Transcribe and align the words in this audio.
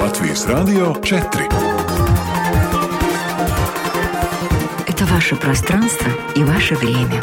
Латвийс 0.00 0.46
Радио 0.46 0.92
4 1.00 1.48
Это 4.88 5.04
ваше 5.04 5.36
пространство 5.36 6.10
и 6.34 6.42
ваше 6.42 6.74
время. 6.74 7.22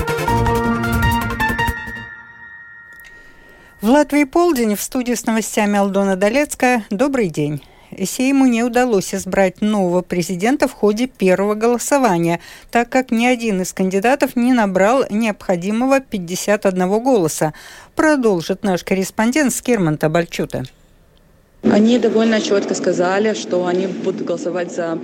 В 3.81 3.89
Латвии 3.89 4.23
полдень 4.23 4.77
в 4.77 4.81
студии 4.81 5.15
с 5.15 5.25
новостями 5.25 5.77
Алдона 5.77 6.15
Долецкая. 6.15 6.85
Добрый 6.89 7.27
день. 7.27 7.61
Сейму 8.05 8.45
не 8.45 8.63
удалось 8.63 9.13
избрать 9.13 9.61
нового 9.61 10.01
президента 10.01 10.67
в 10.67 10.73
ходе 10.73 11.07
первого 11.07 11.55
голосования, 11.55 12.39
так 12.71 12.89
как 12.89 13.11
ни 13.11 13.25
один 13.25 13.61
из 13.61 13.73
кандидатов 13.73 14.35
не 14.35 14.53
набрал 14.53 15.05
необходимого 15.09 15.99
51 15.99 17.03
голоса. 17.03 17.53
Продолжит 17.95 18.63
наш 18.63 18.83
корреспондент 18.83 19.53
Скирман 19.53 19.97
Табальчута. 19.97 20.63
Они 21.63 21.99
довольно 21.99 22.39
четко 22.39 22.73
сказали, 22.73 23.33
что 23.33 23.65
они 23.67 23.87
будут 23.87 24.23
голосовать 24.23 24.73
за 24.73 24.97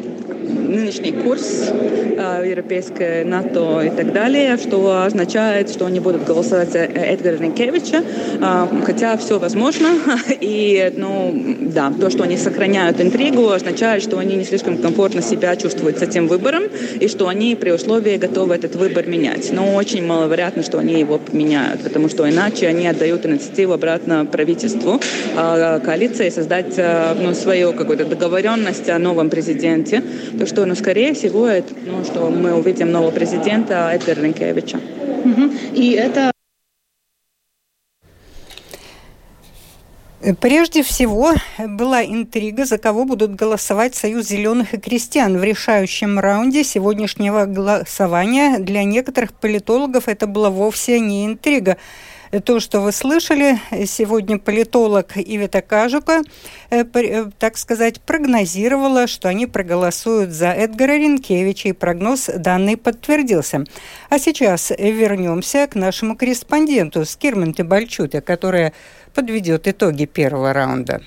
нынешний 0.66 1.12
курс 1.12 1.70
э, 1.72 2.44
европейской 2.50 3.26
НАТО 3.26 3.82
и 3.82 3.90
так 3.90 4.14
далее, 4.14 4.58
что 4.58 5.04
означает, 5.04 5.70
что 5.70 5.86
они 5.86 6.00
будут 6.00 6.24
голосовать 6.24 6.72
за 6.72 6.80
Эдгара 6.80 7.36
Ренкевича, 7.36 8.04
э, 8.42 8.68
хотя 8.86 9.18
все 9.18 9.38
возможно. 9.38 9.90
И, 10.42 10.94
ну, 10.96 11.34
да, 11.60 11.92
то, 12.00 12.10
что 12.10 12.24
они 12.24 12.38
сохраняют 12.38 13.02
интригу, 13.02 13.50
означает, 13.50 14.02
что 14.02 14.18
они 14.18 14.36
не 14.36 14.46
слишком 14.46 14.78
комфортно 14.78 15.22
себя 15.22 15.56
чувствуют 15.58 16.00
с 16.00 16.02
этим 16.02 16.28
выбором 16.28 16.64
и 17.00 17.08
что 17.10 17.28
они 17.28 17.56
при 17.56 17.72
условии 17.72 18.18
готовы 18.18 18.56
этот 18.56 18.76
выбор 18.76 19.08
менять. 19.08 19.52
Но 19.52 19.76
очень 19.76 20.06
маловероятно, 20.06 20.64
что 20.64 20.80
они 20.80 21.00
его 21.00 21.18
поменяют, 21.18 21.82
потому 21.82 22.08
что 22.10 22.30
иначе 22.30 22.68
они 22.68 22.88
отдают 22.88 23.26
инициативу 23.26 23.74
обратно 23.74 24.26
правительству, 24.26 25.02
э, 25.36 25.80
коалиции 25.84 26.30
создать 26.46 26.78
ну, 27.20 27.34
свою 27.34 27.74
какую-то 27.74 28.06
договоренность 28.06 28.88
о 28.90 29.00
новом 29.00 29.30
президенте. 29.30 30.04
То, 30.38 30.46
что, 30.46 30.66
ну, 30.66 30.76
скорее 30.76 31.14
всего, 31.16 31.48
это, 31.48 31.74
ну, 31.86 32.04
что 32.04 32.30
мы 32.30 32.54
увидим 32.54 32.92
нового 32.92 33.12
президента 33.12 33.90
Эдгара 33.92 34.22
Ренкевича. 34.22 34.80
И 35.74 35.92
это 35.92 36.32
Прежде 40.40 40.82
всего 40.82 41.34
была 41.60 42.04
интрига, 42.04 42.66
за 42.66 42.80
кого 42.80 43.06
будут 43.06 43.36
голосовать 43.36 43.94
Союз 43.94 44.28
зеленых 44.28 44.74
и 44.74 44.80
крестьян 44.80 45.38
в 45.38 45.44
решающем 45.44 46.18
раунде 46.18 46.64
сегодняшнего 46.64 47.46
голосования. 47.46 48.58
Для 48.58 48.84
некоторых 48.84 49.34
политологов 49.34 50.08
это 50.08 50.26
была 50.26 50.50
вовсе 50.50 51.00
не 51.00 51.28
интрига. 51.28 51.78
То, 52.44 52.60
что 52.60 52.82
вы 52.82 52.92
слышали, 52.92 53.60
сегодня 53.86 54.40
политолог 54.40 55.16
Ивета 55.16 55.62
Кажука, 55.62 56.22
э, 56.70 56.84
э, 56.84 57.26
так 57.38 57.56
сказать, 57.56 58.02
прогнозировала, 58.02 59.08
что 59.08 59.30
они 59.30 59.46
проголосуют 59.46 60.32
за 60.32 60.48
Эдгара 60.48 60.98
Ренкевича, 60.98 61.70
и 61.70 61.72
прогноз 61.72 62.30
данный 62.36 62.78
подтвердился. 62.78 63.64
А 64.10 64.20
сейчас 64.20 64.72
вернемся 64.72 65.68
к 65.68 65.76
нашему 65.76 66.18
корреспонденту 66.18 67.06
Скирменте 67.06 67.64
Бальчуте, 67.64 68.22
которая 68.22 68.74
подведет 69.14 69.68
итоги 69.68 70.06
первого 70.06 70.52
раунда. 70.52 71.02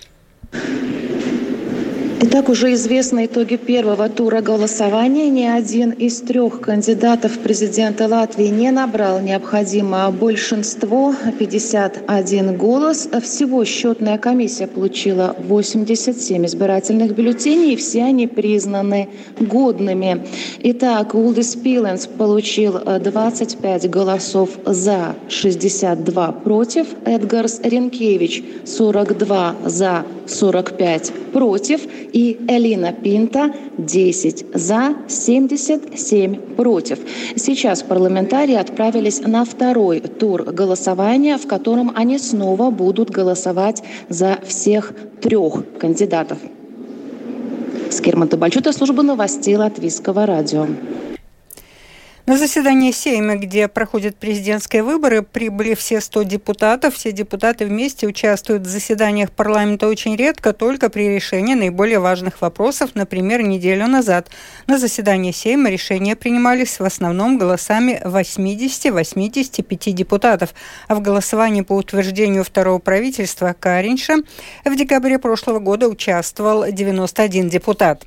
Итак, 2.21 2.49
уже 2.49 2.73
известны 2.75 3.27
итоги 3.27 3.55
первого 3.55 4.09
тура 4.09 4.41
голосования. 4.41 5.31
Ни 5.31 5.45
один 5.45 5.93
из 5.93 6.21
трех 6.21 6.61
кандидатов 6.61 7.39
президента 7.39 8.09
Латвии 8.09 8.49
не 8.49 8.73
набрал 8.73 9.21
необходимое 9.21 10.11
большинство, 10.11 11.15
51 11.39 12.57
голос. 12.57 13.09
Всего 13.23 13.65
счетная 13.65 14.19
комиссия 14.19 14.67
получила 14.67 15.37
87 15.39 16.45
избирательных 16.45 17.15
бюллетеней, 17.15 17.75
и 17.75 17.77
все 17.77 18.03
они 18.03 18.27
признаны 18.27 19.11
годными. 19.39 20.27
Итак, 20.65 21.15
Улдис 21.15 21.55
Пиленс 21.55 22.09
получил 22.09 22.81
25 22.81 23.89
голосов 23.89 24.51
за, 24.67 25.15
62 25.28 26.33
против. 26.33 26.89
Эдгарс 27.05 27.61
Ренкевич 27.62 28.43
42 28.65 29.55
за, 29.67 30.05
45 30.27 31.12
против 31.33 31.83
и 32.13 32.39
Элина 32.49 32.93
Пинта 32.93 33.53
10 33.79 34.47
за, 34.55 34.97
77 35.09 36.37
против. 36.57 36.99
Сейчас 37.37 37.83
парламентарии 37.83 38.55
отправились 38.55 39.21
на 39.21 39.45
второй 39.45 40.01
тур 40.01 40.45
голосования, 40.45 41.39
в 41.39 41.47
котором 41.47 41.93
они 41.95 42.19
снова 42.19 42.71
будут 42.71 43.11
голосовать 43.11 43.83
за 44.09 44.39
всех 44.47 44.93
трех 45.21 45.65
кандидатов. 45.79 46.39
Скирман 47.91 48.29
Табальчута, 48.29 48.73
служба 48.73 49.03
новостей 49.03 49.57
Латвийского 49.57 50.27
радио. 50.27 50.67
На 52.28 52.37
заседание 52.37 52.93
Сейма, 52.93 53.37
где 53.37 53.69
проходят 53.69 54.16
президентские 54.16 54.83
выборы, 54.83 55.22
прибыли 55.22 55.72
все 55.72 55.99
100 55.99 56.25
депутатов. 56.25 56.94
Все 56.94 57.11
депутаты 57.11 57.65
вместе 57.65 58.06
участвуют 58.06 58.65
в 58.65 58.69
заседаниях 58.69 59.33
парламента 59.33 59.89
очень 59.89 60.15
редко, 60.15 60.53
только 60.53 60.91
при 60.91 61.09
решении 61.09 61.55
наиболее 61.55 62.00
важных 62.00 62.43
вопросов. 62.43 62.91
Например, 62.93 63.41
неделю 63.41 63.87
назад 63.87 64.28
на 64.66 64.77
заседании 64.77 65.33
Сейма 65.33 65.71
решения 65.71 66.16
принимались 66.16 66.81
в 66.81 66.84
основном 66.84 67.39
голосами 67.39 67.99
80-85 68.05 69.93
депутатов. 69.93 70.53
А 70.87 70.97
в 70.97 71.00
голосовании 71.00 71.62
по 71.62 71.72
утверждению 71.72 72.45
второго 72.45 72.78
правительства 72.78 73.56
Каринша 73.59 74.16
в 74.66 74.77
декабре 74.77 75.19
прошлого 75.19 75.60
года 75.60 75.89
участвовал 75.89 76.71
91 76.71 77.49
депутат. 77.49 78.05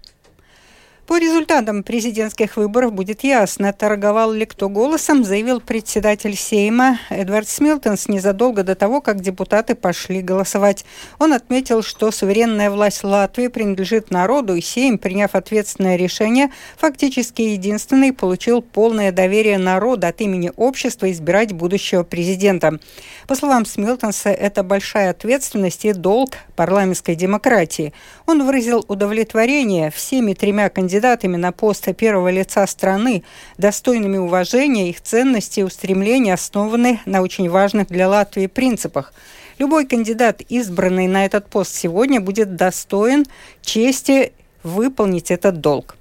По 1.12 1.20
результатам 1.20 1.84
президентских 1.84 2.56
выборов 2.56 2.94
будет 2.94 3.26
ясно, 3.26 3.74
торговал 3.74 4.32
ли 4.32 4.46
кто 4.46 4.70
голосом, 4.70 5.26
заявил 5.26 5.60
председатель 5.60 6.38
Сейма 6.38 7.00
Эдвард 7.10 7.50
Смилтонс 7.50 8.08
незадолго 8.08 8.64
до 8.64 8.76
того, 8.76 9.02
как 9.02 9.20
депутаты 9.20 9.76
пошли 9.76 10.22
голосовать. 10.22 10.86
Он 11.20 11.34
отметил, 11.34 11.84
что 11.84 12.12
суверенная 12.12 12.72
власть 12.72 13.04
Латвии 13.04 13.50
принадлежит 13.50 14.10
народу, 14.10 14.56
и 14.56 14.62
Сейм, 14.62 14.98
приняв 14.98 15.36
ответственное 15.36 15.98
решение, 15.98 16.50
фактически 16.78 17.42
единственный 17.42 18.14
получил 18.14 18.62
полное 18.62 19.12
доверие 19.12 19.58
народа 19.58 20.08
от 20.08 20.22
имени 20.22 20.54
общества 20.56 21.12
избирать 21.12 21.52
будущего 21.52 22.04
президента. 22.04 22.80
По 23.28 23.36
словам 23.36 23.66
Смилтонса, 23.66 24.30
это 24.30 24.64
большая 24.64 25.10
ответственность 25.10 25.84
и 25.84 25.92
долг 25.92 26.36
парламентской 26.56 27.16
демократии. 27.16 27.92
Он 28.28 28.46
выразил 28.46 28.86
удовлетворение 28.88 29.92
всеми 29.92 30.34
тремя 30.34 30.70
кандидатами 30.70 31.01
кандидатами 31.02 31.36
на 31.36 31.52
пост 31.52 31.88
первого 31.96 32.30
лица 32.30 32.68
страны, 32.68 33.24
достойными 33.58 34.18
уважения, 34.18 34.90
их 34.90 35.02
ценности 35.02 35.62
и 35.62 35.64
устремления 35.64 36.36
основаны 36.36 37.00
на 37.08 37.24
очень 37.24 37.50
важных 37.50 37.88
для 37.88 38.08
Латвии 38.08 38.46
принципах. 38.46 39.12
Любой 39.58 39.88
кандидат, 39.88 40.42
избранный 40.48 41.08
на 41.08 41.26
этот 41.26 41.48
пост 41.48 41.74
сегодня, 41.74 42.22
будет 42.22 42.56
достоин 42.56 43.26
чести 43.64 44.32
выполнить 44.62 45.32
этот 45.32 45.60
долг. 45.60 45.98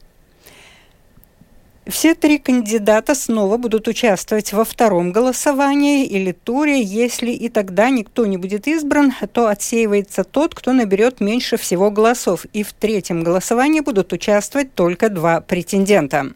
Все 1.91 2.15
три 2.15 2.39
кандидата 2.39 3.17
снова 3.17 3.57
будут 3.57 3.89
участвовать 3.89 4.53
во 4.53 4.65
втором 4.65 5.11
голосовании 5.11 6.07
или 6.07 6.31
туре. 6.31 6.81
Если 6.81 7.33
и 7.33 7.49
тогда 7.49 7.91
никто 7.91 8.27
не 8.27 8.37
будет 8.37 8.69
избран, 8.69 9.13
то 9.33 9.49
отсеивается 9.49 10.23
тот, 10.23 10.55
кто 10.55 10.73
наберет 10.73 11.21
меньше 11.21 11.57
всего 11.57 11.91
голосов. 11.91 12.47
И 12.53 12.63
в 12.63 12.73
третьем 12.73 13.25
голосовании 13.25 13.81
будут 13.81 14.13
участвовать 14.13 14.73
только 14.75 15.09
два 15.09 15.41
претендента. 15.41 16.33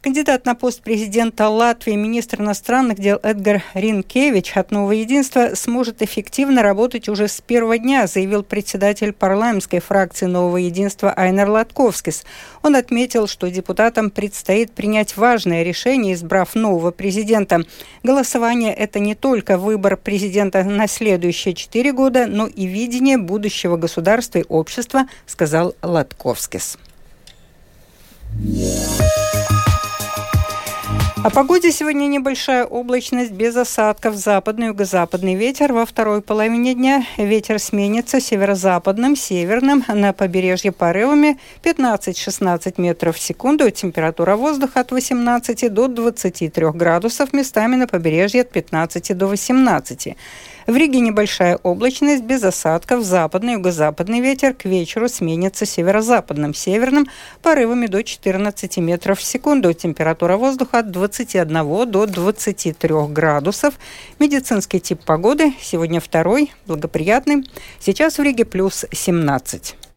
Кандидат 0.00 0.46
на 0.46 0.54
пост 0.54 0.80
президента 0.82 1.48
Латвии, 1.48 1.96
министр 1.96 2.40
иностранных 2.40 3.00
дел 3.00 3.18
Эдгар 3.24 3.64
Ринкевич 3.74 4.56
от 4.56 4.70
«Нового 4.70 4.92
единства» 4.92 5.56
сможет 5.56 6.02
эффективно 6.02 6.62
работать 6.62 7.08
уже 7.08 7.26
с 7.26 7.40
первого 7.40 7.78
дня, 7.78 8.06
заявил 8.06 8.44
председатель 8.44 9.12
парламентской 9.12 9.80
фракции 9.80 10.26
«Нового 10.26 10.58
единства» 10.58 11.12
Айнер 11.12 11.48
Латковскис. 11.50 12.24
Он 12.62 12.76
отметил, 12.76 13.26
что 13.26 13.50
депутатам 13.50 14.10
предстоит 14.10 14.70
принять 14.70 15.16
важное 15.16 15.64
решение, 15.64 16.14
избрав 16.14 16.54
нового 16.54 16.92
президента. 16.92 17.64
Голосование– 18.04 18.72
это 18.74 19.00
не 19.00 19.16
только 19.16 19.58
выбор 19.58 19.96
президента 19.96 20.62
на 20.62 20.86
следующие 20.86 21.54
четыре 21.54 21.92
года, 21.92 22.28
но 22.28 22.46
и 22.46 22.66
видение 22.66 23.18
будущего 23.18 23.76
государства 23.76 24.38
и 24.38 24.44
общества, 24.48 25.08
сказал 25.26 25.74
Латковскис. 25.82 26.78
Yeah. 28.40 29.27
О 31.28 31.30
погоде 31.30 31.70
сегодня 31.72 32.06
небольшая 32.06 32.64
облачность 32.64 33.32
без 33.32 33.54
осадков. 33.54 34.16
Западный 34.16 34.68
юго-западный 34.68 35.34
ветер. 35.34 35.74
Во 35.74 35.84
второй 35.84 36.22
половине 36.22 36.72
дня 36.72 37.04
ветер 37.18 37.58
сменится 37.58 38.18
северо-западным, 38.18 39.14
северным. 39.14 39.84
На 39.88 40.14
побережье 40.14 40.72
порывами 40.72 41.38
15-16 41.62 42.80
метров 42.80 43.16
в 43.16 43.20
секунду. 43.20 43.70
Температура 43.70 44.36
воздуха 44.36 44.80
от 44.80 44.90
18 44.90 45.70
до 45.70 45.88
23 45.88 46.70
градусов. 46.70 47.34
Местами 47.34 47.76
на 47.76 47.86
побережье 47.86 48.40
от 48.40 48.50
15 48.50 49.14
до 49.14 49.26
18. 49.26 50.16
В 50.68 50.76
Риге 50.76 51.00
небольшая 51.00 51.56
облачность 51.62 52.24
без 52.24 52.44
осадков. 52.44 53.02
Западный 53.02 53.54
юго-западный 53.54 54.20
ветер 54.20 54.52
к 54.52 54.66
вечеру 54.66 55.08
сменится 55.08 55.64
северо-западным, 55.64 56.52
северным 56.52 57.06
порывами 57.40 57.86
до 57.86 58.04
14 58.04 58.76
метров 58.76 59.18
в 59.18 59.24
секунду. 59.24 59.72
Температура 59.72 60.36
воздуха 60.36 60.80
от 60.80 60.90
21 60.90 61.90
до 61.90 62.04
23 62.04 62.94
градусов. 63.08 63.78
Медицинский 64.18 64.78
тип 64.78 65.02
погоды 65.06 65.54
сегодня 65.58 66.00
второй, 66.00 66.52
благоприятный. 66.66 67.48
Сейчас 67.80 68.18
в 68.18 68.22
Риге 68.22 68.44
плюс 68.44 68.84
17. 68.92 69.87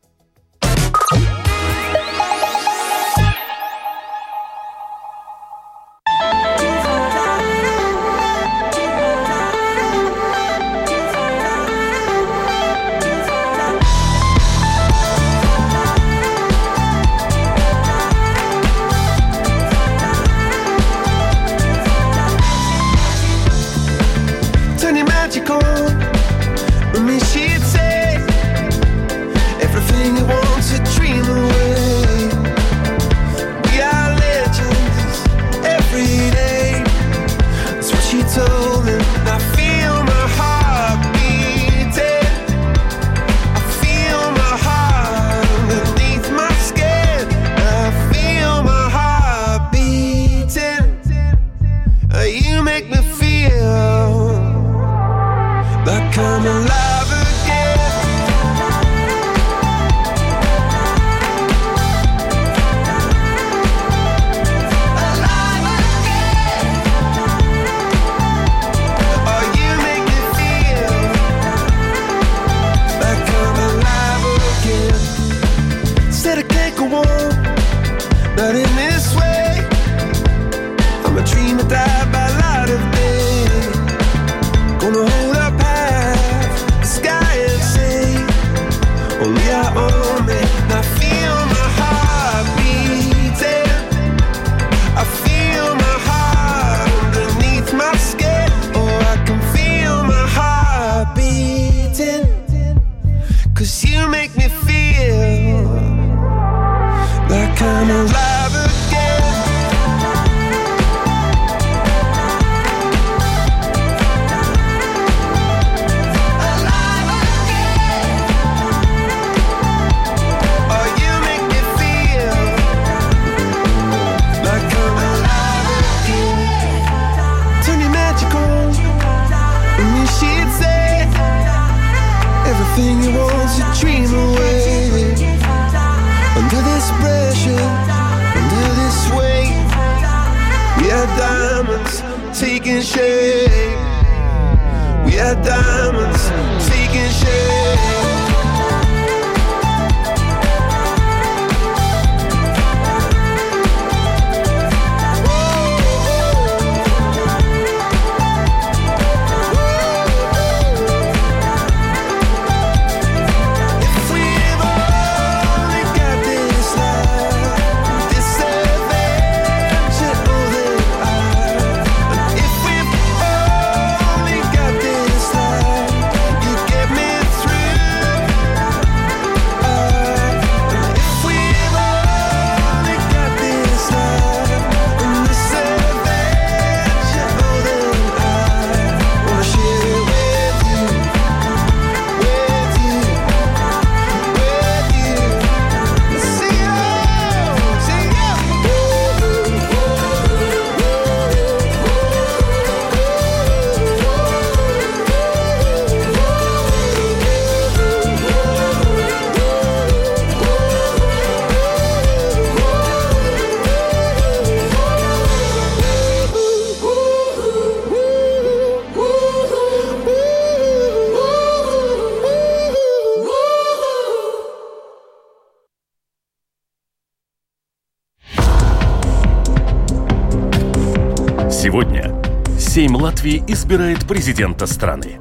Латвии 233.01 233.43
избирает 233.47 234.07
президента 234.07 234.67
страны. 234.67 235.19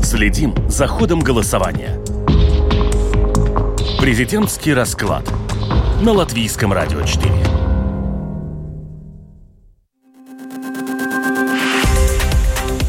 Следим 0.00 0.54
за 0.68 0.86
ходом 0.86 1.18
голосования. 1.18 1.98
Президентский 3.98 4.72
расклад 4.72 5.28
на 6.02 6.12
Латвийском 6.12 6.72
радио 6.72 7.02
4. 7.02 7.32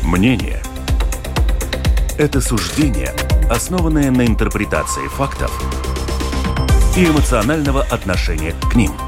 Мнение– 0.04 0.62
это 2.20 2.42
суждение, 2.42 3.12
основанное 3.50 4.12
на 4.12 4.28
интерпретации 4.28 5.08
фактов 5.08 5.52
и 6.96 7.06
эмоционального 7.06 7.82
отношения 7.82 8.54
к 8.70 8.76
ним– 8.76 8.92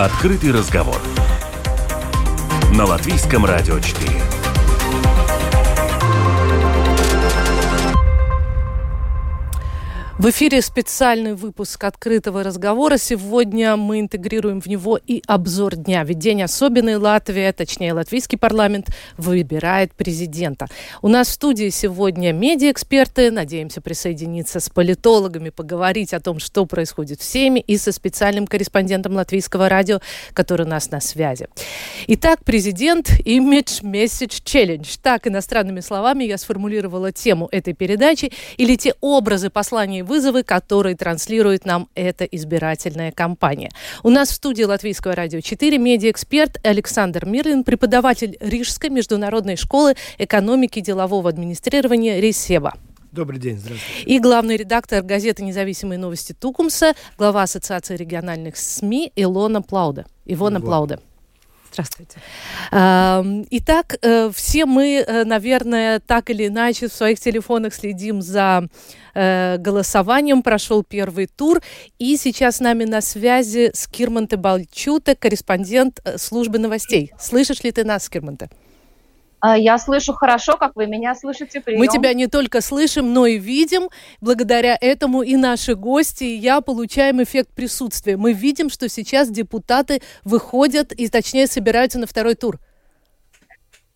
Открытый 0.00 0.50
разговор. 0.50 0.96
На 2.72 2.86
Латвийском 2.86 3.44
радио 3.44 3.78
4. 3.78 4.39
В 10.20 10.28
эфире 10.28 10.60
специальный 10.60 11.32
выпуск 11.32 11.82
открытого 11.82 12.42
разговора. 12.42 12.98
Сегодня 12.98 13.74
мы 13.76 14.00
интегрируем 14.00 14.60
в 14.60 14.66
него 14.66 14.98
и 14.98 15.22
обзор 15.26 15.76
дня. 15.76 16.04
Ведь 16.04 16.18
день 16.18 16.42
особенный. 16.42 16.96
Латвия, 16.96 17.50
точнее 17.54 17.94
латвийский 17.94 18.36
парламент, 18.36 18.88
выбирает 19.16 19.94
президента. 19.94 20.66
У 21.00 21.08
нас 21.08 21.28
в 21.28 21.32
студии 21.32 21.70
сегодня 21.70 22.32
медиаэксперты. 22.32 23.30
Надеемся 23.30 23.80
присоединиться 23.80 24.60
с 24.60 24.68
политологами, 24.68 25.48
поговорить 25.48 26.12
о 26.12 26.20
том, 26.20 26.38
что 26.38 26.66
происходит 26.66 27.22
в 27.22 27.24
Сейме, 27.24 27.62
и 27.62 27.78
со 27.78 27.90
специальным 27.90 28.46
корреспондентом 28.46 29.14
латвийского 29.14 29.70
радио, 29.70 30.00
который 30.34 30.66
у 30.66 30.68
нас 30.68 30.90
на 30.90 31.00
связи. 31.00 31.48
Итак, 32.08 32.40
президент 32.44 33.08
Image 33.24 33.82
Message 33.82 34.42
Challenge. 34.44 34.98
Так, 35.02 35.26
иностранными 35.26 35.80
словами 35.80 36.24
я 36.24 36.36
сформулировала 36.36 37.10
тему 37.10 37.48
этой 37.50 37.72
передачи 37.72 38.30
или 38.58 38.76
те 38.76 38.92
образы 39.00 39.48
посланий 39.48 40.09
вызовы, 40.10 40.42
которые 40.42 40.96
транслирует 40.96 41.64
нам 41.64 41.88
эта 41.94 42.24
избирательная 42.24 43.12
кампания. 43.12 43.70
У 44.02 44.10
нас 44.10 44.30
в 44.30 44.34
студии 44.34 44.64
Латвийского 44.64 45.14
радио 45.14 45.40
4 45.40 45.78
медиаэксперт 45.78 46.58
Александр 46.66 47.26
Мирлин, 47.26 47.62
преподаватель 47.62 48.36
Рижской 48.40 48.90
международной 48.90 49.56
школы 49.56 49.94
экономики 50.18 50.80
и 50.80 50.82
делового 50.82 51.30
администрирования 51.30 52.20
Ресеба. 52.20 52.74
Добрый 53.12 53.40
день, 53.40 53.56
здравствуйте. 53.56 54.02
И 54.04 54.18
главный 54.18 54.56
редактор 54.56 55.02
газеты 55.02 55.44
«Независимые 55.44 55.98
новости» 55.98 56.32
Тукумса, 56.32 56.94
глава 57.16 57.42
Ассоциации 57.42 57.96
региональных 57.96 58.56
СМИ 58.56 59.12
Илона 59.16 59.62
Плауда. 59.62 60.06
Ивона 60.26 60.58
Ивон. 60.58 60.62
Плауда. 60.62 61.00
Здравствуйте. 61.72 62.18
Итак, 63.50 63.96
э, 64.02 64.30
все 64.34 64.66
мы, 64.66 65.04
э, 65.06 65.24
наверное, 65.24 66.00
так 66.00 66.30
или 66.30 66.48
иначе 66.48 66.88
в 66.88 66.92
своих 66.92 67.20
телефонах 67.20 67.74
следим 67.74 68.22
за 68.22 68.68
э, 69.14 69.56
голосованием. 69.58 70.42
Прошел 70.42 70.82
первый 70.82 71.26
тур. 71.26 71.60
И 71.98 72.16
сейчас 72.16 72.56
с 72.56 72.60
нами 72.60 72.84
на 72.84 73.00
связи 73.00 73.70
Скирманте 73.74 74.36
Балчута, 74.36 75.14
корреспондент 75.14 76.00
службы 76.16 76.58
новостей. 76.58 77.12
Слышишь 77.18 77.62
ли 77.62 77.72
ты 77.72 77.84
нас, 77.84 78.04
Скирманте? 78.04 78.50
А, 79.40 79.56
я 79.56 79.78
слышу 79.78 80.12
хорошо, 80.12 80.56
как 80.56 80.76
вы 80.76 80.86
меня 80.86 81.14
слышите. 81.14 81.60
Прием. 81.60 81.80
Мы 81.80 81.88
тебя 81.88 82.12
не 82.12 82.26
только 82.26 82.60
слышим, 82.60 83.12
но 83.12 83.26
и 83.26 83.38
видим. 83.38 83.88
Благодаря 84.20 84.76
этому 84.80 85.22
и 85.22 85.36
наши 85.36 85.74
гости, 85.74 86.24
и 86.24 86.36
я 86.36 86.60
получаем 86.60 87.22
эффект 87.22 87.50
присутствия. 87.54 88.16
Мы 88.16 88.32
видим, 88.32 88.68
что 88.68 88.88
сейчас 88.88 89.30
депутаты 89.30 90.02
выходят 90.24 90.92
и, 90.92 91.08
точнее, 91.08 91.46
собираются 91.46 91.98
на 91.98 92.06
второй 92.06 92.34
тур. 92.34 92.58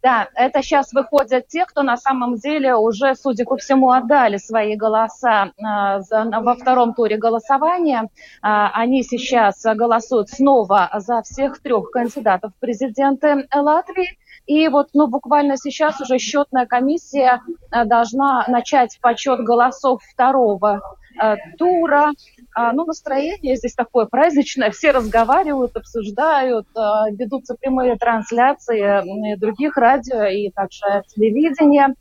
Да, 0.05 0.29
это 0.35 0.63
сейчас 0.63 0.93
выходят 0.93 1.49
те, 1.49 1.65
кто 1.65 1.83
на 1.83 1.97
самом 1.97 2.37
деле 2.37 2.75
уже, 2.75 3.15
судя 3.15 3.47
по 3.47 3.57
всему, 3.57 3.91
отдали 3.91 4.37
свои 4.37 4.77
голоса 4.77 5.53
за, 5.57 6.31
во 6.43 6.57
втором 6.57 6.93
туре 6.93 7.17
голосования. 7.17 8.03
Э, 8.03 8.69
они 8.75 9.03
сейчас 9.03 9.63
голосуют 9.65 10.29
снова 10.29 10.91
за 10.99 11.23
всех 11.23 11.59
трех 11.63 11.91
кандидатов 11.91 12.53
в 12.55 12.61
президенты 12.61 13.49
Латвии. 13.55 14.19
И 14.47 14.69
вот 14.69 14.91
ну, 14.93 15.07
буквально 15.07 15.57
сейчас 15.57 16.01
уже 16.01 16.19
счетная 16.19 16.67
комиссия 16.67 17.41
э, 17.71 17.85
должна 17.85 18.45
начать 18.49 18.99
подсчет 19.01 19.41
голосов 19.41 20.03
второго 20.03 20.83
э, 21.21 21.37
тура. 21.59 22.13
А, 22.55 22.73
ну, 22.73 22.85
настроение 22.85 23.57
здесь 23.57 23.75
такое 23.75 24.05
праздничное, 24.05 24.71
все 24.71 24.91
разговаривают, 24.91 25.77
обсуждают, 25.77 26.67
э, 26.77 26.81
ведутся 27.13 27.55
прямые 27.55 27.97
трансляции 27.97 29.37
других 29.37 29.77
радио 29.77 30.25
и 30.25 30.51
также 30.51 31.03
телевидения. 31.09 31.95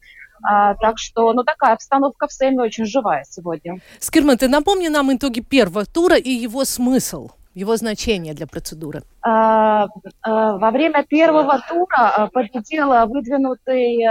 А, 0.45 0.75
так 0.75 0.97
что, 0.97 1.31
ну, 1.31 1.43
такая 1.43 1.73
обстановка 1.73 2.27
в 2.27 2.33
Сейме 2.33 2.62
очень 2.62 2.85
живая 2.85 3.23
сегодня. 3.29 3.79
Скирман, 4.00 4.38
ты 4.38 4.50
напомни 4.50 4.89
нам 4.89 5.15
итоги 5.15 5.39
первого 5.39 5.85
тура 5.85 6.17
и 6.17 6.29
его 6.29 6.65
смысл 6.65 7.29
его 7.53 7.75
значение 7.75 8.33
для 8.33 8.48
процедуры? 8.48 9.03
А, 9.22 9.88
а, 10.22 10.57
во 10.57 10.72
время 10.72 11.03
первого 11.03 11.60
тура 11.69 12.13
а, 12.15 12.27
победила 12.27 13.05
выдвинутый 13.05 14.03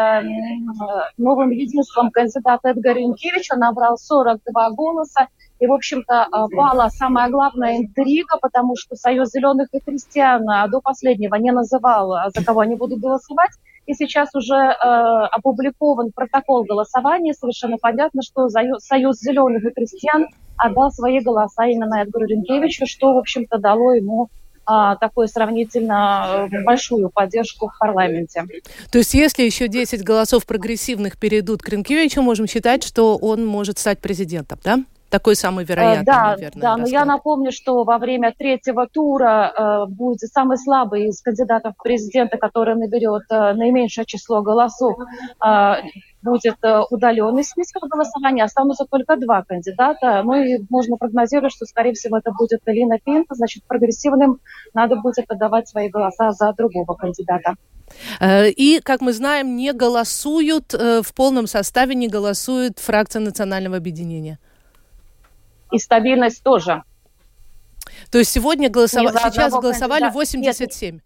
новым 1.17 1.51
единством 1.51 2.11
кандидат 2.11 2.61
Эдгар 2.65 2.97
Янкевич. 2.97 3.51
Он 3.53 3.59
набрал 3.61 3.99
42 3.99 4.71
голоса. 4.71 5.29
И, 5.59 5.67
в 5.67 5.73
общем-то, 5.73 6.27
пала 6.57 6.89
самая 6.89 7.31
главная 7.31 7.79
интрига, 7.79 8.37
потому 8.41 8.75
что 8.77 8.97
Союз 8.97 9.31
зеленых 9.31 9.69
и 9.73 9.79
крестьян 9.79 10.45
до 10.69 10.81
последнего 10.81 11.37
не 11.37 11.53
называл, 11.53 12.31
за 12.35 12.45
кого 12.45 12.61
они 12.61 12.75
будут 12.75 12.99
голосовать. 12.99 13.53
И 13.87 13.95
сейчас 13.95 14.35
уже 14.35 14.55
э, 14.55 14.77
опубликован 14.81 16.13
протокол 16.13 16.65
голосования. 16.65 17.35
Совершенно 17.35 17.79
понятно, 17.79 18.23
что 18.23 18.49
Союз 18.49 19.19
зеленых 19.19 19.65
и 19.65 19.71
крестьян 19.71 20.29
отдал 20.57 20.91
свои 20.93 21.21
голоса 21.21 21.67
именно 21.67 22.03
Эдгару 22.03 22.27
Ренкевичу, 22.27 22.87
что, 22.87 23.15
в 23.15 23.19
общем-то, 23.19 23.59
дало 23.59 23.95
ему 23.95 24.31
а, 24.65 24.97
такую 24.97 25.27
сравнительно 25.27 26.49
э, 26.53 26.63
большую 26.65 27.11
поддержку 27.11 27.69
в 27.69 27.79
парламенте. 27.79 28.45
То 28.93 28.99
есть 28.99 29.13
если 29.13 29.43
еще 29.43 29.67
10 29.67 30.05
голосов 30.05 30.47
прогрессивных 30.47 31.19
перейдут 31.19 31.63
к 31.63 31.69
Ренкевичу, 31.69 32.23
можем 32.23 32.47
считать, 32.47 32.85
что 32.85 33.17
он 33.17 33.45
может 33.45 33.79
стать 33.79 33.99
президентом, 33.99 34.61
да? 34.63 34.79
Такой 35.13 35.37
самый 35.37 35.67
вероятный, 35.67 36.07
да, 36.07 36.31
наверное. 36.31 36.63
Да, 36.63 36.77
но 36.79 36.87
я 36.87 37.05
напомню, 37.05 37.53
что 37.53 37.85
во 37.85 37.99
время 37.99 38.33
третьего 38.33 38.87
тура 38.87 39.53
э, 39.55 39.87
будет 39.87 40.31
самый 40.33 40.57
слабый 40.57 41.09
из 41.09 41.21
кандидатов 41.21 41.75
в 41.79 41.83
президента, 41.83 42.39
который 42.39 42.77
наберет 42.77 43.25
э, 43.29 43.53
наименьшее 43.53 44.07
число 44.07 44.41
голосов, 44.41 44.97
э, 45.45 45.75
будет 46.23 46.57
э, 46.63 46.81
удаленный 46.89 47.45
список 47.45 47.83
голосования. 47.91 48.43
Останутся 48.43 48.87
только 48.91 49.17
два 49.17 49.43
кандидата. 49.43 50.23
Ну 50.25 50.33
и 50.33 50.65
можно 50.71 50.97
прогнозировать, 50.97 51.53
что, 51.53 51.67
скорее 51.67 51.93
всего, 51.93 52.17
это 52.17 52.31
будет 52.33 52.61
Элина 52.65 52.99
Пинта. 52.99 53.35
Значит, 53.35 53.65
прогрессивным 53.65 54.41
надо 54.73 54.97
будет 54.97 55.27
отдавать 55.29 55.69
свои 55.69 55.91
голоса 55.91 56.33
за 56.33 56.55
другого 56.55 56.95
кандидата. 56.95 57.57
Э, 58.19 58.49
и, 58.49 58.81
как 58.81 59.03
мы 59.03 59.13
знаем, 59.13 59.57
не 59.57 59.75
голосуют 59.75 60.73
э, 60.73 61.03
в 61.03 61.13
полном 61.13 61.47
составе, 61.47 61.95
не 61.95 62.09
голосует 62.09 62.79
фракция 62.79 63.21
национального 63.21 63.77
объединения 63.77 64.39
и 65.73 65.79
стабильность 65.79 66.43
тоже. 66.43 66.83
То 68.11 68.19
есть 68.19 68.31
сегодня 68.31 68.69
голосов... 68.69 69.03
сейчас 69.11 69.53
голосовали 69.53 70.11
87? 70.11 70.95
Нет, 70.95 71.03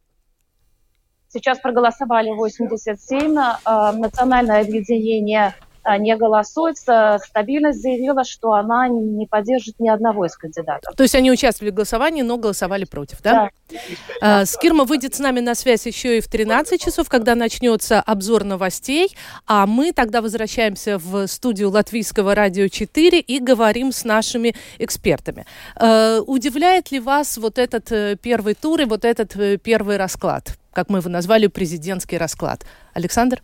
сейчас 1.29 1.59
проголосовали 1.59 2.31
87. 2.31 3.37
Э, 3.37 3.93
национальное 3.93 4.61
объединение 4.61 5.55
не 5.99 6.17
голосует. 6.17 6.77
Стабильность 6.79 7.81
заявила, 7.81 8.25
что 8.25 8.53
она 8.53 8.89
не 8.89 9.27
поддержит 9.27 9.79
ни 9.79 9.89
одного 9.89 10.27
из 10.27 10.37
кандидатов. 10.37 10.95
То 10.97 11.03
есть 11.03 11.15
они 11.15 11.31
участвовали 11.31 11.71
в 11.71 11.75
голосовании, 11.75 12.23
но 12.23 12.37
голосовали 12.39 12.85
против, 12.85 13.23
да? 13.23 13.51
Да. 13.71 13.79
А, 14.21 14.47
Скирма 14.47 14.85
выйдет 14.85 15.15
с 15.15 15.19
нами 15.19 15.41
на 15.41 15.55
связь 15.55 15.87
еще 15.87 16.19
и 16.19 16.21
в 16.21 16.29
13 16.29 16.81
часов, 16.81 17.09
когда 17.09 17.35
начнется 17.35 18.01
обзор 18.01 18.45
новостей, 18.45 19.17
а 19.47 19.67
мы 19.67 19.93
тогда 19.93 20.23
возвращаемся 20.23 20.99
в 20.99 21.27
студию 21.27 21.71
Латвийского 21.71 22.35
радио 22.35 22.69
4 22.69 23.21
и 23.21 23.39
говорим 23.39 23.93
с 23.93 24.05
нашими 24.05 24.55
экспертами. 24.79 25.47
А, 25.77 26.21
удивляет 26.21 26.91
ли 26.91 27.01
вас 27.01 27.39
вот 27.39 27.59
этот 27.59 27.91
э, 27.93 28.17
первый 28.21 28.55
тур 28.55 28.81
и 28.81 28.85
вот 28.85 29.05
этот 29.05 29.37
э, 29.37 29.59
первый 29.59 29.97
расклад, 29.97 30.57
как 30.73 30.89
мы 30.89 30.99
его 30.99 31.11
назвали, 31.11 31.47
президентский 31.47 32.19
расклад? 32.19 32.65
Александр? 32.95 33.41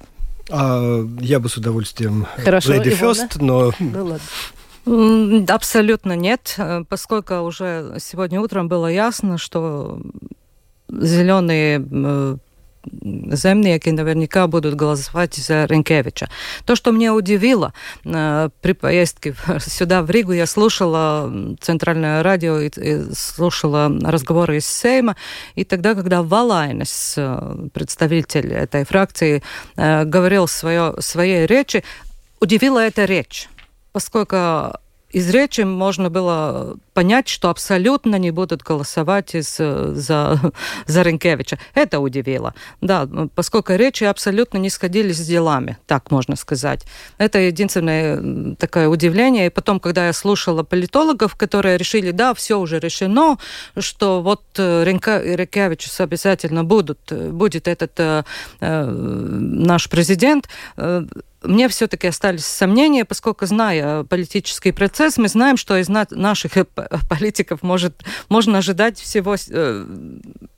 А, 0.51 1.07
я 1.21 1.41
бы 1.41 1.49
с 1.49 1.57
удовольствием 1.57 2.27
Хорошо, 2.37 2.75
Lady 2.75 2.99
First, 2.99 3.37
но... 3.41 3.73
Ну 3.79 4.19
ладно. 4.85 5.45
Абсолютно 5.49 6.17
нет, 6.17 6.59
поскольку 6.89 7.41
уже 7.43 7.97
сегодня 8.01 8.41
утром 8.41 8.69
было 8.69 8.89
ясно, 8.89 9.39
что 9.39 10.01
зеленые 10.89 11.87
э, 11.89 12.37
земники 12.85 13.89
наверняка 13.91 14.47
будут 14.47 14.75
голосовать 14.75 15.35
за 15.35 15.65
Ренкевича. 15.67 16.29
То, 16.65 16.77
что 16.77 16.91
меня 16.91 17.15
удивило 17.15 17.73
при 18.03 18.73
поездке 18.73 19.35
сюда, 19.61 20.03
в 20.03 20.11
Ригу, 20.11 20.33
я 20.33 20.47
слушала 20.47 21.33
центральное 21.61 22.23
радио 22.23 22.59
и, 22.59 22.69
и 22.69 23.15
слушала 23.15 23.91
разговоры 24.03 24.59
из 24.59 24.67
Сейма, 24.67 25.17
и 25.55 25.65
тогда, 25.65 25.95
когда 25.95 26.23
Валайнес, 26.23 27.19
представитель 27.73 28.53
этой 28.53 28.85
фракции, 28.85 29.43
говорил 29.77 30.49
свое, 30.49 30.95
своей 30.99 31.47
речи, 31.47 31.85
удивила 32.41 32.81
эта 32.81 33.05
речь, 33.05 33.49
поскольку 33.93 34.73
из 35.13 35.29
речи 35.31 35.61
можно 35.61 36.09
было 36.09 36.77
понять, 36.93 37.29
что 37.29 37.51
абсолютно 37.51 38.17
не 38.17 38.31
будут 38.31 38.63
голосовать 38.63 39.35
из, 39.35 39.57
за, 39.57 40.41
за 40.87 41.03
Ренкевича. 41.03 41.59
Это 41.75 42.01
удивило. 42.01 42.55
Да, 42.81 43.09
поскольку 43.35 43.75
речи 43.75 44.05
абсолютно 44.05 44.59
не 44.59 44.71
сходились 44.71 45.17
с 45.17 45.27
делами, 45.27 45.79
так 45.87 46.11
можно 46.11 46.37
сказать. 46.37 46.85
Это 47.19 47.39
единственное 47.39 48.55
такое 48.57 48.89
удивление. 48.89 49.47
И 49.47 49.51
потом, 49.51 49.81
когда 49.81 50.07
я 50.07 50.13
слушала 50.13 50.63
политологов, 50.63 51.37
которые 51.37 51.77
решили, 51.77 52.11
да, 52.11 52.35
все 52.35 52.59
уже 52.59 52.79
решено, 52.79 53.39
что 53.79 54.23
вот 54.23 54.43
Ренкевич 54.57 55.89
обязательно 55.99 56.65
будут, 56.65 57.13
будет 57.13 57.69
этот 57.69 57.93
э, 57.99 58.23
наш 58.61 59.89
президент, 59.89 60.49
э, 60.77 61.05
мне 61.45 61.69
все-таки 61.69 62.07
остались 62.07 62.47
сомнения, 62.47 63.05
поскольку, 63.05 63.47
зная 63.47 64.05
политический 64.05 64.73
процесс, 64.73 65.17
мы 65.19 65.29
знаем, 65.29 65.57
что 65.57 65.77
из 65.77 65.89
наших 65.89 66.57
политиков 67.09 67.63
может, 67.63 68.05
можно 68.29 68.59
ожидать 68.59 68.99
всего 68.99 69.37
э, 69.51 69.87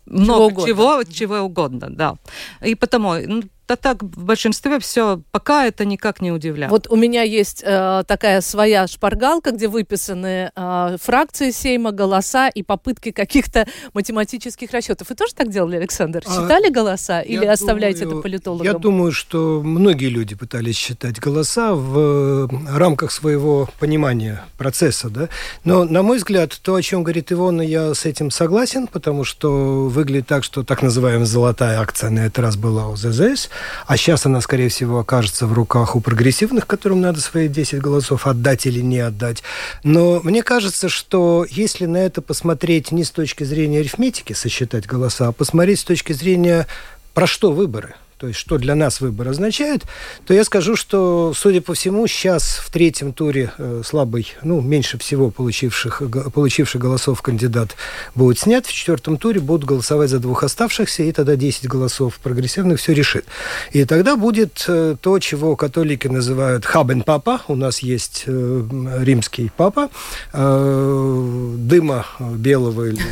много 0.07 0.67
чего, 0.67 1.03
чего, 1.03 1.05
чего 1.05 1.37
угодно, 1.39 1.89
да. 1.91 2.17
И 2.63 2.75
потому 2.75 3.15
ну, 3.27 3.43
да 3.67 3.77
так 3.77 4.03
в 4.03 4.25
большинстве 4.25 4.79
все 4.79 5.23
пока 5.31 5.67
это 5.67 5.85
никак 5.85 6.21
не 6.21 6.31
удивляет. 6.31 6.71
Вот 6.71 6.87
у 6.91 6.97
меня 6.97 7.23
есть 7.23 7.63
э, 7.65 8.05
такая 8.07 8.41
своя 8.43 8.87
шпаргалка, 8.87 9.53
где 9.53 9.69
выписаны 9.69 10.51
э, 10.55 10.97
фракции 11.01 11.51
Сейма, 11.51 11.91
голоса 11.91 12.49
и 12.49 12.63
попытки 12.63 13.11
каких-то 13.11 13.67
математических 13.95 14.71
расчетов. 14.71 15.09
Вы 15.09 15.15
тоже 15.15 15.35
так 15.35 15.49
делали, 15.49 15.77
Александр? 15.77 16.23
Считали 16.23 16.67
а, 16.67 16.71
голоса 16.71 17.21
или 17.23 17.47
оставляете 17.47 18.01
думаю, 18.01 18.19
это 18.19 18.23
политологам? 18.23 18.67
Я 18.67 18.75
думаю, 18.75 19.13
что 19.13 19.63
многие 19.65 20.09
люди 20.09 20.35
пытались 20.35 20.77
считать 20.77 21.19
голоса 21.19 21.75
в 21.75 22.51
рамках 22.69 23.13
своего 23.13 23.71
понимания 23.79 24.45
процесса, 24.59 25.09
да. 25.09 25.31
Но, 25.65 25.85
на 25.85 26.03
мой 26.03 26.19
взгляд, 26.19 26.53
то, 26.63 26.75
о 26.75 26.83
чем 26.83 27.03
говорит 27.03 27.33
Ивона, 27.33 27.63
я 27.63 27.95
с 27.95 28.05
этим 28.05 28.31
согласен, 28.31 28.89
потому 28.89 29.25
что 29.25 29.89
выглядит 29.95 30.27
так, 30.27 30.45
что 30.45 30.63
так 30.63 30.83
называемая 30.83 31.25
золотая 31.25 31.81
акция 31.81 32.11
на 32.11 32.27
этот 32.27 32.41
раз 32.41 32.57
была 32.57 32.89
у 32.89 32.97
ЗЗС, 32.97 33.49
а 33.87 33.97
сейчас 33.97 34.27
она, 34.27 34.43
скорее 34.43 34.69
всего, 34.69 34.99
окажется 34.99 35.47
в 35.47 35.55
руках 35.55 35.97
у 35.97 36.01
прогрессивных, 36.01 36.67
которым 36.67 37.01
надо 37.01 37.21
свои 37.21 37.49
10 37.49 37.81
голосов 37.81 38.27
отдать 38.27 38.67
или 38.67 38.81
не 38.81 38.99
отдать. 38.99 39.43
Но 39.83 40.21
мне 40.23 40.43
кажется, 40.43 40.91
что 40.91 41.47
если 41.49 41.87
на 41.87 41.97
это 41.97 42.21
посмотреть 42.21 42.93
не 42.93 43.05
с 43.05 43.11
точки 43.11 43.45
зрения 43.45 43.79
арифметики, 43.79 44.35
сосчитать 44.35 44.87
голоса, 44.87 45.29
а 45.29 45.33
посмотреть 45.33 45.81
с 45.81 45.85
точки 45.85 46.13
зрения 46.13 46.67
про 47.15 47.27
что 47.27 47.53
выборы– 47.53 47.95
то 48.25 48.29
есть 48.29 48.41
что 48.41 48.57
для 48.57 48.75
нас 48.75 49.03
выбор 49.03 49.29
означает, 49.29 49.83
то 50.27 50.33
я 50.33 50.45
скажу, 50.45 50.77
что, 50.77 51.35
судя 51.37 51.61
по 51.61 51.75
всему, 51.75 52.07
сейчас 52.07 52.57
в 52.57 52.71
третьем 52.71 53.13
туре 53.13 53.53
э, 53.59 53.83
слабый, 53.85 54.33
ну, 54.43 54.63
меньше 54.63 54.97
всего 54.97 55.31
получивших, 55.31 56.01
получивших 56.33 56.81
голосов 56.81 57.21
кандидат 57.21 57.77
будет 58.15 58.39
снят, 58.39 58.65
в 58.65 58.73
четвертом 58.73 59.19
туре 59.19 59.41
будут 59.41 59.69
голосовать 59.69 60.09
за 60.09 60.21
двух 60.21 60.43
оставшихся, 60.43 61.03
и 61.03 61.13
тогда 61.13 61.37
10 61.37 61.69
голосов 61.69 62.19
прогрессивных 62.23 62.81
все 62.81 62.95
решит. 62.95 63.27
И 63.73 63.85
тогда 63.85 64.17
будет 64.17 64.65
э, 64.69 64.97
то, 64.99 65.19
чего 65.19 65.55
католики 65.55 66.07
называют 66.07 66.65
хабен 66.65 67.03
папа, 67.03 67.43
у 67.47 67.57
нас 67.57 67.81
есть 67.81 68.23
э, 68.25 68.63
римский 69.03 69.51
папа, 69.55 69.91
дыма 70.33 72.07
белого 72.21 72.89
или 72.89 73.03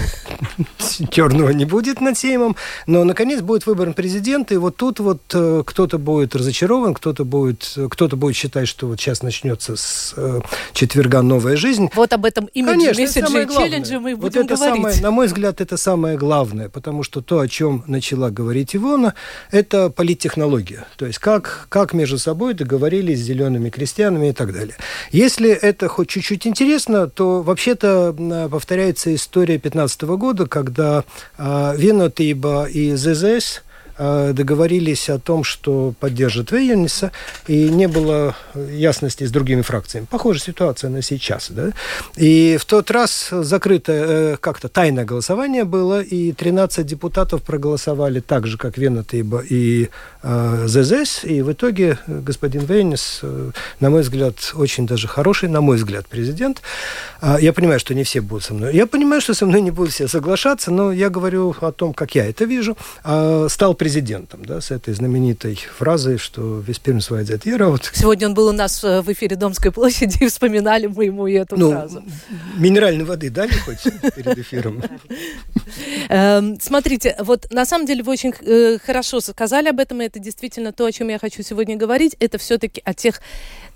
черного 1.11 1.51
не 1.51 1.67
будет 1.67 2.01
над 2.01 2.17
Сеймом, 2.17 2.57
но, 2.87 3.05
наконец, 3.05 3.43
будет 3.43 3.67
выбран 3.67 3.93
президент, 3.93 4.53
и 4.53 4.57
вот 4.57 4.77
тут 4.77 5.02
вот 5.03 5.21
э, 5.35 5.63
кто-то 5.67 5.99
будет 5.99 6.35
разочарован, 6.35 6.95
кто-то 6.95 7.25
будет, 7.25 7.77
кто-то 7.91 8.17
будет 8.17 8.37
считать, 8.37 8.69
что 8.69 8.87
вот 8.87 9.01
сейчас 9.01 9.23
начнется 9.23 9.77
с 9.77 10.15
э, 10.17 10.41
четверга 10.73 11.23
новая 11.23 11.57
жизнь. 11.57 11.91
Вот 11.95 12.13
об 12.13 12.25
этом 12.25 12.47
имидже, 12.47 13.01
месседже 13.01 13.43
и 13.43 13.49
челлендже 13.49 14.01
мы 14.01 14.15
вот 14.15 14.23
будем 14.23 14.43
это 14.43 14.57
говорить. 14.57 14.77
Самое, 14.77 15.01
на 15.01 15.11
мой 15.11 15.27
взгляд, 15.27 15.61
это 15.61 15.77
самое 15.77 16.17
главное, 16.17 16.69
потому 16.69 17.03
что 17.03 17.21
то, 17.21 17.41
о 17.41 17.49
чем 17.49 17.85
начала 17.87 18.31
говорить 18.31 18.75
Ивона, 18.75 19.15
это 19.51 19.91
политтехнология. 19.91 20.87
То 20.97 21.07
есть 21.07 21.19
как, 21.19 21.67
как 21.69 21.93
между 21.93 22.19
собой 22.19 22.55
договорились 22.55 23.21
с 23.21 23.23
зелеными 23.23 23.71
крестьянами 23.71 24.31
и 24.31 24.33
так 24.33 24.53
далее. 24.53 24.77
Если 25.11 25.51
это 25.51 25.89
хоть 25.89 26.09
чуть-чуть 26.09 26.47
интересно, 26.47 27.09
то 27.09 27.43
вообще-то 27.43 28.49
повторяется 28.51 29.15
история 29.15 29.59
2015 29.59 30.03
года, 30.03 30.47
когда 30.47 31.05
э, 31.39 31.75
Венотиба 31.77 32.65
и 32.65 32.95
ЗЗС 32.95 33.63
Э, 33.63 33.72
договорились 33.99 35.09
о 35.11 35.19
том, 35.19 35.45
что 35.45 35.95
поддержат 36.01 36.53
Вейниса, 36.53 37.13
и 37.47 37.69
не 37.69 37.89
было 37.89 38.35
ясности 38.55 39.25
с 39.25 39.31
другими 39.31 39.63
фракциями. 39.63 40.07
Похожая 40.11 40.43
ситуация 40.43 40.91
на 40.91 41.03
сейчас. 41.03 41.51
Да? 41.51 41.71
И 42.17 42.57
в 42.61 42.65
тот 42.65 42.91
раз 42.91 43.29
закрытое, 43.31 44.05
э, 44.07 44.37
как-то 44.39 44.69
тайное 44.69 45.05
голосование 45.05 45.65
было, 45.65 46.01
и 46.01 46.33
13 46.33 46.87
депутатов 46.87 47.43
проголосовали 47.43 48.21
так 48.21 48.47
же, 48.47 48.59
как 48.59 48.79
Венатыба 48.79 49.43
и 49.49 49.89
э, 50.23 50.65
ЗЗС, 50.67 51.25
и 51.25 51.43
в 51.43 51.53
итоге 51.53 51.99
господин 52.07 52.65
Вейнис, 52.65 53.21
э, 53.23 53.51
на 53.81 53.91
мой 53.91 54.03
взгляд, 54.03 54.35
очень 54.55 54.87
даже 54.87 55.09
хороший, 55.09 55.49
на 55.49 55.61
мой 55.61 55.77
взгляд, 55.77 56.07
президент. 56.07 56.63
Э, 57.21 57.37
я 57.41 57.53
понимаю, 57.53 57.81
что 57.81 57.95
не 57.95 58.05
все 58.05 58.21
будут 58.21 58.45
со 58.45 58.55
мной. 58.55 58.75
Я 58.75 58.87
понимаю, 58.87 59.21
что 59.21 59.35
со 59.35 59.47
мной 59.47 59.61
не 59.61 59.71
будут 59.71 59.93
все 59.93 60.09
соглашаться, 60.09 60.71
но 60.71 60.93
я 60.93 61.11
говорю 61.11 61.55
о 61.61 61.73
том, 61.73 61.93
как 61.95 62.15
я 62.15 62.27
это 62.27 62.45
вижу. 62.45 62.77
Э, 63.05 63.47
стал 63.49 63.75
президентом, 63.83 64.45
да, 64.45 64.61
с 64.61 64.71
этой 64.71 64.95
знаменитой 64.95 65.57
фразой, 65.57 66.17
что 66.17 66.61
весь 66.61 66.79
Пермс 66.79 67.11
вайдзет 67.11 67.45
вот. 67.45 67.91
Сегодня 67.93 68.29
он 68.29 68.35
был 68.35 68.47
у 68.47 68.53
нас 68.53 68.85
э, 68.85 69.01
в 69.01 69.13
эфире 69.13 69.35
Домской 69.35 69.73
площади, 69.73 70.23
и 70.23 70.29
вспоминали 70.29 70.87
мы 70.87 71.07
ему 71.07 71.27
и 71.27 71.33
эту 71.33 71.57
ну, 71.57 71.73
фразу. 71.73 72.05
Минеральной 72.57 73.05
воды 73.05 73.29
дали 73.29 73.51
хоть 73.51 73.83
перед 74.15 74.39
эфиром? 74.39 74.85
Эм, 76.09 76.61
смотрите, 76.61 77.17
вот 77.19 77.51
на 77.51 77.67
самом 77.67 77.87
деле 77.87 78.05
вы 78.05 78.13
очень 78.13 78.33
э, 78.41 78.79
хорошо 78.79 79.21
сказали 79.21 79.69
об 79.69 79.81
этом, 79.81 80.01
и 80.01 80.05
это 80.05 80.21
действительно 80.21 80.73
то, 80.73 80.85
о 80.85 80.93
чем 80.93 81.09
я 81.09 81.19
хочу 81.19 81.43
сегодня 81.43 81.77
говорить. 81.77 82.15
Это 82.21 82.39
все-таки 82.39 82.83
о 82.85 82.95
тех 82.95 83.21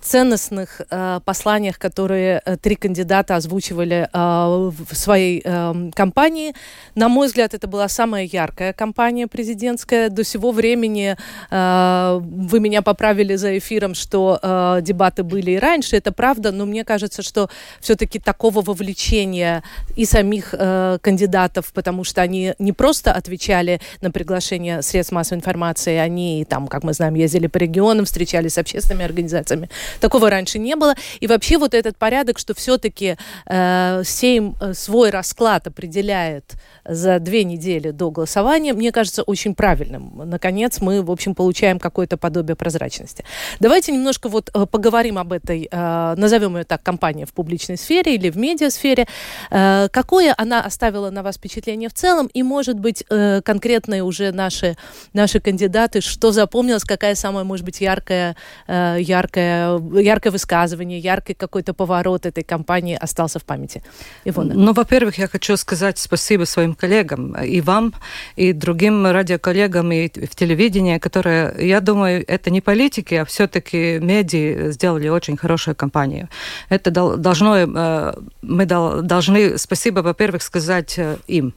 ценностных 0.07 0.83
э, 0.88 1.21
посланиях, 1.25 1.79
которые 1.79 2.40
э, 2.45 2.57
три 2.57 2.77
кандидата 2.77 3.37
озвучивали 3.37 4.09
э, 4.12 4.71
в 4.88 4.95
своей 4.95 5.42
э, 5.45 5.90
кампании. 5.95 6.55
На 6.95 7.09
мой 7.09 7.27
взгляд, 7.27 7.55
это 7.55 7.66
была 7.66 7.88
самая 7.88 8.25
яркая 8.25 8.73
кампания 8.73 9.27
президентская. 9.27 10.09
До 10.09 10.25
сего 10.25 10.53
времени 10.53 11.16
э, 11.51 12.21
вы 12.23 12.61
меня 12.61 12.83
поправили 12.83 13.37
за 13.37 13.59
эфиром, 13.59 13.95
что 13.95 14.38
э, 14.40 14.79
дебаты 14.83 15.25
были 15.25 15.53
и 15.53 15.59
раньше, 15.59 15.97
это 15.97 16.12
правда, 16.12 16.53
но 16.53 16.66
мне 16.66 16.85
кажется, 16.85 17.23
что 17.23 17.49
все-таки 17.81 18.19
такого 18.19 18.62
вовлечения 18.62 19.62
и 19.97 20.05
самих 20.05 20.55
э, 20.57 20.99
кандидатов, 21.01 21.73
потому 21.73 22.05
что 22.05 22.23
они 22.23 22.55
не 22.59 22.73
просто 22.73 23.12
отвечали 23.12 23.81
на 24.01 24.11
приглашение 24.11 24.83
средств 24.83 25.12
массовой 25.12 25.38
информации, 25.38 25.97
они 25.97 26.47
там, 26.49 26.69
как 26.69 26.85
мы 26.85 26.92
знаем, 26.92 27.14
ездили 27.14 27.49
по 27.49 27.59
регионам, 27.59 28.05
встречались 28.05 28.55
с 28.55 28.59
общественными 28.59 29.05
организациями. 29.05 29.69
Такого 30.01 30.31
раньше 30.31 30.59
не 30.59 30.77
было. 30.77 30.95
И 31.21 31.27
вообще 31.27 31.59
вот 31.59 31.75
этот 31.75 31.97
порядок, 31.97 32.39
что 32.39 32.55
все-таки 32.55 33.17
э, 33.47 34.03
э, 34.03 34.75
свой 34.75 35.11
расклад 35.11 35.67
определяет 35.67 36.55
за 36.85 37.19
две 37.19 37.45
недели 37.45 37.91
до 37.91 38.11
голосования, 38.11 38.73
мне 38.73 38.93
кажется, 38.93 39.23
очень 39.23 39.55
правильным. 39.55 40.23
Наконец 40.25 40.81
мы, 40.81 41.03
в 41.03 41.11
общем, 41.11 41.35
получаем 41.35 41.79
какое-то 41.79 42.17
подобие 42.17 42.57
прозрачности. 42.57 43.25
Давайте 43.61 43.93
немножко 43.93 44.29
вот 44.29 44.51
э, 44.55 44.67
поговорим 44.67 45.19
об 45.19 45.33
этой, 45.33 45.69
э, 45.71 46.15
назовем 46.17 46.57
ее 46.57 46.65
так, 46.65 46.83
компании 46.83 47.25
в 47.25 47.33
публичной 47.33 47.77
сфере 47.77 48.15
или 48.15 48.31
в 48.31 48.37
медиасфере. 48.37 49.07
Э, 49.51 49.89
какое 49.91 50.35
она 50.37 50.63
оставила 50.63 51.11
на 51.11 51.23
вас 51.23 51.37
впечатление 51.37 51.89
в 51.89 51.95
целом? 51.95 52.29
И, 52.33 52.43
может 52.43 52.79
быть, 52.79 53.05
э, 53.11 53.41
конкретные 53.43 54.03
уже 54.03 54.33
наши, 54.33 54.77
наши 55.13 55.41
кандидаты, 55.41 56.01
что 56.01 56.33
запомнилось, 56.33 56.85
какая 56.85 57.15
самая, 57.15 57.45
может 57.45 57.65
быть, 57.65 57.81
яркая, 57.81 58.37
э, 58.67 58.99
яркая 59.01 59.79
яркое 59.94 60.33
высказывание, 60.33 60.99
яркий 60.99 61.35
какой-то 61.35 61.75
поворот 61.75 62.27
этой 62.27 62.44
кампании 62.44 62.96
остался 62.96 63.38
в 63.38 63.44
памяти? 63.44 63.83
Ивона. 64.25 64.55
Ну, 64.55 64.72
во-первых, 64.72 65.18
я 65.18 65.29
хочу 65.29 65.57
сказать 65.57 65.99
спасибо 65.99 66.44
своим 66.44 66.75
коллегам, 66.75 67.37
и 67.37 67.61
вам, 67.61 67.92
и 68.37 68.53
другим 68.53 69.07
радиоколлегам, 69.07 69.92
и 69.92 70.09
в 70.09 70.35
телевидении, 70.35 70.99
которые, 70.99 71.55
я 71.59 71.81
думаю, 71.81 72.25
это 72.27 72.51
не 72.51 72.61
политики, 72.61 73.14
а 73.14 73.25
все-таки 73.25 73.99
медиа 73.99 74.70
сделали 74.72 75.09
очень 75.09 75.37
хорошую 75.37 75.77
кампанию. 75.77 76.29
Это 76.68 76.90
должно, 76.90 77.57
э, 77.57 78.14
мы 78.42 78.66
должны 78.66 79.59
спасибо, 79.59 80.01
во-первых, 80.01 80.42
сказать 80.42 80.99
э, 80.99 81.16
им 81.27 81.55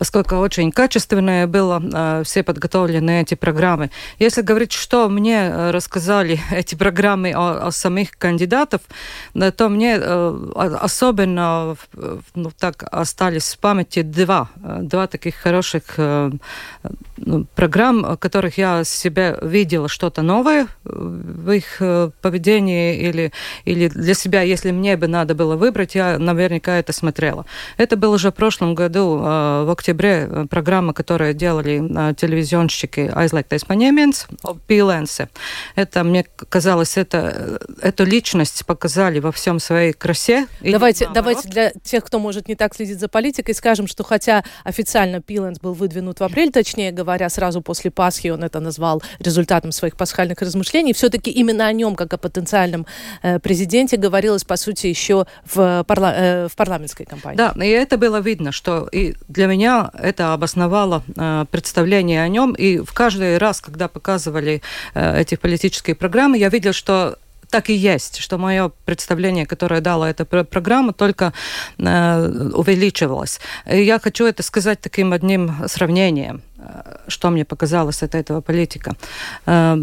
поскольку 0.00 0.36
очень 0.36 0.72
качественные 0.72 1.46
было 1.46 2.22
все 2.24 2.42
подготовлены 2.42 3.20
эти 3.20 3.34
программы. 3.34 3.90
Если 4.18 4.40
говорить, 4.40 4.72
что 4.72 5.10
мне 5.10 5.70
рассказали 5.70 6.40
эти 6.50 6.74
программы 6.74 7.34
о, 7.36 7.66
о 7.66 7.70
самих 7.70 8.16
кандидатов, 8.16 8.80
то 9.34 9.68
мне 9.68 9.96
особенно 9.96 11.76
ну, 12.34 12.50
так 12.58 12.84
остались 12.90 13.52
в 13.52 13.58
памяти 13.58 14.00
два, 14.00 14.48
два 14.56 15.06
таких 15.06 15.34
хороших 15.34 15.98
ну, 17.18 17.46
программ, 17.54 18.16
которых 18.16 18.56
я 18.56 18.84
себя 18.84 19.36
видела 19.42 19.88
что-то 19.88 20.22
новое 20.22 20.66
в 20.84 21.50
их 21.50 21.82
поведении 22.22 22.96
или, 22.96 23.32
или 23.66 23.88
для 23.88 24.14
себя, 24.14 24.40
если 24.40 24.70
мне 24.70 24.96
бы 24.96 25.08
надо 25.08 25.34
было 25.34 25.56
выбрать, 25.56 25.94
я 25.94 26.18
наверняка 26.18 26.78
это 26.78 26.94
смотрела. 26.94 27.44
Это 27.76 27.98
было 27.98 28.14
уже 28.14 28.30
в 28.30 28.34
прошлом 28.34 28.74
году, 28.74 29.18
в 29.18 29.70
октябре, 29.70 29.89
программа, 29.94 30.92
которую 30.92 31.34
делали 31.34 32.14
телевизионщики 32.14 33.10
«Aizliegtais 33.14 33.66
paņēmiens» 33.66 34.26
Пиленсе. 34.66 35.28
Это, 35.74 36.04
мне 36.04 36.24
казалось, 36.48 36.96
это, 36.96 37.60
эту 37.80 38.04
личность 38.04 38.64
показали 38.66 39.18
во 39.18 39.32
всем 39.32 39.58
своей 39.58 39.92
красе. 39.92 40.46
Давайте, 40.60 41.08
давайте 41.12 41.48
для 41.48 41.70
тех, 41.82 42.04
кто, 42.04 42.18
может, 42.18 42.48
не 42.48 42.54
так 42.54 42.74
следит 42.74 43.00
за 43.00 43.08
политикой, 43.08 43.54
скажем, 43.54 43.86
что 43.86 44.04
хотя 44.04 44.44
официально 44.64 45.20
Пиленс 45.20 45.58
был 45.60 45.74
выдвинут 45.74 46.20
в 46.20 46.24
апрель, 46.24 46.52
точнее 46.52 46.92
говоря, 46.92 47.28
сразу 47.28 47.62
после 47.62 47.90
Пасхи 47.90 48.28
он 48.28 48.44
это 48.44 48.60
назвал 48.60 49.02
результатом 49.18 49.72
своих 49.72 49.96
пасхальных 49.96 50.40
размышлений, 50.40 50.92
все-таки 50.92 51.30
именно 51.30 51.66
о 51.66 51.72
нем, 51.72 51.94
как 51.94 52.12
о 52.12 52.18
потенциальном 52.18 52.86
э, 53.22 53.38
президенте, 53.38 53.96
говорилось, 53.96 54.44
по 54.44 54.56
сути, 54.56 54.86
еще 54.86 55.26
в, 55.44 55.84
парла 55.84 56.12
э, 56.16 56.48
в 56.48 56.56
парламентской 56.56 57.04
кампании. 57.04 57.36
Да, 57.36 57.54
и 57.62 57.68
это 57.68 57.98
было 57.98 58.20
видно, 58.20 58.52
что 58.52 58.88
и 58.92 59.14
для 59.28 59.46
меня 59.46 59.79
это 59.94 60.32
обосновало 60.32 61.02
э, 61.16 61.44
представление 61.50 62.22
о 62.22 62.28
нем, 62.28 62.52
и 62.52 62.78
в 62.78 62.92
каждый 62.92 63.38
раз, 63.38 63.60
когда 63.60 63.88
показывали 63.88 64.62
эти 64.94 65.36
политические 65.36 65.94
программы, 65.94 66.38
я 66.38 66.48
видел, 66.48 66.72
что 66.72 67.16
так 67.50 67.68
и 67.68 67.74
есть, 67.74 68.18
что 68.18 68.38
мое 68.38 68.70
представление, 68.84 69.44
которое 69.44 69.80
дала 69.80 70.08
эта 70.08 70.24
программа, 70.24 70.92
только 70.92 71.32
э, 71.78 72.50
увеличивалось. 72.54 73.40
И 73.66 73.82
я 73.82 73.98
хочу 73.98 74.24
это 74.24 74.42
сказать 74.42 74.80
таким 74.80 75.12
одним 75.12 75.68
сравнением, 75.68 76.42
э, 76.58 76.98
что 77.08 77.30
мне 77.30 77.44
показалось 77.44 78.02
от 78.02 78.14
этого 78.14 78.40
политика. 78.40 78.94
Э, 79.46 79.76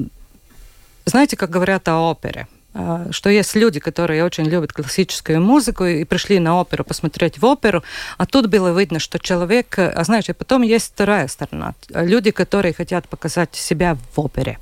знаете, 1.06 1.36
как 1.36 1.50
говорят 1.50 1.88
о 1.88 2.10
опере? 2.10 2.48
Э, 2.78 3.08
что 3.12 3.30
есть 3.30 3.56
люди, 3.56 3.80
которые 3.80 4.24
очень 4.24 4.46
любят 4.46 4.72
классическую 4.72 5.42
музыку 5.42 5.86
и 5.86 6.04
пришли 6.04 6.40
на 6.40 6.60
оперу 6.62 6.84
посмотреть 6.84 7.40
в 7.40 7.46
оперу, 7.46 7.84
а 8.18 8.26
тут 8.26 8.48
было 8.48 8.78
видно, 8.78 9.00
что 9.00 9.20
человек, 9.20 9.80
а 9.80 10.04
знаешь, 10.04 10.30
и 10.30 10.34
потом 10.34 10.62
есть 10.62 10.94
вторая 10.94 11.28
сторона, 11.28 11.74
люди, 11.90 12.32
которые 12.32 12.74
хотят 12.74 13.10
показать 13.10 13.56
себя 13.56 13.98
в 14.16 14.20
опере. 14.20 14.60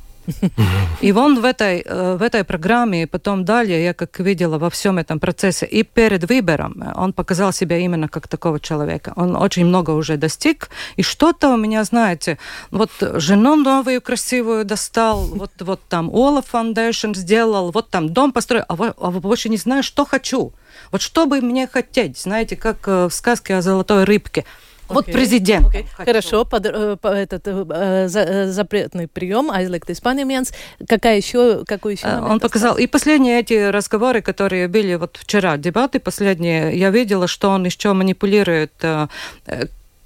И 1.02 1.12
он 1.12 1.42
в 1.42 1.46
этой, 1.46 1.82
э, 1.86 2.18
в 2.18 2.22
этой 2.22 2.44
программе, 2.44 3.04
и 3.04 3.06
потом 3.06 3.46
далее, 3.46 3.84
я 3.84 3.94
как 3.94 4.20
видела 4.20 4.58
во 4.58 4.70
всем 4.70 4.98
этом 4.98 5.20
процессе, 5.20 5.66
и 5.66 5.84
перед 5.84 6.30
выбором 6.30 6.84
он 6.96 7.14
показал 7.14 7.54
себя 7.54 7.78
именно 7.78 8.08
как 8.08 8.28
такого 8.28 8.60
человека. 8.60 9.14
Он 9.16 9.36
очень 9.36 9.66
много 9.66 9.92
уже 9.92 10.18
достиг, 10.18 10.70
и 10.98 11.04
что-то 11.04 11.50
у 11.50 11.58
меня, 11.58 11.84
знаете, 11.84 12.38
вот 12.72 12.92
жену 13.00 13.56
новую 13.56 14.02
красивую 14.02 14.66
достал, 14.66 15.26
вот, 15.36 15.52
вот 15.60 15.82
там 15.90 16.10
Ола 16.10 16.42
Foundation 16.54 17.16
сделал, 17.16 17.72
вот 17.72 17.90
там 17.90 18.10
дом 18.10 18.32
построил, 18.32 18.66
а, 18.68 18.94
а 18.98 19.12
больше 19.12 19.50
не 19.50 19.58
знаю, 19.58 19.84
что 19.84 20.06
хочу. 20.06 20.54
Вот 20.92 21.02
что 21.02 21.26
бы 21.26 21.42
мне 21.42 21.68
хотеть, 21.68 22.18
знаете, 22.18 22.56
как 22.56 22.88
э, 22.88 23.08
в 23.08 23.14
сказке 23.14 23.56
о 23.56 23.62
золотой 23.62 24.04
рыбке– 24.04 24.46
вот 24.88 25.06
президент. 25.06 25.68
Okay. 25.68 25.86
Хорошо, 25.98 26.46
под, 26.46 26.66
э, 26.66 26.98
этот 27.04 27.48
э, 27.48 28.08
э, 28.14 28.48
запретный 28.48 29.08
прием, 29.08 29.52
aizliegt 29.52 29.90
испанименс. 29.90 30.54
Какая 30.88 31.18
еще, 31.18 31.64
какой 31.66 31.96
еще 31.96 32.08
Он 32.08 32.40
показал. 32.40 32.72
Остался? 32.72 32.84
И 32.84 32.88
последние 32.88 33.40
эти 33.40 33.70
разговоры, 33.70 34.22
которые 34.22 34.68
были 34.68 34.96
вот 34.96 35.18
вчера, 35.18 35.58
дебаты 35.58 36.00
последние, 36.00 36.78
я 36.78 36.90
видела, 36.90 37.28
что 37.28 37.50
он 37.50 37.66
еще 37.66 37.94
манипулирует 37.94 38.74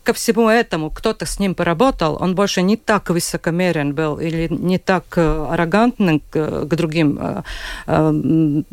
ко 0.09 0.13
всему 0.13 0.49
этому 0.49 0.89
кто-то 0.89 1.25
с 1.27 1.39
ним 1.39 1.53
поработал, 1.53 2.17
он 2.19 2.33
больше 2.33 2.63
не 2.63 2.77
так 2.77 3.11
высокомерен 3.11 3.93
был 3.93 4.19
или 4.19 4.47
не 4.49 4.79
так 4.79 5.03
э, 5.17 5.47
аррогантен 5.51 6.19
к, 6.19 6.65
к 6.65 6.75
другим. 6.75 7.19
Э, 7.21 7.43
э, 7.85 8.63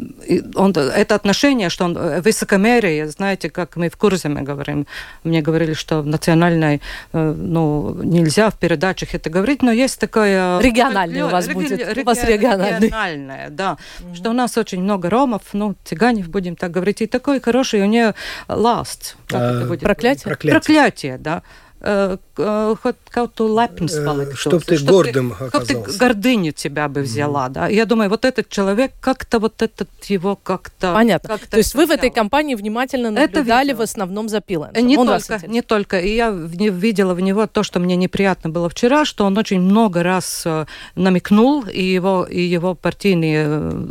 он, 0.55 0.72
это 0.72 1.14
отношение, 1.14 1.68
что 1.68 1.85
он 1.85 2.22
высокомерие, 2.22 3.09
знаете, 3.09 3.51
как 3.51 3.77
мы 3.77 3.90
в 3.90 3.96
курсе 3.99 4.29
мы 4.29 4.40
говорим, 4.40 4.87
мне 5.25 5.42
говорили, 5.42 5.75
что 5.75 6.01
в 6.01 6.07
национальной, 6.07 6.81
ну, 7.12 8.01
нельзя 8.03 8.49
в 8.49 8.55
передачах 8.55 9.14
это 9.14 9.29
говорить, 9.29 9.62
но 9.62 9.72
есть 9.72 10.01
такое... 10.01 10.59
Региональный 10.61 11.22
у 11.22 11.29
вас 11.29 11.49
будет. 11.49 11.70
Реги, 11.70 12.01
у 12.01 12.05
вас 12.05 12.25
региональный. 12.25 12.87
Региональное, 12.87 13.51
да. 13.51 13.77
Mm-hmm. 13.77 14.14
Что 14.14 14.31
у 14.31 14.33
нас 14.33 14.57
очень 14.57 14.83
много 14.83 15.11
ромов, 15.11 15.42
ну, 15.53 15.75
цыганев, 15.85 16.31
будем 16.31 16.57
так 16.57 16.70
говорить, 16.70 17.03
и 17.03 17.07
такой 17.07 17.40
хороший 17.40 17.83
у 17.83 17.87
нее 17.87 18.14
last. 18.49 19.16
Как 19.29 19.40
а, 19.40 19.57
это 19.57 19.66
будет? 19.66 19.81
Проклятие? 19.81 20.25
Проклятие, 20.25 20.61
Проклятие 20.61 21.25
да 21.26 21.42
kaut 21.80 23.34
tu 23.34 23.48
lepns. 23.48 23.92
Чтоб 24.34 24.64
ты 24.64 24.76
чтоб 24.76 24.90
гордым 24.90 25.30
ты, 25.30 25.44
оказался. 25.44 25.72
Чтоб 25.72 25.86
ты 25.86 25.98
гордыню 25.98 26.52
тебя 26.52 26.88
бы 26.88 27.02
взяла, 27.02 27.46
mm. 27.46 27.52
да. 27.52 27.68
Я 27.68 27.84
думаю, 27.84 28.10
вот 28.10 28.24
этот 28.24 28.48
человек 28.48 28.92
как-то 29.00 29.38
вот 29.38 29.62
этот 29.62 29.88
его 30.04 30.36
как-то... 30.36 30.94
Понятно. 30.94 31.28
Как 31.28 31.46
То 31.46 31.58
есть 31.58 31.74
вы 31.74 31.84
взял. 31.84 31.96
в 31.96 31.98
этой 31.98 32.10
компании 32.10 32.54
внимательно 32.54 33.10
наблюдали 33.10 33.72
в 33.72 33.80
основном 33.80 34.28
за 34.28 34.40
Пилансом? 34.40 34.86
Не 34.86 34.96
он 34.96 35.06
только, 35.06 35.46
не 35.46 35.62
только. 35.62 36.00
И 36.00 36.14
я 36.14 36.30
видела 36.30 37.14
в 37.14 37.20
него 37.20 37.46
то, 37.46 37.62
что 37.62 37.78
мне 37.78 37.96
неприятно 37.96 38.50
было 38.50 38.68
вчера, 38.68 39.04
что 39.04 39.24
он 39.24 39.36
очень 39.38 39.60
много 39.60 40.02
раз 40.02 40.42
э, 40.46 40.66
намекнул, 40.94 41.64
и 41.64 41.82
его, 41.82 42.24
и 42.24 42.40
его 42.40 42.74
партийные 42.74 43.46
э, 43.48 43.84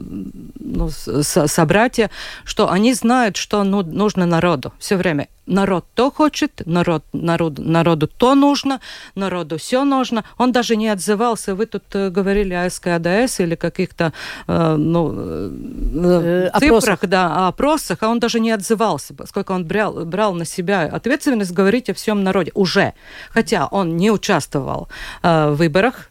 ну, 0.59 0.89
собратья, 0.89 2.09
что 2.43 2.69
они 2.69 2.93
знают, 2.93 3.37
что 3.37 3.63
ну, 3.63 3.83
нужно 3.83 4.25
народу 4.25 4.73
все 4.79 4.97
время 4.97 5.27
народ 5.45 5.85
то 5.93 6.11
хочет, 6.11 6.61
народ, 6.65 7.03
народ, 7.13 7.59
народу 7.59 8.07
то 8.07 8.35
нужно, 8.35 8.79
народу 9.15 9.57
все 9.57 9.83
нужно. 9.83 10.23
Он 10.37 10.51
даже 10.51 10.75
не 10.75 10.87
отзывался. 10.89 11.55
Вы 11.55 11.65
тут 11.65 11.83
э, 11.93 12.09
говорили 12.09 12.53
о 12.53 12.69
СКАДС 12.69 13.39
или 13.39 13.55
каких-то 13.55 14.13
э, 14.47 14.75
ну, 14.75 15.13
э, 15.15 16.49
э 16.53 16.59
цифрах, 16.59 16.99
да, 17.07 17.47
опросах, 17.47 17.99
а 18.01 18.09
он 18.09 18.19
даже 18.19 18.39
не 18.39 18.51
отзывался, 18.51 19.13
поскольку 19.13 19.53
он 19.53 19.65
брал, 19.65 20.05
брал 20.05 20.33
на 20.33 20.45
себя 20.45 20.83
ответственность 20.83 21.51
говорить 21.51 21.89
о 21.89 21.93
всем 21.93 22.23
народе 22.23 22.51
уже. 22.53 22.93
Хотя 23.29 23.67
он 23.67 23.97
не 23.97 24.11
участвовал 24.11 24.87
э, 25.23 25.49
в 25.51 25.55
выборах. 25.55 26.09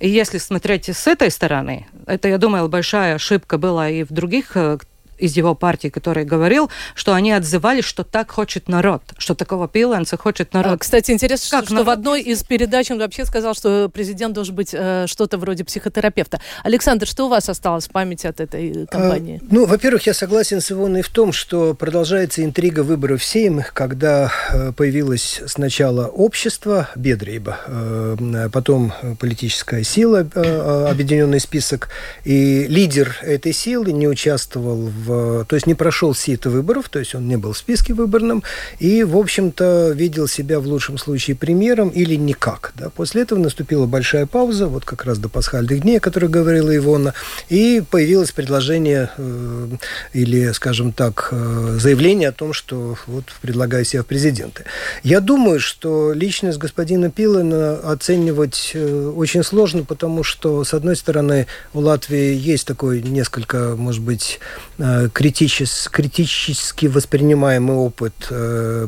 И 0.00 0.08
если 0.08 0.38
смотреть 0.38 0.88
с 0.88 1.06
этой 1.06 1.30
стороны, 1.30 1.86
это, 2.06 2.28
я 2.28 2.38
думаю, 2.38 2.68
большая 2.68 3.16
ошибка 3.16 3.58
была 3.58 3.88
и 3.88 4.04
в 4.04 4.12
других 4.12 4.56
э, 4.56 4.78
из 5.18 5.36
его 5.36 5.54
партии, 5.54 5.88
который 5.88 6.24
говорил, 6.24 6.70
что 6.94 7.14
они 7.14 7.32
отзывались, 7.32 7.84
что 7.84 8.04
так 8.04 8.30
хочет 8.30 8.68
народ, 8.68 9.02
что 9.18 9.34
такого 9.34 9.68
Пиленса 9.68 10.16
хочет 10.16 10.52
народ. 10.52 10.74
А, 10.74 10.78
кстати, 10.78 11.10
интересно, 11.10 11.58
как 11.58 11.64
что 11.66 11.74
народ? 11.74 11.86
в 11.86 11.90
одной 11.90 12.22
из 12.22 12.42
передач 12.42 12.90
он 12.90 12.98
вообще 12.98 13.24
сказал, 13.24 13.54
что 13.54 13.88
президент 13.88 14.34
должен 14.34 14.54
быть 14.54 14.70
э, 14.72 15.06
что-то 15.06 15.38
вроде 15.38 15.64
психотерапевта. 15.64 16.40
Александр, 16.64 17.06
что 17.06 17.26
у 17.26 17.28
вас 17.28 17.48
осталось 17.48 17.88
в 17.88 17.90
памяти 17.90 18.26
от 18.26 18.40
этой 18.40 18.84
а, 18.84 18.86
кампании? 18.86 19.40
А, 19.42 19.46
ну, 19.50 19.66
во-первых, 19.66 20.06
я 20.06 20.14
согласен 20.14 20.60
с 20.60 20.70
Ивоной 20.70 21.02
в 21.02 21.08
том, 21.08 21.32
что 21.32 21.74
продолжается 21.74 22.44
интрига 22.44 22.80
выборов 22.80 23.22
сеймых, 23.24 23.72
когда 23.72 24.32
э, 24.50 24.72
появилось 24.72 25.42
сначала 25.46 26.06
общество, 26.06 26.88
Бедрейба, 26.96 27.58
э, 27.66 28.48
потом 28.52 28.92
политическая 29.18 29.84
сила, 29.84 30.26
э, 30.34 30.86
объединенный 30.90 31.40
список, 31.40 31.88
и 32.24 32.66
лидер 32.68 33.16
этой 33.22 33.52
силы 33.52 33.92
не 33.92 34.08
участвовал 34.08 34.86
в 34.86 35.05
в, 35.06 35.44
то 35.44 35.56
есть 35.56 35.66
не 35.66 35.74
прошел 35.74 36.14
сито 36.14 36.50
выборов, 36.50 36.88
то 36.88 36.98
есть 36.98 37.14
он 37.14 37.28
не 37.28 37.36
был 37.36 37.52
в 37.52 37.58
списке 37.58 37.94
выборном, 37.94 38.42
и, 38.78 39.04
в 39.04 39.16
общем-то, 39.16 39.92
видел 39.94 40.28
себя 40.28 40.60
в 40.60 40.66
лучшем 40.66 40.98
случае 40.98 41.36
премьером 41.36 41.88
или 41.88 42.16
никак. 42.16 42.72
Да. 42.74 42.90
После 42.90 43.22
этого 43.22 43.38
наступила 43.38 43.86
большая 43.86 44.26
пауза, 44.26 44.66
вот 44.66 44.84
как 44.84 45.04
раз 45.04 45.18
до 45.18 45.28
пасхальных 45.28 45.80
дней, 45.80 45.98
о 45.98 46.00
которых 46.00 46.30
говорила 46.30 46.74
Ивона, 46.76 47.14
и 47.48 47.82
появилось 47.90 48.32
предложение 48.32 49.10
э, 49.16 49.68
или, 50.12 50.52
скажем 50.52 50.92
так, 50.92 51.28
э, 51.30 51.78
заявление 51.80 52.30
о 52.30 52.32
том, 52.32 52.52
что 52.52 52.96
вот 53.06 53.24
предлагаю 53.40 53.84
себя 53.84 54.02
в 54.02 54.06
президенты. 54.06 54.64
Я 55.02 55.20
думаю, 55.20 55.60
что 55.60 56.12
личность 56.12 56.58
господина 56.58 57.10
Пилана 57.10 57.74
оценивать 57.78 58.72
э, 58.74 59.12
очень 59.14 59.42
сложно, 59.42 59.84
потому 59.84 60.22
что, 60.22 60.64
с 60.64 60.74
одной 60.74 60.96
стороны, 60.96 61.46
у 61.74 61.80
Латвии 61.80 62.34
есть 62.34 62.66
такой 62.66 63.02
несколько, 63.02 63.76
может 63.76 64.02
быть, 64.02 64.40
э, 64.78 64.95
критичес, 65.12 65.88
критически 65.90 66.86
воспринимаемый 66.86 67.76
опыт 67.76 68.14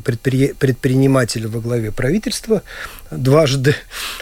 предпри, 0.05 0.53
предпринимателя 0.53 1.49
во 1.49 1.61
главе 1.61 1.93
правительства 1.93 2.63
дважды. 3.11 3.75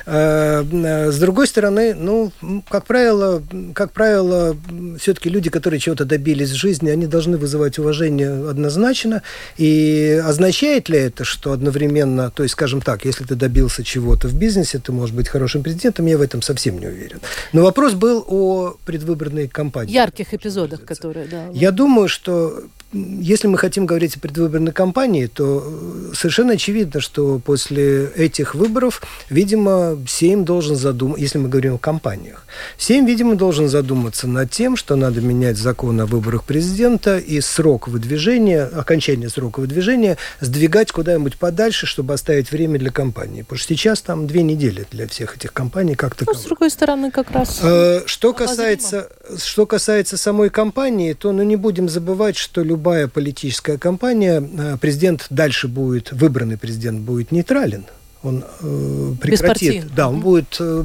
С 0.07 1.19
другой 1.19 1.47
стороны, 1.47 1.95
ну, 1.95 2.33
как 2.69 2.87
правило, 2.87 3.43
как 3.75 3.93
правило, 3.93 4.57
все-таки 5.01 5.29
люди, 5.29 5.51
которые 5.51 5.81
чего-то 5.81 6.05
добились 6.05 6.51
в 6.51 6.57
жизни, 6.57 6.91
они 6.91 7.07
должны 7.07 7.37
вызывать 7.37 7.79
уважение 7.79 8.49
однозначно. 8.49 9.23
И 9.57 10.23
означает 10.25 10.89
ли 10.89 10.99
это, 10.99 11.25
что 11.25 11.53
одновременно, 11.53 12.31
то 12.31 12.43
есть, 12.43 12.53
скажем 12.53 12.81
так, 12.81 13.05
если 13.05 13.25
ты 13.25 13.35
добился 13.35 13.83
чего-то 13.83 14.29
в 14.29 14.35
бизнесе, 14.35 14.79
ты 14.79 14.93
можешь 14.93 15.15
быть 15.15 15.29
хорошим 15.29 15.63
президентом, 15.63 16.07
я 16.07 16.17
в 16.19 16.23
этом 16.23 16.43
совсем 16.43 16.79
не 16.79 16.87
уверен. 16.87 17.21
Но 17.53 17.63
вопрос 17.63 17.95
был 17.95 18.25
о 18.29 18.77
предвыборной 18.85 19.49
кампании. 19.49 19.93
Ярких 19.93 20.33
эпизодах, 20.35 20.85
которые, 20.85 21.27
да. 21.27 21.47
Я 21.53 21.71
думаю, 21.73 22.09
что 22.09 22.63
если 22.93 23.49
мы 23.49 23.59
хотим 23.59 23.85
говорить 23.85 24.17
о 24.17 24.21
предвыборной 24.21 24.73
кампании, 24.73 25.27
то 25.27 25.63
э, 25.65 26.13
совершенно 26.15 26.53
очевидно, 26.53 27.01
что 27.01 27.41
после 27.41 28.07
этих 28.15 28.55
выборов, 28.55 29.03
видимо, 29.29 29.99
Сейм 30.09 30.45
должен 30.45 30.77
задуматься, 30.77 31.21
если 31.21 31.39
мы 31.39 31.49
говорим 31.49 31.75
о 31.75 31.79
кампаниях, 31.79 32.47
Сейм, 32.79 33.05
видимо, 33.05 33.35
должен 33.35 33.69
задуматься 33.69 34.29
над 34.29 34.51
тем, 34.51 34.77
что 34.77 34.95
надо 34.95 35.21
менять 35.21 35.57
закон 35.57 36.01
о 36.01 36.07
выборах 36.07 36.45
президента 36.45 37.19
и 37.19 37.41
срок 37.41 37.89
выдвижения, 37.89 38.65
окончание 38.67 39.29
срока 39.29 39.61
выдвижения 39.61 40.17
сдвигать 40.41 40.93
куда-нибудь 40.93 41.39
подальше, 41.39 41.87
чтобы 41.87 42.15
оставить 42.15 42.53
время 42.53 42.79
для 42.79 42.93
кампании. 42.93 43.43
Потому 43.43 43.59
что 43.59 43.69
сейчас 43.69 44.01
там 44.01 44.29
две 44.29 44.43
недели 44.43 44.87
для 44.93 45.09
всех 45.09 45.37
этих 45.37 45.53
компаний 45.53 45.97
как-то. 45.97 46.25
Ну, 46.27 46.35
с 46.35 46.45
другой 46.45 46.71
стороны, 46.71 47.11
как 47.11 47.33
раз. 47.33 47.59
Э, 47.63 48.03
что 48.07 48.33
касается, 48.33 49.09
что 49.39 49.67
касается 49.67 50.17
самой 50.17 50.51
кампании, 50.51 51.13
то 51.15 51.33
ну, 51.33 51.43
не 51.43 51.57
будем 51.57 51.89
забывать, 51.89 52.37
что 52.37 52.63
любой 52.63 52.76
любая 52.77 53.09
политическая 53.09 53.79
кампания, 53.79 54.41
э, 54.41 54.77
президент 54.79 55.27
дальше 55.31 55.67
будет, 55.67 56.13
выбранный 56.13 56.59
президент 56.59 57.01
будет 57.01 57.33
нейтрален. 57.33 57.85
Он 58.23 58.45
э, 58.61 59.13
прекратит. 59.21 59.95
Да, 59.95 60.09
он 60.09 60.21
будет 60.21 60.57
э, 60.61 60.83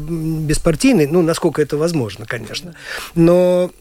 беспартийный, 0.49 1.07
ну, 1.07 1.21
насколько 1.21 1.61
это 1.61 1.75
возможно, 1.77 2.25
конечно. 2.25 2.73
Но 3.15 3.71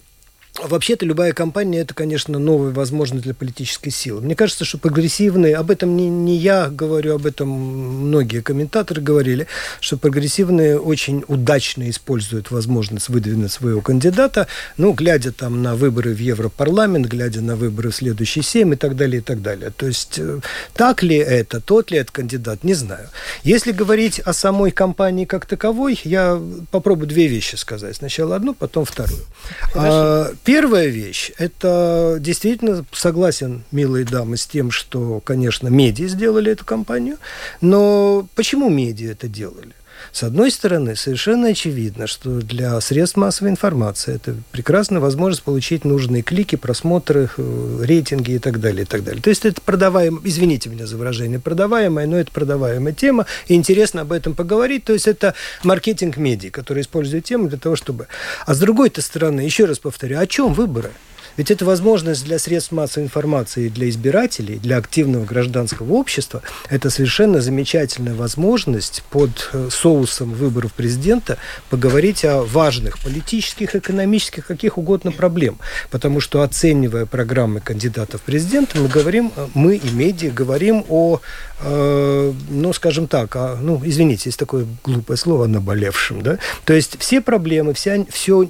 Вообще-то 0.58 1.06
любая 1.06 1.32
кампания– 1.32 1.78
это, 1.80 1.94
конечно, 1.94 2.38
новая 2.38 2.72
возможность 2.72 3.22
для 3.24 3.34
политической 3.34 3.90
силы. 3.90 4.20
Мне 4.20 4.34
кажется, 4.34 4.64
что 4.64 4.78
прогрессивные, 4.78 5.56
об 5.56 5.70
этом 5.70 5.96
не, 5.96 6.08
не 6.08 6.36
я 6.36 6.68
говорю, 6.68 7.14
об 7.14 7.24
этом 7.24 7.48
многие 7.48 8.42
комментаторы 8.42 9.00
говорили, 9.00 9.46
что 9.80 9.96
прогрессивные 9.96 10.78
очень 10.78 11.24
удачно 11.28 11.88
используют 11.88 12.50
возможность 12.50 13.08
выдвинуть 13.08 13.52
своего 13.52 13.80
кандидата, 13.80 14.48
ну, 14.76 14.92
глядя 14.92 15.30
там 15.30 15.62
на 15.62 15.76
выборы 15.76 16.14
в 16.14 16.18
Европарламент, 16.18 17.06
глядя 17.06 17.40
на 17.40 17.54
выборы 17.54 17.90
в 17.90 17.94
следующий 17.94 18.42
Сейм 18.42 18.72
и 18.72 18.76
так 18.76 18.96
далее, 18.96 19.20
и 19.20 19.22
так 19.22 19.42
далее. 19.42 19.70
То 19.70 19.86
есть, 19.86 20.18
э, 20.18 20.40
так 20.74 21.04
ли 21.04 21.16
это, 21.16 21.60
тот 21.60 21.92
ли 21.92 21.98
это 21.98 22.12
кандидат, 22.12 22.64
не 22.64 22.74
знаю. 22.74 23.08
Если 23.44 23.70
говорить 23.70 24.18
о 24.18 24.32
самой 24.32 24.72
кампании 24.72 25.26
как 25.26 25.46
таковой, 25.46 25.98
я 26.02 26.40
попробую 26.72 27.06
две 27.06 27.28
вещи 27.28 27.54
сказать. 27.54 27.96
Сначала 27.96 28.34
одну, 28.34 28.52
потом 28.52 28.84
вторую. 28.84 29.24
Хорошо. 29.72 30.34
Первая 30.44 30.86
вещь, 30.86 31.32
это 31.36 32.16
действительно 32.18 32.84
согласен, 32.92 33.64
милые 33.72 34.06
дамы, 34.06 34.36
с 34.38 34.46
тем, 34.46 34.70
что, 34.70 35.20
конечно, 35.20 35.68
медиа 35.68 36.08
сделали 36.08 36.52
эту 36.52 36.64
кампанию, 36.64 37.18
но 37.60 38.26
почему 38.34 38.70
медиа 38.70 39.12
это 39.12 39.28
делали? 39.28 39.74
С 40.12 40.22
одной 40.22 40.50
стороны, 40.50 40.96
совершенно 40.96 41.48
очевидно, 41.48 42.06
что 42.06 42.40
для 42.40 42.80
средств 42.80 43.16
массовой 43.16 43.50
информации 43.50 44.16
это 44.16 44.34
прекрасная 44.50 45.00
возможность 45.00 45.42
получить 45.42 45.84
нужные 45.84 46.22
клики, 46.22 46.56
просмотры, 46.56 47.30
э, 47.36 47.78
рейтинги 47.82 48.32
и 48.32 48.38
так 48.38 48.60
далее, 48.60 48.82
и 48.82 48.86
так 48.86 49.04
далее. 49.04 49.22
То 49.22 49.30
есть 49.30 49.44
это 49.44 49.60
продаваемая, 49.60 50.20
извините 50.24 50.68
меня 50.68 50.86
за 50.86 50.96
выражение, 50.96 51.38
продаваемая, 51.38 52.06
но 52.06 52.18
это 52.18 52.32
продаваемая 52.32 52.92
тема, 52.92 53.26
и 53.46 53.54
интересно 53.54 54.02
об 54.02 54.12
этом 54.12 54.34
поговорить. 54.34 54.84
То 54.84 54.92
есть 54.92 55.06
это 55.06 55.34
маркетинг 55.62 56.16
медиа, 56.16 56.50
который 56.50 56.82
использует 56.82 57.24
тему 57.24 57.48
для 57.48 57.58
того, 57.58 57.76
чтобы... 57.76 58.08
А 58.46 58.54
с 58.54 58.58
другой-то 58.58 59.02
стороны, 59.02 59.40
еще 59.40 59.64
раз 59.66 59.78
повторю, 59.78 60.18
о 60.18 60.26
чем 60.26 60.52
выборы? 60.54 60.90
Ведь 61.36 61.50
это 61.50 61.64
возможность 61.64 62.24
для 62.24 62.38
средств 62.38 62.72
массовой 62.72 63.04
информации, 63.04 63.68
для 63.68 63.88
избирателей, 63.88 64.58
для 64.58 64.76
активного 64.76 65.24
гражданского 65.24 65.92
общества. 65.94 66.42
Это 66.68 66.90
совершенно 66.90 67.40
замечательная 67.40 68.14
возможность 68.14 69.02
под 69.10 69.50
э, 69.52 69.68
соусом 69.70 70.32
выборов 70.32 70.72
президента 70.72 71.38
поговорить 71.68 72.24
о 72.24 72.42
важных 72.42 72.98
политических, 72.98 73.74
экономических, 73.74 74.46
каких 74.46 74.78
угодно 74.78 75.12
проблем. 75.12 75.58
Потому 75.90 76.20
что 76.20 76.42
оценивая 76.42 77.06
программы 77.06 77.60
кандидатов 77.60 78.20
в 78.20 78.24
президенты, 78.24 78.78
мы 78.78 78.88
говорим, 78.88 79.32
э, 79.36 79.46
мы 79.54 79.76
и 79.76 79.90
медиа 79.90 80.30
говорим 80.30 80.84
о, 80.88 81.20
э, 81.62 82.32
ну, 82.48 82.72
скажем 82.72 83.06
так, 83.06 83.34
о, 83.36 83.56
ну, 83.60 83.80
извините, 83.84 84.28
есть 84.28 84.38
такое 84.38 84.66
глупое 84.84 85.16
слово, 85.16 85.46
наболевшем, 85.46 86.22
да? 86.22 86.38
То 86.64 86.74
есть 86.74 86.98
все 86.98 87.20
проблемы, 87.20 87.74
вся, 87.74 88.04
все, 88.10 88.46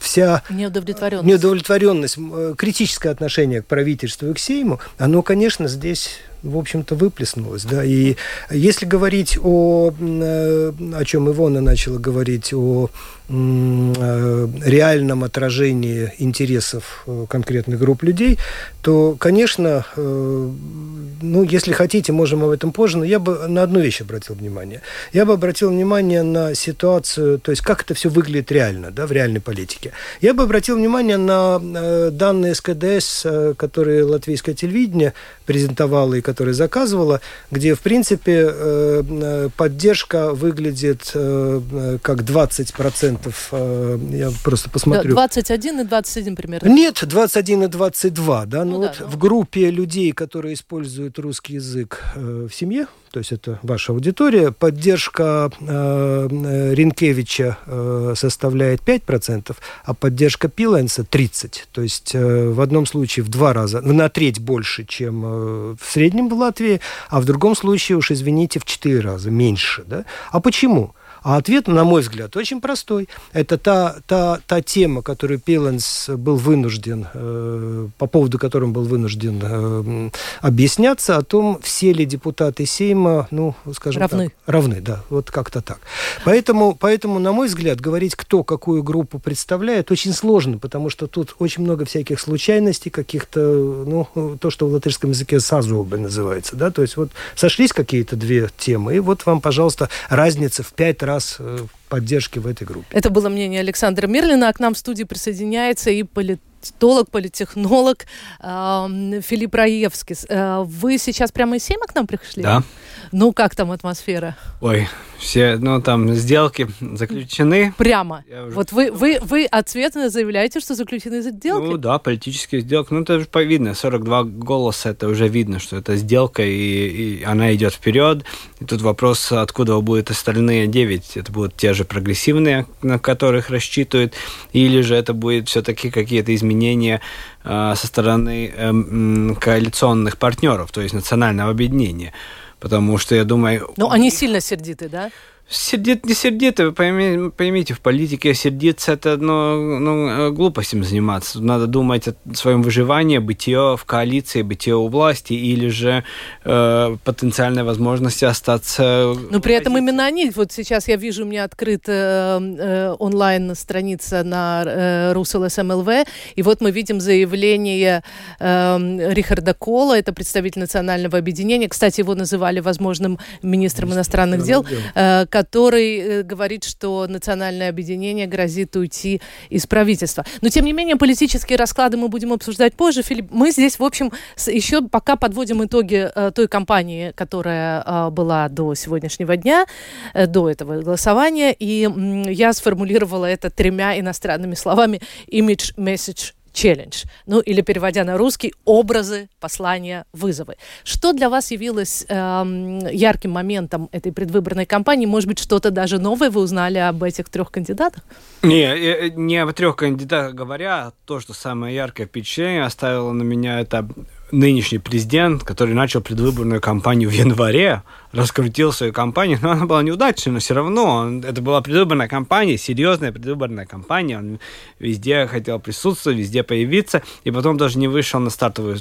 вся... 0.00 0.42
Неудовлетворенность 0.50 1.28
неудовлетворенность, 1.28 2.18
э, 2.18 2.54
критическое 2.56 3.10
отношение 3.10 3.62
к 3.62 3.66
правительству 3.66 4.28
и 4.28 4.34
к 4.34 4.38
Сейму, 4.38 4.80
оно, 4.98 5.22
конечно, 5.22 5.68
здесь 5.68 6.20
в 6.42 6.56
общем-то, 6.56 6.94
выплеснулось. 6.94 7.64
Да? 7.64 7.84
И 7.84 8.16
если 8.50 8.86
говорить 8.86 9.38
о, 9.42 9.92
э, 9.98 10.72
о 10.94 11.04
чем 11.04 11.30
Ивона 11.30 11.60
начала 11.60 11.98
говорить, 11.98 12.52
о 12.52 12.90
э, 13.28 14.48
реальном 14.64 15.24
отражении 15.24 16.12
интересов 16.18 17.06
конкретных 17.28 17.78
групп 17.78 18.02
людей, 18.02 18.38
то, 18.82 19.16
конечно, 19.18 19.84
ну, 19.96 21.42
если 21.42 21.72
хотите, 21.72 22.12
можем 22.12 22.44
об 22.44 22.50
этом 22.50 22.72
позже, 22.72 22.98
но 22.98 23.04
я 23.04 23.18
бы 23.18 23.48
на 23.48 23.62
одну 23.62 23.80
вещь 23.80 24.00
обратил 24.00 24.34
внимание. 24.34 24.82
Я 25.12 25.24
бы 25.24 25.32
обратил 25.32 25.70
внимание 25.70 26.22
на 26.22 26.54
ситуацию, 26.54 27.38
то 27.38 27.50
есть 27.50 27.62
как 27.62 27.82
это 27.82 27.94
все 27.94 28.08
выглядит 28.08 28.52
реально, 28.52 28.90
да, 28.90 29.06
в 29.06 29.12
реальной 29.12 29.40
политике. 29.40 29.92
Я 30.20 30.34
бы 30.34 30.44
обратил 30.44 30.76
внимание 30.76 31.16
на 31.16 31.60
э, 31.60 32.10
данные 32.12 32.54
СКДС, 32.54 33.22
э, 33.24 33.54
которые 33.56 34.04
латвийское 34.04 34.54
телевидение 34.54 35.12
презентовало 35.46 36.14
и 36.14 36.20
которые 36.28 36.52
заказывало, 36.52 37.22
где, 37.50 37.74
в 37.74 37.80
принципе, 37.80 38.46
э, 38.50 39.02
э 39.08 39.48
поддержка 39.56 40.34
выглядит 40.34 41.10
э, 41.14 41.98
как 42.02 42.18
20%. 42.18 43.34
Э, 43.52 43.98
я 44.10 44.30
просто 44.44 44.68
посмотрю. 44.68 45.12
21 45.12 45.80
и 45.80 45.84
27 45.84 46.36
примерно. 46.36 46.68
Нет, 46.68 47.02
21 47.02 47.62
и 47.62 47.66
22, 47.68 48.44
да, 48.44 48.64
ну, 48.64 48.72
ну 48.72 48.78
вот 48.78 48.96
да, 48.98 49.04
ну. 49.04 49.06
в 49.06 49.16
группе 49.16 49.70
людей, 49.70 50.12
которые 50.12 50.52
используют 50.52 51.18
русский 51.18 51.54
язык 51.54 52.04
в 52.14 52.50
семье, 52.50 52.88
то 53.10 53.18
есть 53.18 53.32
это 53.32 53.58
ваша 53.62 53.92
аудитория, 53.92 54.52
поддержка 54.52 55.50
э, 55.60 56.28
э 56.30 56.74
Ринкевича 56.74 57.58
э, 57.66 58.14
составляет 58.16 58.80
5%, 58.82 59.56
а 59.84 59.94
поддержка 59.94 60.48
Пиленса 60.48 61.02
30%. 61.02 61.58
То 61.72 61.82
есть 61.82 62.14
э, 62.14 62.48
в 62.48 62.60
одном 62.60 62.86
случае 62.86 63.24
в 63.24 63.28
два 63.28 63.52
раза, 63.52 63.80
на 63.80 64.08
треть 64.08 64.40
больше, 64.40 64.84
чем 64.84 65.24
э, 65.24 65.76
в 65.80 65.90
среднем 65.90 66.28
в 66.28 66.34
Латвии, 66.34 66.80
а 67.08 67.20
в 67.20 67.24
другом 67.24 67.56
случае, 67.56 67.98
уж 67.98 68.10
извините, 68.10 68.60
в 68.60 68.64
четыре 68.64 69.00
раза 69.00 69.30
меньше. 69.30 69.84
Да? 69.86 70.04
А 70.30 70.40
почему? 70.40 70.94
А 71.22 71.36
ответ, 71.36 71.68
на 71.68 71.84
мой 71.84 72.02
взгляд, 72.02 72.36
очень 72.36 72.60
простой. 72.60 73.08
Это 73.32 73.58
та, 73.58 73.96
та, 74.06 74.38
та 74.46 74.60
тема, 74.60 75.02
которую 75.02 75.40
Пеленс 75.40 76.08
был 76.08 76.36
вынужден, 76.36 77.06
э, 77.12 77.88
по 77.98 78.06
поводу 78.06 78.38
которой 78.38 78.64
он 78.64 78.72
был 78.72 78.84
вынужден 78.84 79.40
э, 79.42 80.10
объясняться, 80.40 81.16
о 81.16 81.22
том, 81.22 81.60
все 81.62 81.92
ли 81.92 82.04
депутаты 82.04 82.66
Сейма, 82.66 83.28
ну, 83.30 83.54
скажем 83.74 84.02
равны. 84.02 84.24
так, 84.28 84.54
равны, 84.54 84.80
да, 84.80 85.02
вот 85.10 85.30
как-то 85.30 85.60
так. 85.60 85.80
Поэтому, 86.24 86.74
поэтому, 86.74 87.18
на 87.18 87.32
мой 87.32 87.48
взгляд, 87.48 87.80
говорить, 87.80 88.14
кто 88.14 88.44
какую 88.44 88.82
группу 88.82 89.18
представляет, 89.18 89.90
очень 89.90 90.12
сложно, 90.12 90.58
потому 90.58 90.90
что 90.90 91.06
тут 91.06 91.34
очень 91.38 91.62
много 91.62 91.84
всяких 91.84 92.20
случайностей, 92.20 92.90
каких-то, 92.90 93.40
ну, 93.40 94.38
то, 94.40 94.50
что 94.50 94.68
в 94.68 94.72
латышском 94.72 95.10
языке 95.10 95.40
сазубы 95.40 95.98
называется, 95.98 96.56
да, 96.56 96.70
то 96.70 96.82
есть 96.82 96.96
вот 96.96 97.10
сошлись 97.34 97.72
какие-то 97.72 98.16
две 98.16 98.48
темы, 98.56 98.96
и 98.96 99.00
вот 99.00 99.26
вам, 99.26 99.40
пожалуйста, 99.40 99.88
разница 100.08 100.62
в 100.62 100.72
пять 100.72 101.02
раз 101.08 101.36
э, 101.40 101.66
поддержки 101.88 102.38
в 102.38 102.46
этой 102.46 102.64
группе. 102.66 102.86
Это 102.90 103.10
было 103.10 103.28
мнение 103.28 103.60
Александра 103.60 104.06
Мерлина, 104.06 104.48
а 104.48 104.52
к 104.52 104.60
нам 104.60 104.74
в 104.74 104.78
студии 104.78 105.04
присоединяется 105.04 105.90
и 105.90 106.04
политолог, 106.04 107.10
политехнолог 107.10 108.06
э, 108.40 109.20
Филипп 109.22 109.54
Раевский. 109.54 110.16
Э, 110.28 110.62
вы 110.64 110.98
сейчас 110.98 111.32
прямо 111.32 111.56
из 111.56 111.64
Сейма 111.64 111.86
к 111.86 111.94
нам 111.94 112.06
пришли? 112.06 112.42
Да. 112.42 112.62
Ну, 113.10 113.32
как 113.32 113.56
там 113.56 113.72
атмосфера? 113.72 114.36
Ой, 114.60 114.86
все, 115.18 115.56
ну, 115.56 115.82
там 115.82 116.14
сделки 116.14 116.68
заключены. 116.80 117.74
Прямо. 117.76 118.24
Уже... 118.28 118.54
Вот 118.54 118.72
вы, 118.72 118.92
вы, 118.92 119.18
вы 119.20 119.46
ответственно 119.46 120.10
заявляете, 120.10 120.60
что 120.60 120.74
заключены 120.74 121.20
сделки? 121.22 121.66
Ну, 121.66 121.76
да, 121.76 121.98
политические 121.98 122.60
сделки. 122.60 122.92
Ну, 122.92 123.02
это 123.02 123.18
же 123.18 123.28
видно. 123.34 123.74
42 123.74 124.24
голоса, 124.24 124.90
это 124.90 125.08
уже 125.08 125.26
видно, 125.28 125.58
что 125.58 125.76
это 125.76 125.96
сделка, 125.96 126.42
и, 126.42 127.18
и 127.18 127.24
она 127.24 127.52
идет 127.54 127.74
вперед. 127.74 128.24
И 128.60 128.64
тут 128.64 128.80
вопрос, 128.80 129.32
откуда 129.32 129.80
будут 129.80 130.10
остальные 130.10 130.68
9. 130.68 131.16
Это 131.16 131.32
будут 131.32 131.56
те 131.56 131.74
же 131.74 131.84
прогрессивные, 131.84 132.66
на 132.82 132.98
которых 132.98 133.50
рассчитывают, 133.50 134.14
или 134.52 134.80
же 134.82 134.94
это 134.94 135.14
будет 135.14 135.48
все-таки 135.48 135.90
какие-то 135.90 136.34
изменения 136.34 137.00
э, 137.44 137.74
со 137.76 137.86
стороны 137.86 138.52
э, 138.54 139.34
коалиционных 139.40 140.16
партнеров, 140.16 140.70
то 140.70 140.80
есть 140.80 140.94
национального 140.94 141.50
объединения. 141.50 142.12
Потому 142.60 142.98
что 142.98 143.14
я 143.14 143.24
думаю... 143.24 143.72
Ну, 143.76 143.90
они 143.90 144.10
сильно 144.10 144.40
сердиты, 144.40 144.88
да? 144.88 145.10
Сердит, 145.50 146.04
не 146.04 146.12
сердито, 146.12 146.66
вы 146.66 146.72
поймите, 146.72 147.30
поймите, 147.34 147.72
в 147.72 147.80
политике 147.80 148.34
сердиться 148.34 148.92
это 148.92 149.16
ну, 149.16 149.78
ну, 149.78 150.30
глупостью 150.30 150.84
заниматься. 150.84 151.40
Надо 151.40 151.66
думать 151.66 152.06
о 152.06 152.14
своем 152.34 152.60
выживании, 152.60 153.16
бытие 153.16 153.78
в 153.78 153.84
коалиции, 153.86 154.42
бытие 154.42 154.76
у 154.76 154.88
власти 154.88 155.32
или 155.32 155.68
же 155.68 156.04
э, 156.44 156.96
потенциальной 157.02 157.62
возможности 157.62 158.26
остаться... 158.26 159.14
Но 159.30 159.40
при 159.40 159.54
этом 159.54 159.78
именно 159.78 160.04
они, 160.04 160.30
вот 160.36 160.52
сейчас 160.52 160.86
я 160.86 160.96
вижу, 160.96 161.24
у 161.24 161.26
меня 161.26 161.44
открыта 161.44 162.38
э, 162.42 162.56
э, 162.58 162.96
онлайн-страница 162.98 164.24
на 164.24 164.64
э, 164.66 165.12
Русел 165.14 165.48
СМЛВ, 165.48 165.88
и 166.36 166.42
вот 166.42 166.60
мы 166.60 166.70
видим 166.72 167.00
заявление 167.00 168.02
э, 168.38 169.12
Рихарда 169.14 169.54
Кола, 169.54 169.98
это 169.98 170.12
представитель 170.12 170.60
национального 170.60 171.16
объединения, 171.16 171.70
кстати, 171.70 172.00
его 172.00 172.14
называли 172.14 172.60
возможным 172.60 173.18
министром 173.40 173.94
иностранных 173.94 174.42
дел, 174.42 174.66
э, 174.94 175.24
который 175.38 175.98
э, 175.98 176.22
говорит, 176.24 176.64
что 176.64 177.06
национальное 177.08 177.68
объединение 177.68 178.26
грозит 178.26 178.74
уйти 178.74 179.20
из 179.50 179.66
правительства. 179.66 180.24
Но, 180.40 180.48
тем 180.48 180.64
не 180.64 180.72
менее, 180.72 180.96
политические 180.96 181.56
расклады 181.58 181.96
мы 181.96 182.08
будем 182.08 182.32
обсуждать 182.32 182.74
позже. 182.74 183.02
Филипп, 183.02 183.28
мы 183.30 183.52
здесь, 183.52 183.78
в 183.78 183.84
общем, 183.84 184.10
еще 184.46 184.82
пока 184.82 185.14
подводим 185.14 185.64
итоги 185.64 186.10
э, 186.12 186.32
той 186.34 186.48
кампании, 186.48 187.12
которая 187.12 187.84
э, 187.86 188.10
была 188.10 188.48
до 188.48 188.74
сегодняшнего 188.74 189.36
дня, 189.36 189.66
до 190.14 190.50
этого 190.50 190.82
голосования, 190.82 191.52
и 191.52 191.88
я 192.30 192.52
сформулировала 192.52 193.26
это 193.26 193.50
тремя 193.50 193.98
иностранными 193.98 194.54
словами 194.54 195.00
image, 195.30 195.76
message, 195.76 196.32
челлендж. 196.58 197.04
Ну 197.26 197.40
или 197.40 197.60
переводя 197.62 198.04
на 198.04 198.18
русский, 198.18 198.52
образы, 198.64 199.28
послания, 199.40 200.04
вызовы. 200.12 200.56
Что 200.82 201.12
для 201.12 201.28
вас 201.28 201.52
явилось 201.52 202.04
эм, 202.08 202.80
ярким 202.88 203.30
моментом 203.30 203.88
этой 203.92 204.12
предвыборной 204.12 204.66
кампании? 204.66 205.06
Может 205.06 205.28
быть, 205.28 205.38
что-то 205.38 205.70
даже 205.70 205.98
новое 205.98 206.30
вы 206.30 206.40
узнали 206.40 206.78
об 206.78 207.02
этих 207.04 207.28
трех 207.28 207.52
кандидатах? 207.52 208.02
Не, 208.42 209.10
не 209.10 209.36
об 209.38 209.52
трех 209.52 209.76
кандидатах 209.76 210.34
говоря, 210.34 210.92
то, 211.04 211.20
что 211.20 211.32
самое 211.32 211.74
яркое 211.76 212.06
впечатление 212.06 212.64
оставило 212.64 213.12
на 213.12 213.22
меня, 213.22 213.60
это 213.60 213.88
нынешний 214.30 214.78
президент, 214.78 215.42
который 215.42 215.74
начал 215.74 216.00
предвыборную 216.00 216.60
кампанию 216.60 217.08
в 217.08 217.12
январе, 217.12 217.82
раскрутил 218.12 218.72
свою 218.72 218.92
кампанию, 218.92 219.38
но 219.42 219.52
она 219.52 219.66
была 219.66 219.82
неудачной, 219.82 220.32
но 220.32 220.38
все 220.38 220.54
равно 220.54 220.84
он, 220.84 221.24
это 221.24 221.40
была 221.40 221.60
предвыборная 221.60 222.08
кампания, 222.08 222.58
серьезная 222.58 223.12
предвыборная 223.12 223.66
кампания, 223.66 224.18
он 224.18 224.40
везде 224.78 225.26
хотел 225.26 225.58
присутствовать, 225.60 226.18
везде 226.18 226.42
появиться, 226.42 227.02
и 227.24 227.30
потом 227.30 227.56
даже 227.56 227.78
не 227.78 227.88
вышел 227.88 228.20
на 228.20 228.30
стартовую 228.30 228.78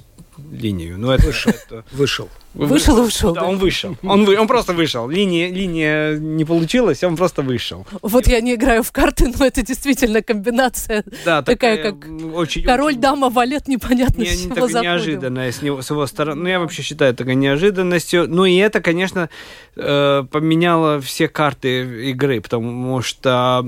линию. 0.52 0.98
Ну, 0.98 1.12
это, 1.12 1.30
это... 1.30 1.84
Вышел. 1.92 2.30
Вышел 2.54 2.98
и 2.98 3.08
ушел. 3.08 3.34
Да, 3.34 3.44
он 3.44 3.58
вышел. 3.58 3.96
Он, 4.04 4.26
вы, 4.26 4.38
он 4.40 4.48
просто 4.48 4.74
вышел. 4.74 5.08
Линия, 5.08 5.50
линия 5.50 6.18
не 6.18 6.44
получилась, 6.44 7.04
он 7.04 7.16
просто 7.16 7.44
вышел. 7.44 7.86
Вот 8.02 8.28
я 8.28 8.42
не 8.42 8.56
играю 8.56 8.82
в 8.82 8.92
карты, 8.92 9.32
но 9.38 9.46
это 9.46 9.62
действительно 9.62 10.24
комбинация 10.24 11.04
да, 11.24 11.44
такая, 11.44 11.78
такая 11.78 11.92
как 11.92 12.36
очень, 12.36 12.64
король, 12.64 12.94
очень... 12.94 13.02
дама, 13.02 13.30
валет, 13.30 13.68
непонятно 13.68 14.22
не, 14.22 14.28
с 14.28 14.44
чего 14.44 14.68
заходим. 14.68 14.82
неожиданная 14.82 15.52
с, 15.52 15.62
него, 15.62 15.82
с 15.82 15.90
его 15.90 16.08
стороны. 16.08 16.42
Ну, 16.42 16.50
я 16.50 16.60
вообще 16.60 16.82
считаю 16.82 17.14
это 17.14 17.24
неожиданностью. 17.26 18.28
Ну, 18.28 18.46
и 18.46 18.56
это, 18.56 18.82
конечно, 18.82 19.30
э, 19.76 20.24
поменяло 20.32 21.00
все 21.00 21.28
карты 21.28 22.10
игры, 22.10 22.42
потому 22.42 23.02
что, 23.02 23.64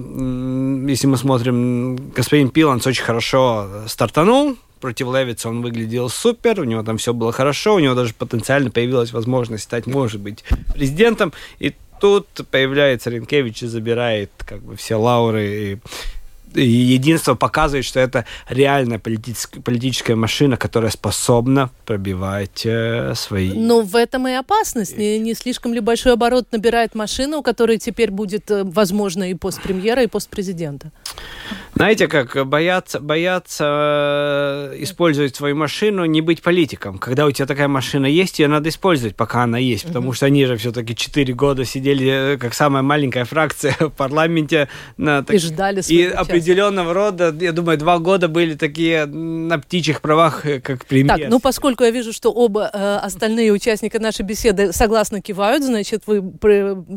если 0.88 1.06
мы 1.06 1.18
смотрим, 1.18 1.96
господин 2.16 2.50
Пиланс 2.50 2.88
очень 2.88 3.04
хорошо 3.04 3.84
стартанул, 3.88 4.58
против 4.80 5.08
Левица 5.14 5.50
он 5.50 5.62
выглядел 5.62 6.10
супер, 6.10 6.60
у 6.60 6.64
него 6.64 6.84
там 6.84 6.98
все 6.98 7.14
было 7.14 7.32
хорошо, 7.32 7.76
у 7.76 7.80
него 7.80 7.96
даже 7.96 8.14
потенциально 8.14 8.72
появилась 8.72 9.14
возможность 9.14 9.64
стать, 9.64 9.88
может 9.88 10.22
быть, 10.22 10.44
президентом. 10.74 11.34
И 11.60 11.74
тут 12.00 12.28
появляется 12.50 13.10
Ренкевич 13.10 13.64
и 13.64 13.68
забирает 13.68 14.32
как 14.40 14.62
бы 14.62 14.76
все 14.76 14.96
лауры 14.96 15.48
и 15.48 15.78
единство 16.54 17.36
показывает, 17.36 17.86
что 17.86 18.00
это 18.00 18.26
реальная 18.50 19.00
политическая, 19.00 19.62
политическая 19.62 20.16
машина, 20.16 20.58
которая 20.58 20.92
способна 20.92 21.70
пробивать 21.86 22.66
э, 22.66 23.14
свои... 23.16 23.52
Но 23.54 23.82
в 23.82 23.96
этом 23.96 24.28
и 24.28 24.34
опасность. 24.34 24.98
Не, 24.98 25.20
не 25.20 25.34
слишком 25.34 25.74
ли 25.74 25.80
большой 25.80 26.14
оборот 26.14 26.48
набирает 26.52 26.96
машина, 26.96 27.38
у 27.38 27.44
которой 27.44 27.78
теперь 27.78 28.12
будет, 28.12 28.50
э, 28.52 28.64
возможно, 28.64 29.30
и 29.30 29.34
пост 29.34 29.62
премьера, 29.62 30.04
и 30.04 30.08
пост 30.08 30.30
президента? 30.30 30.92
Знаете, 31.76 32.08
как 32.08 32.46
бояться, 32.46 33.00
бояться 33.00 34.72
э, 34.74 34.76
использовать 34.80 35.36
свою 35.36 35.56
машину, 35.56 36.04
не 36.06 36.20
быть 36.22 36.42
политиком. 36.42 36.98
Когда 36.98 37.26
у 37.26 37.32
тебя 37.32 37.46
такая 37.46 37.68
машина 37.68 38.06
есть, 38.06 38.40
ее 38.40 38.48
надо 38.48 38.70
использовать, 38.70 39.16
пока 39.16 39.44
она 39.44 39.58
есть, 39.58 39.86
потому 39.86 40.12
что 40.14 40.26
они 40.26 40.46
же 40.46 40.58
все-таки 40.58 40.96
4 40.96 41.34
года 41.34 41.64
сидели, 41.64 42.34
э, 42.34 42.38
как 42.38 42.54
самая 42.54 42.84
маленькая 42.84 43.24
фракция 43.24 43.76
в 43.80 43.92
парламенте. 43.92 44.68
На, 44.98 45.24
так... 45.24 45.36
И 45.36 45.40
ждали 45.40 45.82
И 45.88 46.04
определенного 46.40 46.94
рода, 46.94 47.36
я 47.40 47.52
думаю, 47.52 47.78
два 47.78 48.00
года 48.00 48.28
были 48.28 48.56
такие 48.56 49.06
на 49.06 49.60
птичьих 49.60 50.02
правах, 50.02 50.46
э, 50.46 50.62
как 50.62 50.86
премьер. 50.86 51.18
Так, 51.18 51.30
ну 51.30 51.40
поскольку 51.40 51.84
я 51.84 51.92
вижу, 51.92 52.14
что 52.14 52.32
оба 52.32 52.70
э, 52.74 52.96
остальные 52.98 53.52
участники 53.52 53.98
нашей 53.98 54.24
беседы 54.26 54.74
согласно 54.74 55.22
кивают, 55.22 55.64
значит, 55.64 56.04
вы 56.08 56.24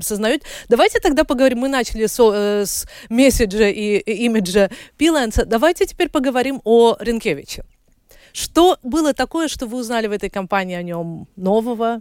сознаете. 0.02 0.44
Давайте 0.68 1.00
тогда 1.00 1.24
поговорим. 1.24 1.58
Мы 1.58 1.68
начали 1.68 2.06
с, 2.06 2.18
э, 2.20 2.64
с 2.66 2.86
месседжа 3.08 3.68
и, 3.68 3.98
и 3.98 4.24
имиджа 4.24 4.70
Пиланса. 4.96 5.44
Давайте 5.44 5.86
теперь 5.86 6.08
поговорим 6.08 6.60
о 6.64 6.96
Ренкевиче. 7.00 7.64
Что 8.32 8.78
было 8.82 9.12
такое, 9.12 9.48
что 9.48 9.66
вы 9.66 9.78
узнали 9.78 10.06
в 10.06 10.12
этой 10.12 10.30
компании 10.30 10.76
о 10.76 10.82
нем 10.82 11.28
нового, 11.36 12.00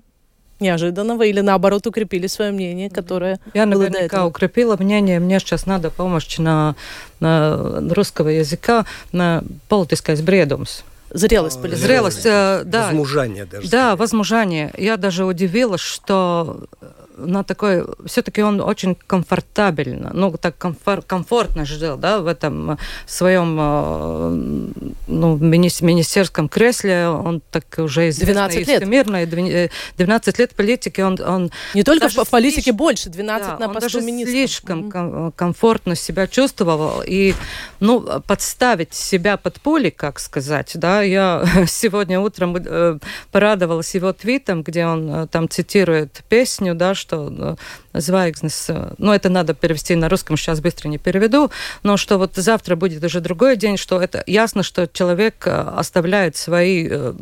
неожиданного 0.61 1.23
или 1.23 1.41
наоборот 1.41 1.85
укрепили 1.87 2.27
свое 2.27 2.51
мнение, 2.51 2.89
которое 2.89 3.39
Я 3.53 3.65
было 3.65 3.81
наверняка 3.81 4.25
укрепила 4.25 4.77
мнение. 4.77 5.19
Мне 5.19 5.39
сейчас 5.39 5.65
надо 5.65 5.89
помощь 5.89 6.37
на, 6.37 6.75
на 7.19 7.81
русского 7.93 8.29
языка, 8.29 8.85
на 9.11 9.43
политическое 9.67 10.15
бредумс. 10.17 10.83
Зрелость 11.09 11.61
политическая. 11.61 11.87
Зрелость, 11.87 12.25
э, 12.25 12.61
да. 12.65 12.87
Возмужание 12.87 13.45
даже. 13.45 13.69
Да, 13.69 13.95
возмужание. 13.95 14.71
Я 14.77 14.95
даже 14.95 15.25
удивилась, 15.25 15.81
что 15.81 16.65
на 17.17 17.43
такой, 17.43 17.85
все-таки 18.05 18.41
он 18.41 18.61
очень 18.61 18.95
комфортабельно, 18.95 20.11
ну, 20.13 20.35
так 20.37 20.57
комфор, 20.57 21.01
комфортно 21.01 21.65
жил, 21.65 21.97
да, 21.97 22.19
в 22.19 22.27
этом 22.27 22.71
э, 22.71 22.77
своем, 23.05 23.57
э, 23.59 24.91
ну, 25.07 25.37
министерском 25.37 26.49
кресле, 26.49 27.07
он 27.07 27.41
так 27.51 27.65
уже 27.77 28.09
известный 28.09 28.33
12 28.33 28.67
лет. 28.67 28.81
всемирно, 28.81 29.25
12 29.97 30.39
лет 30.39 30.55
политики, 30.55 31.01
он... 31.01 31.19
он 31.21 31.51
Не 31.73 31.83
только 31.83 32.09
в 32.09 32.29
политике 32.29 32.61
слишком, 32.63 32.77
больше, 32.77 33.09
12 33.09 33.47
да, 33.47 33.57
на 33.57 33.73
посту 33.73 33.97
даже 33.97 34.01
министра. 34.01 34.31
слишком 34.31 34.89
mm-hmm. 34.89 35.33
комфортно 35.35 35.95
себя 35.95 36.27
чувствовал, 36.27 37.03
и, 37.05 37.33
ну, 37.79 38.21
подставить 38.25 38.93
себя 38.93 39.37
под 39.37 39.59
пули, 39.61 39.89
как 39.89 40.19
сказать, 40.19 40.71
да, 40.75 41.01
я 41.01 41.45
сегодня 41.67 42.19
утром 42.19 42.57
порадовалась 43.31 43.93
его 43.95 44.13
твитом, 44.13 44.63
где 44.63 44.85
он 44.85 45.27
там 45.27 45.49
цитирует 45.49 46.23
песню, 46.29 46.75
да, 46.75 46.93
что 47.01 47.57
Звайгзнес, 47.93 48.69
ну, 48.97 49.11
это 49.11 49.29
надо 49.29 49.53
перевести 49.53 49.95
на 49.95 50.07
русском, 50.07 50.37
сейчас 50.37 50.61
быстро 50.61 50.87
не 50.87 50.97
переведу, 50.97 51.51
но 51.83 51.97
что 51.97 52.17
вот 52.17 52.35
завтра 52.35 52.75
будет 52.75 53.03
уже 53.03 53.19
другой 53.19 53.57
день, 53.57 53.77
что 53.77 54.01
это 54.01 54.23
ясно, 54.27 54.63
что 54.63 54.87
человек 54.87 55.45
оставляет 55.47 56.37
свои 56.37 56.91
Э, 56.91 57.13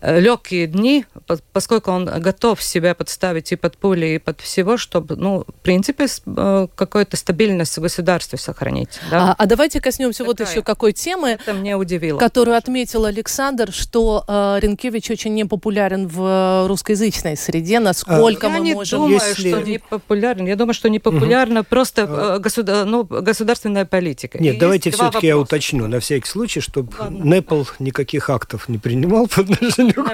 легкие 0.00 0.66
дни, 0.66 1.04
поскольку 1.52 1.90
он 1.90 2.04
готов 2.04 2.62
себя 2.62 2.94
подставить 2.94 3.52
и 3.52 3.56
под 3.56 3.76
пули, 3.78 4.06
и 4.06 4.18
под 4.18 4.40
всего, 4.40 4.76
чтобы, 4.76 5.16
ну, 5.16 5.44
в 5.46 5.62
принципе, 5.62 6.06
э, 6.26 6.66
какую-то 6.74 7.16
стабильность 7.16 7.76
в 7.76 7.80
государстве 7.80 8.38
сохранить. 8.38 9.00
Да? 9.10 9.30
А, 9.30 9.34
а 9.38 9.46
давайте 9.46 9.80
коснемся 9.80 10.24
Такая. 10.24 10.46
вот 10.46 10.48
еще 10.48 10.62
какой 10.62 10.92
темы, 10.92 11.38
Это 11.40 11.52
меня 11.52 11.78
удивило, 11.78 12.18
которую 12.18 12.54
тоже. 12.54 12.58
отметил 12.58 13.04
Александр, 13.04 13.72
что 13.72 14.24
э, 14.26 14.58
Ренкевич 14.60 15.10
очень 15.10 15.34
непопулярен 15.34 16.06
в 16.06 16.66
русскоязычной 16.68 17.36
среде. 17.36 17.80
Насколько 17.80 18.46
а, 18.46 18.50
мы 18.50 18.56
я 18.56 18.62
не 18.62 18.74
можем... 18.74 19.00
думаю, 19.00 19.14
Если... 19.14 19.50
что 19.50 19.62
не 19.62 19.78
популярен. 19.78 20.46
Я 20.46 20.56
думаю, 20.56 20.74
что 20.74 20.88
не 20.88 20.98
популярна 20.98 21.60
угу. 21.60 21.68
просто 21.68 22.02
э, 22.02 22.38
государ... 22.38 22.84
ну, 22.84 23.04
государственная 23.04 23.84
политика. 23.84 24.38
Нет, 24.38 24.56
и 24.56 24.58
давайте 24.58 24.90
все-таки 24.90 25.26
я 25.26 25.38
уточню, 25.38 25.86
на 25.86 26.00
всякий 26.00 26.28
случай, 26.28 26.60
чтобы 26.60 26.92
Ладно. 26.98 27.36
Непал 27.36 27.66
никаких 27.78 28.30
актов 28.30 28.68
не 28.68 28.78
принимал 28.78 29.26
под 29.26 29.55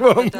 вам. 0.00 0.30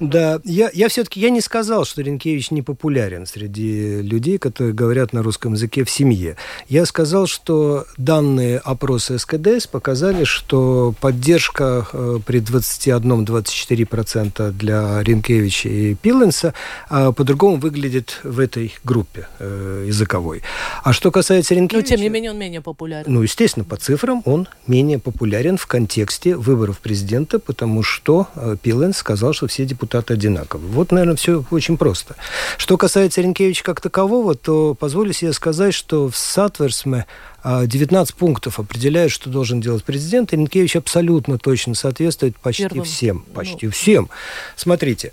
Да, 0.00 0.40
я, 0.44 0.70
я 0.72 0.88
все-таки 0.88 1.20
я 1.20 1.30
не 1.30 1.40
сказал, 1.40 1.84
что 1.84 2.02
Ренкевич 2.02 2.50
не 2.50 2.62
популярен 2.62 3.26
среди 3.26 4.02
людей, 4.02 4.38
которые 4.38 4.74
говорят 4.74 5.12
на 5.12 5.22
русском 5.22 5.52
языке 5.54 5.84
в 5.84 5.90
семье. 5.90 6.36
Я 6.68 6.86
сказал, 6.86 7.26
что 7.26 7.86
данные 7.96 8.58
опроса 8.58 9.18
СКДС 9.18 9.66
показали, 9.66 10.24
что 10.24 10.94
поддержка 11.00 11.86
э, 11.92 12.18
при 12.24 12.40
21-24% 12.40 14.52
для 14.52 15.02
Ренкевича 15.02 15.68
и 15.68 15.94
Пиленса 15.94 16.54
э, 16.90 17.12
по-другому 17.16 17.56
выглядит 17.56 18.20
в 18.22 18.40
этой 18.40 18.74
группе 18.84 19.26
э, 19.38 19.84
языковой. 19.86 20.42
А 20.84 20.92
что 20.92 21.10
касается 21.10 21.54
Ринкевича... 21.54 21.90
Но, 21.90 21.96
тем 21.96 22.00
не 22.00 22.08
менее, 22.08 22.30
он 22.30 22.38
менее 22.38 22.60
популярен. 22.60 23.12
Ну, 23.12 23.22
естественно, 23.22 23.64
по 23.64 23.76
цифрам 23.76 24.22
он 24.24 24.48
менее 24.66 24.98
популярен 24.98 25.56
в 25.56 25.66
контексте 25.66 26.36
выборов 26.36 26.78
президента, 26.78 27.38
потому 27.38 27.82
что 27.82 28.27
э, 28.34 28.56
Пиленс 28.60 28.96
сказал, 28.96 29.32
что 29.32 29.46
все 29.46 29.64
депутаты 29.64 30.14
одинаковы. 30.14 30.66
Вот, 30.68 30.92
наверное, 30.92 31.16
все 31.16 31.44
очень 31.50 31.76
просто. 31.76 32.16
Что 32.56 32.76
касается 32.76 33.20
Ринкевича 33.20 33.64
как 33.64 33.80
такового, 33.80 34.34
то 34.34 34.74
позволю 34.74 35.12
себе 35.12 35.32
сказать, 35.32 35.74
что 35.74 36.08
в 36.08 36.16
Сатверсме 36.16 37.06
19 37.44 38.14
а, 38.14 38.18
пунктов 38.18 38.58
определяют, 38.58 39.12
что 39.12 39.30
должен 39.30 39.60
делать 39.60 39.84
президент. 39.84 40.32
И 40.32 40.36
Ринкевич 40.36 40.76
абсолютно 40.76 41.38
точно 41.38 41.74
соответствует 41.74 42.36
почти 42.36 42.64
Первым. 42.64 42.84
всем. 42.84 43.24
Почти 43.32 43.66
ну. 43.66 43.72
всем. 43.72 44.10
Смотрите, 44.56 45.12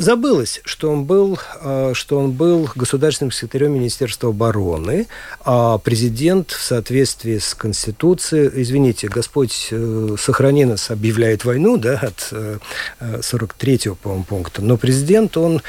Забылось, 0.00 0.62
что 0.64 0.90
он 0.90 1.04
был, 1.04 1.38
а, 1.60 1.92
что 1.92 2.18
он 2.18 2.32
был 2.32 2.70
государственным 2.74 3.32
секретарем 3.32 3.74
Министерства 3.74 4.30
обороны, 4.30 5.06
а 5.44 5.76
президент 5.76 6.52
в 6.52 6.62
соответствии 6.62 7.36
с 7.36 7.52
Конституцией, 7.52 8.50
извините, 8.62 9.08
Господь 9.08 9.68
э, 9.70 10.16
сохрани 10.18 10.64
нас, 10.64 10.90
объявляет 10.90 11.44
войну, 11.44 11.76
да, 11.76 12.00
от 12.00 12.32
43-го, 13.00 13.92
э, 13.92 13.96
по-моему, 14.02 14.24
пункта, 14.24 14.62
но 14.62 14.78
президент, 14.78 15.36
он, 15.36 15.60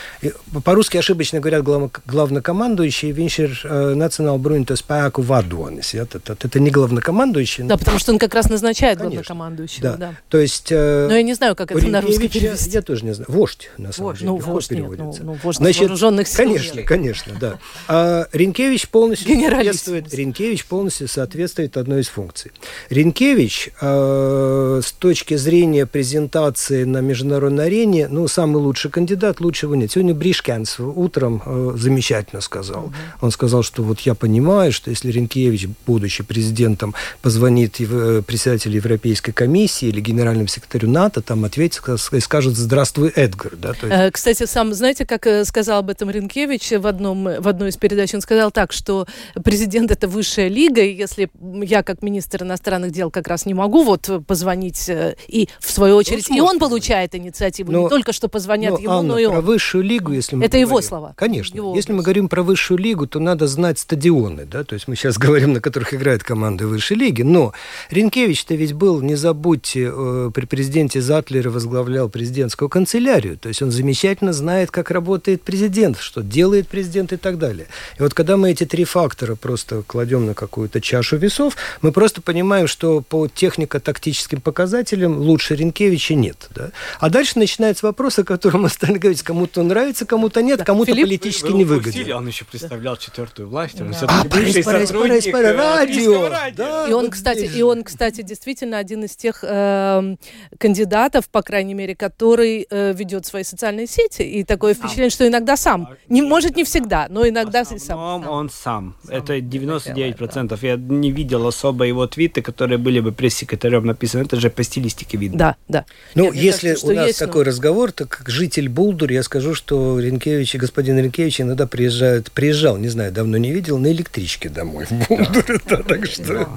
по-русски 0.63 0.95
ошибочно 0.95 1.41
говорят 1.41 1.65
главнокомандующий, 2.05 3.11
Винчер 3.11 3.59
э, 3.65 3.95
национал 3.95 4.37
Бруньта 4.37 4.77
Спаяку 4.77 5.23
Вадуанис. 5.23 5.93
Это, 5.93 6.21
не 6.57 6.71
главнокомандующий. 6.71 7.65
Да, 7.65 7.75
потому 7.75 7.99
что 7.99 8.13
он 8.13 8.17
как 8.17 8.33
раз 8.33 8.49
назначает 8.49 8.99
главнокомандующего. 8.99 9.89
Да. 9.89 9.97
да. 9.97 10.15
То 10.29 10.37
есть... 10.37 10.71
Но 10.71 11.13
я 11.13 11.21
не 11.21 11.33
знаю, 11.33 11.53
как 11.57 11.73
это 11.73 11.85
на 11.85 11.99
русский 11.99 12.29
перевести. 12.29 12.69
Я 12.69 12.81
тоже 12.81 13.03
не 13.03 13.13
знаю. 13.13 13.29
Вождь, 13.29 13.69
на 13.77 13.91
самом 13.91 14.11
Вождь 14.11 14.20
ну, 14.25 14.37
вождь 14.37 14.71
нет, 14.71 14.85
ну, 14.97 15.15
ну, 15.21 15.37
вождь 15.43 15.57
Значит, 15.57 15.81
вооруженных 15.81 16.27
сил. 16.27 16.37
Конечно, 16.37 16.77
нет. 16.77 16.87
конечно, 16.87 17.33
да. 17.39 17.59
А 17.87 18.27
Ренкевич 18.31 18.89
полностью 18.89 19.39
соответствует, 19.39 20.13
Ренкевич 20.13 20.65
полностью 20.65 21.07
соответствует 21.07 21.77
одной 21.77 22.01
из 22.01 22.07
функций. 22.07 22.51
Ренкевич 22.89 23.69
э, 23.79 24.81
с 24.83 24.91
точки 24.93 25.35
зрения 25.35 25.85
презентации 25.85 26.83
на 26.83 26.99
международной 26.99 27.65
арене, 27.65 28.07
ну, 28.07 28.27
самый 28.27 28.57
лучший 28.57 28.91
кандидат, 28.91 29.39
лучшего 29.41 29.73
нет. 29.73 29.91
Сегодня 29.91 30.13
Бришкянс 30.13 30.79
утром 30.79 31.41
э, 31.45 31.73
замечательно 31.77 32.41
сказал. 32.41 32.85
Угу. 32.85 32.93
Он 33.21 33.31
сказал, 33.31 33.63
что 33.63 33.83
вот 33.83 33.99
я 34.01 34.15
понимаю, 34.15 34.71
что 34.71 34.89
если 34.89 35.11
Ренкевич, 35.11 35.67
будучи 35.85 36.23
президентом, 36.23 36.93
позвонит 37.21 37.79
э, 37.79 38.21
председателю 38.25 38.75
Европейской 38.75 39.31
комиссии 39.31 39.87
или 39.87 39.99
генеральному 39.99 40.47
секретарю 40.47 40.89
НАТО, 40.89 41.21
там 41.21 41.45
ответит 41.45 41.83
и 42.11 42.19
скажет 42.19 42.55
«Здравствуй, 42.55 43.09
Эдгар». 43.09 43.53
Да? 43.55 43.73
То 43.73 43.87
есть 43.87 44.00
кстати, 44.11 44.45
сам, 44.45 44.73
знаете, 44.73 45.05
как 45.05 45.27
э, 45.27 45.45
сказал 45.45 45.79
об 45.79 45.89
этом 45.89 46.09
Ренкевич 46.09 46.71
в, 46.71 46.87
одном, 46.87 47.23
в 47.23 47.47
одной 47.47 47.69
из 47.69 47.77
передач, 47.77 48.13
он 48.13 48.21
сказал 48.21 48.51
так, 48.51 48.71
что 48.71 49.05
президент 49.43 49.91
это 49.91 50.07
высшая 50.07 50.47
лига, 50.47 50.81
и 50.81 50.93
если 50.93 51.29
я 51.61 51.83
как 51.83 52.01
министр 52.01 52.43
иностранных 52.43 52.91
дел 52.91 53.11
как 53.11 53.27
раз 53.27 53.45
не 53.45 53.53
могу 53.53 53.83
вот 53.83 54.09
позвонить 54.25 54.89
э, 54.89 55.15
и 55.27 55.49
в 55.59 55.71
свою 55.71 55.95
очередь, 55.95 56.29
ну, 56.29 56.37
и 56.37 56.39
он 56.39 56.59
получает 56.59 57.15
инициативу, 57.15 57.71
но, 57.71 57.83
не 57.83 57.89
только 57.89 58.13
что 58.13 58.29
позвонят 58.29 58.73
но, 58.73 58.79
ему, 58.79 58.91
Анна, 58.93 59.07
но 59.09 59.19
и 59.19 59.25
он. 59.25 59.33
про 59.33 59.41
высшую 59.41 59.83
лигу, 59.83 60.13
если 60.13 60.35
мы 60.35 60.45
Это 60.45 60.53
говорим, 60.53 60.67
его 60.67 60.81
слова. 60.81 61.13
Конечно. 61.17 61.55
Его 61.55 61.75
если 61.75 61.93
мы 61.93 62.01
говорим 62.01 62.29
про 62.29 62.43
высшую 62.43 62.77
лигу, 62.77 63.07
то 63.07 63.19
надо 63.19 63.47
знать 63.47 63.79
стадионы, 63.79 64.45
да, 64.45 64.63
то 64.63 64.73
есть 64.73 64.87
мы 64.87 64.95
сейчас 64.95 65.17
говорим, 65.19 65.53
на 65.53 65.61
которых 65.61 65.93
играют 65.93 66.23
команды 66.23 66.67
высшей 66.67 66.97
лиги, 66.97 67.21
но 67.21 67.53
Ренкевич-то 67.89 68.55
ведь 68.55 68.73
был, 68.73 69.01
не 69.01 69.15
забудьте, 69.15 69.91
э, 69.93 70.31
при 70.33 70.45
президенте 70.45 71.01
Затлере 71.01 71.49
возглавлял 71.49 72.09
президентскую 72.09 72.69
канцелярию, 72.69 73.37
то 73.37 73.49
есть 73.49 73.61
он 73.61 73.71
замечательно 73.91 74.31
знает, 74.31 74.71
как 74.71 74.89
работает 74.89 75.41
президент, 75.41 75.97
что 75.97 76.21
делает 76.21 76.69
президент 76.69 77.11
и 77.11 77.17
так 77.17 77.37
далее. 77.37 77.67
И 77.99 78.01
вот 78.01 78.13
когда 78.13 78.37
мы 78.37 78.51
эти 78.51 78.65
три 78.65 78.85
фактора 78.85 79.35
просто 79.35 79.83
кладем 79.85 80.25
на 80.25 80.33
какую-то 80.33 80.79
чашу 80.79 81.17
весов, 81.17 81.57
мы 81.81 81.91
просто 81.91 82.21
понимаем, 82.21 82.67
что 82.67 83.01
по 83.01 83.27
технико-тактическим 83.27 84.39
показателям 84.39 85.17
лучше 85.17 85.55
Ренкевича 85.55 86.15
нет. 86.15 86.47
Да? 86.55 86.71
А 86.99 87.09
дальше 87.09 87.37
начинается 87.37 87.85
вопрос, 87.85 88.17
о 88.19 88.23
котором 88.23 88.61
мы 88.61 88.69
стали 88.69 88.97
говорить, 88.97 89.23
кому-то 89.23 89.61
нравится, 89.61 90.05
кому-то 90.05 90.41
нет, 90.41 90.59
да. 90.59 90.65
кому-то 90.65 90.91
Филипп, 90.91 91.07
политически 91.07 91.47
вы, 91.47 91.51
вы 91.51 91.59
невыгоден. 91.59 92.13
Он 92.13 92.27
еще 92.27 92.45
представлял 92.45 92.95
да. 92.95 93.01
четвертую 93.01 93.49
власть, 93.49 93.81
он 93.81 93.91
да. 93.91 93.97
все-таки 93.97 94.27
а, 94.27 94.29
бывший 94.29 94.63
сотрудник 94.63 95.31
пора, 95.33 95.53
радио. 95.53 96.29
Да, 96.55 96.87
и 96.87 96.93
он, 96.93 97.05
вот 97.05 97.11
кстати, 97.11 97.51
и 97.57 97.61
он, 97.61 97.83
кстати, 97.83 98.21
действительно 98.21 98.77
один 98.77 99.03
из 99.03 99.17
тех 99.17 99.43
э, 99.43 100.15
кандидатов, 100.57 101.27
по 101.29 101.41
крайней 101.41 101.73
мере, 101.73 101.93
который 101.95 102.65
э, 102.69 102.93
ведет 102.93 103.25
свои 103.25 103.43
социальные 103.43 103.80
сети 103.87 104.21
и 104.23 104.43
такое 104.43 104.73
впечатление, 104.73 105.09
что 105.09 105.27
иногда 105.27 105.57
сам. 105.57 105.89
Не, 106.09 106.21
может, 106.21 106.55
не 106.55 106.63
всегда, 106.63 107.07
но 107.09 107.27
иногда 107.27 107.65
сам. 107.65 107.79
сам. 107.79 108.27
Он 108.27 108.49
сам. 108.49 108.95
сам. 109.03 109.15
Это 109.15 109.37
99%. 109.37 110.15
процентов. 110.15 110.63
Я 110.63 110.75
не 110.75 111.11
видел 111.11 111.47
особо 111.47 111.85
его 111.85 112.07
твиты, 112.07 112.41
которые 112.41 112.77
были 112.77 112.99
бы 112.99 113.11
пресс-секретарем 113.11 113.85
написаны. 113.85 114.23
Это 114.23 114.39
же 114.39 114.49
по 114.49 114.63
стилистике 114.63 115.17
видно. 115.17 115.37
Да, 115.37 115.55
да. 115.67 115.85
Ну, 116.15 116.31
я, 116.31 116.41
если 116.41 116.69
кажется, 116.69 116.87
у 116.87 116.93
нас 116.93 117.07
есть, 117.07 117.19
такой 117.19 117.43
но... 117.43 117.49
разговор, 117.49 117.91
то 117.91 118.05
как 118.05 118.29
житель 118.29 118.69
Булдур, 118.69 119.11
я 119.11 119.23
скажу, 119.23 119.53
что 119.53 119.99
Ренкевич 119.99 120.55
и 120.55 120.57
господин 120.57 120.99
Ренкевич 120.99 121.41
иногда 121.41 121.67
приезжают, 121.67 122.31
приезжал, 122.31 122.77
не 122.77 122.89
знаю, 122.89 123.11
давно 123.11 123.37
не 123.37 123.51
видел, 123.51 123.77
на 123.77 123.91
электричке 123.91 124.49
домой 124.49 124.85
в 124.85 124.91
Булдур. 124.91 125.61
Да. 125.71 125.77
так 125.77 126.05
что... 126.05 126.49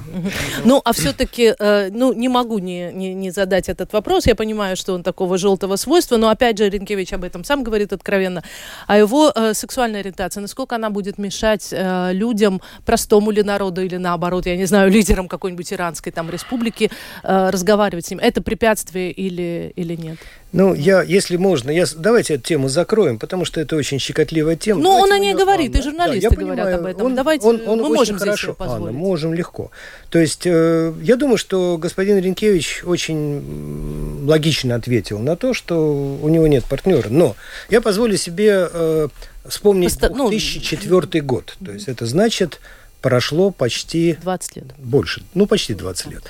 Ну, 0.63 0.81
а 0.83 0.93
все-таки, 0.93 1.53
э, 1.57 1.89
ну, 1.91 2.11
не 2.13 2.27
могу 2.27 2.59
не, 2.59 2.91
не, 2.91 3.13
не 3.13 3.31
задать 3.31 3.69
этот 3.69 3.93
вопрос. 3.93 4.25
Я 4.25 4.35
понимаю, 4.35 4.75
что 4.75 4.93
он 4.93 5.03
такого 5.03 5.37
желтого 5.37 5.75
свойства, 5.75 6.17
но, 6.17 6.29
опять 6.29 6.57
же, 6.57 6.69
Ренкевич 6.69 7.13
об 7.15 7.23
этом 7.23 7.43
сам 7.43 7.63
говорит 7.63 7.93
откровенно. 7.93 8.43
А 8.87 8.97
его 8.97 9.31
э, 9.33 9.53
сексуальная 9.53 10.01
ориентация, 10.01 10.41
насколько 10.41 10.75
она 10.75 10.89
будет 10.89 11.17
мешать 11.17 11.69
э, 11.71 12.11
людям, 12.13 12.61
простому 12.85 13.31
ли 13.31 13.43
народу 13.43 13.81
или 13.81 13.97
наоборот, 13.97 14.45
я 14.45 14.55
не 14.55 14.65
знаю, 14.65 14.91
лидерам 14.95 15.27
какой-нибудь 15.27 15.73
иранской 15.73 16.11
там 16.11 16.29
республики 16.29 16.91
э, 17.23 17.49
разговаривать 17.49 18.05
с 18.05 18.11
ним, 18.11 18.19
это 18.19 18.41
препятствие 18.41 19.11
или, 19.11 19.73
или 19.75 19.95
нет? 19.95 20.17
Ну, 20.55 20.73
я, 20.73 21.01
если 21.03 21.35
можно, 21.35 21.69
я, 21.69 21.85
давайте 21.97 22.35
эту 22.35 22.43
тему 22.43 22.69
закроем, 22.69 23.19
потому 23.19 23.43
что 23.43 23.59
это 23.59 23.75
очень 23.75 23.99
щекотливая 23.99 24.55
тема. 24.55 24.81
Ну, 24.81 24.89
он 24.89 25.11
о 25.11 25.19
ней 25.19 25.33
говорит, 25.33 25.75
Анна, 25.75 25.81
и 25.81 25.83
журналисты 25.83 26.29
да, 26.29 26.35
говорят 26.35 26.65
понимаю, 26.65 26.79
об 26.79 26.85
этом. 26.85 27.05
Он, 27.07 27.15
давайте, 27.15 27.45
он, 27.45 27.61
он 27.67 27.81
мы 27.81 27.89
можем 27.89 28.17
хорошо, 28.17 28.55
здесь. 28.57 28.71
Анна, 28.71 28.91
можем 28.93 29.33
легко. 29.33 29.71
То 30.09 30.17
есть, 30.17 30.43
э, 30.45 30.93
я 31.01 31.17
думаю, 31.17 31.37
что 31.37 31.77
господин 31.77 32.19
Ренкевич 32.19 32.83
очень 32.85 34.23
логично 34.25 34.75
ответил 34.75 35.19
на 35.19 35.35
то, 35.35 35.53
что 35.53 36.17
у 36.21 36.29
него 36.29 36.47
нет 36.47 36.63
партнера. 36.63 37.09
Но 37.09 37.35
я 37.69 37.81
позволю 37.81 38.15
себе 38.15 38.69
э, 38.71 39.09
вспомнить 39.45 39.99
Поста... 39.99 40.07
2004 40.07 41.01
ну... 41.21 41.27
год. 41.27 41.57
То 41.65 41.73
есть, 41.73 41.89
это 41.89 42.05
значит 42.05 42.61
прошло 43.05 43.51
почти... 43.51 44.17
20 44.23 44.55
лет. 44.55 44.65
Больше, 44.79 45.21
ну, 45.35 45.45
почти 45.45 45.75
20 45.75 46.07
лет. 46.07 46.23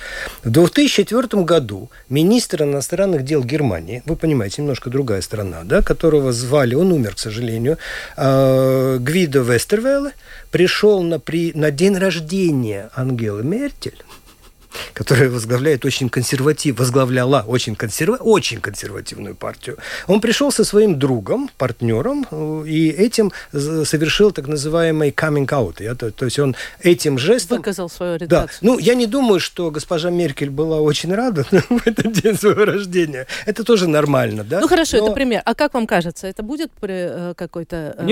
В 0.44 0.50
2004 0.50 1.44
году 1.44 1.90
министр 2.10 2.64
иностранных 2.64 3.24
дел 3.24 3.46
Германии, 3.46 4.04
вы 4.06 4.18
понимаете, 4.18 4.62
немножко 4.62 4.90
другая 4.90 5.22
страна, 5.22 5.62
да, 5.64 5.82
которого 5.82 6.34
звали, 6.34 6.76
он 6.76 6.92
умер, 6.92 7.16
к 7.16 7.20
сожалению, 7.20 7.78
э, 8.18 8.98
Гвидо 9.00 9.40
Вестервелле, 9.40 10.12
пришел 10.52 11.02
на, 11.02 11.18
при, 11.18 11.54
на 11.54 11.72
день 11.72 11.98
рождения 11.98 12.90
Ангелы 12.94 13.42
Меркель, 13.42 14.04
которая 14.94 15.30
возглавляет 15.30 15.86
очень 15.86 16.10
консерватив, 16.10 16.80
возглавляла 16.80 17.44
очень, 17.48 17.76
консерва, 17.76 18.18
очень 18.18 18.62
консервативную 18.62 19.36
партию. 19.36 19.78
Он 20.08 20.22
пришел 20.22 20.52
со 20.52 20.64
своим 20.64 20.98
другом, 21.00 21.50
партнером, 21.58 22.26
э, 22.32 22.64
и 22.68 22.90
этим 22.90 23.32
совершил 23.52 24.32
так 24.32 24.48
называемый 24.48 25.12
coming 25.12 25.48
out. 25.48 25.84
Я, 25.84 25.96
то, 25.96 26.12
то 26.12 26.26
есть 26.26 26.40
он 26.40 26.56
этим 26.82 27.18
жестом... 27.18 27.58
Выказал 27.58 27.90
свою 27.90 28.14
ориентацию. 28.16 28.60
Да. 28.62 28.68
Ну, 28.68 28.80
я 28.80 28.96
не 28.96 29.08
думаю, 29.08 29.40
что 29.40 29.72
госпожа 29.72 30.10
Меркель 30.10 30.50
была 30.50 30.80
очень 30.82 31.14
рада 31.14 31.44
в 31.70 31.88
этот 31.88 32.12
день 32.12 32.36
своего 32.38 32.66
рождения. 32.66 33.28
Это 33.46 33.64
тоже 33.64 33.88
нормально, 33.88 34.44
да? 34.44 34.60
Ну, 34.60 34.68
хорошо, 34.68 34.98
Но... 34.98 35.06
это 35.06 35.14
пример. 35.14 35.42
А 35.46 35.56
как 35.56 35.74
вам 35.74 35.88
кажется, 35.88 36.28
это 36.28 36.44
будет 36.44 36.72
при, 36.72 36.94
э, 36.94 37.34
какой-то... 37.36 37.96
Э, 37.98 38.06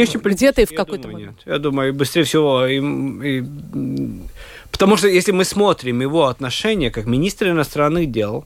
где-то 0.43 0.61
и 0.61 0.65
в 0.65 0.75
какой-то 0.75 1.07
момент? 1.07 1.37
Нет. 1.37 1.53
Я 1.53 1.59
думаю, 1.59 1.93
быстрее 1.93 2.23
всего 2.23 2.65
и, 2.65 2.77
и 2.77 3.43
Потому 4.73 4.97
что 4.97 5.07
если 5.07 5.31
мы 5.31 5.45
смотрим 5.45 6.01
его 6.01 6.25
отношения 6.25 6.89
как 6.89 7.05
министр 7.05 7.51
иностранных 7.51 8.11
дел, 8.11 8.45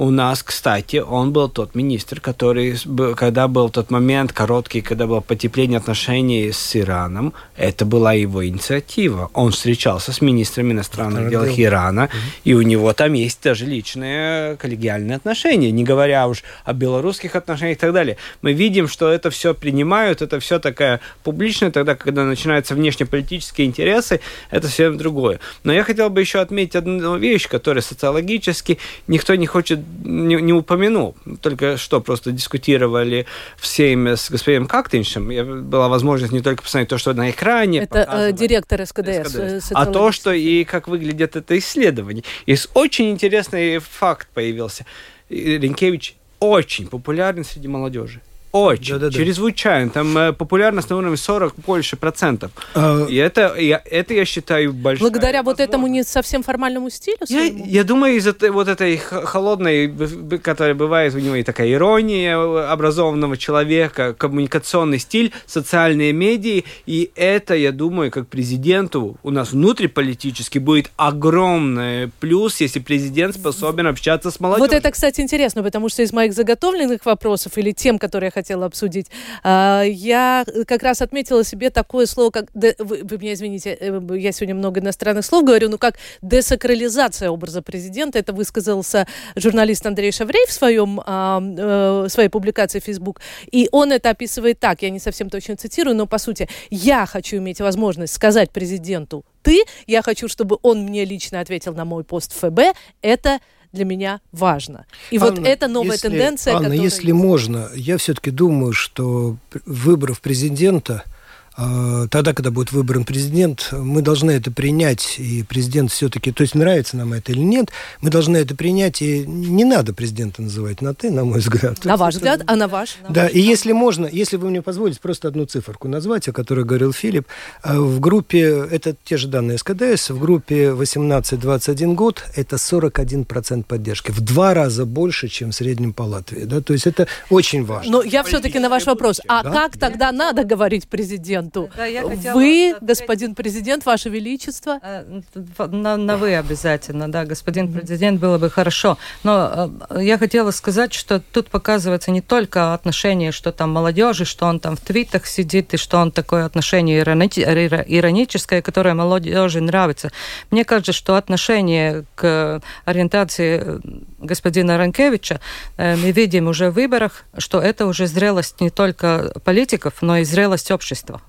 У 0.00 0.10
нас, 0.10 0.44
кстати, 0.44 0.98
он 0.98 1.32
был 1.32 1.48
тот 1.48 1.74
министр, 1.74 2.20
который, 2.20 2.76
когда 3.16 3.48
был 3.48 3.68
тот 3.68 3.90
момент 3.90 4.32
короткий, 4.32 4.80
когда 4.80 5.08
было 5.08 5.18
потепление 5.18 5.78
отношений 5.78 6.52
с 6.52 6.76
Ираном, 6.76 7.32
это 7.56 7.84
была 7.84 8.12
его 8.12 8.46
инициатива. 8.46 9.28
Он 9.34 9.50
встречался 9.50 10.12
с 10.12 10.20
министрами 10.20 10.70
иностранных 10.72 11.30
дел 11.30 11.44
Ирана, 11.46 12.04
угу. 12.04 12.12
и 12.44 12.54
у 12.54 12.62
него 12.62 12.92
там 12.92 13.14
есть 13.14 13.42
даже 13.42 13.66
личные 13.66 14.54
коллегиальные 14.58 15.16
отношения, 15.16 15.72
не 15.72 15.82
говоря 15.82 16.28
уж 16.28 16.44
о 16.64 16.74
белорусских 16.74 17.34
отношениях 17.34 17.78
и 17.78 17.80
так 17.80 17.92
далее. 17.92 18.18
Мы 18.40 18.52
видим, 18.52 18.86
что 18.86 19.10
это 19.10 19.30
все 19.30 19.52
принимают, 19.52 20.22
это 20.22 20.38
все 20.38 20.60
такая 20.60 21.00
публичная, 21.24 21.72
тогда, 21.72 21.96
когда 21.96 22.22
начинаются 22.22 22.76
внешнеполитические 22.76 23.66
интересы, 23.66 24.20
это 24.52 24.68
все 24.68 24.92
другое. 24.92 25.40
Но 25.64 25.72
я 25.72 25.82
хотел 25.82 26.08
бы 26.08 26.20
еще 26.20 26.38
отметить 26.38 26.76
одну 26.76 27.16
вещь, 27.16 27.48
которая 27.48 27.82
социологически 27.82 28.78
никто 29.08 29.34
не 29.34 29.48
хочет 29.48 29.87
не, 30.04 30.36
не 30.36 30.52
упомянул. 30.52 31.16
Только 31.40 31.76
что 31.76 32.00
просто 32.00 32.32
дискутировали 32.32 33.26
все 33.56 33.92
с 33.92 34.30
господином 34.30 34.66
Кактиншем. 34.66 35.68
Была 35.68 35.88
возможность 35.88 36.32
не 36.32 36.40
только 36.40 36.62
посмотреть 36.62 36.88
то, 36.88 36.98
что 36.98 37.12
на 37.14 37.30
экране. 37.30 37.80
Это 37.80 38.08
э, 38.10 38.32
директор 38.32 38.84
СКДС. 38.86 39.30
СКДС. 39.30 39.70
А 39.72 39.86
то, 39.86 40.12
что 40.12 40.32
и 40.32 40.64
как 40.64 40.88
выглядит 40.88 41.36
это 41.36 41.58
исследование. 41.58 42.24
И 42.46 42.56
очень 42.74 43.10
интересный 43.10 43.78
факт 43.78 44.28
появился. 44.32 44.86
Ренкевич 45.28 46.16
очень 46.40 46.86
популярен 46.86 47.44
среди 47.44 47.68
молодежи. 47.68 48.20
Очень, 48.52 48.94
да, 48.94 48.98
да, 48.98 49.10
да. 49.10 49.16
чрезвычайно. 49.16 49.90
Там 49.90 50.16
э, 50.16 50.32
популярность 50.32 50.90
на 50.90 50.96
уровне 50.96 51.16
40 51.16 51.54
больше 51.66 51.96
процентов. 51.96 52.50
А... 52.74 53.06
И 53.08 53.16
это 53.16 53.54
я, 53.58 53.82
это, 53.84 54.14
я 54.14 54.24
считаю, 54.24 54.72
большое. 54.72 55.10
Благодаря 55.10 55.42
вот 55.42 55.60
этому 55.60 55.86
не 55.86 56.02
совсем 56.02 56.42
формальному 56.42 56.90
стилю? 56.90 57.18
Я, 57.28 57.44
я 57.44 57.84
думаю, 57.84 58.16
из-за 58.16 58.34
вот 58.50 58.68
этой 58.68 58.96
холодной, 58.96 59.92
которая 60.38 60.74
бывает 60.74 61.14
у 61.14 61.18
него 61.18 61.36
и 61.36 61.42
такая 61.42 61.70
ирония 61.70 62.36
образованного 62.70 63.36
человека, 63.36 64.14
коммуникационный 64.14 64.98
стиль, 64.98 65.32
социальные 65.46 66.12
медиа, 66.12 66.62
и 66.86 67.10
это, 67.16 67.54
я 67.54 67.72
думаю, 67.72 68.10
как 68.10 68.28
президенту 68.28 69.18
у 69.22 69.30
нас 69.30 69.52
внутриполитически 69.52 70.58
будет 70.58 70.90
огромный 70.96 72.10
плюс, 72.20 72.60
если 72.60 72.80
президент 72.80 73.34
способен 73.34 73.86
общаться 73.86 74.30
с 74.30 74.40
молодежью. 74.40 74.68
Вот 74.68 74.76
это, 74.76 74.90
кстати, 74.90 75.20
интересно, 75.20 75.62
потому 75.62 75.88
что 75.88 76.02
из 76.02 76.12
моих 76.12 76.32
заготовленных 76.32 77.04
вопросов 77.04 77.58
или 77.58 77.72
тем, 77.72 77.98
которые 77.98 78.28
я 78.28 78.30
хотела 78.38 78.66
обсудить. 78.66 79.06
А, 79.42 79.82
я 79.82 80.44
как 80.66 80.82
раз 80.82 81.02
отметила 81.02 81.44
себе 81.44 81.70
такое 81.70 82.06
слово, 82.06 82.30
как... 82.30 82.46
Вы, 82.54 82.74
вы 82.78 83.18
меня 83.18 83.32
извините, 83.32 83.76
э, 83.78 84.00
я 84.16 84.32
сегодня 84.32 84.54
много 84.54 84.80
иностранных 84.80 85.24
слов 85.24 85.44
говорю, 85.44 85.68
но 85.68 85.78
как 85.78 85.96
десакрализация 86.22 87.30
образа 87.30 87.62
президента. 87.62 88.18
Это 88.18 88.32
высказался 88.32 89.06
журналист 89.34 89.86
Андрей 89.86 90.12
Шаврей 90.12 90.46
в 90.46 90.52
своем, 90.52 91.00
а, 91.04 91.42
э, 91.42 92.08
своей 92.08 92.28
публикации 92.28 92.78
в 92.80 92.84
Facebook. 92.84 93.20
И 93.50 93.68
он 93.72 93.92
это 93.92 94.10
описывает 94.10 94.60
так, 94.60 94.82
я 94.82 94.90
не 94.90 95.00
совсем 95.00 95.30
точно 95.30 95.56
цитирую, 95.56 95.96
но 95.96 96.06
по 96.06 96.18
сути, 96.18 96.48
я 96.70 97.06
хочу 97.06 97.38
иметь 97.38 97.60
возможность 97.60 98.14
сказать 98.14 98.50
президенту 98.50 99.24
«ты», 99.42 99.64
я 99.86 100.02
хочу, 100.02 100.28
чтобы 100.28 100.58
он 100.62 100.84
мне 100.84 101.04
лично 101.04 101.40
ответил 101.40 101.74
на 101.74 101.84
мой 101.84 102.04
пост 102.04 102.32
в 102.32 102.38
ФБ, 102.38 102.76
это 103.02 103.40
для 103.72 103.84
меня 103.84 104.20
важно. 104.32 104.86
И 105.10 105.18
Анна, 105.18 105.30
вот 105.30 105.46
это 105.46 105.68
новая 105.68 105.92
если, 105.92 106.08
тенденция. 106.08 106.54
Анна, 106.54 106.64
которая... 106.64 106.84
если 106.84 107.12
можно, 107.12 107.68
я 107.74 107.98
все-таки 107.98 108.30
думаю, 108.30 108.72
что 108.72 109.36
выборов 109.66 110.20
президента– 110.20 111.04
тогда, 111.58 112.34
когда 112.34 112.52
будет 112.52 112.70
выбран 112.70 113.04
президент, 113.04 113.70
мы 113.72 114.00
должны 114.00 114.30
это 114.30 114.52
принять, 114.52 115.16
и 115.18 115.42
президент 115.42 115.90
все-таки, 115.90 116.30
то 116.30 116.42
есть 116.42 116.54
нравится 116.54 116.96
нам 116.96 117.12
это 117.12 117.32
или 117.32 117.40
нет, 117.40 117.70
мы 118.00 118.10
должны 118.10 118.36
это 118.36 118.54
принять, 118.54 119.02
и 119.02 119.26
не 119.26 119.64
надо 119.64 119.92
президента 119.92 120.40
называть 120.40 120.82
на 120.82 120.94
«ты», 120.94 121.10
на 121.10 121.24
мой 121.24 121.40
взгляд. 121.40 121.84
На 121.84 121.96
ваш 121.96 122.14
взгляд, 122.14 122.42
а 122.46 122.54
на 122.54 122.68
ваш? 122.68 122.98
Да, 123.08 123.26
и 123.26 123.40
если 123.40 123.72
можно, 123.72 124.06
если 124.06 124.36
вы 124.36 124.50
мне 124.50 124.62
позволите 124.62 125.00
просто 125.00 125.26
одну 125.26 125.46
циферку 125.46 125.88
назвать, 125.88 126.28
о 126.28 126.32
которой 126.32 126.64
говорил 126.64 126.92
Филипп, 126.92 127.26
а, 127.62 127.80
в 127.80 127.98
группе, 127.98 128.42
это 128.70 128.94
те 129.04 129.16
же 129.16 129.26
данные 129.26 129.58
СКДС, 129.58 130.10
в 130.10 130.20
группе 130.20 130.68
18-21 130.70 131.94
год 131.94 132.22
это 132.36 132.54
41% 132.54 133.64
поддержки, 133.64 134.12
в 134.12 134.20
два 134.20 134.54
раза 134.54 134.84
больше, 134.84 135.26
чем 135.26 135.50
в 135.50 135.54
среднем 135.56 135.92
по 135.92 136.02
Латвии, 136.02 136.44
да, 136.44 136.60
то 136.60 136.72
есть 136.72 136.86
это 136.86 137.08
очень 137.30 137.64
важно. 137.64 137.90
Но 137.90 138.02
я 138.04 138.22
все-таки 138.22 138.60
на 138.60 138.68
ваш 138.68 138.86
вопрос, 138.86 139.20
а 139.26 139.42
да? 139.42 139.50
как 139.50 139.76
тогда 139.76 140.12
надо 140.12 140.44
говорить 140.44 140.86
президенту? 140.86 141.47
Президенту. 141.48 141.70
Да, 141.76 141.86
я 141.86 142.04
вы, 142.34 142.74
господин 142.80 143.34
президент, 143.34 143.86
ваше 143.86 144.08
величество. 144.08 144.78
Э, 144.82 145.20
на, 145.66 145.96
на 145.96 146.16
вы 146.16 146.36
обязательно, 146.36 147.10
да, 147.10 147.24
господин 147.24 147.72
президент, 147.72 148.20
было 148.20 148.38
бы 148.38 148.50
хорошо. 148.50 148.98
Но 149.24 149.70
э, 149.90 150.02
я 150.02 150.18
хотела 150.18 150.50
сказать, 150.50 150.92
что 150.92 151.20
тут 151.20 151.48
показывается 151.48 152.10
не 152.10 152.20
только 152.20 152.74
отношение, 152.74 153.32
что 153.32 153.52
там 153.52 153.70
молодежи, 153.72 154.24
что 154.24 154.46
он 154.46 154.60
там 154.60 154.76
в 154.76 154.80
твитах 154.80 155.26
сидит, 155.26 155.74
и 155.74 155.76
что 155.76 155.98
он 155.98 156.12
такое 156.12 156.44
отношение 156.44 157.02
ироническое, 157.02 158.62
которое 158.62 158.94
молодежи 158.94 159.60
нравится. 159.60 160.10
Мне 160.50 160.64
кажется, 160.64 160.92
что 160.92 161.16
отношение 161.16 162.04
к 162.14 162.60
ориентации 162.84 163.62
э, 163.64 163.78
господина 164.20 164.78
Ранкевича 164.78 165.40
мы 165.76 166.10
видим 166.10 166.48
уже 166.48 166.70
в 166.70 166.74
выборах, 166.74 167.24
что 167.36 167.60
это 167.60 167.86
уже 167.86 168.06
зрелость 168.06 168.60
не 168.60 168.70
только 168.70 169.32
политиков, 169.44 169.94
но 170.00 170.18
и 170.18 170.24
зрелость 170.24 170.70
общества 170.70 171.20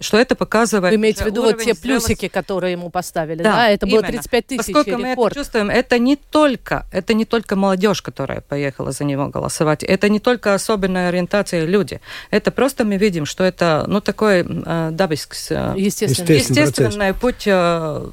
что 0.00 0.18
это 0.18 0.34
показывает... 0.34 0.92
Вы 0.92 0.96
имеете 0.96 1.24
в 1.24 1.26
виду 1.26 1.42
вот 1.42 1.58
те 1.62 1.74
плюсики, 1.74 2.28
которые 2.28 2.72
ему 2.72 2.90
поставили, 2.90 3.42
да? 3.42 3.52
да? 3.52 3.68
Это 3.68 3.86
именно. 3.86 4.00
было 4.00 4.08
35 4.08 4.46
тысяч 4.46 4.72
Поскольку 4.72 4.98
мы 4.98 5.08
это 5.08 5.34
чувствуем, 5.34 5.70
это 5.70 5.98
не 5.98 6.16
только, 6.16 6.86
это 6.90 7.14
не 7.14 7.24
только 7.24 7.54
молодежь, 7.56 8.00
которая 8.02 8.40
поехала 8.40 8.92
за 8.92 9.04
него 9.04 9.28
голосовать, 9.28 9.82
это 9.82 10.08
не 10.08 10.18
только 10.18 10.54
особенная 10.54 11.10
ориентация 11.10 11.66
люди, 11.66 12.00
это 12.30 12.50
просто 12.50 12.84
мы 12.84 12.96
видим, 12.96 13.26
что 13.26 13.44
это, 13.44 13.84
ну, 13.86 14.00
такой 14.00 14.44
э, 14.46 14.88
дабиск, 14.92 15.36
э, 15.50 15.74
естественный, 15.76 16.38
естественный 16.38 17.14
путь 17.14 17.44
э, 17.46 18.10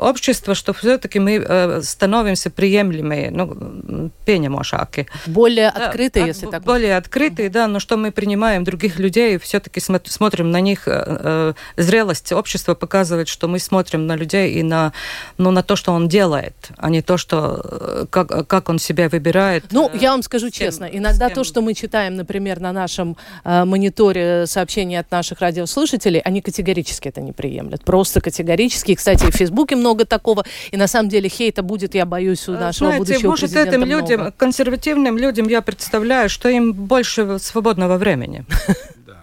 общество, 0.00 0.54
что 0.54 0.72
все-таки 0.72 1.18
мы 1.18 1.36
э, 1.36 1.82
становимся 1.82 2.50
приемлемые, 2.50 3.30
ну, 3.30 4.10
пенемошаки. 4.24 5.06
Более 5.26 5.68
открытые, 5.68 6.24
да, 6.24 6.28
если 6.28 6.46
так 6.46 6.62
Более 6.62 6.96
открытые, 6.96 7.50
да, 7.50 7.66
но 7.66 7.78
что 7.80 7.96
мы 7.96 8.10
принимаем 8.10 8.64
других 8.64 8.98
людей, 8.98 9.38
все-таки 9.38 9.80
смотрим 9.80 10.50
на 10.50 10.60
них. 10.60 10.88
Э, 10.88 11.54
э, 11.76 11.82
зрелость 11.82 12.32
общества 12.32 12.74
показывает, 12.74 13.28
что 13.28 13.48
мы 13.48 13.58
смотрим 13.58 14.06
на 14.06 14.16
людей 14.16 14.54
и 14.54 14.62
на, 14.62 14.92
ну, 15.38 15.50
на 15.50 15.62
то, 15.62 15.76
что 15.76 15.92
он 15.92 16.08
делает, 16.08 16.54
а 16.76 16.90
не 16.90 17.02
то, 17.02 17.16
что, 17.16 18.06
как, 18.10 18.48
как 18.48 18.68
он 18.68 18.78
себя 18.78 19.08
выбирает. 19.08 19.64
Ну, 19.70 19.90
я 19.94 20.10
вам 20.10 20.22
скажу 20.22 20.50
честно, 20.50 20.84
иногда 20.84 21.28
то, 21.28 21.44
что 21.44 21.60
мы 21.60 21.74
читаем, 21.74 22.16
например, 22.16 22.60
на 22.60 22.72
нашем 22.72 23.16
мониторе 23.44 24.46
сообщения 24.46 25.00
от 25.00 25.10
наших 25.10 25.40
радиослушателей, 25.40 26.20
они 26.20 26.40
категорически 26.40 27.08
это 27.08 27.20
не 27.20 27.32
приемлят. 27.32 27.84
Просто 27.84 28.20
категорически. 28.20 28.94
Кстати, 28.94 29.30
в 29.30 29.34
Фейсбуке 29.34 29.76
много 29.76 29.89
много 29.90 30.04
такого. 30.04 30.44
И 30.70 30.76
на 30.76 30.86
самом 30.86 31.08
деле 31.08 31.28
хейта 31.28 31.62
будет, 31.62 31.94
я 31.94 32.06
боюсь, 32.06 32.48
у 32.48 32.52
нашего 32.52 32.90
Знаете, 32.90 32.98
будущего 32.98 33.30
может, 33.30 33.40
президента 33.40 33.70
этим 33.70 33.86
много. 33.86 34.00
людям, 34.00 34.32
консервативным 34.36 35.18
людям 35.18 35.48
я 35.48 35.62
представляю, 35.62 36.28
что 36.28 36.48
им 36.48 36.72
больше 36.72 37.38
свободного 37.38 37.96
времени. 37.96 38.44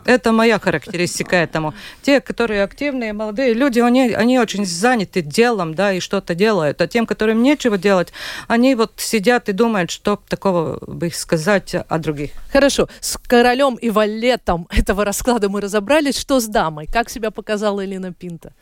Это 0.06 0.32
моя 0.32 0.58
характеристика 0.58 1.36
этому. 1.36 1.74
Те, 2.02 2.22
которые 2.22 2.64
активные, 2.64 3.12
молодые 3.12 3.54
люди, 3.54 3.82
они, 3.82 4.14
они 4.14 4.40
очень 4.40 4.66
заняты 4.66 5.22
делом, 5.22 5.74
да, 5.74 5.92
и 5.92 6.00
что-то 6.00 6.34
делают. 6.34 6.82
А 6.82 6.88
тем, 6.88 7.06
которым 7.06 7.44
нечего 7.44 7.78
делать, 7.78 8.14
они 8.48 8.76
вот 8.76 8.94
сидят 8.96 9.50
и 9.50 9.52
думают, 9.52 9.92
что 9.92 10.18
такого 10.30 10.80
бы 10.88 11.12
сказать 11.12 11.76
о 11.76 11.98
других. 11.98 12.32
Хорошо. 12.54 12.88
С 13.02 13.18
королем 13.18 13.76
и 13.76 13.90
валетом 13.90 14.68
этого 14.70 15.04
расклада 15.04 15.50
мы 15.50 15.60
разобрались. 15.60 16.18
Что 16.18 16.40
с 16.40 16.46
дамой? 16.46 16.88
Как 16.88 17.10
себя 17.10 17.30
показала 17.30 17.84
Элина 17.84 18.14
Пинта? 18.14 18.54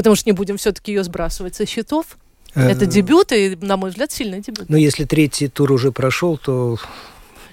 Потому 0.00 0.16
что 0.16 0.30
не 0.30 0.32
будем 0.32 0.56
все-таки 0.56 0.92
ее 0.92 1.04
сбрасывать 1.04 1.54
со 1.54 1.66
счетов. 1.66 2.16
Это 2.54 2.86
э, 2.86 2.88
дебют, 2.88 3.32
и, 3.32 3.54
на 3.60 3.76
мой 3.76 3.90
взгляд, 3.90 4.10
сильный 4.10 4.40
дебют. 4.40 4.70
Но 4.70 4.78
если 4.78 5.04
третий 5.04 5.48
тур 5.48 5.70
уже 5.70 5.92
прошел, 5.92 6.38
то 6.38 6.78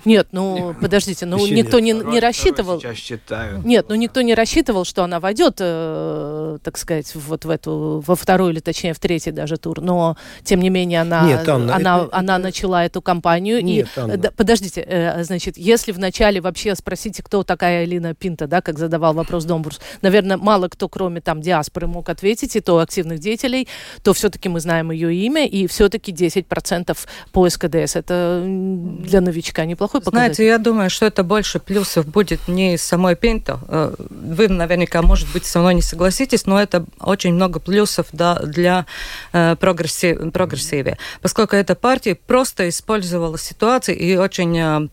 нет, 0.05 0.27
ну 0.31 0.75
подождите, 0.79 1.25
ну 1.25 1.43
Еще 1.43 1.55
никто 1.55 1.79
нет. 1.79 2.05
не, 2.05 2.11
не 2.13 2.19
рассчитывал. 2.19 2.79
Сейчас 2.79 2.97
считаю. 2.97 3.61
Нет, 3.63 3.87
ну 3.89 3.95
никто 3.95 4.21
не 4.21 4.33
рассчитывал, 4.33 4.85
что 4.85 5.03
она 5.03 5.19
войдет, 5.19 5.57
э, 5.59 6.57
так 6.63 6.77
сказать, 6.77 7.13
вот 7.15 7.45
в 7.45 7.49
эту 7.49 8.03
во 8.05 8.15
второй 8.15 8.53
или 8.53 8.59
точнее 8.59 8.93
в 8.93 8.99
третий 8.99 9.31
даже 9.31 9.57
тур. 9.57 9.81
Но 9.81 10.17
тем 10.43 10.61
не 10.61 10.69
менее 10.69 11.01
она 11.01 11.27
нет, 11.27 11.47
Анна, 11.47 11.75
она 11.75 11.97
это, 11.97 12.09
она 12.15 12.35
это... 12.35 12.43
начала 12.43 12.85
эту 12.85 13.01
кампанию. 13.01 13.63
Нет, 13.63 13.87
и, 13.95 13.99
Анна. 13.99 14.17
Да, 14.17 14.31
подождите, 14.31 14.81
э, 14.81 15.23
значит, 15.23 15.57
если 15.57 15.91
вначале 15.91 16.41
вообще 16.41 16.75
спросите, 16.75 17.23
кто 17.23 17.43
такая 17.43 17.83
Алина 17.83 18.13
Пинта, 18.13 18.47
да, 18.47 18.61
как 18.61 18.79
задавал 18.79 19.13
вопрос 19.13 19.45
Домбурс, 19.45 19.79
наверное, 20.01 20.37
мало 20.37 20.67
кто, 20.67 20.87
кроме 20.89 21.21
там 21.21 21.41
диаспоры, 21.41 21.87
мог 21.87 22.09
ответить, 22.09 22.55
и 22.55 22.61
то 22.61 22.79
активных 22.79 23.19
деятелей, 23.19 23.67
то 24.03 24.13
все-таки 24.13 24.49
мы 24.49 24.59
знаем 24.59 24.91
ее 24.91 25.13
имя, 25.13 25.45
и 25.45 25.67
все-таки 25.67 26.11
10% 26.11 26.97
по 27.31 27.49
СКДС. 27.49 27.95
Это 27.95 28.43
для 28.45 29.21
новичка 29.21 29.65
неплохо 29.65 29.86
плохой 29.87 30.01
показатель? 30.01 30.35
Знаете, 30.35 30.45
я 30.45 30.57
думаю, 30.57 30.89
что 30.89 31.05
это 31.05 31.23
больше 31.23 31.59
плюсов 31.59 32.05
будет 32.05 32.47
не 32.47 32.73
из 32.73 32.83
самой 32.83 33.15
Пинто. 33.15 33.59
Э, 33.67 33.95
вы 33.97 34.47
наверняка, 34.47 35.01
может 35.01 35.31
быть, 35.31 35.45
со 35.45 35.59
мной 35.59 35.75
не 35.75 35.81
согласитесь, 35.81 36.45
но 36.45 36.61
это 36.61 36.85
очень 36.99 37.33
много 37.33 37.59
плюсов 37.59 38.07
да, 38.11 38.35
для 38.35 38.85
э, 39.33 39.55
прогрессив, 39.55 40.31
прогрессиве, 40.31 40.97
поскольку 41.21 41.55
эта 41.55 41.75
партия 41.75 42.15
просто 42.15 42.69
использовала 42.69 43.37
ситуацию 43.37 43.97
и 43.97 44.15
очень 44.17 44.57
э, 44.57 44.87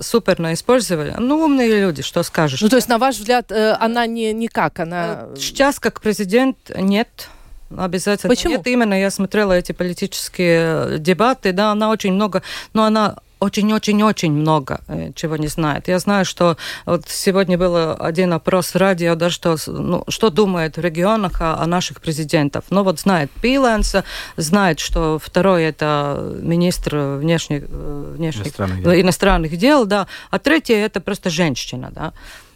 суперно 0.00 0.52
использовали. 0.52 1.14
Ну, 1.18 1.44
умные 1.44 1.80
люди, 1.80 2.02
что 2.02 2.22
скажешь. 2.22 2.60
Ну, 2.60 2.68
то 2.68 2.76
есть, 2.76 2.88
на 2.88 2.98
ваш 2.98 3.16
взгляд, 3.16 3.52
она 3.52 4.06
не 4.06 4.32
никак, 4.32 4.80
она... 4.80 5.26
Сейчас, 5.36 5.78
как 5.78 6.00
президент, 6.00 6.56
нет. 6.76 7.28
Обязательно. 7.76 8.28
Почему? 8.28 8.56
Нет, 8.56 8.66
именно 8.66 8.98
я 8.98 9.10
смотрела 9.10 9.52
эти 9.52 9.72
политические 9.72 10.98
дебаты, 10.98 11.52
да, 11.52 11.72
она 11.72 11.90
очень 11.90 12.12
много, 12.12 12.42
но 12.74 12.84
она 12.84 13.16
очень-очень-очень 13.42 14.32
много 14.32 14.80
э, 14.88 15.12
чего 15.14 15.36
не 15.36 15.48
знает. 15.48 15.88
Я 15.88 15.98
знаю, 15.98 16.24
что 16.24 16.56
вот 16.86 17.08
сегодня 17.08 17.58
был 17.58 17.96
один 17.98 18.32
опрос 18.32 18.76
радио, 18.76 19.14
да, 19.14 19.30
что, 19.30 19.56
ну, 19.66 20.04
что 20.08 20.30
думает 20.30 20.76
в 20.76 20.80
регионах 20.80 21.40
о, 21.40 21.62
о 21.62 21.66
наших 21.66 22.00
президентах. 22.00 22.62
Ну 22.70 22.84
вот 22.84 23.00
знает 23.00 23.30
Пиленса, 23.42 24.04
знает, 24.36 24.78
что 24.78 25.18
второй 25.18 25.64
это 25.64 26.32
министр 26.42 27.18
внешних, 27.18 27.64
э, 27.68 28.14
внешних 28.16 28.46
иностранных, 28.46 28.82
дел. 28.82 28.92
иностранных 28.92 29.56
дел, 29.56 29.86
да, 29.86 30.06
а 30.30 30.38
третий 30.38 30.74
это 30.74 31.00
просто 31.00 31.30
женщина, 31.30 31.90
да. 31.92 32.12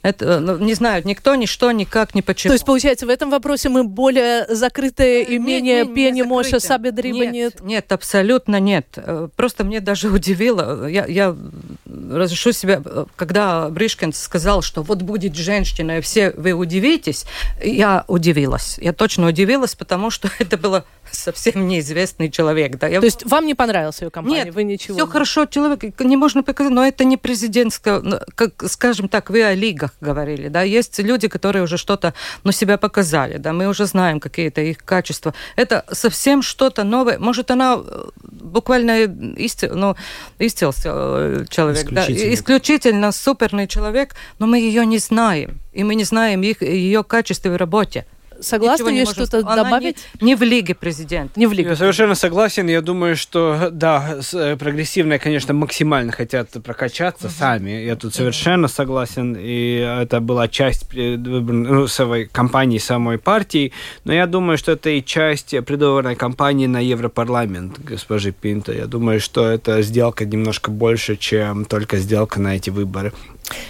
Это, 0.07 0.38
ну, 0.38 0.57
не 0.59 0.74
знают 0.74 1.04
никто, 1.04 1.34
ничто, 1.34 1.72
никак, 1.72 2.14
ни 2.14 2.20
почему. 2.20 2.50
То 2.50 2.54
есть, 2.54 2.64
получается, 2.64 3.07
в 3.07 3.09
этом 3.09 3.28
вопросе 3.28 3.68
мы 3.68 3.82
более 3.82 4.46
закрытые 4.46 5.24
и 5.24 5.36
менее 5.36 5.84
не, 5.84 5.92
пени 5.92 6.22
Моша 6.22 6.61
Сабедриба 6.61 7.26
нет? 7.26 7.61
Нет, 7.61 7.90
абсолютно 7.90 8.61
нет. 8.61 8.86
Э, 8.94 9.28
просто 9.34 9.64
мне 9.64 9.80
даже 9.80 10.09
удивило. 10.12 10.86
Я, 10.86 11.07
я 11.07 11.36
разрешу 11.84 12.52
себя, 12.52 12.80
когда 13.16 13.68
Бришкин 13.68 14.12
сказал, 14.12 14.62
что 14.62 14.84
вот 14.84 15.02
будет 15.02 15.34
женщина, 15.34 15.98
и 15.98 16.00
все 16.00 16.30
вы 16.36 16.52
удивитесь, 16.52 17.24
я 17.61 18.04
удивилась. 18.07 18.78
Я 18.80 18.92
точно 18.92 19.26
удивилась, 19.26 19.74
потому 19.74 20.11
что 20.11 20.30
это 20.38 20.57
было 20.57 20.84
совсем 21.11 21.66
неизвестный 21.66 22.30
человек. 22.30 22.78
Да. 22.78 22.86
Я... 22.86 23.00
То 23.00 23.07
есть 23.07 23.26
вам 23.26 23.44
не 23.44 23.54
понравился 23.54 24.04
ее 24.04 24.11
компания? 24.12 24.44
Нет, 24.44 24.54
вы 24.54 24.62
ничего... 24.62 24.96
все 24.96 25.07
хорошо, 25.09 25.46
человек 25.46 25.98
не 25.98 26.16
можно 26.16 26.44
показать, 26.44 26.72
но 26.72 26.86
это 26.86 27.02
не 27.02 27.16
президентская, 27.16 28.00
как, 28.36 28.62
скажем 28.68 29.09
так, 29.09 29.30
вы 29.30 29.42
о 29.42 29.52
лигах 29.54 29.95
говорили, 30.01 30.49
да, 30.49 30.62
есть 30.62 30.99
люди, 30.99 31.28
которые 31.28 31.62
уже 31.62 31.76
что-то, 31.76 32.12
ну, 32.44 32.53
себя 32.53 32.76
показали, 32.76 33.38
да, 33.38 33.53
мы 33.53 33.66
уже 33.66 33.86
знаем 33.86 34.20
какие-то 34.20 34.61
их 34.61 34.78
качества. 34.78 35.34
Это 35.57 35.84
совсем 35.92 36.42
что-то 36.42 36.84
новое. 36.84 37.18
Может, 37.18 37.51
она 37.51 37.78
э, 37.78 38.05
буквально 38.22 39.05
исти, 39.36 39.66
ну, 39.66 39.97
истился 40.38 40.90
э, 40.92 41.44
человек, 41.49 41.90
да, 41.90 42.05
исключительно 42.09 43.12
суперный 43.12 43.66
человек, 43.66 44.14
но 44.38 44.47
мы 44.47 44.59
ее 44.59 44.84
не 44.86 44.99
знаем, 44.99 45.61
и 45.72 45.84
мы 45.84 45.94
не 45.94 46.05
знаем 46.05 46.42
их, 46.42 46.62
ее 46.62 47.03
качество 47.03 47.49
в 47.51 47.57
работе. 47.57 48.05
Согласны 48.41 48.91
ли 48.91 49.05
что-то 49.05 49.43
добавить? 49.43 49.97
Не, 50.20 50.28
не 50.28 50.34
в 50.34 50.43
Лиге 50.43 50.74
президент. 50.74 51.37
Не 51.37 51.47
в 51.47 51.53
Лиге. 51.53 51.70
Я 51.70 51.76
совершенно 51.76 52.14
согласен. 52.14 52.68
Я 52.68 52.80
думаю, 52.82 53.16
что 53.16 53.68
да, 53.70 54.18
э, 54.32 54.57
прогрессивные, 54.57 55.18
конечно, 55.18 55.55
максимально 55.55 56.12
хотят 56.12 56.51
прокачаться 56.62 57.28
uh-huh. 57.28 57.39
сами. 57.39 57.70
Я 57.70 57.97
тут 57.97 58.14
совершенно 58.14 58.68
согласен. 58.68 59.37
И 59.39 59.76
это 59.76 60.20
была 60.20 60.49
часть 60.49 60.87
ну, 60.93 61.87
своей 61.87 62.26
кампании 62.26 62.78
самой 62.78 63.18
партии. 63.18 63.72
Но 64.05 64.12
я 64.12 64.26
думаю, 64.26 64.59
что 64.59 64.72
это 64.72 64.91
и 64.91 65.05
часть 65.05 65.51
предвыборной 65.51 66.16
кампании 66.16 66.66
на 66.66 66.80
Европарламент 66.80 67.78
госпожи 67.78 68.32
Пинто. 68.32 68.72
Я 68.72 68.87
думаю, 68.87 69.20
что 69.20 69.49
это 69.49 69.82
сделка 69.82 70.24
немножко 70.24 70.70
больше, 70.70 71.16
чем 71.16 71.64
только 71.64 71.97
сделка 71.99 72.41
на 72.41 72.57
эти 72.57 72.70
выборы. 72.70 73.12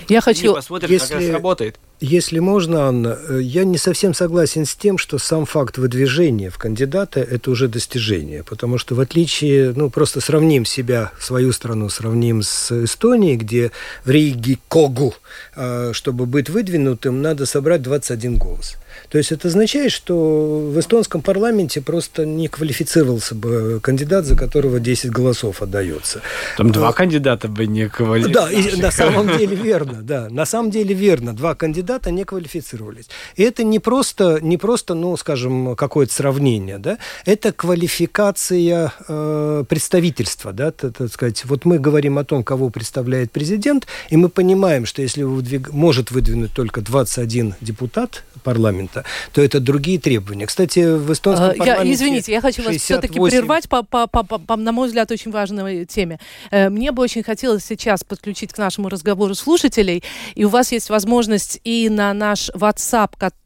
Я 0.09 0.21
хочу... 0.21 0.53
И 0.53 0.55
посмотрим, 0.55 0.91
если... 0.91 1.15
как 1.15 1.23
это 1.23 1.31
сработает. 1.31 1.79
Если 2.01 2.41
можно, 2.41 2.89
Анна, 2.89 3.17
э, 3.29 3.41
я 3.41 3.65
не 3.65 3.79
совсем 3.79 4.13
согласен 4.13 4.67
с 4.67 4.75
тем, 4.75 4.99
что 4.99 5.17
сам 5.17 5.47
факт 5.47 5.79
выдвижения 5.79 6.51
в 6.51 6.59
кандидата– 6.59 7.21
это 7.31 7.51
уже 7.51 7.69
достижение, 7.69 8.45
потому 8.45 8.77
что 8.77 8.95
в 8.95 9.01
отличие, 9.01 9.73
ну, 9.75 9.89
просто 9.89 10.21
сравним 10.21 10.67
себя, 10.67 11.13
свою 11.19 11.53
страну, 11.53 11.89
сравним 11.89 12.43
с 12.43 12.71
Эстонией, 12.85 13.37
где 13.37 13.73
в 14.05 14.11
Риге 14.11 14.59
Когу, 14.69 15.15
э, 15.55 15.93
чтобы 15.95 16.27
быть 16.27 16.51
выдвинутым, 16.51 17.23
надо 17.23 17.47
собрать 17.47 17.81
21 17.81 18.37
голос. 18.37 18.77
То 19.09 19.19
есть 19.19 19.33
это 19.33 19.49
означает, 19.49 19.93
что 19.93 20.71
в 20.73 20.79
эстонском 20.79 21.23
парламенте 21.23 21.81
просто 21.81 22.27
не 22.27 22.49
квалифицировался 22.49 23.35
бы 23.35 23.81
кандидат, 23.83 24.25
за 24.25 24.37
которого 24.37 24.81
10 24.81 25.11
голосов 25.11 25.63
отдается. 25.63 26.23
Там 26.57 26.73
два 26.73 26.89
а, 26.89 26.93
кандидата 26.93 27.49
бы 27.49 27.67
не 27.67 27.89
квалифицировались. 27.89 28.65
Да, 28.65 28.79
и 28.79 28.81
на 28.81 28.91
самом 28.91 29.39
деле 29.39 29.57
верно, 29.63 30.03
да. 30.03 30.29
На 30.31 30.47
самом 30.47 30.71
деле 30.71 30.95
верно. 30.95 31.35
Два 31.35 31.55
кандидата 31.55 32.11
не 32.11 32.25
квалифицировались. 32.25 33.09
И 33.37 33.43
это 33.43 33.65
не 33.65 33.79
просто, 33.79 34.39
не 34.41 34.57
просто 34.57 34.95
ну, 34.95 35.17
скажем, 35.17 35.77
какое-то 35.77 36.13
сравнение, 36.13 36.79
да, 36.79 36.99
это 37.25 37.53
квалификация 37.53 38.93
э, 39.09 39.65
представительства, 39.69 40.53
да, 40.53 40.71
так, 40.71 40.97
так 40.97 41.13
сказать. 41.13 41.45
Вот 41.45 41.65
мы 41.65 41.79
говорим 41.79 42.19
о 42.19 42.25
том, 42.25 42.43
кого 42.43 42.71
представляет 42.71 43.31
президент, 43.31 43.87
и 44.11 44.17
мы 44.17 44.29
понимаем, 44.29 44.87
что 44.87 45.03
если 45.03 45.23
выдвиг... 45.23 45.73
может 45.73 46.11
выдвинуть 46.11 46.53
только 46.53 46.81
21 46.81 47.55
депутат 47.61 48.25
парламента, 48.43 48.86
то 49.33 49.43
это 49.43 49.61
другие 49.61 49.99
требования. 49.99 50.47
Кстати, 50.47 50.97
в 50.97 51.13
эстонском 51.13 51.51
я, 51.51 51.55
парламенте... 51.55 51.93
Извините, 51.93 52.33
я 52.33 52.41
хочу 52.41 52.63
68... 52.63 52.75
вас 52.75 52.83
все-таки 52.83 53.19
прервать 53.19 53.69
по, 53.69 53.83
по, 53.83 54.07
по, 54.07 54.23
по, 54.23 54.57
на 54.57 54.73
мой 54.73 54.89
взгляд, 54.89 55.11
очень 55.11 55.31
важной 55.31 55.87
теме. 55.87 56.19
Э, 56.51 56.69
мне 56.69 56.93
бы 56.93 57.03
очень 57.03 57.23
хотелось 57.23 57.65
сейчас 57.65 58.05
подключить 58.05 58.53
к 58.53 58.59
нашему 58.59 58.89
разговору 58.89 59.35
слушателей, 59.35 60.03
и 60.35 60.45
у 60.45 60.49
вас 60.49 60.73
есть 60.73 60.91
возможность 60.91 61.61
и 61.65 61.89
на 61.89 62.13
наш 62.13 62.51
WhatsApp, 62.51 63.11
который 63.19 63.46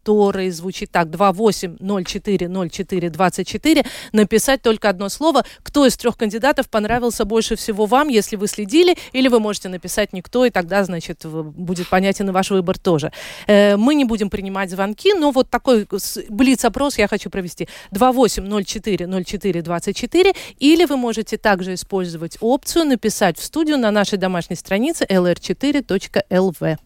звучит 0.51 0.91
так, 0.91 1.09
28040424, 1.09 3.87
написать 4.13 4.63
только 4.63 4.89
одно 4.89 5.09
слово. 5.09 5.45
Кто 5.63 5.87
из 5.87 5.97
трех 5.97 6.17
кандидатов 6.17 6.69
понравился 6.69 7.25
больше 7.25 7.55
всего 7.57 7.87
вам, 7.87 8.09
если 8.09 8.37
вы 8.37 8.47
следили, 8.47 8.97
или 9.13 9.27
вы 9.29 9.41
можете 9.41 9.69
написать 9.69 10.13
никто, 10.13 10.45
и 10.45 10.51
тогда, 10.51 10.85
значит, 10.85 11.25
будет 11.25 11.89
понятен 11.89 12.29
и 12.29 12.33
ваш 12.33 12.51
выбор 12.51 12.79
тоже. 12.79 13.11
Э, 13.47 13.77
мы 13.77 13.95
не 13.95 14.05
будем 14.05 14.29
принимать 14.31 14.71
звонки, 14.71 15.15
но 15.15 15.31
вот 15.31 15.49
такой 15.51 15.87
блиц-опрос 16.29 16.99
я 16.99 17.09
хочу 17.09 17.31
провести. 17.31 17.69
28040424, 17.93 20.37
или 20.59 20.85
вы 20.85 20.97
можете 20.97 21.37
также 21.37 21.75
использовать 21.75 22.37
опцию 22.41 22.87
написать 22.87 23.39
в 23.39 23.45
студию 23.45 23.79
на 23.79 23.91
нашей 23.91 24.19
домашней 24.19 24.57
странице 24.57 25.05
lr4.lv. 25.05 26.79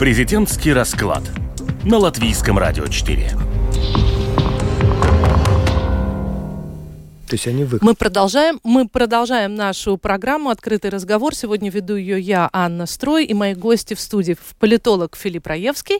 Президентский 0.00 0.72
расклад 0.72 1.20
на 1.84 1.98
Латвийском 1.98 2.56
радио 2.56 2.86
4. 2.86 3.28
То 3.28 3.36
есть 7.32 7.46
они 7.46 7.64
вы... 7.64 7.80
Мы 7.82 7.94
продолжаем, 7.94 8.60
мы 8.64 8.88
продолжаем 8.88 9.54
нашу 9.54 9.98
программу 9.98 10.48
«Открытый 10.48 10.90
разговор». 10.90 11.34
Сегодня 11.34 11.70
веду 11.70 11.96
ее 11.96 12.18
я, 12.18 12.48
Анна 12.50 12.86
Строй, 12.86 13.26
и 13.26 13.34
мои 13.34 13.52
гости 13.52 13.92
в 13.92 14.00
студии. 14.00 14.38
Политолог 14.58 15.16
Филипп 15.16 15.46
Раевский, 15.46 15.98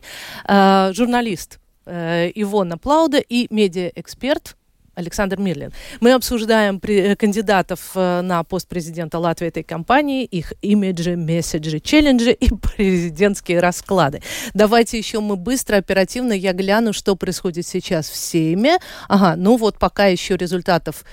э, 0.49 0.93
журналист 0.95 1.61
э, 1.85 2.31
Ивона 2.35 2.79
Плауда 2.79 3.19
и 3.19 3.49
медиаэксперт 3.51 4.57
Александр 4.95 5.39
Мирлин. 5.39 5.73
Мы 6.01 6.13
обсуждаем 6.13 6.81
при, 6.81 6.97
э, 6.99 7.17
кандидатов 7.17 7.93
э, 7.95 8.21
на 8.23 8.43
пост 8.45 8.69
президента 8.69 9.19
Латвии 9.19 9.49
этой 9.49 9.63
компании, 9.63 10.25
их 10.25 10.53
имиджи, 10.63 11.17
месседжи, 11.17 11.81
челленджи 11.81 12.33
и 12.33 12.51
президентские 12.77 13.61
расклады. 13.61 14.23
Давайте 14.55 14.99
еще 14.99 15.21
мы 15.21 15.37
быстро, 15.37 15.77
оперативно, 15.77 16.33
я 16.33 16.53
гляну, 16.53 16.93
что 16.93 17.17
происходит 17.17 17.67
сейчас 17.67 18.09
в 18.09 18.17
Сейме. 18.17 18.79
Ага, 19.09 19.37
ну 19.37 19.57
вот 19.57 19.79
пока 19.79 20.07
еще 20.07 20.37
результатов 20.37 21.05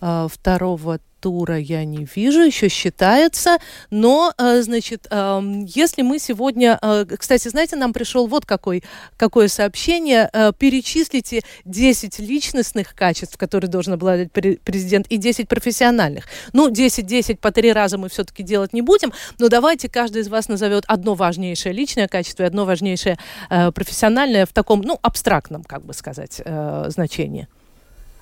э, 0.00 0.28
второго 0.30 0.98
тура 1.20 1.58
я 1.58 1.84
не 1.84 2.06
вижу, 2.14 2.40
еще 2.40 2.68
считается. 2.68 3.58
Но, 3.90 4.32
э, 4.38 4.62
значит, 4.62 5.06
если 5.10 6.02
мы 6.02 6.18
сегодня... 6.18 6.78
Э, 6.80 7.04
кстати, 7.18 7.48
знаете, 7.48 7.76
нам 7.76 7.92
пришел 7.92 8.26
вот 8.26 8.46
какой, 8.46 8.82
какое 9.16 9.48
сообщение. 9.48 10.30
Э, 10.32 10.52
перечислите 10.56 11.42
10 11.64 12.18
личностных 12.18 12.94
качеств, 12.94 13.36
которые 13.36 13.70
должен 13.70 13.94
обладать 13.94 14.32
президент, 14.32 15.06
и 15.08 15.16
10 15.16 15.48
профессиональных. 15.48 16.24
Ну, 16.52 16.70
10-10 16.70 17.38
по 17.38 17.50
три 17.50 17.72
раза 17.72 17.98
мы 17.98 18.08
все-таки 18.08 18.42
делать 18.42 18.72
не 18.72 18.82
будем, 18.82 19.12
но 19.38 19.48
давайте 19.48 19.88
каждый 19.88 20.22
из 20.22 20.28
вас 20.28 20.48
назовет 20.48 20.84
одно 20.86 21.14
важнейшее 21.14 21.72
личное 21.72 22.08
качество 22.08 22.42
и 22.42 22.46
одно 22.46 22.64
важнейшее 22.64 23.18
профессиональное 23.48 24.46
в 24.46 24.52
таком, 24.52 24.82
ну, 24.82 24.98
абстрактном, 25.02 25.64
как 25.64 25.84
бы 25.84 25.94
сказать, 25.94 26.40
значении. 26.88 27.48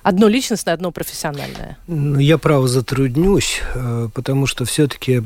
Одно 0.07 0.29
личностное, 0.29 0.73
одно 0.73 0.91
профессиональное. 0.91 1.77
Ну, 1.87 2.17
я 2.17 2.37
право 2.37 2.65
затруднюсь, 2.69 3.59
э, 3.75 4.07
потому 4.13 4.47
что 4.47 4.63
все-таки 4.63 5.21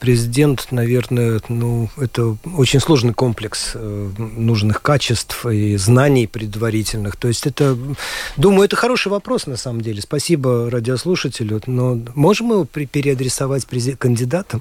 президент, 0.00 0.72
наверное, 0.72 1.40
ну, 1.48 1.88
это 1.96 2.36
очень 2.56 2.80
сложный 2.80 3.14
комплекс 3.14 3.70
э, 3.74 4.10
нужных 4.18 4.82
качеств 4.82 5.46
и 5.46 5.76
знаний 5.76 6.26
предварительных. 6.26 7.14
То 7.14 7.28
есть 7.28 7.46
это, 7.46 7.78
думаю, 8.36 8.64
это 8.64 8.74
хороший 8.74 9.12
вопрос 9.12 9.46
на 9.46 9.56
самом 9.56 9.82
деле. 9.82 10.02
Спасибо 10.02 10.68
радиослушателю, 10.68 11.62
но 11.66 12.00
можем 12.16 12.50
его 12.50 12.64
переадресовать 12.64 13.66
кандидатам? 14.00 14.60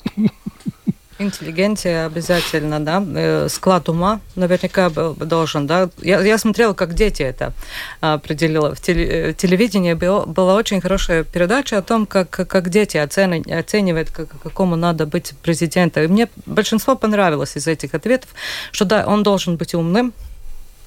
Интеллигенция 1.19 2.07
обязательно, 2.07 2.79
да. 2.79 3.03
Э, 3.15 3.47
склад 3.49 3.89
ума 3.89 4.19
наверняка 4.35 4.89
должен, 4.89 5.67
да. 5.67 5.89
Я, 6.01 6.21
я 6.21 6.37
смотрела, 6.37 6.73
как 6.73 6.93
дети 6.93 7.23
это 7.23 7.53
определили. 8.01 8.73
В 8.73 8.81
теле, 8.81 9.33
телевидении 9.33 9.93
была 9.93 10.55
очень 10.55 10.81
хорошая 10.81 11.23
передача 11.23 11.77
о 11.77 11.81
том, 11.81 12.05
как, 12.05 12.29
как 12.29 12.69
дети 12.69 12.97
оцени, 12.97 13.51
оценивают, 13.51 14.11
как, 14.11 14.29
какому 14.41 14.75
надо 14.75 15.05
быть 15.05 15.33
президентом. 15.41 16.03
И 16.03 16.07
мне 16.07 16.29
большинство 16.45 16.95
понравилось 16.95 17.55
из 17.55 17.67
этих 17.67 17.93
ответов, 17.93 18.29
что 18.71 18.85
да, 18.85 19.05
он 19.05 19.23
должен 19.23 19.57
быть 19.57 19.73
умным, 19.73 20.13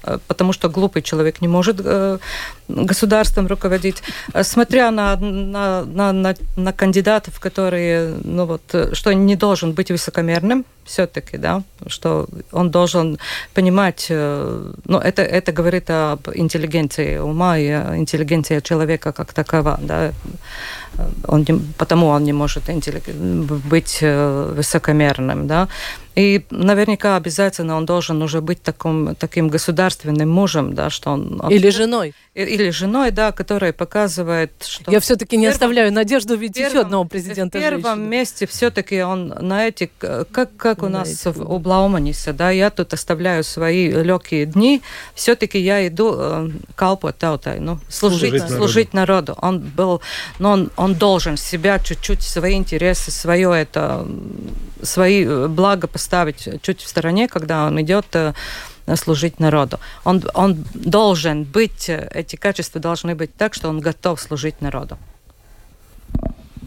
Э, 0.07 0.19
потому 0.27 0.53
что 0.53 0.69
глупый 0.69 1.01
человек 1.01 1.41
не 1.41 1.47
может 1.47 1.81
э, 1.83 2.17
государством 2.67 3.47
руководить. 3.47 4.03
Э, 4.33 4.43
смотря 4.43 4.91
на, 4.91 5.15
на, 5.17 5.85
на, 5.85 6.11
на, 6.13 6.35
на 6.55 6.73
кандидатов, 6.73 7.39
которые, 7.39 8.15
ну 8.23 8.45
вот, 8.45 8.93
что 8.93 9.13
не 9.13 9.35
должен 9.35 9.73
быть 9.73 9.91
высокомерным, 9.91 10.65
все-таки, 10.85 11.37
да, 11.37 11.63
что 11.87 12.27
он 12.51 12.71
должен 12.71 13.17
понимать, 13.53 14.07
ну, 14.09 14.97
это, 14.97 15.21
это 15.21 15.51
говорит 15.51 15.89
об 15.89 16.29
интеллигенции 16.33 17.17
ума 17.17 17.57
и 17.57 17.67
интеллигенции 17.97 18.61
человека 18.61 19.11
как 19.11 19.33
такова, 19.33 19.77
да, 19.81 20.13
он 21.27 21.45
не, 21.47 21.59
потому 21.77 22.07
он 22.07 22.23
не 22.23 22.31
может 22.31 22.63
быть 22.69 23.99
высокомерным, 24.01 25.47
да, 25.47 25.67
и 26.17 26.45
наверняка 26.49 27.15
обязательно 27.15 27.77
он 27.77 27.85
должен 27.85 28.23
уже 28.23 28.41
быть 28.41 28.63
таким, 28.63 29.13
таким 29.15 29.49
государственным 29.49 30.27
мужем, 30.27 30.73
да, 30.73 30.89
что 30.89 31.11
он... 31.11 31.39
Или 31.47 31.69
женой. 31.69 32.15
Или 32.37 32.69
женой, 32.69 33.09
да, 33.09 33.31
которая 33.31 33.73
показывает, 33.73 34.51
что... 34.63 34.91
Я 34.91 34.99
все-таки 34.99 35.37
не 35.37 35.47
оставляю 35.47 35.91
надежду 35.91 36.35
увидеть 36.35 36.57
первом, 36.57 36.71
еще 36.71 36.81
одного 36.81 37.05
президента 37.05 37.57
В 37.57 37.61
первом 37.61 37.83
женщины. 37.83 38.07
месте 38.07 38.45
все-таи 38.45 39.01
он 39.01 39.29
на 39.29 39.67
эти... 39.67 39.89
Как, 39.97 40.55
как 40.55 40.83
у 40.83 40.85
на 40.85 40.99
нас 40.99 41.25
эти. 41.25 41.35
у 41.35 41.57
Блауманиса, 41.57 42.33
да, 42.33 42.51
я 42.51 42.69
тут 42.69 42.93
оставляю 42.93 43.43
свои 43.43 43.89
легкие 43.89 44.45
дни, 44.45 44.83
все-таки 45.15 45.57
я 45.57 45.87
иду 45.87 46.13
э, 46.15 46.49
калпот 46.75 47.17
таутай, 47.17 47.59
ну, 47.59 47.79
служить, 47.89 48.19
служить, 48.19 48.41
народу. 48.41 48.55
служить 48.55 48.93
народу. 48.93 49.37
Он 49.41 49.59
был... 49.59 50.01
Но 50.37 50.51
он, 50.51 50.71
он 50.75 50.93
должен 50.93 51.37
себя 51.37 51.79
чуть-чуть, 51.79 52.21
свои 52.21 52.53
интересы, 52.53 53.09
свое 53.09 53.51
это... 53.51 54.07
Свои 54.83 55.25
э, 55.25 55.47
блага 55.47 55.89
ставить 55.95 56.47
чуть 56.61 56.81
в 56.81 56.87
стороне, 56.87 57.27
когда 57.27 57.65
он 57.65 57.81
идет 57.81 58.05
э, 58.13 58.33
служить 58.95 59.39
народу. 59.39 59.79
Он, 60.03 60.23
он 60.33 60.63
должен 60.73 61.43
быть, 61.43 61.89
э, 61.89 62.09
эти 62.13 62.35
качества 62.35 62.79
должны 62.79 63.15
быть 63.15 63.35
так, 63.35 63.53
что 63.53 63.69
он 63.69 63.79
готов 63.79 64.21
служить 64.21 64.61
народу. 64.61 64.97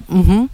Угу. 0.09 0.49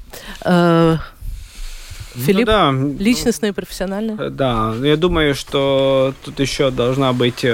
Филипп, 2.14 2.46
ну, 2.48 2.94
да. 2.94 3.04
личностное 3.04 3.50
и 3.50 3.52
профессиональное? 3.52 4.30
Да, 4.30 4.74
я 4.82 4.96
думаю, 4.96 5.34
что 5.34 6.14
тут 6.24 6.40
еще 6.40 6.70
должна 6.70 7.12
быть 7.12 7.44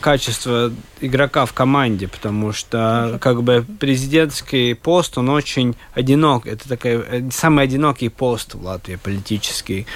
качество 0.00 0.72
игрока 1.00 1.46
в 1.46 1.52
команде, 1.52 2.08
потому 2.08 2.52
что 2.52 3.18
как 3.20 3.42
бы 3.42 3.64
президентский 3.78 4.74
пост, 4.74 5.18
он 5.18 5.28
очень 5.28 5.76
одинок. 5.94 6.46
Это 6.46 6.68
такой 6.68 6.92
э, 6.92 7.30
самый 7.30 7.64
одинокий 7.64 8.08
пост 8.08 8.54
в 8.54 8.64
Латвии 8.64 8.96
политический. 8.96 9.86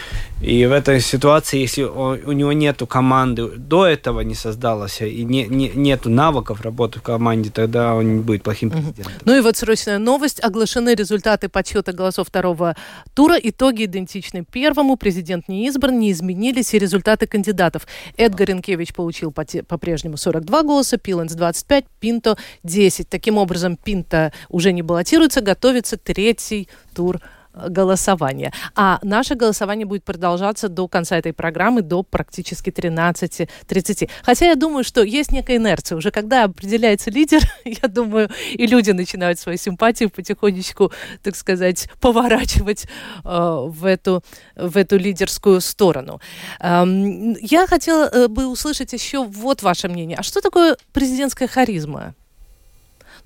И 0.40 0.66
в 0.66 0.72
этой 0.72 1.00
ситуации, 1.00 1.60
если 1.60 1.84
у 1.84 2.32
него 2.32 2.52
нету 2.52 2.86
команды, 2.86 3.48
до 3.48 3.86
этого 3.86 4.20
не 4.20 4.34
создалось, 4.34 5.00
и 5.00 5.24
не, 5.24 5.46
не, 5.46 5.68
нету 5.68 6.10
навыков 6.10 6.62
работы 6.62 6.98
в 6.98 7.02
команде, 7.02 7.50
тогда 7.50 7.94
он 7.94 8.16
не 8.16 8.22
будет 8.22 8.42
плохим 8.42 8.70
президентом. 8.70 9.12
Ну 9.24 9.36
и 9.36 9.40
вот 9.40 9.56
срочная 9.56 9.98
новость. 9.98 10.42
Оглашены 10.42 10.94
результаты 10.94 11.48
подсчета 11.48 11.92
голосов 11.92 12.28
второго 12.28 12.76
тура. 13.14 13.36
Итоги 13.40 13.84
идентичны 13.84 14.44
первому. 14.44 14.96
Президент 14.96 15.48
не 15.48 15.68
избран, 15.68 15.98
не 15.98 16.10
изменились 16.10 16.74
и 16.74 16.78
результаты 16.78 17.26
кандидатов. 17.26 17.86
Эдгар 18.16 18.48
Ренкевич 18.48 18.94
получил 18.94 19.30
по-прежнему 19.72 20.18
42 20.18 20.64
голоса, 20.64 20.98
Пиленс 20.98 21.32
25, 21.32 21.86
Пинто 21.98 22.36
10. 22.62 23.08
Таким 23.08 23.38
образом, 23.38 23.78
Пинто 23.78 24.30
уже 24.50 24.70
не 24.70 24.82
баллотируется, 24.82 25.40
готовится 25.40 25.96
третий 25.96 26.68
тур 26.94 27.20
голосования. 27.55 28.53
А 28.74 28.98
наше 29.03 29.34
голосование 29.34 29.86
будет 29.86 30.05
продолжаться 30.05 30.68
до 30.68 30.88
конца 30.88 31.18
этой 31.18 31.32
программы, 31.32 31.82
до 31.82 32.03
практически 32.03 32.70
13.30. 32.70 34.11
Хотя 34.22 34.46
я 34.46 34.55
думаю, 34.55 34.84
что 34.84 35.03
есть 35.03 35.32
некая 35.32 35.57
инерция. 35.57 35.96
Уже 35.96 36.11
когда 36.11 36.44
определяется 36.44 37.11
лидер, 37.11 37.40
я 37.64 37.88
думаю, 37.88 38.30
и 38.53 38.66
люди 38.66 38.90
начинают 38.90 39.38
свою 39.38 39.59
симпатию 39.59 40.11
потихонечку, 40.11 40.92
так 41.22 41.36
сказать, 41.36 41.88
поворачивать 42.00 42.84
э, 42.84 42.88
в, 43.24 43.84
эту, 43.84 44.22
в 44.57 44.76
эту 44.76 44.96
лидерскую 44.96 45.61
сторону. 45.61 46.20
Эм, 46.61 47.34
я 47.40 47.66
хотела 47.66 48.05
э, 48.05 48.28
бы 48.28 48.46
услышать 48.46 48.92
еще 48.92 49.24
вот 49.24 49.62
ваше 49.62 49.88
мнение. 49.88 50.16
А 50.18 50.22
что 50.22 50.40
такое 50.40 50.76
президентская 50.92 51.48
харизма? 51.48 52.14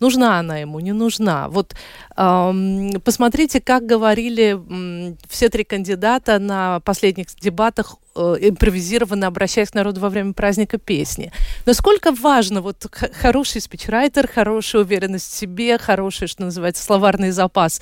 Нужна 0.01 0.39
она 0.39 0.59
ему, 0.59 0.81
не 0.81 0.93
нужна. 0.93 1.49
Вот 1.49 1.75
эм, 2.17 3.01
посмотрите, 3.05 3.61
как 3.61 3.87
говорили 3.87 4.53
эм, 4.53 5.17
все 5.29 5.49
три 5.49 5.65
кандидата 5.65 6.39
на 6.39 6.81
последних 6.81 7.29
дебатах 7.41 7.97
э, 8.15 8.37
импровизированно 8.41 9.27
обращаясь 9.27 9.71
к 9.71 9.75
народу 9.75 10.01
во 10.01 10.09
время 10.09 10.33
праздника 10.33 10.79
песни. 10.79 11.33
Насколько 11.67 12.13
важно 12.13 12.61
вот 12.61 12.87
хороший 13.21 13.61
спичрайтер, 13.61 14.29
хорошая 14.29 14.83
уверенность 14.83 15.33
в 15.33 15.37
себе, 15.37 15.79
хороший, 15.79 16.29
что 16.29 16.45
называется, 16.45 16.83
словарный 16.83 17.31
запас 17.31 17.81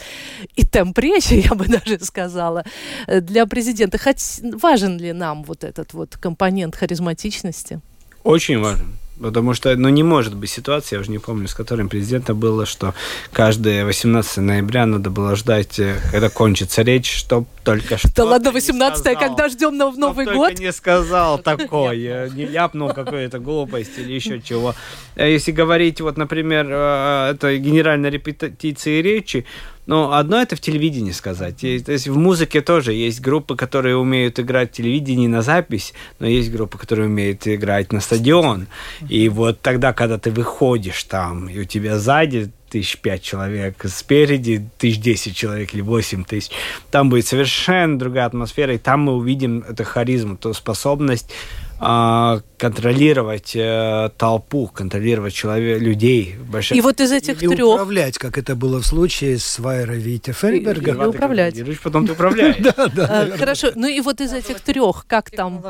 и 0.56 0.64
темп 0.64 0.98
речи, 0.98 1.34
я 1.48 1.54
бы 1.54 1.66
даже 1.66 1.98
сказала, 2.00 2.64
э, 3.06 3.20
для 3.20 3.46
президента. 3.46 3.98
Хоть 3.98 4.40
важен 4.42 4.98
ли 4.98 5.12
нам 5.12 5.44
вот 5.44 5.64
этот 5.64 5.94
вот 5.94 6.16
компонент 6.16 6.76
харизматичности? 6.76 7.80
Очень 8.24 8.58
важен. 8.58 9.03
Потому 9.24 9.54
что, 9.54 9.74
ну, 9.74 9.88
не 9.88 10.02
может 10.02 10.34
быть 10.34 10.50
ситуации, 10.50 10.96
я 10.96 11.00
уже 11.00 11.10
не 11.10 11.18
помню, 11.18 11.48
с 11.48 11.54
которым 11.54 11.88
президента 11.88 12.34
было, 12.34 12.66
что 12.66 12.92
каждое 13.32 13.86
18 13.86 14.36
ноября 14.36 14.84
надо 14.84 15.08
было 15.08 15.34
ждать, 15.34 15.78
э, 15.78 15.96
когда 16.12 16.28
кончится 16.28 16.82
речь, 16.82 17.10
чтобы 17.10 17.46
только 17.64 17.96
что. 17.96 18.10
Да 18.14 18.24
ладно, 18.24 18.52
18 18.52 19.18
когда 19.18 19.48
ждем 19.48 19.78
на 19.78 19.90
Новый 19.92 20.26
год? 20.26 20.58
Не 20.58 20.72
сказал 20.72 21.38
такое, 21.42 22.28
не 22.28 22.44
ляпнул 22.44 22.92
какую-то 22.92 23.38
глупость 23.38 23.98
или 23.98 24.12
еще 24.12 24.42
чего. 24.42 24.74
А 25.16 25.24
если 25.26 25.52
говорить, 25.52 26.02
вот, 26.02 26.18
например, 26.18 26.66
это 26.66 27.56
генеральной 27.56 28.10
репетиции 28.10 29.00
речи, 29.00 29.46
но 29.86 30.14
одно 30.14 30.40
это 30.40 30.56
в 30.56 30.60
телевидении 30.60 31.12
сказать. 31.12 31.58
То 31.58 31.92
есть 31.92 32.08
в 32.08 32.16
музыке 32.16 32.60
тоже 32.60 32.92
есть 32.92 33.20
группы, 33.20 33.56
которые 33.56 33.96
умеют 33.96 34.38
играть 34.40 34.70
в 34.70 34.72
телевидении 34.74 35.26
на 35.26 35.42
запись, 35.42 35.92
но 36.18 36.26
есть 36.26 36.50
группы, 36.50 36.78
которые 36.78 37.08
умеют 37.08 37.46
играть 37.46 37.92
на 37.92 38.00
стадион. 38.00 38.66
И 39.08 39.28
вот 39.28 39.60
тогда, 39.60 39.92
когда 39.92 40.18
ты 40.18 40.30
выходишь 40.30 41.04
там, 41.04 41.48
и 41.48 41.58
у 41.58 41.64
тебя 41.64 41.98
сзади 41.98 42.50
тысяч 42.70 42.98
пять 42.98 43.22
человек, 43.22 43.76
спереди 43.84 44.68
тысяч 44.78 44.98
десять 44.98 45.36
человек 45.36 45.74
или 45.74 45.80
восемь 45.80 46.24
тысяч, 46.24 46.50
там 46.90 47.08
будет 47.08 47.26
совершенно 47.26 47.98
другая 47.98 48.26
атмосфера, 48.26 48.74
и 48.74 48.78
там 48.78 49.02
мы 49.02 49.14
увидим 49.14 49.64
эту 49.68 49.84
харизму, 49.84 50.36
ту 50.36 50.52
способность 50.54 51.30
контролировать 51.78 53.54
э, 53.54 54.10
толпу, 54.16 54.68
контролировать 54.68 55.34
человек, 55.34 55.80
людей. 55.80 56.36
Больших... 56.50 56.76
И 56.76 56.80
вот 56.80 57.00
из 57.00 57.12
этих 57.12 57.42
Или 57.42 57.54
трех... 57.54 57.74
управлять, 57.74 58.16
как 58.16 58.38
это 58.38 58.54
было 58.54 58.80
в 58.80 58.86
случае 58.86 59.38
с 59.38 59.58
Вайра 59.58 59.92
Витя 59.92 60.32
Фельберга. 60.32 60.92
Или 60.92 61.04
управлять. 61.04 61.80
Потом 61.82 62.06
ты 62.06 62.12
управляешь. 62.12 62.56
Да, 62.64 62.86
да. 62.88 63.06
А, 63.10 63.36
хорошо. 63.36 63.72
Ну 63.74 63.86
и 63.86 64.00
вот 64.00 64.20
из 64.20 64.32
этих 64.32 64.60
трех, 64.60 65.04
как 65.06 65.30
там 65.30 65.62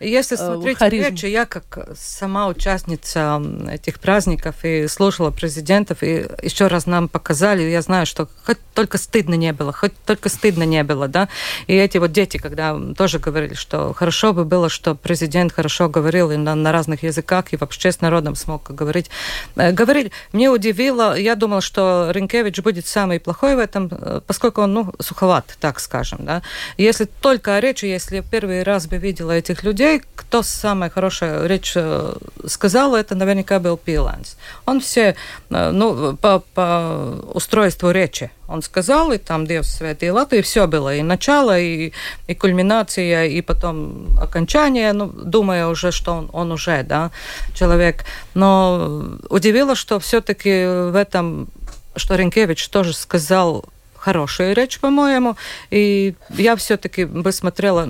Если 0.00 0.36
смотреть 0.36 0.80
речи, 0.82 1.26
я 1.26 1.46
как 1.46 1.90
сама 1.96 2.48
участница 2.48 3.42
этих 3.70 4.00
праздников 4.00 4.56
и 4.64 4.86
слушала 4.88 5.30
президентов, 5.30 6.02
и 6.02 6.26
еще 6.42 6.66
раз 6.66 6.86
нам 6.86 7.08
показали, 7.08 7.62
я 7.62 7.80
знаю, 7.80 8.04
что 8.04 8.28
хоть 8.44 8.58
только 8.74 8.98
стыдно 8.98 9.34
не 9.34 9.52
было, 9.52 9.72
хоть 9.72 9.92
только 10.04 10.28
стыдно 10.28 10.64
не 10.64 10.82
было, 10.84 11.08
да. 11.08 11.28
И 11.66 11.74
эти 11.74 11.98
вот 11.98 12.12
дети, 12.12 12.36
когда 12.36 12.78
тоже 12.96 13.18
говорили, 13.18 13.54
что 13.54 13.94
хорошо 13.94 14.32
бы 14.32 14.44
было, 14.44 14.68
что 14.68 14.94
президент 14.94 15.51
хорошо 15.52 15.88
говорил 15.88 16.30
и 16.30 16.36
на, 16.36 16.54
на 16.54 16.72
разных 16.72 17.02
языках, 17.02 17.52
и 17.52 17.56
вообще 17.56 17.92
с 17.92 18.00
народом 18.00 18.34
смог 18.34 18.70
говорить. 18.70 19.10
Э, 19.56 19.72
говорили, 19.72 20.10
мне 20.32 20.50
удивило, 20.50 21.16
я 21.16 21.34
думала, 21.34 21.60
что 21.60 22.10
Ренкевич 22.10 22.60
будет 22.60 22.86
самый 22.86 23.20
плохой 23.20 23.56
в 23.56 23.58
этом, 23.58 23.88
э, 23.90 24.20
поскольку 24.26 24.62
он, 24.62 24.74
ну, 24.74 24.92
суховат, 24.98 25.56
так 25.60 25.80
скажем, 25.80 26.18
да. 26.24 26.42
Если 26.78 27.04
только 27.04 27.56
о 27.56 27.60
речи, 27.60 27.84
если 27.86 28.16
я 28.16 28.22
первый 28.22 28.62
раз 28.62 28.86
бы 28.86 28.98
видела 28.98 29.32
этих 29.32 29.62
людей, 29.64 30.02
кто 30.14 30.42
самая 30.42 30.90
хорошая 30.90 31.46
речь 31.46 31.72
э, 31.76 32.14
сказал, 32.46 32.96
это 32.96 33.14
наверняка 33.14 33.60
был 33.60 33.76
Пиланс. 33.76 34.36
Он 34.66 34.80
все, 34.80 35.14
ну, 35.50 36.16
по, 36.16 36.42
по 36.54 37.18
устройству 37.34 37.90
речи, 37.90 38.30
он 38.52 38.62
сказал, 38.62 39.12
и 39.12 39.18
там 39.18 39.44
Диevs 39.44 39.62
светī 39.62 40.12
Латвию, 40.12 40.40
и 40.40 40.42
все 40.42 40.66
было, 40.66 40.94
и 40.94 41.02
начало, 41.02 41.58
и, 41.58 41.92
и 42.26 42.34
кульминация, 42.34 43.26
и 43.26 43.40
потом 43.40 44.18
окончание, 44.20 44.92
ну, 44.92 45.06
думая 45.42 45.66
уже, 45.66 45.90
что 45.90 46.12
он, 46.12 46.30
он 46.32 46.52
уже, 46.52 46.82
да, 46.82 47.10
человек. 47.54 48.04
Но 48.34 49.18
удивило, 49.28 49.74
что 49.74 49.98
все-таки 49.98 50.66
в 50.90 50.96
этом, 50.96 51.48
что 51.96 52.16
Ренкевич 52.16 52.68
тоже 52.68 52.92
сказал 52.92 53.64
хорошую 53.96 54.54
речь, 54.54 54.78
по-моему, 54.80 55.36
и 55.70 56.14
я 56.38 56.54
все-таки 56.56 57.04
бы 57.04 57.32
смотрела 57.32 57.88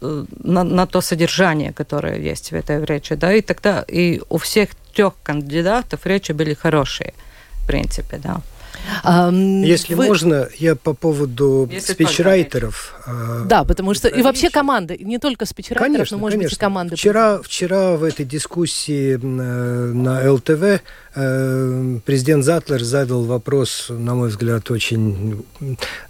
э, 0.00 0.24
на, 0.44 0.64
на 0.64 0.86
то 0.86 1.00
содержание, 1.00 1.72
которое 1.72 2.32
есть 2.32 2.52
в 2.52 2.54
этой 2.54 2.84
речи, 2.84 3.16
да, 3.16 3.32
и 3.32 3.40
тогда 3.40 3.84
и 3.92 4.20
у 4.30 4.36
всех 4.38 4.68
трех 4.94 5.12
кандидатов 5.22 6.06
речи 6.06 6.32
были 6.32 6.54
хорошие, 6.54 7.12
в 7.62 7.66
принципе, 7.66 8.18
да. 8.18 8.40
Если 9.04 9.94
Вы... 9.94 10.06
можно, 10.06 10.48
я 10.58 10.76
по 10.76 10.94
поводу 10.94 11.70
спичрайтеров. 11.80 12.94
А, 13.06 13.44
да, 13.44 13.64
потому 13.64 13.94
что 13.94 14.08
и 14.08 14.22
вообще 14.22 14.50
команды, 14.50 14.96
не 15.00 15.18
только 15.18 15.46
спичрайтеров, 15.46 15.92
конечно, 15.92 16.16
но, 16.16 16.20
может 16.20 16.38
конечно. 16.38 16.54
быть, 16.54 16.58
и 16.58 16.60
команды. 16.60 16.96
Вчера, 16.96 17.40
вчера 17.42 17.96
в 17.96 18.04
этой 18.04 18.24
дискуссии 18.24 19.16
на 19.16 20.32
ЛТВ 20.32 20.82
э, 21.14 21.98
президент 22.04 22.44
Затлер 22.44 22.82
задал 22.82 23.24
вопрос, 23.24 23.86
на 23.88 24.14
мой 24.14 24.28
взгляд, 24.28 24.70
очень, 24.70 25.44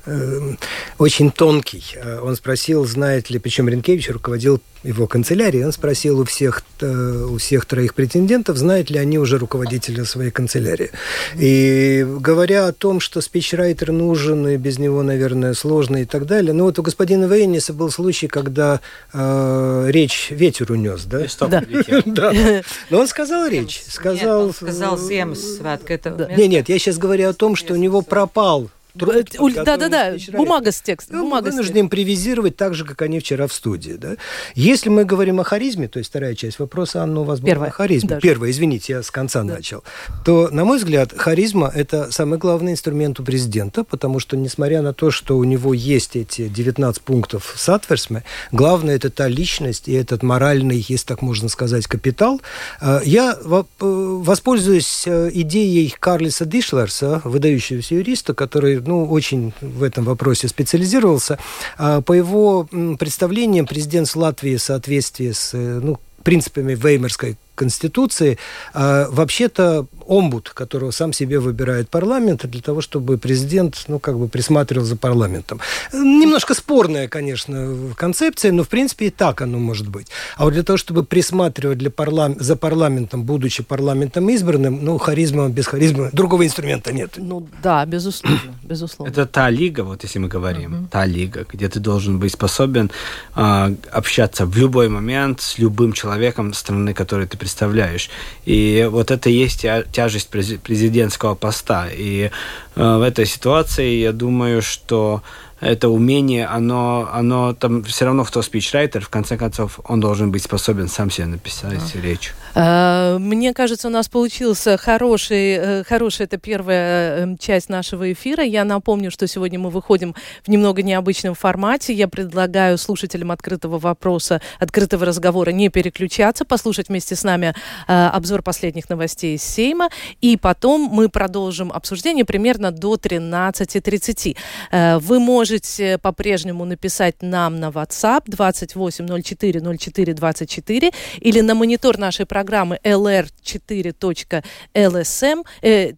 э, 0.07 0.55
очень 0.99 1.31
тонкий. 1.31 1.85
Э, 1.97 2.21
он 2.21 2.37
спросил, 2.37 2.85
знает 2.87 3.31
ли, 3.31 3.39
причем 3.39 3.69
Ренкевич 3.69 4.11
руководил 4.11 4.61
его 4.85 5.07
канцелярии, 5.07 5.65
он 5.65 5.73
спросил 5.73 6.21
у 6.21 6.25
всех, 6.25 6.63
у 6.81 7.39
всех 7.39 7.65
троих 7.65 7.95
претендентов, 7.95 8.57
знают 8.57 8.91
ли 8.91 8.99
они 8.99 9.19
уже 9.19 9.39
руководителя 9.39 10.05
своей 10.05 10.31
канцелярии. 10.31 10.91
И 11.37 12.07
говоря 12.21 12.69
о 12.69 12.73
том, 12.73 13.01
что 13.01 13.21
спичрайтер 13.21 13.93
нужен, 13.93 14.47
и 14.47 14.57
без 14.57 14.79
него, 14.79 15.03
наверное, 15.03 15.55
сложно 15.55 16.03
и 16.03 16.05
так 16.05 16.27
далее. 16.27 16.53
Ну 16.53 16.65
вот 16.65 16.79
у 16.79 16.83
господина 16.83 17.25
Вейниса 17.25 17.73
был 17.73 17.91
случай, 17.91 18.29
когда 18.29 18.81
э, 19.13 19.87
речь 19.89 20.29
ветер 20.31 20.71
унес, 20.71 21.05
да? 21.05 21.27
Да. 21.49 21.63
да. 22.07 22.33
Но 22.91 23.01
он 23.01 23.09
сказал 23.09 23.49
речь. 23.49 23.83
Сказал, 23.89 24.53
сказал 24.53 24.97
Ziemassvētku. 24.99 25.87
Это... 25.89 26.29
Нет, 26.37 26.49
нет, 26.49 26.69
я 26.69 26.79
сейчас 26.79 26.99
говорю 26.99 27.29
о 27.29 27.33
том, 27.33 27.57
что 27.57 27.75
у 27.75 27.77
него 27.77 28.03
пропал 28.03 28.71
да-да-да, 28.95 30.15
бумага 30.33 30.71
с 30.71 30.81
текстом. 30.81 31.19
Ну, 31.19 31.25
бумага 31.25 31.51
вынуждены 31.51 31.81
импровизировать 31.81 32.57
так 32.57 32.75
же, 32.75 32.85
как 32.85 33.03
они 33.03 33.19
вчера 33.19 33.47
в 33.47 33.53
студии. 33.53 33.93
Да? 33.93 34.17
Если 34.55 34.89
мы 34.89 35.05
говорим 35.05 35.41
о 35.41 35.45
харизме, 35.45 35.89
то 35.89 35.99
есть 35.99 36.11
вторая 36.11 36.35
часть 36.35 36.59
вопроса, 36.59 37.03
Анна, 37.03 37.21
у 37.21 37.25
вас 37.25 37.41
была 37.41 37.51
Первая. 37.51 37.71
о 37.71 37.73
харизме. 37.73 38.09
Даже. 38.09 38.21
Первая, 38.21 38.51
извините, 38.51 38.95
я 38.95 39.03
с 39.03 39.11
конца 39.11 39.43
да. 39.43 39.55
начал. 39.55 39.83
То, 40.25 40.49
на 40.51 40.65
мой 40.65 40.79
взгляд, 40.79 41.13
харизма– 41.17 41.71
это 41.75 42.11
самый 42.13 42.39
главный 42.39 42.73
инструмент 42.73 43.19
у 43.19 43.25
президента, 43.25 43.85
потому 43.85 44.21
что, 44.21 44.37
несмотря 44.37 44.83
на 44.83 44.93
то, 44.93 45.11
что 45.11 45.37
у 45.37 45.45
него 45.45 45.75
есть 45.75 46.17
эти 46.17 46.49
19 46.49 47.03
пунктов 47.03 47.55
Сатверсме, 47.57 48.23
главное– 48.53 48.95
это 48.97 49.11
та 49.11 49.29
личность 49.29 49.89
и 49.89 49.93
этот 49.93 50.23
моральный, 50.23 50.85
если 50.89 51.07
так 51.07 51.23
можно 51.23 51.49
сказать, 51.49 51.87
капитал. 51.87 52.41
А, 52.81 53.01
я 53.05 53.37
э, 53.43 53.63
воспользуюсь 53.81 55.05
э, 55.07 55.31
идеей 55.33 55.95
Карлиса 55.99 56.45
Дишлерса, 56.45 57.21
выдающегося 57.25 57.97
юриста, 57.97 58.35
который 58.35 58.84
ну, 58.87 59.05
очень 59.07 59.53
в 59.61 59.83
этом 59.83 60.05
вопросе 60.05 60.49
специализировался. 60.49 61.39
А, 61.79 62.01
по 62.01 62.13
его 62.13 62.69
представлениям, 62.99 63.67
президент 63.67 64.15
Латвии 64.15 64.57
в 64.57 64.63
соответствии 64.63 65.33
с 65.33 65.55
э, 65.55 65.81
ну, 65.83 65.99
принципами 66.23 66.75
Веймарской 66.75 67.37
Конституции, 67.55 68.39
а, 68.73 69.09
вообще-то 69.11 69.87
омбуд, 70.07 70.51
которого 70.51 70.91
сам 70.91 71.13
себе 71.13 71.39
выбирает 71.39 71.89
парламент, 71.89 72.47
для 72.47 72.61
того, 72.61 72.81
чтобы 72.81 73.19
президент, 73.19 73.85
ну, 73.89 73.99
как 73.99 74.19
бы 74.19 74.29
присматривал 74.29 74.85
за 74.85 74.97
парламентом. 74.97 75.61
Немножко 75.93 76.55
спорная, 76.55 77.09
конечно, 77.09 77.95
концепция, 77.97 78.53
но, 78.53 78.63
в 78.65 78.69
принципе, 78.69 79.07
и 79.07 79.11
так 79.11 79.41
оно 79.41 79.59
может 79.59 79.89
быть. 79.89 80.09
А 80.37 80.45
вот 80.45 80.53
для 80.53 80.63
того, 80.63 80.77
чтобы 80.77 81.05
присматривать 81.05 81.79
для 81.79 81.91
парлам... 81.91 82.37
за 82.39 82.57
парламентом, 82.57 83.25
будучи 83.25 83.63
парламентом 83.63 84.29
избранным, 84.31 84.85
ну, 84.85 84.99
харизма 84.99 85.49
без 85.49 85.67
харизмы, 85.67 86.11
другого 86.13 86.45
инструмента 86.45 86.93
нет. 86.93 87.15
Ну, 87.17 87.47
да, 87.63 87.85
безусловно, 87.87 88.55
безусловно. 88.63 89.11
Это 89.11 89.27
та 89.27 89.51
лига, 89.51 89.85
вот 89.85 90.03
если 90.03 90.19
мы 90.19 90.29
говорим, 90.29 90.75
uh-huh. 90.75 90.89
та 90.91 91.07
лига, 91.07 91.47
где 91.51 91.69
ты 91.69 91.81
должен 91.81 92.19
быть 92.19 92.33
способен 92.33 92.91
э, 93.37 93.75
общаться 93.91 94.47
в 94.47 94.57
любой 94.57 94.89
момент 94.89 95.41
с 95.41 95.59
любым 95.59 95.93
человеком 95.93 96.53
страны, 96.53 96.95
который 96.95 97.27
ты 97.27 97.37
представляешь. 97.45 98.09
И 98.47 98.89
вот 98.91 99.11
это 99.11 99.29
и 99.29 99.35
есть 99.35 99.67
тяжесть 99.93 100.29
президентского 100.29 101.35
поста. 101.35 101.89
И 101.93 102.31
э, 102.75 102.97
в 102.97 103.03
этой 103.03 103.27
ситуации 103.27 104.01
я 104.01 104.13
думаю, 104.13 104.63
что 104.63 105.23
это 105.61 105.89
умение, 105.89 106.47
оно, 106.47 107.09
оно 107.13 107.53
там 107.53 107.85
все 107.85 108.07
равно 108.07 108.25
кто 108.25 108.43
спичрайтер, 108.43 109.05
в 109.05 109.11
конце 109.11 109.37
концов, 109.37 109.79
он 109.85 110.01
должен 110.01 110.31
быть 110.31 110.43
способен 110.43 110.89
сам 110.89 111.11
себе 111.11 111.27
написать 111.27 111.95
а. 111.95 112.01
речь. 112.01 112.33
А, 112.55 113.19
мне 113.19 113.53
кажется, 113.53 113.89
у 113.89 113.91
нас 113.91 114.09
получился 114.09 114.77
хороший, 114.77 115.55
э, 115.55 115.85
хорошая 115.85 116.29
это 116.29 116.39
первая 116.39 117.19
эм, 117.19 117.39
часть 117.39 117.69
нашего 117.69 118.13
эфира. 118.13 118.45
Я 118.45 118.65
напомню, 118.65 119.11
что 119.11 119.27
сегодня 119.27 119.59
мы 119.59 119.71
выходим 119.71 120.15
в 120.45 120.49
немного 120.49 120.83
необычном 120.83 121.35
формате. 121.35 121.93
Я 121.93 122.07
предлагаю 122.07 122.79
слушателям 122.79 123.33
открытого 123.33 123.79
вопроса, 123.79 124.41
открытого 124.61 125.05
разговора 125.05 125.51
не 125.51 125.69
переключаться, 125.69 126.45
послушать 126.45 126.89
вместе 126.89 127.17
с 127.17 127.25
нами 127.25 127.55
э, 127.89 128.07
обзор 128.07 128.43
последних 128.43 128.89
новостей 128.89 129.35
из 129.35 129.43
Сейма, 129.43 129.89
и 130.21 130.37
потом 130.37 130.83
мы 130.83 131.09
продолжим 131.09 131.73
обсуждение 131.73 132.25
примерно 132.25 132.71
до 132.71 132.95
13.30. 132.95 134.37
Э, 134.71 134.99
вы 134.99 135.19
можете 135.19 135.99
по-прежнему 135.99 136.65
написать 136.65 137.21
нам 137.21 137.59
на 137.59 137.71
WhatsApp 137.71 138.23
2804 138.27 139.61
04 139.61 140.15
24 140.15 140.93
или 141.21 141.41
на 141.41 141.55
монитор 141.57 141.99
нашей 141.99 142.27
программы 142.27 142.44
lr4.lsm, 142.45 145.43
э, 145.63 145.93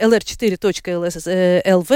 lr4.lv 0.00 1.92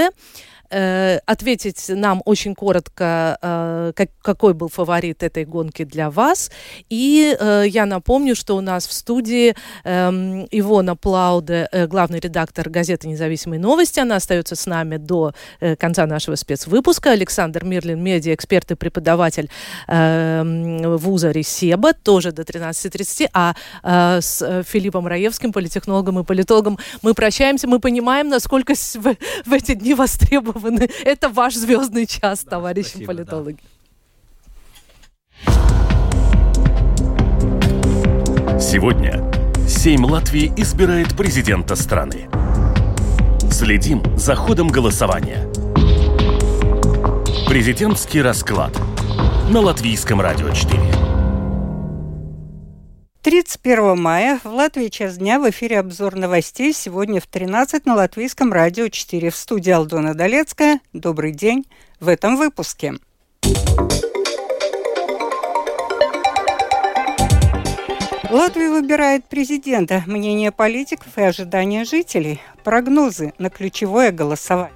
э, 0.72 1.18
ответить 1.26 1.84
нам 1.88 2.22
очень 2.24 2.54
коротко, 2.54 3.38
э, 3.40 3.92
как, 3.94 4.08
какой 4.22 4.54
был 4.54 4.68
фаворит 4.68 5.22
этой 5.22 5.44
гонки 5.44 5.84
для 5.84 6.10
вас. 6.10 6.50
И 6.88 7.36
э, 7.38 7.64
я 7.68 7.86
напомню, 7.86 8.34
что 8.34 8.56
у 8.56 8.60
нас 8.60 8.86
в 8.86 8.92
студии 8.92 9.54
э, 9.84 10.10
Ивона 10.50 10.96
Плауде, 10.96 11.68
э, 11.70 11.86
главный 11.86 12.20
редактор 12.20 12.70
газеты 12.70 13.08
«Независимые 13.08 13.60
новости». 13.60 14.00
Она 14.00 14.16
остается 14.16 14.56
с 14.56 14.66
нами 14.66 14.96
до 14.96 15.34
э, 15.60 15.76
конца 15.76 16.06
нашего 16.06 16.36
спецвыпуска. 16.36 17.10
Александр 17.10 17.64
Мирлин, 17.64 18.02
медиа, 18.02 18.34
эксперт 18.34 18.70
и 18.70 18.74
преподаватель 18.74 19.50
э, 19.88 20.96
вуза 20.96 21.30
Ресеба, 21.30 21.92
тоже 21.92 22.32
до 22.32 22.42
13.30. 22.42 23.28
А 23.34 23.54
э, 23.82 24.20
с 24.20 24.62
Филиппом 24.64 25.06
Раевским, 25.06 25.52
политехнологом 25.52 26.20
и 26.20 26.24
политологом, 26.24 26.78
мы 27.02 27.14
прощаемся. 27.14 27.68
Мы 27.68 27.78
понимаем, 27.78 28.28
насколько 28.28 28.74
в, 28.74 29.16
в 29.44 29.52
эти 29.52 29.74
дни 29.74 29.94
востребованы 29.94 30.61
востребованы. 30.62 30.88
Это 31.04 31.28
ваш 31.28 31.54
звездный 31.54 32.06
час, 32.06 32.44
да, 32.44 32.50
товарищи 32.50 32.88
спасибо, 32.88 33.06
политологи. 33.06 33.58
Да. 35.46 35.52
Сегодня 38.60 39.30
Сейм 39.66 40.04
Латвии 40.04 40.52
избирает 40.56 41.16
президента 41.16 41.76
страны. 41.76 42.28
Следим 43.50 44.02
за 44.16 44.34
ходом 44.34 44.68
голосования. 44.68 45.48
Президентский 47.46 48.22
расклад 48.22 48.72
на 49.50 49.60
Латвийском 49.60 50.20
радио 50.20 50.50
4. 50.50 51.11
31 53.22 54.02
мая 54.02 54.40
в 54.42 54.48
Латвии 54.48 54.88
час 54.88 55.18
дня 55.18 55.38
в 55.38 55.48
эфире 55.48 55.78
обзор 55.78 56.16
новостей. 56.16 56.72
Сегодня 56.72 57.20
в 57.20 57.28
13 57.28 57.86
на 57.86 57.94
Латвийском 57.94 58.52
радио 58.52 58.88
4. 58.88 59.30
В 59.30 59.36
студии 59.36 59.70
Алдона 59.70 60.12
Долецкая. 60.12 60.80
Добрый 60.92 61.30
день 61.30 61.64
в 62.00 62.08
этом 62.08 62.36
выпуске. 62.36 62.94
Латвия 68.28 68.70
выбирает 68.70 69.24
президента. 69.26 70.02
Мнение 70.08 70.50
политиков 70.50 71.16
и 71.16 71.22
ожидания 71.22 71.84
жителей. 71.84 72.40
Прогнозы 72.64 73.34
на 73.38 73.50
ключевое 73.50 74.10
голосование. 74.10 74.74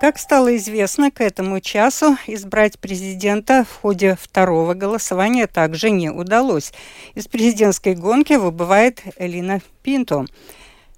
Как 0.00 0.18
стало 0.18 0.56
известно, 0.56 1.10
к 1.10 1.20
этому 1.22 1.60
часу 1.60 2.18
избрать 2.26 2.78
президента 2.78 3.64
в 3.64 3.80
ходе 3.80 4.16
второго 4.20 4.74
голосования 4.74 5.46
также 5.46 5.90
не 5.90 6.10
удалось. 6.10 6.72
Из 7.14 7.26
президентской 7.28 7.94
гонки 7.94 8.34
выбывает 8.34 9.02
Элина 9.16 9.60
Пинто. 9.82 10.26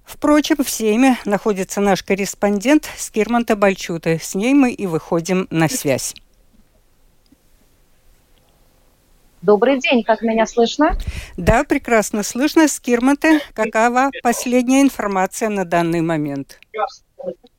Впрочем, 0.04 0.56
в 0.64 0.70
Сейме 0.70 1.16
находится 1.24 1.80
наш 1.80 2.02
корреспондент 2.02 2.88
Скирман 2.96 3.44
Табальчута. 3.44 4.18
С 4.18 4.34
ней 4.34 4.54
мы 4.54 4.72
и 4.72 4.86
выходим 4.86 5.46
на 5.50 5.68
связь. 5.68 6.14
Добрый 9.42 9.78
день, 9.78 10.02
как 10.02 10.22
меня 10.22 10.46
слышно? 10.46 10.98
Да, 11.36 11.62
прекрасно 11.62 12.24
слышно. 12.24 12.66
Скирмата, 12.66 13.38
какова 13.54 14.10
последняя 14.22 14.80
информация 14.80 15.48
на 15.50 15.64
данный 15.64 16.00
момент? 16.00 16.58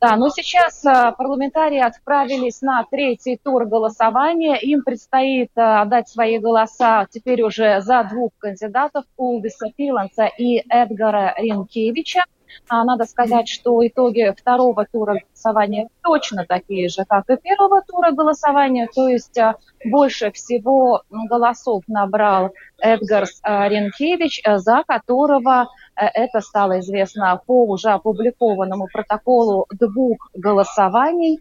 Да, 0.00 0.16
ну 0.16 0.30
сейчас 0.30 0.84
э, 0.84 1.12
парламентарии 1.16 1.80
отправились 1.80 2.62
на 2.62 2.84
третий 2.90 3.36
тур 3.36 3.66
голосования. 3.66 4.56
Им 4.56 4.82
предстоит 4.82 5.50
э, 5.56 5.60
отдать 5.60 6.08
свои 6.08 6.38
голоса 6.38 7.06
теперь 7.10 7.42
уже 7.42 7.80
за 7.82 8.04
двух 8.04 8.32
кандидатов, 8.38 9.04
Улдиса 9.16 9.66
Пиланца 9.76 10.26
и 10.26 10.64
Эдгара 10.68 11.34
Ренкевича. 11.36 12.24
А, 12.68 12.84
надо 12.84 13.04
сказать, 13.04 13.48
что 13.48 13.86
итоги 13.86 14.32
второго 14.38 14.86
тура 14.90 15.20
голосования 15.20 15.88
точно 16.02 16.44
такие 16.46 16.88
же, 16.88 17.04
как 17.08 17.28
и 17.28 17.36
первого 17.36 17.82
тура 17.82 18.12
голосования, 18.12 18.88
то 18.94 19.08
есть 19.08 19.36
а, 19.38 19.56
больше 19.84 20.30
всего 20.32 21.02
голосов 21.10 21.82
набрал 21.88 22.52
Эдгарс 22.78 23.40
а, 23.42 23.68
Ренкевич, 23.68 24.42
за 24.46 24.84
которого 24.86 25.68
это 25.96 26.40
стало 26.40 26.80
известно 26.80 27.40
по 27.46 27.66
уже 27.66 27.90
опубликованному 27.90 28.86
протоколу 28.92 29.66
двух 29.70 30.30
голосований. 30.34 31.40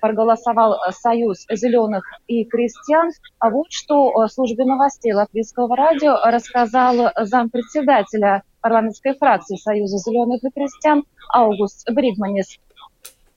Проголосовал 0.00 0.78
Союз 0.92 1.44
зеленых 1.50 2.06
и 2.26 2.46
крестьян. 2.46 3.10
А 3.38 3.50
вот 3.50 3.66
что 3.68 4.26
службе 4.28 4.64
новостей 4.64 5.12
Латвийского 5.12 5.76
радио 5.76 6.16
рассказал 6.24 7.10
зампредседателя 7.20 8.44
парламентской 8.64 9.14
фракции 9.14 9.56
Союза 9.56 9.98
зеленых 9.98 10.42
и 10.42 10.48
крестьян 10.48 11.04
Аугуст 11.28 11.86
Бригманис. 11.92 12.58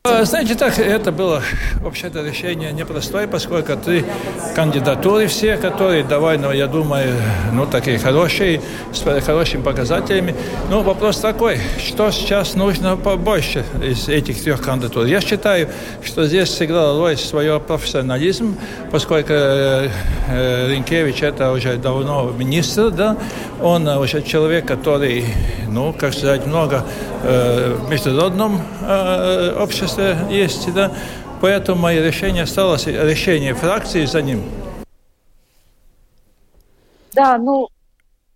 Э, 0.09 0.23
знаете, 0.23 0.55
так, 0.55 0.79
это 0.79 1.11
было 1.11 1.41
вообще-то 1.81 2.23
решение 2.23 2.71
непростое, 2.71 3.27
поскольку 3.27 3.75
три 3.75 4.05
кандидатуры 4.55 5.27
все, 5.27 5.57
которые 5.57 6.03
давай, 6.03 6.37
ну, 6.37 6.51
я 6.51 6.67
думаю, 6.67 7.13
ну, 7.51 7.65
такие 7.65 7.99
хорошие, 7.99 8.61
с 8.93 9.01
хорошими 9.21 9.61
показателями. 9.61 10.33
Ну, 10.69 10.81
вопрос 10.81 11.17
такой, 11.19 11.59
что 11.85 12.11
сейчас 12.11 12.55
нужно 12.55 12.95
побольше 12.95 13.65
из 13.83 14.07
этих 14.07 14.41
трех 14.41 14.61
кандидатур? 14.61 15.05
Я 15.05 15.19
считаю, 15.19 15.67
что 16.03 16.25
здесь 16.25 16.49
сыграл 16.51 16.99
роль 16.99 17.17
свой 17.17 17.59
профессионализм, 17.59 18.57
поскольку 18.91 19.33
э, 19.33 19.89
э, 20.29 20.69
Ринкевич 20.69 21.21
это 21.21 21.51
уже 21.51 21.75
давно 21.77 22.31
министр, 22.37 22.91
да, 22.91 23.17
он 23.61 23.87
уже 23.87 24.21
человек, 24.21 24.65
который, 24.67 25.25
ну, 25.69 25.93
как 25.93 26.13
сказать, 26.13 26.45
много 26.45 26.85
э, 27.23 27.75
в 27.77 27.89
международном 27.89 28.61
э, 28.81 29.55
обществе 29.59 29.96
место 29.97 30.27
есть, 30.29 30.73
да, 30.73 30.91
поэтому 31.41 31.81
мое 31.81 32.01
решение 32.01 32.43
осталось, 32.43 32.87
решение 32.87 33.53
фракции 33.53 34.05
за 34.05 34.21
ним. 34.21 34.43
Да, 37.13 37.37
ну, 37.37 37.67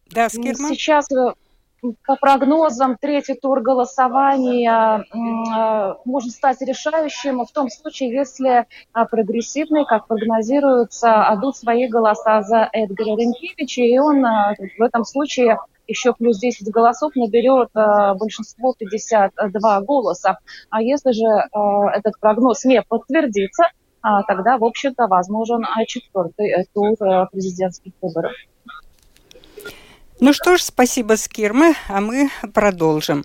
да, 0.10 0.28
сейчас 0.30 1.06
э, 1.12 1.34
по 2.06 2.16
прогнозам 2.16 2.98
третий 3.00 3.36
тур 3.36 3.62
голосования 3.62 5.04
э, 5.04 5.96
может 6.04 6.32
стать 6.32 6.62
решающим 6.62 7.46
в 7.46 7.52
том 7.52 7.70
случае, 7.70 8.12
если 8.12 8.62
э, 8.62 8.66
прогрессивные, 9.12 9.86
как 9.86 10.08
прогнозируется, 10.08 11.28
отдут 11.28 11.58
свои 11.58 11.88
голоса 11.88 12.42
за 12.42 12.70
Эдгара 12.74 13.18
Ренкевича, 13.18 13.84
и 13.84 14.00
он 14.00 14.24
в 14.24 14.82
этом 14.82 15.06
случае 15.06 15.60
еще 15.88 16.14
плюс 16.14 16.40
10 16.40 16.70
голосов 16.72 17.16
наберет 17.16 17.70
э, 17.76 18.14
большинство 18.16 18.74
52 18.78 19.82
голоса. 19.82 20.40
А 20.70 20.82
если 20.82 21.12
же 21.12 21.26
э, 21.26 21.98
этот 21.98 22.20
прогноз 22.20 22.64
не 22.66 22.82
подтвердится, 22.82 23.64
э, 23.66 24.08
тогда, 24.28 24.58
в 24.58 24.64
общем-то, 24.64 25.08
возможен 25.08 25.66
четвертый 25.88 26.66
тур 26.74 26.94
э, 27.02 27.28
президентских 27.32 27.94
выборов. 28.02 28.32
Ну 30.20 30.34
что 30.34 30.58
ж, 30.58 30.62
спасибо, 30.62 31.16
Скирмы, 31.16 31.74
а 31.90 32.00
мы 32.00 32.30
продолжим. 32.54 33.24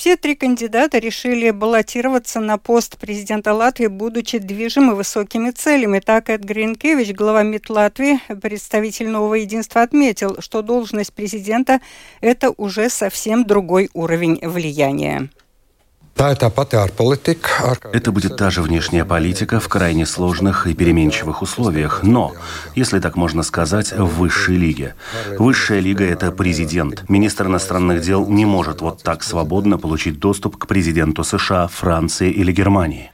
Все 0.00 0.16
три 0.16 0.34
кандидата 0.34 0.96
решили 0.96 1.50
баллотироваться 1.50 2.40
на 2.40 2.56
пост 2.56 2.96
президента 2.96 3.52
Латвии, 3.52 3.86
будучи 3.86 4.38
движимы 4.38 4.94
высокими 4.94 5.50
целями. 5.50 5.98
Так 5.98 6.30
Эд 6.30 6.42
Гринкевич, 6.42 7.12
глава 7.12 7.42
МИД 7.42 7.68
Латвии, 7.68 8.18
представитель 8.40 9.10
нового 9.10 9.34
единства, 9.34 9.82
отметил, 9.82 10.36
что 10.38 10.62
должность 10.62 11.12
президента– 11.12 11.82
это 12.22 12.50
уже 12.56 12.88
совсем 12.88 13.44
другой 13.44 13.90
уровень 13.92 14.38
влияния. 14.42 15.28
Это 16.16 18.12
будет 18.12 18.36
та 18.36 18.50
же 18.50 18.62
внешняя 18.62 19.04
политика 19.04 19.58
в 19.58 19.68
крайне 19.68 20.04
сложных 20.04 20.66
и 20.66 20.74
переменчивых 20.74 21.40
условиях, 21.42 22.02
но, 22.02 22.34
если 22.74 23.00
так 23.00 23.16
можно 23.16 23.42
сказать, 23.42 23.92
в 23.92 24.18
высшей 24.18 24.56
лиге. 24.56 24.94
Высшая 25.38 25.80
лига– 25.80 26.04
это 26.06 26.30
президент. 26.30 27.08
Министр 27.08 27.46
иностранных 27.46 28.02
дел 28.02 28.26
не 28.26 28.44
может 28.44 28.80
вот 28.82 29.02
так 29.02 29.22
свободно 29.22 29.78
получить 29.78 30.18
доступ 30.18 30.56
к 30.56 30.66
президенту 30.66 31.24
США, 31.24 31.68
Франции 31.68 32.30
или 32.30 32.52
Германии. 32.52 33.10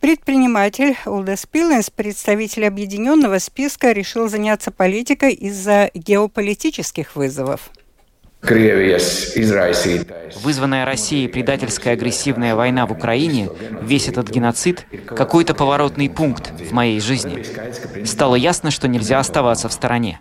Предприниматель 0.00 0.96
Улдес 1.06 1.44
Пиленс, 1.44 1.90
представитель 1.90 2.66
объединенного 2.66 3.38
списка, 3.40 3.90
решил 3.90 4.28
заняться 4.28 4.70
политикой 4.70 5.32
из-за 5.32 5.90
геополитических 5.92 7.16
вызовов. 7.16 7.70
Вызванная 10.42 10.84
Россией 10.84 11.28
предательская 11.28 11.94
агрессивная 11.94 12.54
война 12.54 12.86
в 12.86 12.92
Украине, 12.92 13.48
весь 13.82 14.08
этот 14.08 14.30
геноцид– 14.30 14.86
какой-то 15.06 15.54
поворотный 15.54 16.08
пункт 16.08 16.52
в 16.52 16.72
моей 16.72 17.00
жизни. 17.00 17.44
Стало 18.04 18.36
ясно, 18.36 18.70
что 18.70 18.86
нельзя 18.86 19.18
оставаться 19.18 19.68
в 19.68 19.72
стороне. 19.72 20.20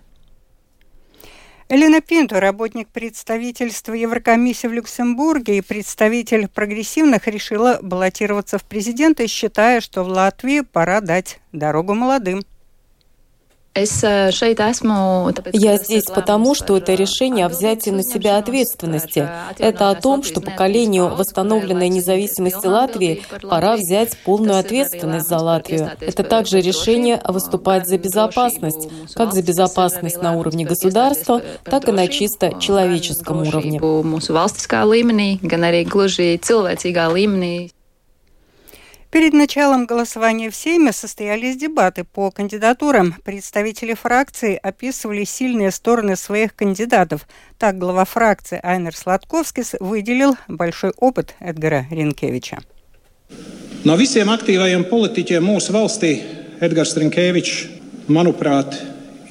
Элена 1.69 1.99
Пинто, 1.99 2.39
работник 2.39 2.87
представительства 2.87 3.93
Еврокомиссии 3.93 4.67
в 4.67 4.73
Люксембурге 4.73 5.57
и 5.57 5.61
представитель 5.61 6.47
прогрессивных, 6.47 7.27
решила 7.27 7.79
баллотироваться 7.81 8.57
в 8.57 8.63
президенты, 8.63 9.27
считая, 9.27 9.81
что 9.81 10.03
в 10.03 10.07
Латвии 10.07 10.61
пора 10.61 11.01
дать 11.01 11.39
дорогу 11.51 11.93
молодым. 11.93 12.43
Э, 13.77 14.31
Я 15.53 15.77
здесь 15.77 16.05
потому, 16.05 16.55
что 16.55 16.77
это 16.77 16.93
решение 16.93 17.45
о 17.45 17.49
взятии 17.49 17.91
на 17.91 18.03
себя 18.03 18.37
ответственности. 18.37 19.29
Это 19.59 19.89
о 19.89 19.95
том, 19.95 20.23
что 20.23 20.41
поколению 20.41 21.15
восстановленной 21.15 21.89
независимости 21.89 22.65
Латвии 22.65 23.23
пора 23.41 23.75
взять 23.75 24.17
полную 24.25 24.57
ответственность 24.57 25.27
за 25.27 25.37
Латвию. 25.37 25.91
Это 25.99 26.23
также 26.23 26.61
решение 26.61 27.21
выступать 27.27 27.87
за 27.87 27.97
безопасность, 27.97 28.89
как 29.13 29.33
за 29.33 29.43
безопасность 29.43 30.21
на 30.21 30.35
уровне 30.35 30.65
государства, 30.65 31.41
так 31.63 31.87
и 31.87 31.91
на 31.91 32.07
чисто 32.07 32.53
человеческом 32.59 33.41
уровне. 33.41 33.79
Перед 39.09 39.33
началом 39.33 39.85
голосования 39.85 40.49
в 40.51 40.55
Сейме 40.55 40.91
состоялись 40.91 41.55
дебаты 41.55 42.03
по 42.03 42.29
кандидатурам. 42.29 43.15
Представители 43.23 43.93
фракции 43.93 44.59
описывали 44.61 45.23
сильные 45.23 45.71
стороны 45.71 46.15
своих 46.17 46.53
кандидатов. 46.55 47.27
Так 47.57 47.77
глава 47.77 48.03
фракции 48.03 48.59
Айнер 48.61 48.95
Сладковскис 48.95 49.75
выделил 49.79 50.35
большой 50.47 50.91
опыт 50.97 51.35
Эдгара 51.39 51.85
Ренкевича. 51.89 52.59
No 53.85 53.95
visiem 53.95 54.27
aktīvajiem 54.31 54.87
politiķiem 54.89 55.45
mūsu 55.47 55.71
valstī 55.75 56.09
Edgars 56.63 56.95
Rinkēvičs, 56.97 57.67
manuprāt, 58.11 58.73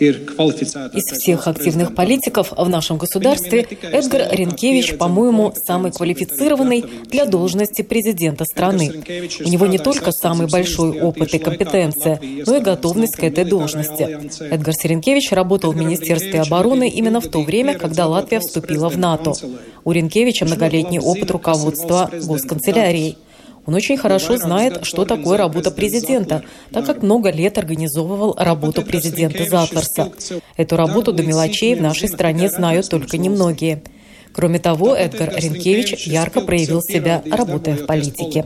из 0.01 1.05
всех 1.19 1.47
активных 1.47 1.95
политиков 1.95 2.53
в 2.57 2.69
нашем 2.69 2.99
государстве 2.99 3.67
Эдгар 3.83 4.29
Ренкевич, 4.33 4.97
по-моему, 4.97 5.53
самый 5.65 5.93
квалифицированный 5.93 6.85
для 7.11 7.25
должности 7.27 7.83
президента 7.83 8.45
страны. 8.45 8.91
У 9.45 9.49
него 9.49 9.67
не 9.67 9.79
только 9.79 10.13
самый 10.13 10.49
большой 10.49 11.01
опыт 11.01 11.35
и 11.35 11.39
компетенция, 11.39 12.21
но 12.47 12.57
и 12.57 12.61
готовность 12.61 13.17
к 13.17 13.25
этой 13.25 13.45
должности. 13.45 14.19
Эдгар 14.43 14.75
Сиренкевич 14.75 15.33
работал 15.33 15.73
в 15.73 15.77
Министерстве 15.77 16.41
обороны 16.41 16.89
именно 16.89 17.21
в 17.21 17.29
то 17.29 17.43
время, 17.43 17.79
когда 17.79 18.07
Латвия 18.07 18.41
вступила 18.41 18.89
в 18.89 18.99
НАТО. 18.99 19.33
У 19.85 19.93
Ренкевича 19.93 20.45
многолетний 20.45 20.99
опыт 20.99 21.31
руководства 21.31 22.11
госканцелярией. 22.25 23.17
Он 23.67 23.75
очень 23.75 23.97
хорошо 23.97 24.37
знает, 24.37 24.85
что 24.85 25.05
такое 25.05 25.37
работа 25.37 25.73
президента, 25.73 26.45
так 26.71 26.87
как 26.87 27.03
много 27.03 27.31
лет 27.31 27.59
организовывал 27.59 28.35
работу 28.39 28.83
президента 28.83 29.45
Затларса. 29.45 30.13
Эту 30.57 30.77
работу 30.77 31.13
до 31.13 31.25
мелочей 31.25 31.75
в 31.75 31.83
нашей 31.83 32.09
стране 32.09 32.49
знают 32.49 32.89
только 32.89 33.19
немногие. 33.19 33.83
Кроме 34.33 34.61
того, 34.61 34.95
Эдгар 34.95 35.35
Ренкевич 35.35 36.07
ярко 36.07 36.43
проявил 36.43 36.81
себя, 36.81 37.23
работая 37.29 37.77
в 37.77 37.87
политике. 37.87 38.45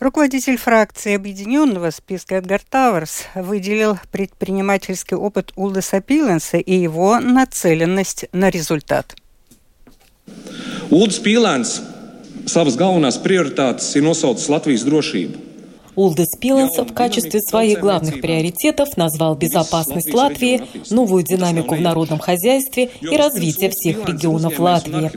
Руководитель 0.00 0.58
фракции 0.58 1.14
Объединенного 1.14 1.90
списка 1.90 2.34
Эдгар 2.34 2.60
Тауэрс 2.68 3.26
выделил 3.36 3.96
предпринимательский 4.10 5.16
опыт 5.16 5.52
Улдеса 5.56 6.00
Пиленса 6.00 6.58
и 6.58 6.74
его 6.74 7.20
нацеленность 7.20 8.26
на 8.32 8.50
результат. 8.50 9.14
Улдис 10.90 11.20
Пīlēns 11.20 11.93
savas 12.46 12.76
galvenās 12.76 13.18
prioritātes 13.22 13.90
ir 13.96 14.04
nosaucis 14.06 14.50
Latvijas 14.52 14.86
drošību. 14.86 15.50
Улдес 15.96 16.30
Пиленс 16.40 16.76
в 16.76 16.92
качестве 16.92 17.40
своих 17.40 17.78
главных 17.78 18.20
приоритетов 18.20 18.96
назвал 18.96 19.36
безопасность 19.36 20.12
Латвии, 20.12 20.62
новую 20.90 21.22
динамику 21.22 21.76
в 21.76 21.80
народном 21.80 22.18
хозяйстве 22.18 22.90
и 23.00 23.16
развитие 23.16 23.70
всех 23.70 24.08
регионов 24.08 24.58
Латвии. 24.58 25.12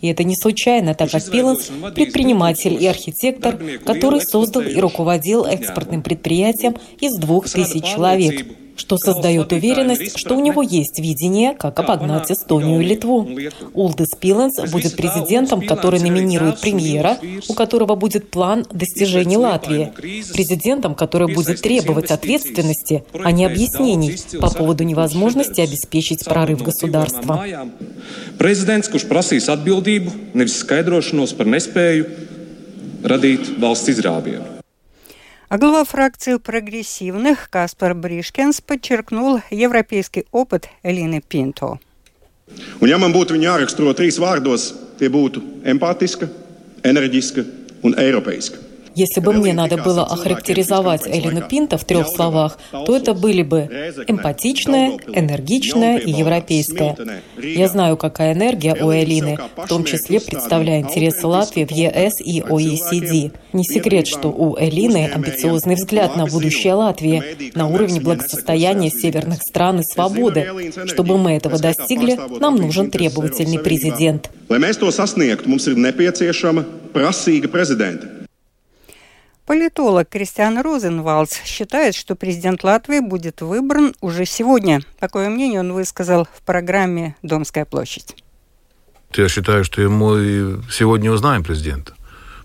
И 0.00 0.08
это 0.08 0.24
не 0.24 0.34
случайно, 0.34 0.94
так 0.94 1.10
как 1.10 1.30
Пиленс– 1.30 1.70
предприниматель 1.94 2.82
и 2.82 2.86
архитектор, 2.86 3.58
который 3.84 4.22
создал 4.22 4.62
и 4.62 4.76
руководил 4.76 5.44
экспортным 5.44 6.02
предприятием 6.02 6.76
из 6.98 7.14
двух 7.18 7.50
тысяч 7.50 7.84
человек 7.84 8.46
что 8.76 8.96
создает 8.96 9.52
уверенность, 9.52 10.18
что 10.18 10.36
у 10.36 10.40
него 10.40 10.62
есть 10.62 10.98
видение, 10.98 11.54
как 11.54 11.78
обогнать 11.78 12.30
Эстонию 12.30 12.80
и 12.80 12.84
Литву. 12.84 13.28
Улдис 13.74 14.10
Пиленс 14.18 14.70
будет 14.70 14.96
президентом, 14.96 15.62
который 15.66 16.00
номинирует 16.00 16.60
премьера, 16.60 17.18
у 17.48 17.54
которого 17.54 17.94
будет 17.96 18.30
план 18.30 18.66
достижений 18.72 19.36
Латвии, 19.36 19.92
президентом, 20.32 20.94
который 20.94 21.32
будет 21.32 21.60
требовать 21.60 22.10
ответственности, 22.10 23.04
а 23.12 23.32
не 23.32 23.44
объяснений 23.44 24.16
по 24.40 24.50
поводу 24.50 24.84
невозможности 24.84 25.60
обеспечить 25.60 26.24
прорыв 26.24 26.62
государства. 26.62 27.44
Radīt 33.02 33.58
valsts 33.58 33.88
izrāvienu. 33.90 34.61
А 35.51 35.57
глава 35.57 35.85
фракции 35.85 36.37
прогрессивных 36.37 37.49
Каспар 37.49 37.93
Бришкенс 37.93 38.59
подчеркнул 38.61 39.39
европейский 39.49 40.25
опыт 40.31 40.67
Элины 40.83 41.21
Пинто. 41.21 41.79
Un 42.79 42.87
ja 42.87 42.97
man 42.99 43.11
būtu 43.11 43.35
viņa 43.35 43.47
jāraksturo 43.49 43.91
trīs 43.95 44.17
vārdos, 44.23 44.69
tie 44.99 45.09
būtu 45.11 45.41
empātiska, 45.67 46.29
enerģiska 46.87 47.43
un 47.83 47.95
eiropeiska. 47.99 48.61
Если 48.94 49.20
бы 49.20 49.32
мне 49.32 49.52
надо 49.52 49.76
было 49.76 50.04
охарактеризовать 50.04 51.06
Элину 51.06 51.42
Пинта 51.48 51.78
в 51.78 51.84
трех 51.84 52.08
словах, 52.08 52.58
то 52.70 52.96
это 52.96 53.14
были 53.14 53.42
бы 53.42 53.60
эмпатичная, 54.06 54.98
энергичная 55.12 55.98
и 55.98 56.10
европейская. 56.10 56.96
Я 57.42 57.68
знаю, 57.68 57.96
какая 57.96 58.34
энергия 58.34 58.74
у 58.74 58.92
Элины, 58.92 59.38
в 59.56 59.66
том 59.66 59.84
числе 59.84 60.20
представляя 60.20 60.80
интересы 60.80 61.26
Латвии 61.26 61.64
в 61.64 61.70
ЕС 61.70 62.20
и 62.20 62.40
ОЕСД. 62.40 63.34
Не 63.52 63.64
секрет, 63.64 64.06
что 64.06 64.28
у 64.28 64.58
Элины 64.58 65.10
амбициозный 65.12 65.74
взгляд 65.74 66.16
на 66.16 66.26
будущее 66.26 66.74
Латвии, 66.74 67.22
на 67.54 67.68
уровне 67.68 68.00
благосостояния 68.00 68.90
северных 68.90 69.42
стран 69.42 69.80
и 69.80 69.84
свободы. 69.84 70.48
Чтобы 70.86 71.18
мы 71.18 71.32
этого 71.32 71.58
достигли, 71.58 72.18
нам 72.40 72.56
нужен 72.56 72.90
требовательный 72.90 73.58
президент. 73.58 74.30
Lai 74.52 74.58
mēs 74.60 74.76
to 74.76 74.90
sasniegtu, 74.92 75.48
mums 75.48 75.64
ir 75.70 75.78
nepieciešama 75.80 76.64
prasīga 76.92 77.48
prezidenta. 77.48 78.21
Политолог 79.52 80.08
Кристиан 80.08 80.62
Розенвалдс 80.62 81.44
считает, 81.44 81.94
что 81.94 82.16
президент 82.16 82.64
Латвии 82.64 83.00
будет 83.00 83.42
выбран 83.42 83.94
уже 84.00 84.24
сегодня. 84.24 84.80
Такое 84.98 85.28
мнение 85.28 85.60
он 85.60 85.74
высказал 85.74 86.26
в 86.34 86.40
программе 86.40 87.16
«Домская 87.22 87.66
площадь». 87.66 88.16
Я 89.14 89.28
считаю, 89.28 89.62
что 89.64 89.86
мы 89.90 90.62
сегодня 90.70 91.12
узнаем 91.12 91.44
президента, 91.44 91.92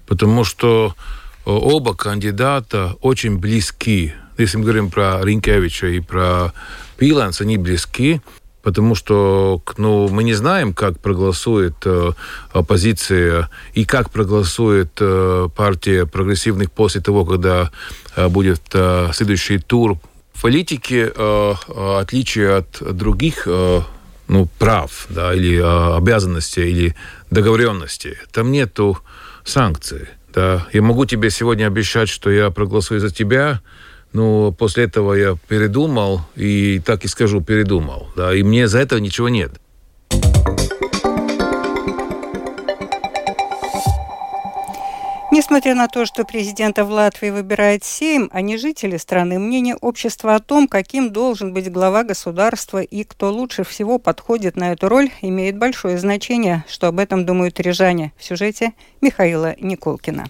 потому 0.05 0.43
что 0.43 0.95
э, 0.97 1.49
оба 1.49 1.95
кандидата 1.95 2.97
очень 2.99 3.37
близки. 3.37 4.13
Если 4.37 4.57
мы 4.57 4.63
говорим 4.63 4.91
про 4.91 5.23
Ринкевича 5.23 5.87
и 5.87 6.01
про 6.01 6.51
Пиланс, 6.97 7.39
они 7.39 7.57
близки 7.57 8.21
потому 8.67 8.95
что 8.95 9.61
ну, 9.77 10.09
мы 10.09 10.25
не 10.25 10.33
знаем, 10.33 10.73
как 10.73 10.99
проголосует 10.99 11.75
э, 11.85 12.11
оппозиция 12.51 13.49
и 13.73 13.85
как 13.85 14.09
проголосует 14.09 14.91
э, 14.99 15.47
партия 15.55 16.05
прогрессивных 16.05 16.69
после 16.69 16.99
того, 16.99 17.23
когда 17.23 17.71
э, 18.17 18.27
будет 18.27 18.61
э, 18.73 19.11
следующий 19.13 19.59
тур. 19.59 19.97
В 20.33 20.41
политике, 20.41 21.13
э, 21.15 21.53
э 21.67 21.99
отличие 22.01 22.57
от 22.57 22.81
других 22.81 23.43
э, 23.45 23.81
ну, 24.27 24.49
прав 24.59 25.07
да, 25.07 25.33
или 25.33 25.55
э, 25.57 25.97
обязанностей, 25.97 26.69
или 26.69 26.95
договоренностей, 27.31 28.17
там 28.33 28.51
нету 28.51 28.97
санкций. 29.45 30.07
Да. 30.33 30.67
Я 30.73 30.81
могу 30.81 31.05
тебе 31.05 31.29
сегодня 31.29 31.67
обещать, 31.67 32.09
что 32.09 32.29
я 32.29 32.49
проголосую 32.49 32.99
за 32.99 33.11
тебя, 33.11 33.61
но 34.17 34.51
после 34.51 34.85
этого 34.85 35.13
я 35.13 35.37
передумал, 35.47 36.21
и 36.35 36.81
так 36.83 37.05
и 37.05 37.07
скажу, 37.07 37.39
передумал. 37.39 38.07
Да, 38.15 38.33
и 38.33 38.41
мне 38.41 38.67
за 38.67 38.79
этого 38.79 38.99
ничего 38.99 39.29
нет. 39.29 39.51
Несмотря 45.31 45.75
на 45.75 45.87
то, 45.87 46.07
что 46.07 46.23
президента 46.23 46.83
в 46.83 46.89
Латвии 46.89 47.29
выбирает 47.29 47.83
Сейм, 47.83 48.27
а 48.33 48.41
не 48.41 48.57
жители 48.57 48.97
страны, 48.97 49.37
мнение 49.37 49.75
общества 49.75 50.33
о 50.33 50.39
том, 50.39 50.67
каким 50.67 51.11
должен 51.11 51.53
быть 51.53 51.71
глава 51.71 52.03
государства 52.03 52.81
и 52.81 53.03
кто 53.03 53.31
лучше 53.31 53.63
всего 53.63 53.99
подходит 53.99 54.55
на 54.55 54.71
эту 54.71 54.89
роль, 54.89 55.11
имеет 55.21 55.59
большое 55.59 55.99
значение, 55.99 56.65
что 56.67 56.87
об 56.87 56.97
этом 56.97 57.23
думают 57.23 57.59
рижане 57.59 58.13
в 58.17 58.23
сюжете 58.23 58.73
Михаила 58.99 59.55
Николкина. 59.59 60.25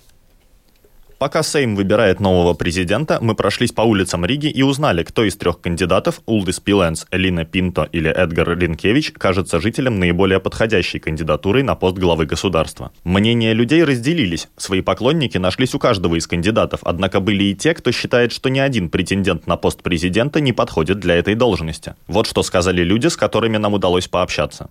Пока 1.20 1.42
Сейм 1.42 1.76
выбирает 1.76 2.20
нового 2.20 2.54
президента, 2.54 3.18
мы 3.22 3.34
прошлись 3.34 3.72
по 3.72 3.82
улицам 3.82 4.24
Риги 4.24 4.48
и 4.48 4.62
узнали, 4.62 5.02
кто 5.02 5.24
из 5.24 5.36
трех 5.36 5.60
кандидатов, 5.60 6.22
Улдис 6.28 6.60
Пиленс, 6.60 7.08
Элина 7.10 7.44
Пинто 7.44 7.90
или 7.92 8.08
Эдгар 8.10 8.56
Линкевич, 8.56 9.14
кажется 9.14 9.60
жителям 9.60 10.00
наиболее 10.00 10.40
подходящей 10.40 11.00
кандидатурой 11.00 11.64
на 11.64 11.74
пост 11.74 11.98
главы 11.98 12.28
государства. 12.28 12.92
Мнения 13.04 13.54
людей 13.54 13.84
разделились. 13.84 14.48
Свои 14.58 14.82
поклонники 14.82 15.40
нашлись 15.40 15.74
у 15.74 15.80
каждого 15.80 16.16
из 16.16 16.28
кандидатов, 16.28 16.82
однако 16.84 17.20
были 17.20 17.46
и 17.46 17.56
те, 17.56 17.74
кто 17.74 17.92
считает, 17.92 18.32
что 18.32 18.52
ни 18.52 18.60
один 18.60 18.90
претендент 18.90 19.48
на 19.48 19.58
пост 19.58 19.82
президента 19.82 20.40
не 20.40 20.54
подходит 20.54 21.00
для 21.00 21.16
этой 21.16 21.34
должности. 21.34 21.96
Вот 22.06 22.28
что 22.28 22.44
сказали 22.44 22.84
люди, 22.84 23.08
с 23.08 23.18
которыми 23.18 23.58
нам 23.58 23.74
удалось 23.74 24.08
пообщаться. 24.08 24.70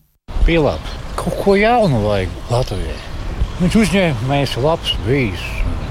Kaut 1.16 1.34
ko 1.42 1.56
jaunu 1.56 2.06
vajag 2.06 2.28
Latvijai. 2.50 3.15
Viņš 3.56 3.76
uzņēmējs 3.80 4.58
labs 4.60 4.92
bijis, 5.06 5.44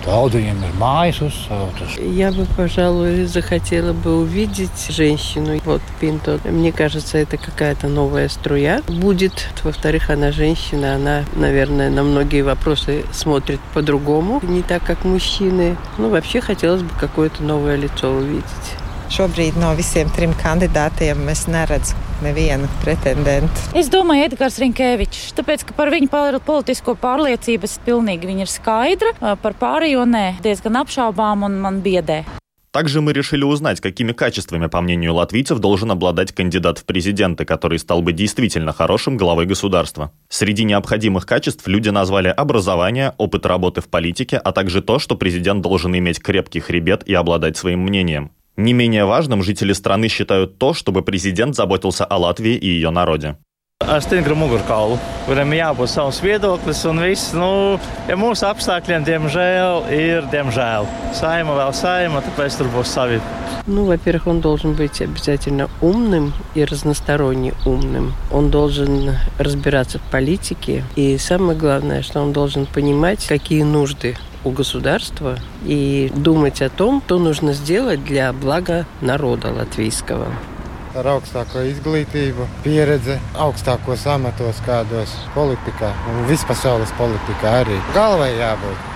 Daudзiem 0.06 0.60
ir 0.62 0.74
mājas 0.78 1.18
uzceltas. 1.26 1.96
Я 1.98 2.32
бы, 2.32 2.46
пожалуй, 2.56 3.26
захотела 3.26 3.92
бы 3.92 4.20
увидеть 4.22 4.86
женщину. 4.90 5.60
Вот 5.66 5.82
Пинто. 6.00 6.40
Мне 6.46 6.72
кажется, 6.72 7.18
это 7.18 7.38
какая-то 7.38 7.88
новая 7.88 8.30
струя 8.30 8.84
будет. 8.88 9.48
Во-вторых, 9.64 10.12
она 10.12 10.32
женщина, 10.32 10.94
она, 10.94 11.24
наверное, 11.36 11.90
на 11.90 12.04
многие 12.04 12.44
вопросы 12.44 13.04
смотрит 13.12 13.60
по-другому, 13.74 14.40
не 14.44 14.62
так, 14.62 14.84
как 14.84 15.04
мужчины. 15.04 15.76
Ну, 15.98 16.10
вообще 16.10 16.42
хотелось 16.42 16.84
бы 16.84 16.92
какое-то 17.00 17.42
новое 17.42 17.76
лицо 17.76 18.12
увидеть. 18.12 18.46
Šobrīd 19.06 19.54
no 19.62 19.70
visiem 19.78 20.10
trim 20.10 20.34
kandidātiem 20.34 21.30
es 21.30 21.46
neredzu 21.46 21.94
nevienu 22.24 22.70
pretendentu. 22.84 23.68
Es 23.76 23.90
domāju, 23.92 24.30
Edgars 24.30 24.60
Rinkevičs, 24.62 25.34
tāpēc, 25.36 25.68
ka 25.68 25.76
par 25.76 25.92
viņu 25.94 26.12
politisko 26.46 26.96
pārliecību 27.02 27.68
es 27.68 27.78
pilnīgi 27.86 28.32
viņa 28.32 28.48
ir 28.48 28.52
skaidra, 28.52 29.14
par 29.20 29.60
pārējo 29.60 30.08
nē, 30.08 30.26
diezgan 30.46 30.82
apšaubām 30.86 31.48
un 31.50 31.60
man 31.60 31.82
biedē. 31.82 32.24
Также 32.76 33.00
мы 33.00 33.14
решили 33.14 33.46
узнать, 33.46 33.80
какими 33.80 34.12
качествами, 34.12 34.68
по 34.68 34.82
мнению 34.82 35.14
латвийцев, 35.14 35.60
должен 35.60 35.92
обладать 35.92 36.34
кандидат 36.34 36.78
в 36.78 36.84
президенты, 36.84 37.46
который 37.46 37.80
стал 37.80 38.02
бы 38.02 38.12
действительно 38.12 38.74
хорошим 38.74 39.16
главой 39.16 39.46
государства. 39.46 40.12
Среди 40.28 40.66
необходимых 40.66 41.26
качеств 41.26 41.66
люди 41.68 41.88
назвали 41.88 42.28
образование, 42.28 43.14
опыт 43.18 43.46
работы 43.46 43.80
в 43.80 43.88
политике, 43.88 44.36
а 44.36 44.52
также 44.52 44.82
то, 44.82 45.00
что 45.00 45.16
президент 45.16 45.62
должен 45.62 45.98
иметь 45.98 46.22
крепкий 46.22 46.60
хребет 46.60 47.04
и 47.08 47.14
обладать 47.14 47.56
своим 47.56 47.80
мнением. 47.80 48.32
Не 48.58 48.74
менее 48.74 49.06
важным 49.06 49.44
жители 49.44 49.74
страны 49.74 50.08
считают 50.08 50.58
то, 50.58 50.74
чтобы 50.74 51.02
президент 51.02 51.56
заботился 51.56 52.06
о 52.06 52.18
Латвии 52.18 52.56
и 52.56 52.68
ее 52.68 52.90
народе. 52.90 53.38
Ar 53.86 54.02
stingru 54.02 54.34
mugurkaulu, 54.34 54.96
kuram 55.28 55.52
jābūt 55.54 55.92
savs 55.92 56.18
viedoklis 56.24 56.80
un 56.90 57.04
viss. 57.06 57.36
Nu, 57.38 57.78
ja 58.10 58.16
mūsu 58.18 58.48
apstākļiem, 58.50 59.04
diemžēl, 59.06 59.84
ir 59.94 60.26
diemžēl. 60.32 60.88
Saima 61.14 61.54
vēl 61.60 61.74
saima, 61.78 62.24
tāpēc 62.26 62.58
tur 62.58 62.72
būs 62.74 62.96
savi. 62.98 63.20
Ну, 63.68 63.86
во-первых, 63.86 64.26
он 64.28 64.42
должен 64.42 64.74
быть 64.74 65.02
обязательно 65.02 65.70
умным 65.82 66.34
и 66.56 66.66
разносторонне 66.66 67.54
умным. 67.66 68.14
Он 68.32 68.50
должен 68.50 69.18
разбираться 69.38 70.00
в 70.00 70.04
политике. 70.12 70.84
И 70.96 71.20
самое 71.20 71.58
главное, 71.58 72.02
что 72.02 72.22
он 72.22 72.34
должен 72.34 72.66
понимать, 72.66 73.28
какие 73.28 73.62
нужды 73.62 74.18
у 74.44 74.50
государства 74.50 75.38
и 75.64 76.12
думать 76.16 76.64
о 76.64 76.70
том, 76.70 77.04
что 77.06 77.20
нужно 77.20 77.54
сделать 77.54 78.04
для 78.04 78.34
блага 78.34 78.88
народа 79.02 79.52
латвийского. 79.52 80.28
Ar 80.96 81.08
augstāko 81.16 81.64
izglītību, 81.70 82.48
pieredze 82.64 83.20
augstākos 83.36 84.06
amatos, 84.08 84.62
kādos 84.66 85.14
politikā 85.36 85.92
un 86.12 86.26
vispasaules 86.30 86.92
politikā 87.00 87.62
arī. 87.64 87.80
Galvai 87.96 88.34
jābūt. 88.40 88.92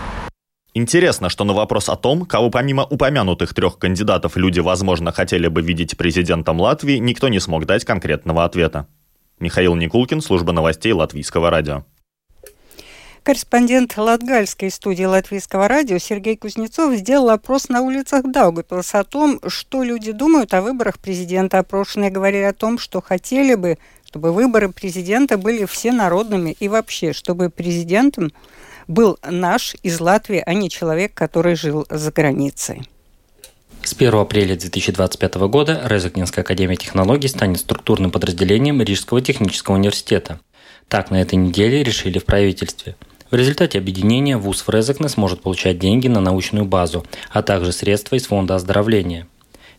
Интересно, 0.76 1.30
что 1.30 1.44
на 1.44 1.54
вопрос 1.54 1.90
о 1.90 1.96
том, 1.96 2.26
кого 2.26 2.50
помимо 2.52 2.86
упомянутых 2.86 3.54
трех 3.54 3.80
кандидатов 3.80 4.38
люди, 4.38 4.60
возможно, 4.60 5.12
хотели 5.12 5.48
бы 5.48 5.62
видеть 5.62 5.98
президентом 5.98 6.62
Латвии, 6.62 6.98
никто 6.98 7.28
не 7.28 7.40
смог 7.40 7.66
дать 7.66 7.84
конкретного 7.84 8.46
ответа. 8.46 8.88
Михаил 9.40 9.76
Никулкин, 9.76 10.22
служба 10.22 10.52
новостей 10.54 10.94
Латвийского 10.94 11.50
радио. 11.50 11.86
Корреспондент 13.24 13.98
Латгальской 13.98 14.72
студии 14.72 15.04
Латвийского 15.04 15.68
радио 15.68 15.98
Сергей 15.98 16.38
Кузнецов 16.38 16.96
сделал 16.96 17.30
опрос 17.30 17.68
на 17.68 17.82
улицах 17.82 18.24
Даугапилса 18.26 19.00
о 19.00 19.04
том, 19.04 19.42
что 19.48 19.84
люди 19.84 20.14
думают 20.14 20.54
о 20.54 20.62
выборах 20.62 21.00
президента. 21.00 21.60
Опрошенные 21.60 22.12
говорили 22.12 22.44
о 22.44 22.54
том, 22.54 22.80
что 22.80 23.02
хотели 23.02 23.56
бы, 23.56 23.78
чтобы 24.06 24.32
выборы 24.32 24.70
президента 24.70 25.38
были 25.38 25.66
всенародными 25.66 26.56
и 26.60 26.70
вообще, 26.70 27.12
чтобы 27.12 27.50
президентом 27.50 28.32
был 28.88 29.20
наш 29.30 29.76
из 29.84 30.00
Латвии, 30.00 30.42
а 30.44 30.54
не 30.54 30.70
человек, 30.70 31.14
который 31.14 31.56
жил 31.56 31.86
за 31.90 32.12
границей. 32.12 32.90
С 33.84 33.94
1 33.94 34.16
апреля 34.16 34.56
2025 34.56 35.36
года 35.48 35.82
Резакнинская 35.86 36.44
академия 36.44 36.78
технологий 36.78 37.28
станет 37.28 37.60
структурным 37.60 38.12
подразделением 38.12 38.82
Рижского 38.82 39.22
технического 39.22 39.76
университета. 39.76 40.40
Так 40.88 41.12
на 41.12 41.22
этой 41.22 41.36
неделе 41.36 41.84
решили 41.84 42.18
в 42.18 42.26
правительстве– 42.26 42.96
в 43.32 43.36
результате 43.36 43.78
объединения 43.78 44.38
ВУЗ 44.38 44.62
в 44.62 44.70
Резекне 44.70 45.10
сможет 45.10 45.42
получать 45.42 45.78
деньги 45.78 46.08
на 46.08 46.20
научную 46.20 46.66
базу, 46.66 47.06
а 47.30 47.44
также 47.44 47.72
средства 47.72 48.16
из 48.16 48.26
фонда 48.26 48.56
оздоровления. 48.56 49.28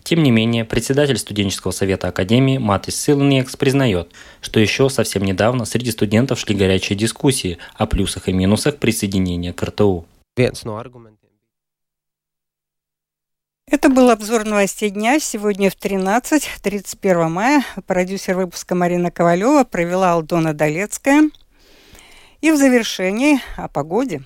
Тем 0.03 0.23
не 0.23 0.31
менее, 0.31 0.65
председатель 0.65 1.19
студенческого 1.19 1.73
совета 1.73 2.09
Академии 2.09 2.59
Матис 2.59 3.01
Силнекс 3.01 3.57
признает, 3.57 4.13
что 4.41 4.59
еще 4.59 4.89
совсем 4.89 5.23
недавно 5.25 5.65
среди 5.65 5.91
студентов 5.91 6.39
шли 6.41 6.55
горячие 6.55 6.97
дискуссии 6.97 7.59
о 7.75 7.87
плюсах 7.87 8.29
и 8.29 8.33
минусах 8.33 8.79
присоединения 8.79 9.53
к 9.53 9.63
РТУ. 9.63 10.07
Это 13.71 13.89
был 13.89 14.11
обзор 14.11 14.45
новостей 14.45 14.91
дня. 14.91 15.21
Сегодня 15.21 15.71
в 15.71 15.77
13, 15.77 16.49
31 16.63 17.31
мая. 17.31 17.65
Продюсер 17.87 18.37
выпуска 18.37 18.75
Марина 18.75 19.13
Ковалева 19.13 19.65
провела 19.65 20.13
Алдона 20.13 20.55
Долецкая. 20.55 21.31
И 22.41 22.51
в 22.51 22.57
завершении 22.57 23.41
о 23.57 23.69
погоде. 23.69 24.23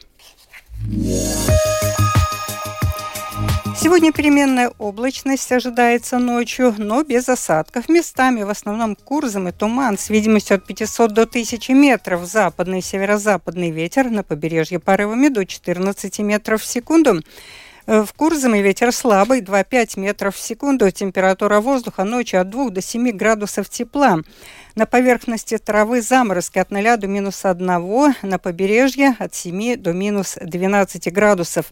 Сегодня 3.77 4.13
переменная 4.13 4.71
облачность 4.79 5.51
ожидается 5.51 6.19
ночью, 6.19 6.75
но 6.79 7.03
без 7.03 7.29
осадков. 7.29 7.89
Местами 7.89 8.45
в 8.45 8.51
основном 8.51 8.95
курзом 8.95 9.49
и 9.49 9.53
туман 9.53 9.99
с 9.99 10.11
видимостью 10.11 10.57
от 10.57 10.67
500 10.67 11.13
до 11.13 11.23
1000 11.23 11.75
метров. 11.75 12.25
Западный 12.25 12.79
и 12.79 12.83
северо-западный 12.83 13.71
ветер 13.71 14.09
на 14.11 14.23
побережье 14.23 14.79
порывами 14.79 15.29
до 15.29 15.45
14 15.45 16.21
метров 16.21 16.63
в 16.63 16.67
секунду. 16.67 17.21
В 17.87 18.09
Курзаме 18.17 18.63
ветер 18.63 18.93
слабый, 18.93 19.43
2-5 19.43 20.01
метров 20.01 20.37
в 20.37 20.41
секунду. 20.41 20.91
Температура 20.91 21.61
воздуха 21.61 22.05
ночью 22.05 22.41
от 22.41 22.49
2 22.49 22.71
до 22.71 22.81
7 22.81 23.11
градусов 23.11 23.69
тепла. 23.69 24.21
На 24.77 24.87
поверхности 24.87 25.57
травы 25.57 26.03
заморозки 26.03 26.59
от 26.59 26.73
0 26.73 26.97
до 26.97 27.07
минус 27.07 27.45
1, 27.45 27.67
на 27.67 28.39
побережье 28.41 29.15
от 29.21 29.33
7 29.33 29.77
до 29.77 29.93
минус 29.93 30.37
12 30.41 31.13
градусов. 31.13 31.67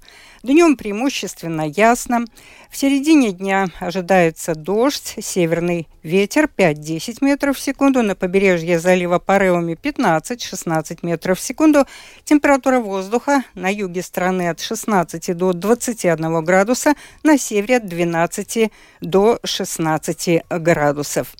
Днем 0.44 0.76
преимущественно 0.76 1.62
ясно. 1.62 2.26
В 2.70 2.76
середине 2.76 3.32
дня 3.32 3.66
ожидается 3.80 4.54
дождь, 4.54 5.16
северный 5.20 5.88
ветер 6.04 6.48
5-10 6.56 7.18
метров 7.22 7.56
в 7.56 7.60
секунду, 7.60 8.04
на 8.04 8.14
побережье 8.14 8.78
залива 8.78 9.18
порывами 9.18 9.72
15-16 9.72 11.00
метров 11.02 11.40
в 11.40 11.42
секунду. 11.42 11.86
Температура 12.22 12.78
воздуха 12.78 13.42
на 13.54 13.68
юге 13.68 14.02
страны 14.02 14.48
от 14.48 14.60
16 14.60 15.36
до 15.36 15.52
21 15.52 16.44
градуса, 16.44 16.94
на 17.24 17.36
севере 17.36 17.78
от 17.78 17.86
12 17.86 18.70
до 19.00 19.40
16 19.42 20.44
градусов. 20.48 21.34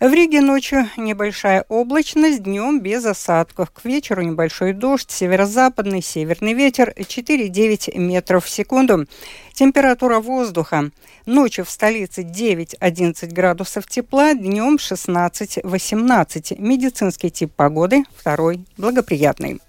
В 0.00 0.12
Риге 0.12 0.40
ночью 0.40 0.88
небольшая 0.96 1.64
облачность, 1.68 2.44
днем 2.44 2.80
без 2.80 3.04
осадков. 3.04 3.72
К 3.72 3.84
вечеру 3.84 4.22
небольшой 4.22 4.72
дождь, 4.72 5.10
северо-западный, 5.10 6.02
северный 6.02 6.52
ветер 6.52 6.94
4-9 6.96 7.98
метров 7.98 8.44
в 8.44 8.48
секунду. 8.48 9.06
Температура 9.52 10.20
воздуха 10.20 10.92
ночью 11.26 11.64
в 11.64 11.70
столице 11.70 12.22
9-11 12.22 13.34
градусов 13.34 13.88
тепла, 13.88 14.34
днем 14.34 14.76
16-18. 14.76 16.60
Медицинский 16.60 17.32
тип 17.32 17.52
погоды 17.56 18.04
второй 18.16 18.64
благоприятный. 18.76 19.60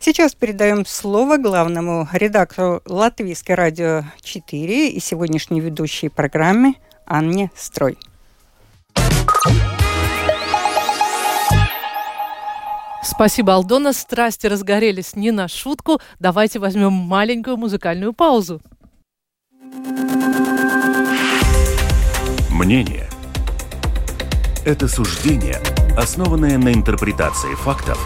Сейчас 0.00 0.34
передаем 0.34 0.86
слово 0.86 1.36
главному 1.36 2.08
редактору 2.14 2.80
Латвийской 2.86 3.56
радио 3.56 4.04
4 4.22 4.88
и 4.88 5.00
сегодняшней 5.00 5.60
ведущей 5.60 6.08
программе 6.08 6.76
Анне 7.04 7.50
Строй. 7.54 7.98
Спасибо, 13.18 13.54
Алдона. 13.54 13.92
Страсти 13.92 14.46
разгорелись 14.46 15.16
не 15.16 15.32
на 15.32 15.48
шутку. 15.48 16.00
Давайте 16.20 16.60
возьмем 16.60 16.92
маленькую 16.92 17.56
музыкальную 17.56 18.12
паузу. 18.12 18.60
Мнение– 22.50 23.08
это 24.64 24.86
суждение, 24.86 25.60
основанное 25.96 26.58
на 26.58 26.72
интерпретации 26.72 27.54
фактов 27.56 27.98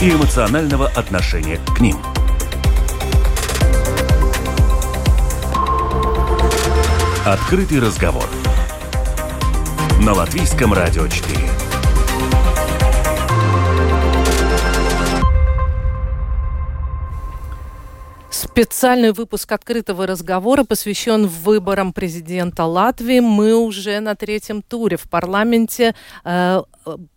и 0.00 0.10
эмоционального 0.10 0.88
отношения 0.88 1.60
к 1.76 1.80
ним. 1.80 1.96
Открытый 7.26 7.80
разговор– 7.80 8.24
на 10.00 10.12
Латвийском 10.12 10.72
радио 10.72 11.06
4. 11.08 11.38
Специальный 18.30 19.12
выпуск 19.12 19.50
открытого 19.52 20.06
разговора 20.06 20.64
посвящен 20.64 21.26
выборам 21.26 21.92
президента 21.92 22.64
Латвии. 22.64 23.20
Мы 23.20 23.54
уже 23.54 24.00
на 24.00 24.14
третьем 24.14 24.62
туре 24.62 24.96
в 24.96 25.08
парламенте. 25.08 25.94
Э, 26.24 26.62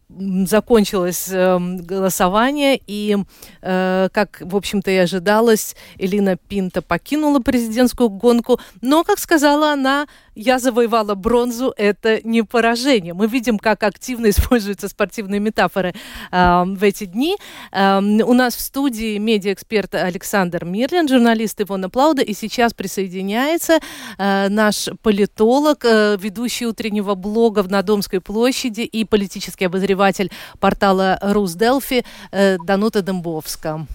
закончилось 0.09 1.29
э, 1.31 1.59
голосование, 1.59 2.79
и, 2.87 3.17
э, 3.61 4.09
как, 4.11 4.41
в 4.41 4.55
общем-то, 4.55 4.89
и 4.89 4.95
ожидалось, 4.95 5.75
Элина 5.97 6.35
Пинта 6.35 6.81
покинула 6.81 7.39
президентскую 7.39 8.09
гонку, 8.09 8.59
но, 8.81 9.03
как 9.03 9.19
сказала 9.19 9.71
она, 9.73 10.07
я 10.39 10.57
завоевала 10.57 11.15
бронзу, 11.15 11.73
это 11.75 12.21
не 12.23 12.43
поражение. 12.43 13.13
Мы 13.13 13.27
видим, 13.27 13.59
как 13.59 13.83
активно 13.83 14.29
используются 14.29 14.87
спортивные 14.87 15.39
метафоры 15.39 15.93
э, 16.31 16.63
в 16.65 16.83
эти 16.83 17.05
дни. 17.05 17.35
Э, 17.71 17.99
у 17.99 18.33
нас 18.33 18.55
в 18.55 18.61
студии 18.61 19.17
медиаэксперт 19.17 19.95
Александр 19.95 20.63
Мирлин, 20.63 21.09
журналист 21.09 21.59
Ивона 21.61 21.89
Плауда, 21.89 22.21
и 22.21 22.33
сейчас 22.33 22.73
присоединяется 22.73 23.79
э, 24.17 24.47
наш 24.49 24.87
политолог, 25.01 25.83
э, 25.83 26.17
ведущий 26.17 26.67
утреннего 26.67 27.15
блога 27.15 27.63
на 27.63 27.81
Домской 27.81 28.21
площади 28.21 28.81
и 28.81 29.03
политический 29.03 29.65
обозреватель 29.65 30.31
портала 30.59 31.19
Русделфи 31.21 32.05
э, 32.31 32.57
Данута 32.65 33.01
Дембовска. 33.01 33.85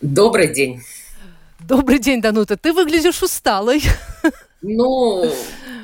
Добрый 0.00 0.54
день. 0.54 0.80
Добрый 1.58 1.98
день, 1.98 2.20
Данута. 2.20 2.56
Ты 2.56 2.72
выглядишь 2.72 3.22
усталой. 3.22 3.82
Ну, 4.62 5.28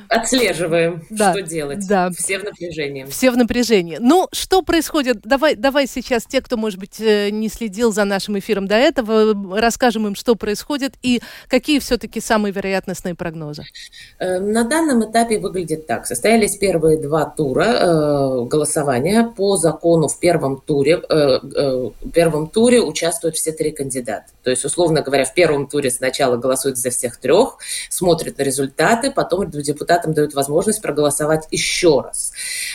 отслеживаем, 0.08 1.04
да, 1.10 1.32
что 1.32 1.42
делать. 1.42 1.86
Да. 1.88 2.10
Все 2.10 2.38
в 2.38 2.44
напряжении. 2.44 3.04
Все 3.04 3.30
в 3.30 3.36
напряжении. 3.36 3.98
Ну, 4.00 4.28
что 4.32 4.62
происходит? 4.62 5.20
Давай, 5.22 5.54
давай 5.54 5.86
сейчас 5.86 6.24
те, 6.24 6.40
кто, 6.40 6.56
может 6.56 6.78
быть, 6.78 7.00
э, 7.00 7.30
не 7.30 7.48
следил 7.48 7.92
за 7.92 8.04
нашим 8.04 8.38
эфиром 8.38 8.66
до 8.66 8.76
этого, 8.76 9.34
расскажем 9.58 10.06
им, 10.06 10.14
что 10.14 10.34
происходит 10.34 10.94
и 11.02 11.20
какие 11.48 11.78
все-таки 11.78 12.20
самые 12.20 12.52
вероятностные 12.52 13.14
прогнозы. 13.14 13.64
Э, 14.18 14.38
на 14.38 14.64
данном 14.64 15.10
этапе 15.10 15.38
выглядит 15.38 15.86
так. 15.86 16.06
Состоялись 16.06 16.56
первые 16.56 16.98
два 16.98 17.26
тура 17.26 17.64
э, 17.64 18.44
голосования. 18.44 19.32
По 19.36 19.56
закону 19.56 20.08
в 20.08 20.18
первом 20.18 20.60
туре, 20.60 21.02
э, 21.08 21.14
э, 21.14 21.90
в 22.00 22.10
первом 22.10 22.48
туре 22.48 22.80
участвуют 22.80 23.36
все 23.36 23.52
три 23.52 23.70
кандидата. 23.72 24.26
То 24.42 24.50
есть, 24.50 24.64
условно 24.64 25.02
говоря, 25.02 25.24
в 25.24 25.34
первом 25.34 25.66
туре 25.66 25.90
сначала 25.90 26.36
голосуют 26.36 26.78
за 26.78 26.90
всех 26.90 27.16
трех, 27.18 27.58
смотрят 27.90 28.38
на 28.38 28.42
результаты, 28.42 29.10
потом 29.10 29.50
депутаты 29.50 29.97
депутатам 29.98 30.14
дают 30.14 30.34
возможность 30.34 30.82
проголосовать 30.82 31.46
еще 31.50 32.00
раз. 32.00 32.32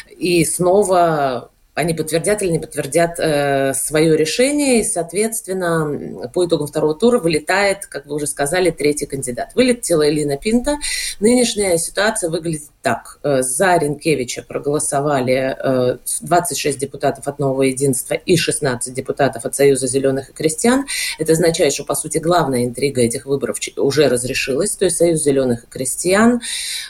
И 0.09 0.45
снова 0.45 1.51
они 1.75 1.93
подтвердят 1.93 2.41
или 2.43 2.51
не 2.51 2.59
подтвердят 2.59 3.19
э, 3.19 3.73
свое 3.73 4.15
решение, 4.15 4.81
и, 4.81 4.83
соответственно, 4.83 6.29
по 6.33 6.45
итогам 6.45 6.67
второго 6.67 6.93
тура 6.93 7.19
вылетает, 7.19 7.87
как 7.87 8.05
вы 8.05 8.15
уже 8.15 8.27
сказали, 8.27 8.69
третий 8.69 9.05
кандидат. 9.05 9.55
Вылетела 9.55 10.07
Элина 10.07 10.37
Пинта. 10.37 10.77
Нынешняя 11.19 11.77
ситуация 11.77 12.29
выглядит 12.29 12.69
так. 12.83 13.19
Э, 13.23 13.41
за 13.41 13.77
Ренкевича 13.77 14.43
проголосовали 14.43 15.55
э, 15.57 15.97
26 16.21 16.77
депутатов 16.77 17.27
от 17.27 17.39
Нового 17.39 17.63
Единства 17.63 18.13
и 18.13 18.37
16 18.37 18.93
депутатов 18.93 19.45
от 19.45 19.55
Союза 19.55 19.87
Зеленых 19.87 20.29
и 20.29 20.33
Крестьян. 20.33 20.85
Это 21.17 21.31
означает, 21.31 21.73
что, 21.73 21.85
по 21.85 21.95
сути, 21.95 22.19
главная 22.19 22.65
интрига 22.65 23.01
этих 23.01 23.25
выборов 23.25 23.57
уже 23.77 24.09
разрешилась. 24.09 24.75
То 24.75 24.85
есть 24.85 24.97
Союз 24.97 25.23
Зеленых 25.23 25.63
и 25.63 25.67
Крестьян, 25.67 26.41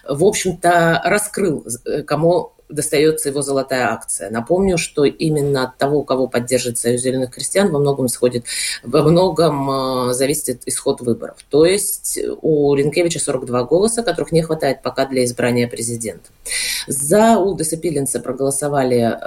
в 0.08 0.26
общем-то, 0.26 1.02
раскрыл, 1.06 1.66
э, 1.86 2.02
кому 2.02 2.53
достается 2.70 3.30
его 3.30 3.42
золотая 3.42 3.92
акция. 3.92 4.30
Напомню, 4.30 4.78
что 4.78 5.06
именно 5.06 5.64
от 5.64 5.78
того, 5.78 6.04
кого 6.04 6.28
поддержит 6.28 6.78
Союз 6.78 7.02
зеленых 7.02 7.32
крестьян, 7.32 7.72
во 7.72 7.80
многом 7.80 8.08
исходит, 8.08 8.46
во 8.84 9.04
многом 9.04 10.10
э, 10.10 10.14
зависит 10.14 10.64
исход 10.66 11.02
выборов. 11.02 11.38
То 11.50 11.66
есть 11.66 12.20
у 12.42 12.74
Ренкевича 12.74 13.20
42 13.20 13.64
голоса, 13.64 14.04
которых 14.04 14.32
не 14.32 14.42
хватает 14.42 14.82
пока 14.82 15.06
для 15.06 15.24
избрания 15.26 15.68
президента. 15.68 16.30
За 16.88 17.38
Улдеса 17.38 17.78
Пиленса 17.78 18.20
проголосовали 18.20 19.18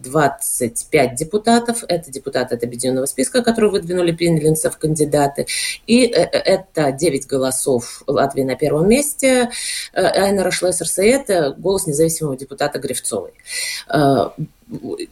25 0.00 1.12
э, 1.12 1.16
депутатов. 1.16 1.84
Это 1.88 2.10
депутаты 2.10 2.54
от 2.54 2.64
объединенного 2.64 3.06
списка, 3.06 3.42
которые 3.42 3.70
выдвинули 3.70 4.12
Пиленса 4.12 4.70
в 4.70 4.78
кандидаты. 4.78 5.46
И 5.86 6.04
э, 6.06 6.22
это 6.22 6.92
9 6.92 7.26
голосов 7.26 8.02
Латвии 8.06 8.42
на 8.42 8.56
первом 8.56 8.88
месте. 8.88 9.50
Айнера 9.92 10.50
Шлессерса– 10.50 11.02
это 11.04 11.54
голос 11.56 11.86
независимого 11.86 12.36
депутата 12.36 12.78
Гривцовой. 12.84 13.32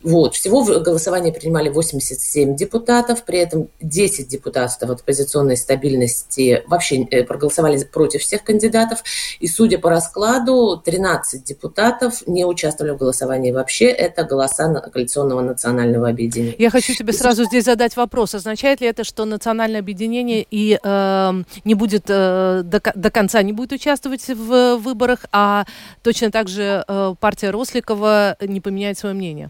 Вот. 0.03 0.35
Всего 0.35 0.63
в 0.63 0.83
голосовании 0.83 1.31
принимали 1.31 1.69
87 1.69 2.57
депутатов, 2.57 3.25
при 3.25 3.39
этом 3.39 3.69
10 3.81 4.29
депутатов 4.29 4.91
от 4.91 5.01
оппозиционной 5.01 5.57
стабильности 5.57 6.63
вообще 6.67 7.03
э, 7.03 7.25
проголосовали 7.25 7.83
против 7.85 8.23
всех 8.23 8.45
кандидатов. 8.45 9.03
И 9.41 9.47
судя 9.47 9.79
по 9.79 9.91
раскладу, 9.91 10.81
13 10.83 11.45
депутатов 11.45 12.27
не 12.27 12.45
участвовали 12.45 12.93
в 12.93 12.99
голосовании 12.99 13.53
вообще. 13.53 13.87
Это 13.87 14.25
голоса 14.25 14.63
коалиционного 14.93 15.41
национального 15.41 16.09
объединения. 16.09 16.55
Я 16.59 16.71
хочу 16.71 16.95
тебе 16.95 17.13
сразу 17.13 17.45
здесь 17.45 17.65
задать 17.65 17.97
вопрос. 17.97 18.35
Означает 18.35 18.81
ли 18.81 18.87
это, 18.87 19.05
что 19.05 19.25
национальное 19.25 19.81
объединение 19.81 20.47
и 20.51 20.79
э, 20.83 21.33
не 21.65 21.75
будет 21.75 22.05
э, 22.09 22.63
до, 22.65 22.81
до 22.95 23.11
конца 23.11 23.43
не 23.43 23.53
будет 23.53 23.73
участвовать 23.73 24.27
в 24.29 24.77
выборах, 24.77 25.27
а 25.33 25.65
точно 26.03 26.31
так 26.31 26.49
же 26.49 26.85
э, 26.87 27.15
партия 27.19 27.51
Росликова 27.51 28.37
не 28.41 28.61
поменяет 28.61 28.99
свое 28.99 29.15
мнение? 29.15 29.42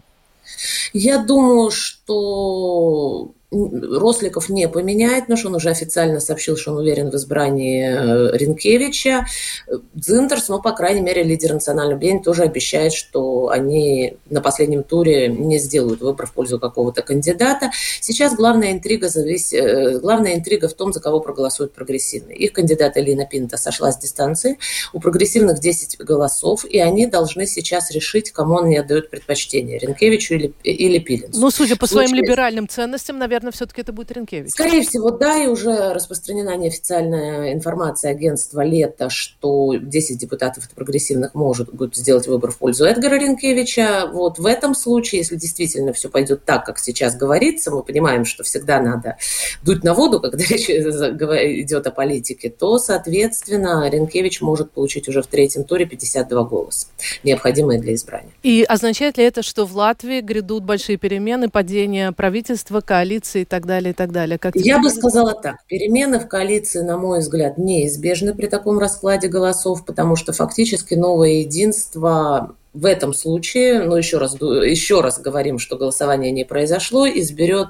Я 0.93 1.17
думаю, 1.17 1.71
что 1.71 2.02
Росликов 3.53 4.49
не 4.49 4.67
поменяет, 4.67 5.21
потому 5.21 5.37
что 5.37 5.47
он 5.49 5.55
уже 5.55 5.69
официально 5.69 6.19
сообщил, 6.19 6.57
что 6.57 6.71
он 6.71 6.79
уверен 6.79 7.11
в 7.11 7.15
избрании 7.15 7.85
э, 7.85 8.37
Ренкевича. 8.37 9.25
Дзинтерс, 9.93 10.49
ну, 10.49 10.61
по 10.61 10.71
крайней 10.71 11.01
мере, 11.01 11.23
лидер 11.23 11.53
национального 11.53 11.97
объединения 11.97 12.23
тоже 12.23 12.43
обещает, 12.43 12.93
что 12.93 13.49
они 13.49 14.17
на 14.29 14.41
последнем 14.41 14.83
туре 14.83 15.27
не 15.27 15.59
сделают 15.59 16.01
выбор 16.01 16.25
в 16.25 16.33
пользу 16.33 16.59
какого-то 16.59 17.01
кандидата. 17.01 17.71
Сейчас 18.01 18.35
главная 18.35 18.71
интрига, 18.71 19.09
завис... 19.09 19.53
Э, 19.53 19.99
главная 19.99 20.35
интрига 20.35 20.67
в 20.67 20.73
том, 20.73 20.91
за 20.91 20.99
кого 20.99 21.19
проголосуют 21.19 21.73
прогрессивные. 21.73 22.37
Их 22.37 22.53
кандидат 22.53 22.97
Элина 22.97 23.25
Пинта 23.25 23.57
сошла 23.57 23.91
с 23.91 23.97
дистанции. 23.99 24.57
У 24.93 24.99
прогрессивных 24.99 25.59
10 25.59 25.99
голосов, 25.99 26.65
и 26.65 26.79
они 26.79 27.05
должны 27.05 27.45
сейчас 27.45 27.91
решить, 27.91 28.31
кому 28.31 28.59
они 28.59 28.77
отдают 28.77 29.09
предпочтение, 29.09 29.77
Ренкевичу 29.77 30.35
или, 30.35 30.53
или 30.63 30.97
Пилинсу. 30.97 31.39
Ну, 31.39 31.51
судя 31.51 31.75
по 31.75 31.85
своим 31.93 32.15
либеральным 32.15 32.67
ценностям, 32.67 33.17
наверное, 33.17 33.51
все-таки 33.51 33.81
это 33.81 33.93
будет 33.93 34.11
Ренкевич. 34.11 34.51
Скорее 34.51 34.81
всего, 34.81 35.11
да, 35.11 35.37
и 35.43 35.47
уже 35.47 35.93
распространена 35.93 36.55
неофициальная 36.57 37.53
информация 37.53 38.11
агентства 38.11 38.61
«Лето», 38.61 39.09
что 39.09 39.75
10 39.75 40.17
депутатов 40.17 40.65
от 40.65 40.71
прогрессивных 40.71 41.33
может 41.33 41.73
будут 41.73 41.95
сделать 41.95 42.27
выбор 42.27 42.51
в 42.51 42.57
пользу 42.57 42.85
Эдгара 42.85 43.15
Ренкевича. 43.15 44.09
Вот 44.11 44.39
в 44.39 44.45
этом 44.45 44.75
случае, 44.75 45.19
если 45.19 45.35
действительно 45.35 45.93
все 45.93 46.09
пойдет 46.09 46.45
так, 46.45 46.65
как 46.65 46.79
сейчас 46.79 47.15
говорится, 47.15 47.71
мы 47.71 47.83
понимаем, 47.83 48.25
что 48.25 48.43
всегда 48.43 48.79
надо 48.79 49.17
дуть 49.63 49.83
на 49.83 49.93
воду, 49.93 50.19
когда 50.19 50.43
речь 50.49 50.69
идет 50.69 51.87
о 51.87 51.91
политике, 51.91 52.49
то, 52.49 52.77
соответственно, 52.77 53.89
Ренкевич 53.89 54.41
может 54.41 54.71
получить 54.71 55.07
уже 55.07 55.21
в 55.21 55.27
третьем 55.27 55.63
туре 55.63 55.85
52 55.85 56.43
голоса, 56.43 56.87
необходимые 57.23 57.79
для 57.79 57.93
избрания. 57.93 58.31
И 58.43 58.63
означает 58.67 59.17
ли 59.17 59.23
это, 59.23 59.43
что 59.43 59.65
в 59.65 59.75
Латвии 59.75 60.21
грядут 60.21 60.63
большие 60.63 60.97
перемены, 60.97 61.49
падение 61.49 61.82
правительства, 62.11 62.81
коалиции, 62.81 63.03
коалиции 63.03 63.41
и 63.41 63.45
так 63.45 63.65
далее, 63.65 63.91
и 63.91 63.93
так 63.93 64.11
далее? 64.11 64.37
Как 64.37 64.55
Я 64.55 64.79
бы 64.79 64.89
сказала 64.89 65.33
так. 65.33 65.57
Перемены 65.67 66.19
в 66.19 66.27
коалиции, 66.27 66.81
на 66.81 66.97
мой 66.97 67.19
взгляд, 67.19 67.57
неизбежны 67.57 68.33
при 68.33 68.47
таком 68.47 68.79
раскладе 68.79 69.27
голосов, 69.27 69.85
потому 69.85 70.15
что 70.15 70.33
фактически 70.33 70.95
новое 70.95 71.41
единство 71.41 72.55
в 72.73 72.87
этом 72.87 73.13
случае, 73.13 73.81
ну 73.83 73.95
еще 73.95 74.17
раз, 74.17 74.33
еще 74.33 75.01
раз 75.01 75.19
говорим, 75.19 75.59
что 75.59 75.77
голосование 75.77 76.31
не 76.31 76.43
произошло, 76.43 77.07
изберет, 77.07 77.69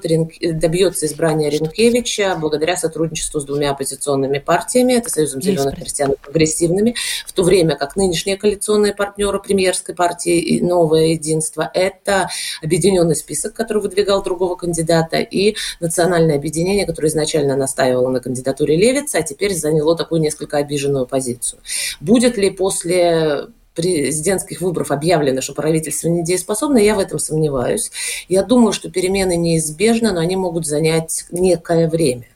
добьется 0.58 1.04
избрания 1.04 1.50
Ренкевича 1.50 2.36
благодаря 2.40 2.76
сотрудничеству 2.76 3.38
с 3.38 3.44
двумя 3.44 3.72
оппозиционными 3.72 4.38
партиями, 4.38 4.94
это 4.94 5.10
Союзом 5.10 5.42
зеленых 5.42 5.74
христиан 5.74 6.12
и 6.12 6.16
прогрессивными, 6.16 6.94
в 7.26 7.32
то 7.34 7.42
время 7.42 7.76
как 7.76 7.96
нынешние 7.96 8.38
коалиционные 8.38 8.94
партнеры 8.94 9.40
премьерской 9.40 9.94
партии 9.94 10.38
и 10.38 10.62
Новое 10.62 11.08
единство– 11.08 11.70
это 11.74 12.30
объединенный 12.62 13.14
список, 13.14 13.52
который 13.52 13.82
выдвигал 13.82 14.22
другого 14.22 14.54
кандидата, 14.56 15.18
и 15.18 15.54
национальное 15.80 16.36
объединение, 16.36 16.86
которое 16.86 17.08
изначально 17.08 17.56
настаивало 17.56 18.08
на 18.08 18.20
кандидатуре 18.20 18.76
Левица, 18.76 19.18
а 19.18 19.22
теперь 19.22 19.54
заняло 19.54 19.96
такую 19.96 20.22
несколько 20.22 20.56
обиженную 20.56 21.06
позицию. 21.06 21.60
Будет 22.00 22.38
ли 22.38 22.48
после 22.50 23.48
президентских 23.74 24.60
выборов 24.60 24.90
объявлено, 24.90 25.40
что 25.40 25.52
правительство 25.52 26.08
недееспособно, 26.08 26.78
я 26.78 26.94
в 26.94 26.98
этом 26.98 27.18
сомневаюсь. 27.18 27.90
Я 28.28 28.42
думаю, 28.42 28.72
что 28.72 28.90
перемены 28.90 29.36
неизбежны, 29.36 30.12
но 30.12 30.20
они 30.20 30.36
могут 30.36 30.66
занять 30.66 31.24
некое 31.30 31.88
время. 31.88 32.26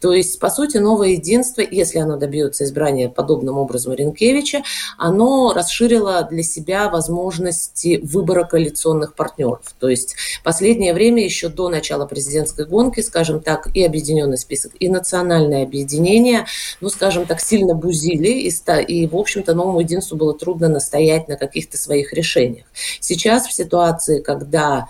То 0.00 0.12
есть, 0.12 0.38
по 0.38 0.50
сути, 0.50 0.78
новое 0.78 1.10
единство, 1.10 1.62
если 1.62 1.98
оно 1.98 2.16
добьется 2.16 2.64
избрания 2.64 3.08
подобным 3.08 3.58
образом 3.58 3.94
Ренкевича, 3.94 4.62
оно 4.98 5.52
расширило 5.54 6.26
для 6.28 6.42
себя 6.42 6.88
возможности 6.88 8.00
выбора 8.02 8.44
коалиционных 8.44 9.14
партнеров. 9.14 9.74
То 9.78 9.88
есть, 9.88 10.16
последнее 10.44 10.92
время, 10.92 11.24
еще 11.24 11.48
до 11.48 11.68
начала 11.68 12.06
президентской 12.06 12.66
гонки, 12.66 13.00
скажем 13.00 13.40
так, 13.40 13.68
и 13.74 13.84
объединенный 13.84 14.38
список, 14.38 14.72
и 14.80 14.88
национальное 14.88 15.62
объединение, 15.62 16.46
ну, 16.80 16.88
скажем 16.88 17.26
так, 17.26 17.40
сильно 17.40 17.74
бузили, 17.74 18.28
и, 18.28 18.52
и 18.88 19.06
в 19.06 19.16
общем-то, 19.16 19.54
новому 19.54 19.80
единству 19.80 20.16
было 20.16 20.34
трудно 20.34 20.68
настоять 20.82 21.28
на 21.28 21.36
каких-то 21.36 21.78
своих 21.78 22.12
решениях. 22.12 22.66
Сейчас 23.00 23.46
в 23.46 23.52
ситуации, 23.52 24.20
когда 24.20 24.88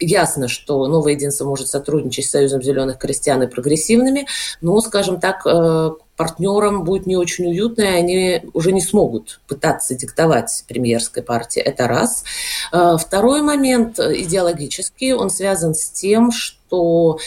ясно, 0.00 0.48
что 0.48 0.86
новое 0.88 1.12
единство 1.12 1.44
может 1.44 1.68
сотрудничать 1.68 2.26
с 2.26 2.30
Союзом 2.30 2.62
зеленых 2.62 2.98
крестьян 2.98 3.42
и 3.42 3.46
прогрессивными, 3.46 4.26
но, 4.60 4.80
скажем 4.80 5.20
так, 5.20 5.46
э, 5.46 5.90
партнерам 6.16 6.84
будет 6.84 7.06
не 7.06 7.16
очень 7.16 7.46
уютно, 7.46 7.82
и 7.82 7.86
они 7.86 8.42
уже 8.52 8.72
не 8.72 8.80
смогут 8.80 9.40
пытаться 9.46 9.94
диктовать 9.94 10.64
премьерской 10.66 11.22
партии. 11.22 11.60
Это 11.60 11.86
раз. 11.86 12.24
Э, 12.72 12.96
второй 12.98 13.42
момент 13.42 13.98
идеологический, 13.98 15.12
он 15.12 15.30
связан 15.30 15.74
с 15.74 15.90
тем, 15.90 16.32
что 16.32 17.18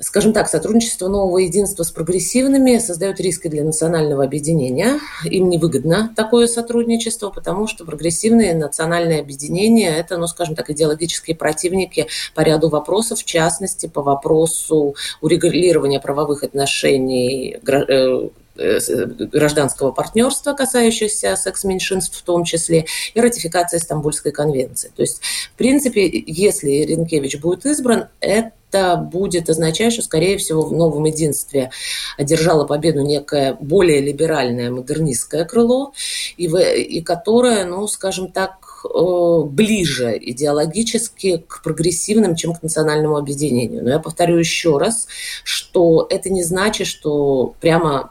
скажем 0.00 0.32
так, 0.32 0.48
сотрудничество 0.48 1.08
нового 1.08 1.38
единства 1.38 1.82
с 1.82 1.90
прогрессивными 1.90 2.78
создает 2.78 3.20
риски 3.20 3.48
для 3.48 3.64
национального 3.64 4.24
объединения. 4.24 5.00
Им 5.24 5.48
невыгодно 5.48 6.12
такое 6.14 6.46
сотрудничество, 6.46 7.30
потому 7.30 7.66
что 7.66 7.84
прогрессивные 7.84 8.54
национальные 8.54 9.20
объединения– 9.20 9.96
это, 9.98 10.16
ну, 10.16 10.26
скажем 10.26 10.54
так, 10.54 10.70
идеологические 10.70 11.36
противники 11.36 12.06
по 12.34 12.42
ряду 12.42 12.68
вопросов, 12.68 13.20
в 13.20 13.24
частности, 13.24 13.86
по 13.86 14.02
вопросу 14.02 14.94
урегулирования 15.20 16.00
правовых 16.00 16.44
отношений 16.44 17.58
э, 17.66 18.28
гражданского 18.58 19.92
партнерства, 19.92 20.52
касающихся 20.52 21.36
секс-меньшинств 21.36 22.18
в 22.18 22.22
том 22.22 22.44
числе, 22.44 22.86
и 23.14 23.20
ратификация 23.20 23.80
Стамбульской 23.80 24.32
конвенции. 24.32 24.90
То 24.94 25.02
есть, 25.02 25.20
в 25.54 25.56
принципе, 25.56 26.06
если 26.26 26.70
Ренкевич 26.70 27.40
будет 27.40 27.66
избран, 27.66 28.08
это 28.20 28.52
это 28.70 28.96
будет 28.96 29.48
означать, 29.48 29.92
что, 29.92 30.02
скорее 30.02 30.36
всего, 30.38 30.62
в 30.62 30.72
новом 30.72 31.04
единстве 31.04 31.70
одержало 32.16 32.66
победу 32.66 33.00
некое 33.02 33.56
более 33.58 34.00
либеральное 34.00 34.70
модернистское 34.70 35.44
крыло, 35.44 35.92
и, 36.36 36.48
в, 36.48 36.60
и 36.60 37.00
которое, 37.00 37.64
ну, 37.64 37.86
скажем 37.86 38.30
так, 38.30 38.84
э, 38.84 39.40
ближе 39.44 40.18
идеологически 40.20 41.44
к 41.46 41.62
прогрессивным, 41.62 42.36
чем 42.36 42.54
к 42.54 42.62
национальному 42.62 43.16
объединению. 43.16 43.82
Но 43.82 43.90
я 43.90 43.98
повторю 43.98 44.36
еще 44.36 44.78
раз, 44.78 45.08
что 45.44 46.06
это 46.10 46.30
не 46.30 46.44
значит, 46.44 46.86
что 46.86 47.54
прямо 47.60 48.10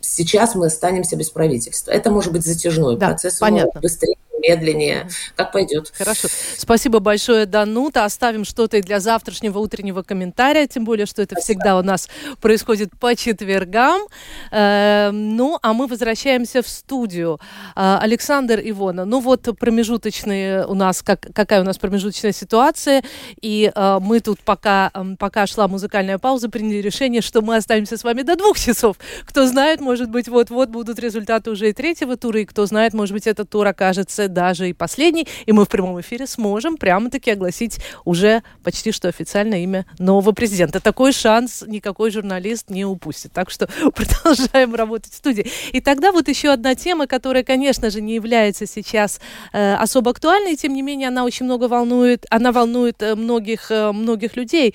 сейчас 0.00 0.54
мы 0.54 0.66
останемся 0.66 1.16
без 1.16 1.30
правительства. 1.30 1.90
Это 1.90 2.10
может 2.10 2.32
быть 2.32 2.44
затяжной 2.44 2.96
да, 2.96 3.08
процесс, 3.08 3.38
понятно. 3.38 3.80
быстрее 3.80 4.16
медленнее, 4.48 5.08
как 5.36 5.52
пойдет. 5.52 5.92
Хорошо. 5.96 6.28
Спасибо 6.56 7.00
большое, 7.00 7.46
Данута. 7.46 8.04
Оставим 8.04 8.44
что-то 8.44 8.76
и 8.78 8.82
для 8.82 9.00
завтрашнего 9.00 9.58
утреннего 9.58 10.02
комментария, 10.02 10.66
тем 10.66 10.84
более, 10.84 11.06
что 11.06 11.22
это 11.22 11.34
Спасибо. 11.34 11.60
всегда 11.60 11.78
у 11.78 11.82
нас 11.82 12.08
происходит 12.40 12.90
по 12.98 13.14
четвергам. 13.16 14.02
Э, 14.50 15.10
ну, 15.12 15.58
а 15.62 15.72
мы 15.72 15.86
возвращаемся 15.86 16.62
в 16.62 16.68
студию. 16.68 17.40
Э, 17.76 17.98
Александр 18.00 18.60
Ивона, 18.62 19.04
ну 19.04 19.20
вот 19.20 19.48
промежуточные 19.58 20.66
у 20.66 20.74
нас, 20.74 21.02
как, 21.02 21.20
какая 21.34 21.60
у 21.60 21.64
нас 21.64 21.78
промежуточная 21.78 22.32
ситуация, 22.32 23.02
и 23.40 23.70
э, 23.74 23.98
мы 24.00 24.20
тут 24.20 24.40
пока, 24.40 24.90
пока 25.18 25.46
шла 25.46 25.68
музыкальная 25.68 26.18
пауза, 26.18 26.48
приняли 26.48 26.78
решение, 26.78 27.22
что 27.22 27.42
мы 27.42 27.56
останемся 27.56 27.96
с 27.96 28.04
вами 28.04 28.22
до 28.22 28.36
двух 28.36 28.58
часов. 28.58 28.96
Кто 29.24 29.46
знает, 29.46 29.80
может 29.80 30.10
быть, 30.10 30.28
вот-вот 30.28 30.68
будут 30.68 30.98
результаты 30.98 31.50
уже 31.50 31.70
и 31.70 31.72
третьего 31.72 32.16
тура, 32.16 32.40
и 32.40 32.44
кто 32.44 32.66
знает, 32.66 32.94
может 32.94 33.14
быть, 33.14 33.26
этот 33.26 33.50
тур 33.50 33.66
окажется 33.66 34.28
даже 34.34 34.68
и 34.68 34.72
последний, 34.72 35.26
и 35.46 35.52
мы 35.52 35.64
в 35.64 35.68
прямом 35.68 36.00
эфире 36.00 36.26
сможем 36.26 36.76
прямо-таки 36.76 37.30
огласить 37.30 37.78
уже 38.04 38.42
почти 38.62 38.92
что 38.92 39.08
официальное 39.08 39.60
имя 39.60 39.86
нового 39.98 40.32
президента. 40.32 40.80
Такой 40.80 41.12
шанс 41.12 41.64
никакой 41.66 42.10
журналист 42.10 42.70
не 42.70 42.84
упустит. 42.84 43.32
Так 43.32 43.50
что 43.50 43.68
продолжаем 43.94 44.74
работать 44.74 45.12
в 45.12 45.16
студии. 45.16 45.46
И 45.72 45.80
тогда 45.80 46.12
вот 46.12 46.28
еще 46.28 46.50
одна 46.50 46.74
тема, 46.74 47.06
которая, 47.06 47.42
конечно 47.42 47.90
же, 47.90 48.00
не 48.00 48.14
является 48.14 48.66
сейчас 48.66 49.20
э, 49.52 49.74
особо 49.74 50.10
актуальной, 50.10 50.56
тем 50.56 50.74
не 50.74 50.82
менее, 50.82 51.08
она 51.08 51.24
очень 51.24 51.46
много 51.46 51.68
волнует, 51.68 52.26
она 52.30 52.52
волнует 52.52 53.02
э, 53.02 53.14
многих, 53.14 53.70
э, 53.70 53.92
многих 53.92 54.36
людей. 54.36 54.74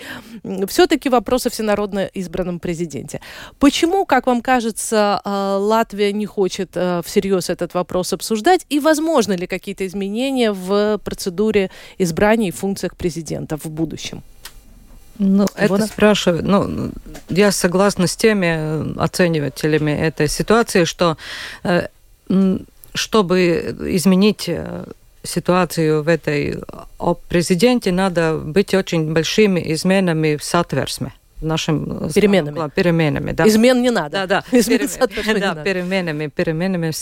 Все-таки 0.67 1.09
вопрос 1.09 1.45
о 1.45 1.49
всенародно 1.49 2.05
избранном 2.05 2.59
президенте. 2.59 3.21
Почему, 3.59 4.05
как 4.05 4.27
вам 4.27 4.41
кажется, 4.41 5.21
э, 5.23 5.57
Латвия 5.59 6.13
не 6.13 6.25
хочет 6.25 6.71
всерьез 7.03 7.49
этот 7.49 7.73
вопрос 7.73 8.13
обсуждать? 8.13 8.65
И 8.69 8.79
возможно 8.79 9.33
ли 9.39 9.47
какие-то 9.47 9.85
изменения 9.87 10.51
в 10.51 10.99
процедуре 11.03 11.69
избрания 11.97 12.49
и 12.49 12.51
функциях 12.51 12.95
президента 12.95 13.57
в 13.57 13.65
будущем? 13.65 14.21
Ну, 15.17 15.45
Ивона? 15.57 15.83
это 15.83 15.93
спрашивает. 15.93 16.43
Ну, 16.43 16.91
я 17.29 17.51
согласна 17.51 18.07
с 18.07 18.15
теми 18.15 18.97
оценивателями 18.99 19.91
этой 19.91 20.29
ситуации, 20.29 20.85
что 20.85 21.17
э, 21.63 21.87
чтобы 22.93 23.75
изменить 23.95 24.45
э, 24.47 24.85
ситуацию 25.23 26.03
в 26.03 26.07
этой 26.07 26.57
о 26.97 27.13
президенте, 27.15 27.91
надо 27.91 28.37
быть 28.37 28.73
очень 28.73 29.11
большими 29.13 29.73
изменами 29.73 30.37
в 30.37 30.43
Сатверсме 30.43 31.11
нашим 31.41 32.09
переменами. 32.13 32.55
Скажем, 32.55 32.71
переменами 32.71 33.31
да. 33.31 33.47
Измен 33.47 33.81
не 33.81 33.91
надо. 33.91 34.09
Да, 34.09 34.27
да. 34.27 34.43
Измен 34.57 34.79
Перемен, 34.79 35.41
да, 35.41 35.55
переменами, 35.55 36.27
переменами 36.27 36.91
в 36.91 36.95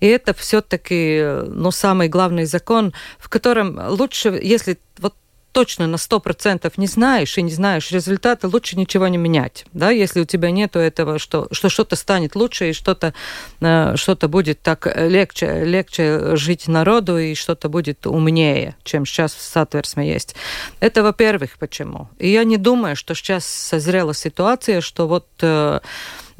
И 0.00 0.06
это 0.06 0.34
все-таки 0.34 1.22
ну, 1.46 1.70
самый 1.70 2.08
главный 2.08 2.44
закон, 2.44 2.92
в 3.18 3.28
котором 3.28 3.78
лучше, 3.88 4.38
если 4.42 4.78
вот 4.98 5.14
точно 5.56 5.86
на 5.86 5.96
100% 5.96 6.70
не 6.76 6.86
знаешь 6.86 7.38
и 7.38 7.42
не 7.42 7.50
знаешь 7.50 7.90
результата, 7.90 8.46
лучше 8.46 8.76
ничего 8.76 9.08
не 9.08 9.16
менять. 9.16 9.64
Да? 9.72 9.88
Если 9.90 10.20
у 10.20 10.26
тебя 10.26 10.50
нет 10.50 10.76
этого, 10.76 11.18
что, 11.18 11.48
что 11.50 11.70
что-то 11.70 11.96
станет 11.96 12.36
лучше 12.36 12.68
и 12.68 12.72
что-то 12.74 13.14
э, 13.62 13.96
что 13.96 14.28
будет 14.28 14.60
так 14.60 14.86
легче, 14.94 15.64
легче 15.64 16.36
жить 16.36 16.68
народу 16.68 17.16
и 17.16 17.34
что-то 17.34 17.70
будет 17.70 18.06
умнее, 18.06 18.76
чем 18.84 19.06
сейчас 19.06 19.34
в 19.34 19.40
Сатверсме 19.40 20.06
есть. 20.12 20.36
Это, 20.80 21.02
во-первых, 21.02 21.56
почему. 21.58 22.10
И 22.18 22.28
я 22.28 22.44
не 22.44 22.58
думаю, 22.58 22.94
что 22.94 23.14
сейчас 23.14 23.46
созрела 23.46 24.12
ситуация, 24.12 24.82
что 24.82 25.08
вот 25.08 25.26
э, 25.40 25.80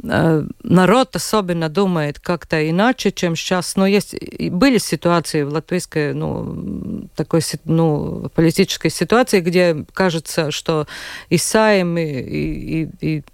народ 0.02 1.16
особенно 1.16 1.68
думает 1.68 2.20
как-то 2.20 2.68
иначе, 2.68 3.10
чем 3.12 3.36
сейчас. 3.36 3.76
Но 3.76 3.86
есть 3.86 4.14
были 4.50 4.78
ситуации 4.78 5.42
в 5.42 5.52
латвийской 5.52 6.14
ну, 6.14 7.08
такой 7.16 7.40
ну, 7.64 8.30
политической 8.34 8.90
ситуации, 8.90 9.40
где 9.40 9.84
кажется, 9.92 10.50
что 10.50 10.86
и 11.28 11.38
Сейм, 11.38 11.96
и, 11.98 12.04
и, 12.04 12.88
и 13.00 13.24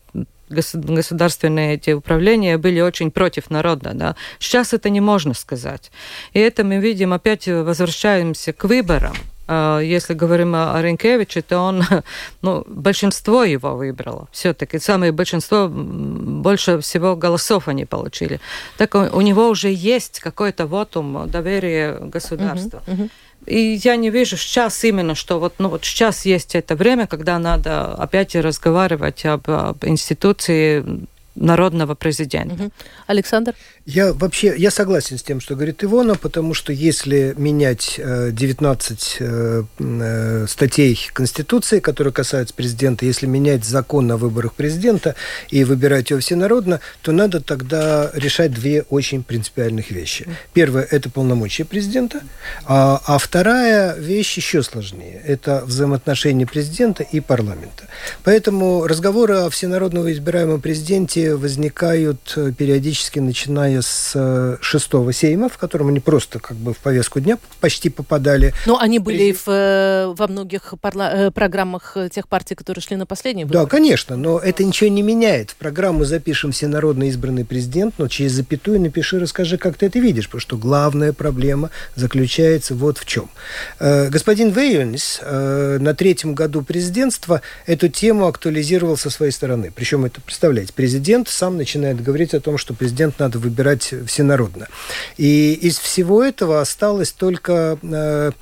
государственные 0.49 1.75
эти 1.75 1.91
управления 1.91 2.59
были 2.59 2.81
очень 2.81 3.11
против 3.11 3.51
народа. 3.51 3.93
Да. 3.95 4.17
Сейчас 4.39 4.73
это 4.73 4.91
не 4.91 5.01
можно 5.01 5.35
сказать. 5.35 5.91
И 6.33 6.39
это 6.39 6.65
мы 6.65 6.79
видим, 6.79 7.13
опять 7.13 7.49
возвращаемся 7.49 8.53
к 8.53 8.65
выборам. 8.65 9.17
А, 9.55 9.81
если 9.81 10.15
говорим 10.15 10.55
о 10.55 10.81
Ренкевиче, 10.81 11.43
то 11.43 11.59
он, 11.59 11.85
ну, 12.43 12.65
большинство 12.67 13.45
его 13.45 13.77
выбрало. 13.77 14.29
Все-таки 14.33 14.79
самое 14.79 15.13
большинство, 15.13 15.69
больше 15.69 16.81
всего 16.81 17.17
голосов 17.17 17.69
они 17.69 17.85
получили. 17.85 18.41
Так 18.79 18.95
у 18.95 19.21
него 19.21 19.49
уже 19.49 19.71
есть 19.71 20.21
какой-то 20.21 20.67
вотум 20.67 21.29
доверия 21.29 21.99
государства. 22.01 22.83
Uh-huh, 22.87 22.97
uh-huh. 22.97 23.11
И 23.45 23.81
я 23.85 23.97
не 23.97 24.11
вижу 24.11 24.37
сейчас 24.37 24.85
именно, 24.85 25.15
что 25.15 25.39
вот, 25.39 25.55
ну, 25.59 25.69
вот 25.69 25.85
сейчас 25.85 26.25
есть 26.25 26.55
это 26.55 26.75
время, 26.75 27.07
когда 27.07 27.39
надо 27.39 27.93
опять 27.95 28.35
разговаривать 28.35 29.27
об, 29.27 29.51
об 29.51 29.85
институции 29.85 31.07
народного 31.35 31.95
президента. 31.95 32.55
Угу. 32.55 32.73
Александр? 33.07 33.55
Я 33.85 34.13
вообще 34.13 34.55
я 34.57 34.71
согласен 34.71 35.19
с 35.19 35.25
тем, 35.25 35.41
что 35.41 35.57
говорит 35.57 35.83
Ивона, 35.83 36.15
потому 36.15 36.55
что 36.55 36.73
если 36.73 37.35
менять 37.37 37.99
19 37.99 39.17
э, 39.19 39.65
э, 39.79 40.47
статей 40.49 41.01
Конституции, 41.13 41.81
которые 41.81 42.13
касаются 42.13 42.55
президента, 42.55 43.05
если 43.05 43.27
менять 43.27 43.65
закон 43.65 44.09
о 44.13 44.17
выборах 44.17 44.55
президента 44.55 45.17
и 45.51 45.65
выбирать 45.65 46.11
его 46.11 46.21
всенародно, 46.21 46.79
то 47.03 47.11
надо 47.11 47.41
тогда 47.41 48.09
решать 48.15 48.53
две 48.53 48.83
очень 48.83 49.25
принципиальных 49.25 49.91
вещи. 49.91 50.29
Первое– 50.53 50.87
это 50.91 51.11
полномочия 51.11 51.65
президента, 51.65 52.21
а, 52.65 53.03
а 53.05 53.19
вторая 53.19 53.97
вещь 53.97 54.37
еще 54.37 54.63
сложнее– 54.63 55.21
это 55.27 55.65
взаимоотношения 55.67 56.47
президента 56.47 57.03
и 57.03 57.19
парламента. 57.19 57.89
Поэтому 58.23 58.87
разговоры 58.87 59.39
о 59.39 59.51
всенародного 59.51 60.13
избираемом 60.13 60.61
президенте 60.61 61.35
возникают 61.35 62.33
э, 62.37 62.53
периодически, 62.57 63.19
начиная 63.19 63.72
с 63.81 64.13
э, 64.15 64.57
шестого 64.61 65.13
сейма, 65.13 65.49
в 65.49 65.57
котором 65.57 65.89
они 65.89 66.01
просто 66.01 66.41
как 66.41 66.57
бы 66.57 66.75
в 66.75 66.79
повестку 66.79 67.21
дня 67.21 67.39
почти 67.61 67.89
попадали. 67.89 68.53
Но 68.67 68.79
они 68.79 68.99
были 68.99 69.33
в, 69.33 69.45
э, 69.47 70.13
во 70.15 70.27
многих 70.29 70.75
парла... 70.81 71.31
программах 71.35 71.97
тех 72.11 72.29
партий, 72.29 72.55
которые 72.55 72.83
шли 72.83 72.97
на 72.97 73.07
последние 73.07 73.47
выборы. 73.47 73.65
Да, 73.65 73.71
конечно, 73.71 74.17
но 74.17 74.39
это 74.39 74.65
ничего 74.65 74.91
не 74.91 75.03
меняет. 75.03 75.53
В 75.53 75.57
программу 75.57 76.05
запишем 76.05 76.53
всенародно 76.53 77.05
избранный 77.05 77.45
президент, 77.45 77.95
но 77.99 78.09
через 78.09 78.33
запятую 78.33 78.81
напиши, 78.81 79.19
расскажи, 79.21 79.57
как 79.57 79.77
ты 79.77 79.87
это 79.87 79.99
видишь, 79.99 80.27
потому 80.27 80.41
что 80.41 80.57
главная 80.57 81.13
проблема 81.13 81.71
заключается 81.95 82.75
вот 82.75 82.99
в 82.99 83.07
чем. 83.07 83.31
Господин 83.79 84.51
Вейонис 84.51 85.21
на 85.23 85.95
третьем 85.95 86.35
году 86.35 86.63
президентства 86.63 87.41
эту 87.67 87.89
тему 87.89 88.27
актуализировал 88.27 88.97
со 88.97 89.11
своей 89.11 89.33
стороны. 89.33 89.71
Причем 89.75 90.05
это, 90.05 90.21
представляете, 90.21 90.73
президент 90.75 91.29
сам 91.29 91.57
начинает 91.57 92.03
говорить 92.03 92.35
о 92.35 92.41
том, 92.41 92.59
что 92.59 92.75
президент 92.75 93.19
надо 93.19 93.39
выбирать 93.39 93.62
всенародно. 94.07 94.69
И 95.17 95.55
из 95.55 95.79
всего 95.79 96.23
этого 96.23 96.61
осталось 96.61 97.13
только 97.13 97.79
э, 97.83 98.33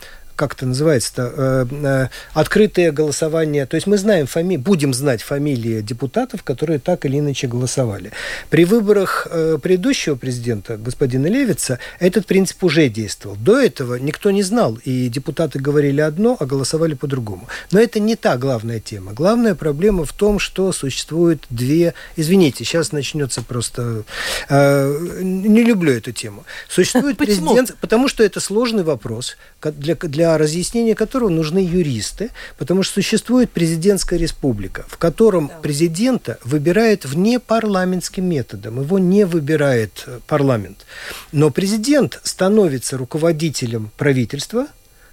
как 0.40 0.54
это 0.54 0.64
называется-то, 0.64 1.32
э, 1.36 1.66
э, 1.70 2.08
открытое 2.32 2.92
голосование. 2.92 3.66
То 3.66 3.74
есть 3.74 3.86
мы 3.86 3.98
знаем 3.98 4.26
фамилии, 4.26 4.56
будем 4.56 4.94
знать 4.94 5.20
фамилии 5.20 5.82
депутатов, 5.82 6.42
которые 6.42 6.78
так 6.78 7.04
или 7.04 7.18
иначе 7.18 7.46
голосовали. 7.46 8.12
При 8.48 8.64
выборах 8.64 9.28
э, 9.30 9.58
предыдущего 9.62 10.14
президента, 10.14 10.78
господина 10.78 11.26
Левица, 11.26 11.78
этот 11.98 12.24
принцип 12.24 12.64
уже 12.64 12.88
действовал. 12.88 13.36
До 13.36 13.60
этого 13.60 13.96
никто 13.96 14.30
не 14.30 14.42
знал, 14.42 14.78
и 14.82 15.10
депутаты 15.10 15.58
говорили 15.58 16.00
одно, 16.00 16.38
а 16.40 16.46
голосовали 16.46 16.94
по-другому. 16.94 17.46
Но 17.70 17.78
это 17.78 18.00
не 18.00 18.16
та 18.16 18.38
главная 18.38 18.80
тема. 18.80 19.12
Главная 19.12 19.54
проблема 19.54 20.06
в 20.06 20.14
том, 20.14 20.38
что 20.38 20.72
существует 20.72 21.44
две... 21.50 21.92
Извините, 22.16 22.64
сейчас 22.64 22.92
начнется 22.92 23.42
просто... 23.42 24.04
Не 24.48 25.64
люблю 25.64 25.92
эту 25.92 26.12
тему. 26.12 26.44
Существует 26.70 27.18
президент... 27.24 27.76
Потому 27.82 28.08
что 28.08 28.24
это 28.24 28.40
сложный 28.40 28.84
вопрос 28.84 29.36
для, 29.60 29.94
для 29.96 30.29
для 30.30 30.38
разъяснения 30.38 30.94
которого 30.94 31.28
нужны 31.28 31.58
юристы, 31.58 32.30
потому 32.58 32.82
что 32.82 32.94
существует 32.94 33.50
президентская 33.50 34.18
республика, 34.18 34.84
в 34.88 34.96
котором 34.96 35.48
да. 35.48 35.54
президента 35.54 36.38
выбирает 36.44 37.04
вне 37.04 37.38
парламентским 37.38 38.24
методом, 38.24 38.80
его 38.80 38.98
не 38.98 39.24
выбирает 39.24 40.04
э, 40.06 40.20
парламент. 40.26 40.86
Но 41.32 41.50
президент 41.50 42.20
становится 42.22 42.96
руководителем 42.96 43.90
правительства, 43.96 44.66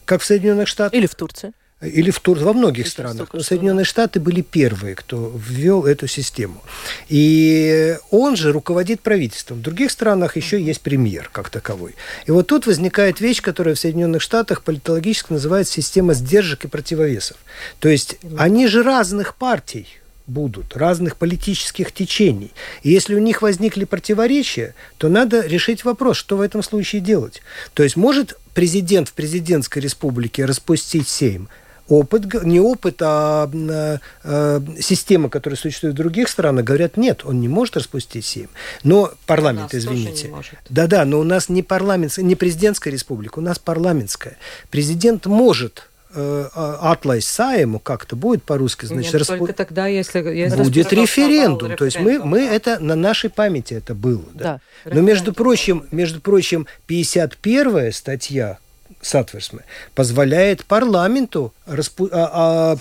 как 0.06 0.22
в 0.22 0.26
Соединенных 0.26 0.68
Штатах. 0.68 0.94
Или 0.94 1.08
в 1.08 1.16
Турции 1.16 1.52
или 1.82 2.10
в 2.10 2.20
Тур, 2.20 2.40
во 2.40 2.54
многих 2.54 2.88
странах. 2.88 3.30
Но 3.34 3.42
Соединенные 3.42 3.86
Штаты 3.86 4.20
были 4.20 4.42
первые, 4.42 4.96
кто 4.96 5.32
ввел 5.36 5.86
эту 5.86 6.08
систему. 6.08 6.64
И 7.08 7.96
он 8.10 8.36
же 8.36 8.52
руководит 8.52 9.02
правительством. 9.02 9.60
В 9.60 9.62
других 9.62 9.92
странах 9.92 10.38
еще 10.38 10.60
есть 10.60 10.82
премьер 10.82 11.30
как 11.32 11.50
таковой. 11.50 11.96
И 12.26 12.32
вот 12.32 12.48
тут 12.48 12.66
возникает 12.66 13.22
вещь, 13.22 13.42
которая 13.42 13.76
в 13.76 13.80
Соединенных 13.80 14.24
Штатах 14.24 14.64
политологически 14.64 15.34
называется 15.34 15.74
система 15.74 16.16
сдержек 16.16 16.66
и 16.66 16.68
противовесов. 16.68 17.38
То 17.80 17.90
есть 17.90 18.18
они 18.38 18.66
же 18.68 18.82
разных 18.82 19.36
партий 19.36 19.88
будут, 20.26 20.76
разных 20.76 21.16
политических 21.16 21.92
течений. 21.92 22.52
И 22.82 22.90
если 22.90 23.14
у 23.14 23.20
них 23.20 23.44
возникли 23.44 23.86
противоречия, 23.86 24.74
то 24.98 25.10
надо 25.10 25.46
решить 25.46 25.86
вопрос, 25.86 26.18
что 26.18 26.38
в 26.38 26.42
этом 26.42 26.64
случае 26.64 27.02
делать. 27.02 27.42
То 27.76 27.84
есть 27.84 27.96
может 27.96 28.38
президент 28.56 29.10
в 29.10 29.14
президентской 29.14 29.80
республике 29.80 30.46
распустить 30.46 31.08
Сейм, 31.08 31.48
опыт, 31.90 32.44
не 32.44 32.60
опыт, 32.60 32.98
а 33.02 33.50
э, 33.52 33.98
э, 34.24 34.62
система, 34.80 35.30
которая 35.30 35.58
существует 35.58 35.94
в 35.94 35.98
других 35.98 36.30
странах, 36.30 36.66
говорят, 36.66 36.98
нет, 36.98 37.22
он 37.26 37.40
не 37.40 37.48
может 37.48 37.78
распустить 37.78 38.26
Сейм. 38.26 38.50
Но 38.84 39.12
парламент, 39.26 39.74
извините. 39.74 40.32
Да-да, 40.70 41.06
но 41.06 41.20
у 41.20 41.24
нас 41.24 41.50
не 41.50 41.64
парламент, 41.64 42.18
не 42.18 42.36
президентская 42.36 42.92
республика, 42.92 43.40
у 43.40 43.42
нас 43.42 43.60
парламентская. 43.60 44.38
Президент 44.70 45.26
может 45.26 45.90
э, 46.14 46.50
а, 46.54 46.92
atlaist 46.92 47.28
Saeimu 47.28 47.80
как-то 47.80 48.16
будет 48.16 48.44
по-русски, 48.44 48.86
значит, 48.86 49.14
Нет, 49.14 49.22
расп... 49.22 49.38
только 49.38 49.54
тогда, 49.54 49.88
если, 49.88 50.20
если 50.20 50.62
будет 50.62 50.92
референдум. 50.92 51.76
То 51.76 51.86
есть 51.86 52.00
мы, 52.00 52.24
мы 52.24 52.40
это 52.42 52.80
на 52.80 52.96
нашей 52.96 53.30
памяти 53.30 53.76
это 53.76 53.96
было. 53.96 54.26
Да. 54.34 54.60
Да, 54.86 54.96
Но 54.96 55.02
между 55.02 55.34
прочим, 55.34 55.86
между 55.92 56.20
прочим, 56.20 56.68
51 56.88 57.94
статья 57.94 58.60
Сатверсме 59.02 59.62
позволяет 59.96 60.66
парламенту 60.66 61.54
распу... 61.66 62.10
а, 62.12 62.30
а... 62.34 62.78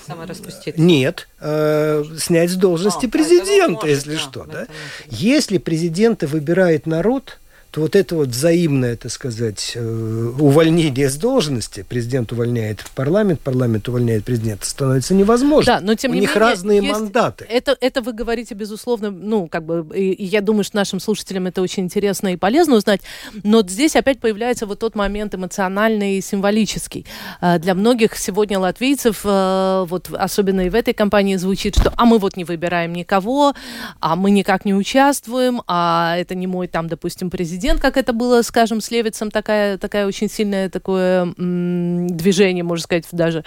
Нет, 0.76 1.28
э, 1.40 2.04
снять 2.18 2.50
с 2.50 2.56
должности 2.56 3.06
а, 3.06 3.08
президента, 3.08 3.72
может, 3.72 3.88
если 3.88 4.14
да, 4.14 4.18
что. 4.18 4.44
Да? 4.44 4.66
Если 5.06 5.58
президента 5.58 6.26
выбирает 6.26 6.86
народ, 6.86 7.38
то 7.76 7.82
вот 7.82 7.94
это 7.94 8.14
вот 8.14 8.28
взаимное, 8.28 8.96
так 8.96 9.12
сказать, 9.12 9.72
э, 9.74 10.32
увольнение 10.38 11.10
с 11.10 11.16
должности, 11.16 11.84
президент 11.86 12.32
увольняет 12.32 12.82
парламент, 12.94 13.40
парламент 13.40 13.86
увольняет 13.86 14.24
президента, 14.24 14.64
становится 14.64 15.12
невозможно. 15.12 15.74
Да, 15.74 15.80
но 15.84 15.94
тем 15.94 16.12
У 16.12 16.14
не 16.14 16.20
них 16.20 16.30
менее, 16.30 16.40
разные 16.40 16.80
есть... 16.80 16.90
мандаты. 16.90 17.44
Это, 17.46 17.76
это 17.82 18.00
вы 18.00 18.14
говорите, 18.14 18.54
безусловно, 18.54 19.10
ну, 19.10 19.46
как 19.46 19.66
бы, 19.66 19.86
и, 19.94 20.10
и 20.12 20.24
я 20.24 20.40
думаю, 20.40 20.64
что 20.64 20.76
нашим 20.76 21.00
слушателям 21.00 21.48
это 21.48 21.60
очень 21.60 21.82
интересно 21.82 22.32
и 22.32 22.36
полезно 22.36 22.76
узнать, 22.76 23.02
но 23.44 23.60
здесь 23.60 23.94
опять 23.94 24.20
появляется 24.20 24.64
вот 24.64 24.78
тот 24.78 24.94
момент 24.94 25.34
эмоциональный 25.34 26.16
и 26.16 26.22
символический. 26.22 27.04
А, 27.42 27.58
для 27.58 27.74
многих 27.74 28.16
сегодня 28.16 28.58
латвийцев, 28.58 29.20
э, 29.22 29.84
вот 29.86 30.08
особенно 30.14 30.62
и 30.62 30.70
в 30.70 30.74
этой 30.74 30.94
кампании 30.94 31.36
звучит, 31.36 31.76
что 31.78 31.92
а 31.94 32.06
мы 32.06 32.16
вот 32.18 32.38
не 32.38 32.44
выбираем 32.44 32.94
никого, 32.94 33.52
а 34.00 34.16
мы 34.16 34.30
никак 34.30 34.64
не 34.64 34.72
участвуем, 34.72 35.60
а 35.66 36.16
это 36.16 36.34
не 36.34 36.46
мой 36.46 36.68
там, 36.68 36.88
допустим, 36.88 37.28
президент, 37.28 37.65
президент, 37.66 37.80
как 37.82 37.96
это 37.96 38.12
было, 38.12 38.42
скажем, 38.42 38.80
с 38.80 38.92
Левицем, 38.92 39.32
такая, 39.32 39.76
такая 39.76 40.06
очень 40.06 40.30
сильное 40.30 40.68
такое 40.68 41.34
движение, 41.36 42.62
можно 42.62 42.84
сказать, 42.84 43.06
даже 43.10 43.42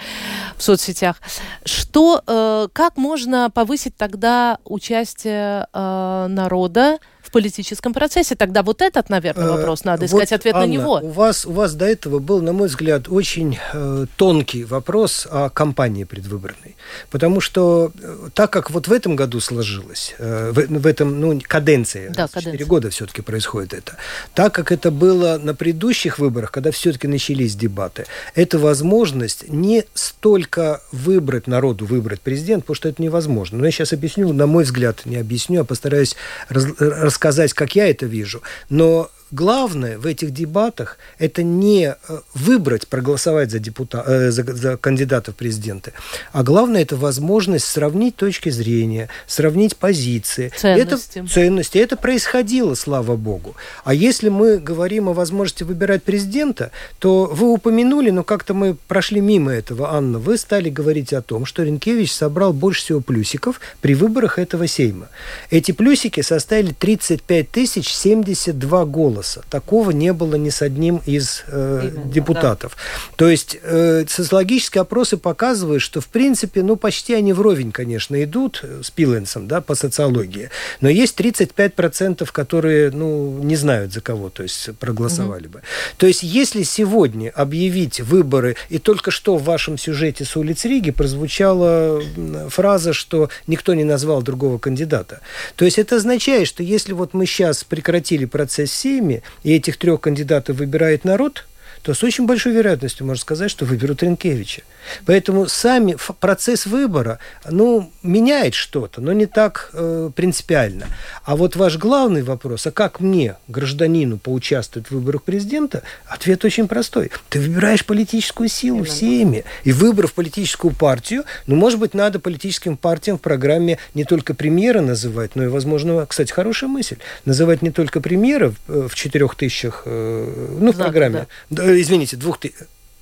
в 0.56 0.62
соцсетях. 0.62 1.16
Что, 1.64 2.22
э, 2.26 2.68
как 2.74 2.98
можно 2.98 3.48
повысить 3.48 3.96
тогда 3.96 4.58
участие 4.64 5.66
э, 5.72 6.26
народа 6.28 6.98
в 7.30 7.32
политическом 7.32 7.94
процессе. 7.94 8.34
Тогда 8.34 8.62
вот 8.62 8.82
этот, 8.82 9.08
наверное, 9.08 9.46
э, 9.46 9.50
вопрос 9.50 9.84
надо 9.84 10.06
искать 10.06 10.30
вот, 10.30 10.36
ответ 10.36 10.54
Анна, 10.54 10.66
на 10.66 10.70
него. 10.70 11.00
У 11.00 11.10
вас, 11.10 11.46
у 11.46 11.52
вас 11.52 11.74
до 11.74 11.86
этого 11.86 12.18
был, 12.18 12.42
на 12.42 12.52
мой 12.52 12.66
взгляд, 12.66 13.08
очень 13.08 13.56
э, 13.72 14.06
тонкий 14.16 14.64
вопрос 14.64 15.28
о 15.30 15.48
кампании 15.48 16.02
предвыборной. 16.02 16.76
Потому 17.10 17.40
что 17.40 17.92
э, 18.02 18.28
так 18.34 18.50
как 18.50 18.72
вот 18.72 18.88
в 18.88 18.92
этом 18.92 19.14
году 19.14 19.38
сложилось, 19.38 20.16
э, 20.18 20.50
в, 20.50 20.80
в 20.80 20.86
этом, 20.86 21.20
ну, 21.20 21.40
каденция, 21.46 22.10
да, 22.10 22.26
4 22.26 22.44
каденция. 22.44 22.66
года 22.66 22.90
все-таки 22.90 23.22
происходит 23.22 23.74
это, 23.74 23.96
так 24.34 24.52
как 24.52 24.72
это 24.72 24.90
было 24.90 25.38
на 25.38 25.54
предыдущих 25.54 26.18
выборах, 26.18 26.50
когда 26.50 26.72
все-таки 26.72 27.06
начались 27.06 27.54
дебаты, 27.54 28.06
это 28.34 28.58
возможность 28.58 29.48
не 29.48 29.84
столько 29.94 30.82
выбрать 30.90 31.46
народу, 31.46 31.86
выбрать 31.86 32.20
президент, 32.20 32.64
потому 32.64 32.74
что 32.74 32.88
это 32.88 33.00
невозможно. 33.00 33.58
Но 33.58 33.66
я 33.66 33.70
сейчас 33.70 33.92
объясню, 33.92 34.32
на 34.32 34.48
мой 34.48 34.64
взгляд, 34.64 35.06
не 35.06 35.16
объясню, 35.16 35.60
а 35.60 35.64
постараюсь 35.64 36.16
раз, 36.48 37.19
рассказать, 37.20 37.52
как 37.52 37.76
я 37.76 37.90
это 37.90 38.06
вижу. 38.06 38.42
Но 38.70 39.10
главное 39.30 39.98
в 39.98 40.06
этих 40.06 40.32
дебатах 40.32 40.98
это 41.18 41.42
не 41.42 41.94
э, 41.94 42.18
выбрать, 42.34 42.88
проголосовать 42.88 43.50
за, 43.50 43.58
депута, 43.58 44.02
э, 44.06 44.30
за, 44.30 44.42
за 44.42 44.76
кандидата 44.76 45.32
в 45.32 45.36
президенты, 45.36 45.92
а 46.32 46.42
главное 46.42 46.82
это 46.82 46.96
возможность 46.96 47.66
сравнить 47.66 48.16
точки 48.16 48.50
зрения, 48.50 49.08
сравнить 49.26 49.76
позиции. 49.76 50.52
Ценности. 50.56 51.18
Это, 51.18 51.28
ценности. 51.28 51.78
Это 51.78 51.96
происходило, 51.96 52.74
слава 52.74 53.16
богу. 53.16 53.54
А 53.84 53.94
если 53.94 54.28
мы 54.28 54.58
говорим 54.58 55.08
о 55.08 55.12
возможности 55.12 55.62
выбирать 55.62 56.02
президента, 56.02 56.70
то 56.98 57.26
вы 57.26 57.52
упомянули, 57.52 58.10
но 58.10 58.24
как-то 58.24 58.54
мы 58.54 58.74
прошли 58.88 59.20
мимо 59.20 59.52
этого, 59.52 59.92
Анна, 59.94 60.18
вы 60.18 60.38
стали 60.38 60.70
говорить 60.70 61.12
о 61.12 61.22
том, 61.22 61.46
что 61.46 61.62
Ренкевич 61.62 62.12
собрал 62.12 62.52
больше 62.52 62.82
всего 62.82 63.00
плюсиков 63.00 63.60
при 63.80 63.94
выборах 63.94 64.38
этого 64.38 64.66
Сейма. 64.66 65.08
Эти 65.50 65.72
плюсики 65.72 66.20
составили 66.22 66.72
35 66.72 67.50
тысяч 67.50 67.92
72 67.92 68.84
голоса 68.86 69.19
голоса. 69.20 69.42
Такого 69.50 69.90
не 69.90 70.12
было 70.12 70.36
ни 70.36 70.50
с 70.50 70.62
одним 70.62 71.00
из 71.06 71.44
э, 71.46 71.90
Именно, 71.92 72.12
депутатов. 72.12 72.76
Да. 72.76 73.16
То 73.16 73.28
есть 73.28 73.58
э, 73.62 74.04
социологические 74.08 74.82
опросы 74.82 75.16
показывают, 75.16 75.82
что 75.82 76.00
в 76.00 76.06
принципе, 76.06 76.62
ну 76.62 76.76
почти 76.76 77.14
они 77.14 77.32
вровень, 77.32 77.72
конечно, 77.72 78.22
идут 78.22 78.64
с 78.82 78.90
Пиленсом, 78.90 79.46
да, 79.46 79.60
по 79.60 79.74
социологии. 79.74 80.50
Но 80.80 80.88
есть 80.88 81.18
35%, 81.20 82.28
которые, 82.32 82.90
ну, 82.90 83.38
не 83.42 83.56
знают 83.56 83.92
за 83.92 84.00
кого, 84.00 84.30
то 84.30 84.42
есть 84.42 84.70
проголосовали 84.78 85.44
угу. 85.44 85.54
бы. 85.54 85.62
То 85.96 86.06
есть 86.06 86.22
если 86.22 86.62
сегодня 86.62 87.30
объявить 87.30 88.00
выборы, 88.00 88.56
и 88.70 88.78
только 88.78 89.10
что 89.10 89.36
в 89.36 89.44
вашем 89.44 89.78
сюжете 89.78 90.24
с 90.24 90.36
улиц 90.36 90.64
Риги 90.64 90.90
прозвучала 90.90 92.02
фраза, 92.48 92.92
что 92.92 93.28
никто 93.46 93.74
не 93.74 93.84
назвал 93.84 94.22
другого 94.22 94.58
кандидата. 94.58 95.20
То 95.56 95.64
есть 95.64 95.78
это 95.78 95.96
означает, 95.96 96.48
что 96.48 96.62
если 96.62 96.92
вот 96.92 97.14
мы 97.14 97.26
сейчас 97.26 97.64
прекратили 97.64 98.24
процесс 98.24 98.70
Сейми, 98.80 99.09
выборами, 99.10 99.22
и 99.42 99.54
этих 99.54 99.76
трех 99.76 100.00
кандидатов 100.00 100.56
выбирает 100.56 101.04
народ, 101.04 101.46
то 101.82 101.94
с 101.94 102.02
очень 102.02 102.26
большой 102.26 102.52
вероятностью 102.52 103.06
можно 103.06 103.20
сказать, 103.20 103.50
что 103.50 103.64
выберут 103.64 104.02
Ренкевича. 104.02 104.62
Поэтому 105.06 105.46
сами 105.46 105.96
процесс 106.20 106.66
выбора, 106.66 107.18
ну, 107.48 107.90
меняет 108.02 108.54
что-то, 108.54 109.00
но 109.00 109.12
не 109.12 109.26
так 109.26 109.70
э, 109.72 110.10
принципиально. 110.14 110.86
А 111.24 111.36
вот 111.36 111.56
ваш 111.56 111.76
главный 111.76 112.22
вопрос, 112.22 112.66
а 112.66 112.70
как 112.70 113.00
мне, 113.00 113.36
гражданину, 113.48 114.18
поучаствовать 114.18 114.88
в 114.88 114.92
выборах 114.92 115.22
президента, 115.22 115.82
ответ 116.06 116.44
очень 116.44 116.68
простой. 116.68 117.10
Ты 117.28 117.40
выбираешь 117.40 117.84
политическую 117.84 118.48
силу 118.48 118.84
всеми. 118.84 119.44
И 119.64 119.72
выбрав 119.72 120.12
политическую 120.12 120.74
партию, 120.74 121.24
ну, 121.46 121.56
может 121.56 121.78
быть, 121.78 121.94
надо 121.94 122.18
политическим 122.18 122.76
партиям 122.76 123.18
в 123.18 123.20
программе 123.20 123.78
не 123.94 124.04
только 124.04 124.34
премьера 124.34 124.80
называть, 124.80 125.36
но 125.36 125.44
и, 125.44 125.48
возможно, 125.48 126.06
кстати, 126.06 126.32
хорошая 126.32 126.68
мысль, 126.68 126.96
называть 127.24 127.62
не 127.62 127.70
только 127.70 128.00
премьера 128.00 128.52
в, 128.66 128.88
в 128.88 128.94
четырех 128.94 129.34
тысячах, 129.34 129.82
э, 129.86 130.56
ну, 130.58 130.72
в 130.72 130.76
программе, 130.76 131.26
да. 131.50 131.69
Извините, 131.78 132.16
двух 132.16 132.38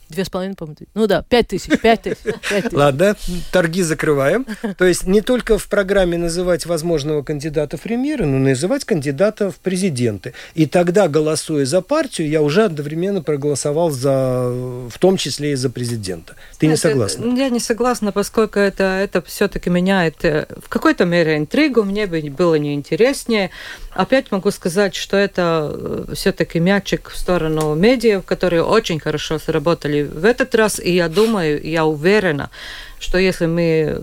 Две 0.08 0.24
с 0.24 0.30
половиной, 0.30 0.54
по-моему. 0.56 0.78
Ну 0.94 1.06
да, 1.06 1.22
пять 1.28 1.48
тысяч, 1.48 1.78
пять 1.80 2.02
тысяч. 2.02 2.18
Ладно, 2.72 3.14
торги 3.52 3.82
закрываем. 3.82 4.46
То 4.78 4.86
есть 4.86 5.06
не 5.06 5.20
только 5.20 5.58
в 5.58 5.68
программе 5.68 6.16
называть 6.16 6.64
возможного 6.64 7.22
кандидата 7.22 7.76
в 7.76 7.82
премьеры, 7.82 8.24
но 8.24 8.38
называть 8.38 8.84
кандидата 8.84 9.50
в 9.50 9.56
президенты. 9.56 10.32
И 10.54 10.66
тогда, 10.66 11.08
голосуя 11.08 11.66
за 11.66 11.82
партию, 11.82 12.28
я 12.28 12.40
уже 12.40 12.64
одновременно 12.64 13.22
проголосовал 13.22 13.90
за, 13.90 14.48
в 14.88 14.98
том 14.98 15.18
числе 15.18 15.52
и 15.52 15.54
за 15.56 15.68
президента. 15.68 16.36
Ты 16.58 16.68
не 16.68 16.76
согласна? 16.76 17.36
Я 17.36 17.50
не 17.50 17.60
согласна, 17.60 18.10
поскольку 18.10 18.58
это, 18.58 18.84
это 18.84 19.20
все-таки 19.22 19.68
меняет 19.68 20.24
э, 20.24 20.46
в 20.62 20.68
какой-то 20.68 21.04
мере 21.04 21.36
интригу. 21.36 21.82
Мне 21.82 22.06
бы 22.06 22.20
было 22.30 22.54
неинтереснее. 22.54 23.50
Опять 23.90 24.30
могу 24.30 24.50
сказать, 24.50 24.94
что 24.94 25.16
это 25.16 25.70
э, 25.72 26.14
все-таки 26.14 26.60
мячик 26.60 27.10
в 27.10 27.18
сторону 27.18 27.74
медиа, 27.74 28.22
которые 28.22 28.62
очень 28.62 29.00
хорошо 29.00 29.38
сработали 29.38 29.97
в 30.02 30.24
этот 30.24 30.54
раз. 30.54 30.80
И 30.80 30.92
я 30.92 31.08
думаю, 31.08 31.60
я 31.62 31.84
уверена, 31.84 32.50
что 32.98 33.18
если 33.18 33.46
мы 33.46 34.02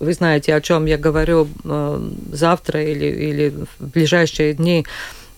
вы 0.00 0.14
знаете, 0.14 0.54
о 0.54 0.60
чем 0.62 0.86
я 0.86 0.96
говорю 0.96 1.46
э, 1.62 2.10
завтра 2.32 2.82
или, 2.82 3.04
или 3.04 3.54
в 3.78 3.86
ближайшие 3.86 4.54
дни, 4.54 4.86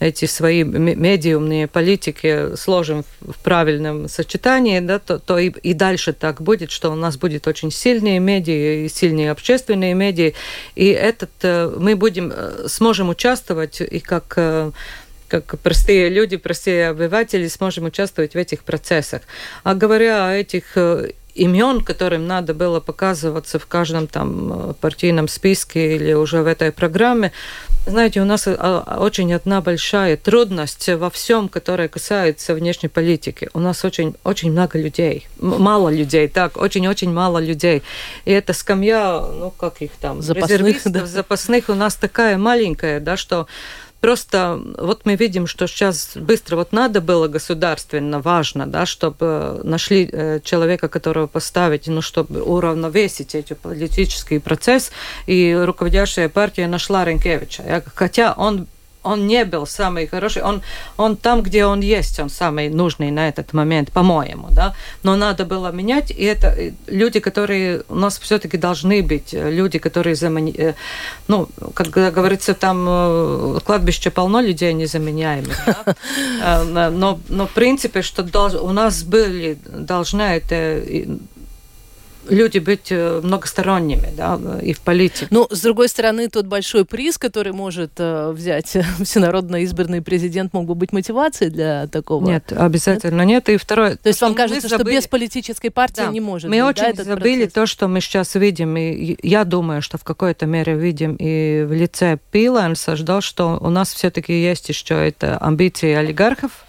эти 0.02 0.24
свои 0.24 0.64
медиумные 0.64 1.68
политики 1.68 2.56
сложим 2.56 3.04
в 3.20 3.38
правильном 3.42 4.08
сочетании, 4.08 4.80
да, 4.80 4.98
то, 4.98 5.18
то 5.18 5.38
и, 5.38 5.48
и 5.48 5.74
дальше 5.74 6.12
так 6.12 6.42
будет, 6.42 6.70
что 6.72 6.90
у 6.90 6.96
нас 6.96 7.16
будет 7.16 7.46
очень 7.46 7.70
сильные 7.70 8.18
медиа 8.18 8.84
и 8.84 8.88
сильные 8.88 9.30
общественные 9.30 9.94
медиа, 9.94 10.32
и 10.74 10.86
этот 10.88 11.30
э, 11.42 11.72
мы 11.78 11.94
будем 11.94 12.32
э, 12.34 12.66
сможем 12.68 13.10
участвовать 13.10 13.80
и 13.80 14.00
как 14.00 14.72
как 15.32 15.58
простые 15.60 16.10
люди, 16.10 16.36
простые 16.36 16.88
обыватели 16.88 17.48
сможем 17.48 17.84
участвовать 17.84 18.34
в 18.34 18.36
этих 18.36 18.64
процессах. 18.64 19.22
А 19.64 19.74
говоря 19.74 20.28
о 20.28 20.32
этих 20.32 20.76
имен, 21.34 21.80
которым 21.80 22.26
надо 22.26 22.54
было 22.54 22.80
показываться 22.80 23.58
в 23.58 23.66
каждом 23.66 24.06
там 24.06 24.70
э, 24.70 24.74
партийном 24.80 25.28
списке 25.28 25.96
или 25.96 26.12
уже 26.12 26.42
в 26.42 26.46
этой 26.46 26.72
программе. 26.72 27.32
Знаете, 27.86 28.20
у 28.20 28.24
нас 28.24 28.46
э, 28.46 28.54
очень 28.98 29.32
одна 29.32 29.60
большая 29.60 30.16
трудность 30.16 30.88
во 30.88 31.10
всем, 31.10 31.48
которое 31.48 31.88
касается 31.88 32.54
внешней 32.54 32.88
политики. 32.88 33.48
У 33.54 33.60
нас 33.60 33.84
очень, 33.84 34.14
очень 34.24 34.52
много 34.52 34.78
людей, 34.78 35.26
мало 35.38 35.88
людей, 35.88 36.28
так, 36.28 36.56
очень-очень 36.56 37.10
мало 37.10 37.38
людей. 37.38 37.82
И 38.24 38.30
эта 38.30 38.52
скамья, 38.52 39.20
ну, 39.20 39.50
как 39.50 39.80
их 39.80 39.92
там, 40.00 40.20
запасных, 40.20 40.82
да. 40.84 41.06
запасных 41.06 41.70
у 41.70 41.74
нас 41.74 41.96
такая 41.96 42.36
маленькая, 42.36 43.00
да, 43.00 43.16
что 43.16 43.46
Просто 44.02 44.60
вот 44.78 45.02
мы 45.04 45.14
видим, 45.14 45.46
что 45.46 45.68
сейчас 45.68 46.16
быстро 46.16 46.56
вот 46.56 46.72
надо 46.72 47.00
было 47.00 47.28
государственно, 47.28 48.20
важно, 48.20 48.66
да, 48.66 48.84
чтобы 48.84 49.60
нашли 49.62 50.10
э, 50.10 50.40
человека, 50.42 50.88
которого 50.88 51.28
поставить, 51.28 51.86
ну, 51.86 52.02
чтобы 52.02 52.42
уравновесить 52.42 53.36
эти 53.36 53.52
политический 53.52 54.40
процесс, 54.40 54.90
и 55.28 55.56
руководящая 55.56 56.28
партия 56.28 56.66
нашла 56.66 57.04
Ренкевича. 57.04 57.84
Хотя 57.94 58.34
он 58.36 58.66
он 59.02 59.26
не 59.26 59.44
был 59.44 59.66
самый 59.66 60.06
хороший, 60.06 60.42
он, 60.42 60.62
он 60.96 61.16
там, 61.16 61.42
где 61.42 61.66
он 61.66 61.80
есть, 61.80 62.20
он 62.20 62.30
самый 62.30 62.68
нужный 62.68 63.10
на 63.10 63.28
этот 63.28 63.52
момент, 63.52 63.92
по-моему, 63.92 64.48
да, 64.50 64.74
но 65.02 65.16
надо 65.16 65.44
было 65.44 65.72
менять, 65.72 66.10
и 66.10 66.24
это 66.24 66.72
люди, 66.86 67.20
которые 67.20 67.82
у 67.88 67.94
нас 67.94 68.18
все-таки 68.18 68.56
должны 68.56 69.02
быть, 69.02 69.32
люди, 69.32 69.78
которые, 69.78 70.14
замени... 70.14 70.54
Э, 70.56 70.74
ну, 71.28 71.48
как 71.74 71.88
говорится, 71.88 72.54
там 72.54 72.86
э, 72.88 73.58
кладбище 73.64 74.10
полно 74.10 74.40
людей 74.40 74.72
незаменяемых, 74.72 75.56
да? 75.66 75.94
Э, 76.44 76.62
но, 76.90 77.20
но 77.28 77.46
в 77.46 77.50
принципе, 77.50 78.02
что 78.02 78.22
у 78.62 78.72
нас 78.72 79.02
были, 79.02 79.58
должна 79.66 80.36
это 80.36 80.82
люди 82.28 82.58
быть 82.58 82.88
э, 82.90 83.20
многосторонними, 83.22 84.12
да, 84.16 84.38
и 84.62 84.72
в 84.72 84.80
политике. 84.80 85.26
Ну, 85.30 85.46
с 85.50 85.60
другой 85.60 85.88
стороны, 85.88 86.28
тот 86.28 86.46
большой 86.46 86.84
приз, 86.84 87.18
который 87.18 87.52
может 87.52 87.92
э, 87.98 88.30
взять 88.32 88.66
всенародно 89.04 89.56
избранный 89.62 90.02
президент, 90.02 90.52
мог 90.52 90.66
бы 90.66 90.74
быть 90.74 90.92
мотивацией 90.92 91.50
для 91.50 91.86
такого? 91.86 92.26
Нет, 92.26 92.52
обязательно 92.52 93.22
нет. 93.22 93.48
нет. 93.48 93.48
И 93.48 93.56
второе... 93.56 93.96
То 93.96 94.08
есть 94.08 94.20
вам 94.20 94.34
кажется, 94.34 94.68
забыли... 94.68 94.90
что 94.90 95.00
без 95.00 95.06
политической 95.08 95.70
партии 95.70 96.02
да. 96.02 96.06
не 96.08 96.20
может 96.20 96.50
Мы 96.50 96.62
быть, 96.64 96.78
очень 96.78 96.94
да, 96.94 97.04
забыли 97.04 97.44
процесс? 97.44 97.52
то, 97.52 97.66
что 97.66 97.88
мы 97.88 98.00
сейчас 98.00 98.34
видим, 98.34 98.76
и 98.76 99.16
я 99.22 99.44
думаю, 99.44 99.82
что 99.82 99.98
в 99.98 100.04
какой-то 100.04 100.46
мере 100.46 100.74
видим 100.74 101.16
и 101.18 101.64
в 101.66 101.72
лице 101.72 102.18
Пиленса, 102.30 102.96
ждал, 102.96 103.20
что 103.20 103.58
у 103.60 103.70
нас 103.70 103.92
все-таки 103.92 104.32
есть 104.32 104.68
еще 104.68 104.94
это 104.94 105.38
амбиции 105.38 105.92
олигархов, 105.92 106.64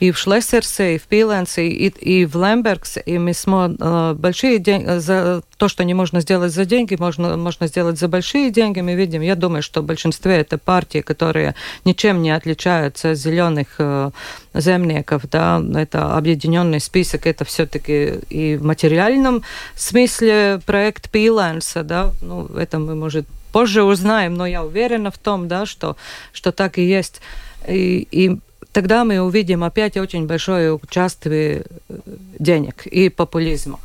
и 0.00 0.10
в 0.10 0.18
Шлессерсе, 0.18 0.94
и 0.94 0.98
в 0.98 1.02
Пиленсе, 1.02 1.68
и, 1.68 1.88
и 1.88 2.26
в 2.26 2.36
Лембергсе, 2.36 3.02
и 3.04 3.18
мы 3.18 3.34
смотрим 3.34 3.76
э, 3.80 4.14
большие 4.14 4.58
деньги, 4.58 4.98
за 4.98 5.42
то, 5.56 5.68
что 5.68 5.84
не 5.84 5.94
можно 5.94 6.20
сделать 6.20 6.52
за 6.52 6.64
деньги, 6.64 6.96
можно, 6.98 7.36
можно 7.36 7.66
сделать 7.66 7.98
за 7.98 8.08
большие 8.08 8.50
деньги, 8.50 8.80
мы 8.80 8.94
видим, 8.94 9.22
я 9.22 9.34
думаю, 9.34 9.62
что 9.62 9.82
в 9.82 9.84
большинстве 9.84 10.36
это 10.36 10.58
партии, 10.58 11.00
которые 11.00 11.54
ничем 11.84 12.22
не 12.22 12.30
отличаются 12.30 13.10
от 13.10 13.18
зеленых 13.18 13.68
э, 13.78 14.10
земников, 14.54 15.22
да, 15.30 15.62
это 15.76 16.16
объединенный 16.16 16.80
список, 16.80 17.26
это 17.26 17.44
все-таки 17.44 18.20
и 18.30 18.56
в 18.56 18.64
материальном 18.64 19.42
смысле 19.74 20.60
проект 20.64 21.10
Пиленса, 21.10 21.82
да, 21.82 22.12
ну, 22.22 22.46
это 22.46 22.78
мы, 22.78 22.94
может, 22.94 23.26
позже 23.52 23.82
узнаем, 23.82 24.34
но 24.34 24.46
я 24.46 24.62
уверена 24.62 25.10
в 25.10 25.18
том, 25.18 25.48
да, 25.48 25.66
что, 25.66 25.96
что 26.32 26.52
так 26.52 26.78
и 26.78 26.82
есть. 26.82 27.20
И, 27.66 28.06
и 28.10 28.38
тогда 28.72 29.04
мы 29.04 29.20
увидим 29.20 29.64
опять 29.64 29.96
очень 29.96 30.26
большое 30.26 30.74
участие 30.74 31.64
э, 31.88 31.98
денег 32.38 32.86
и 32.86 33.08
популизма. 33.08 33.78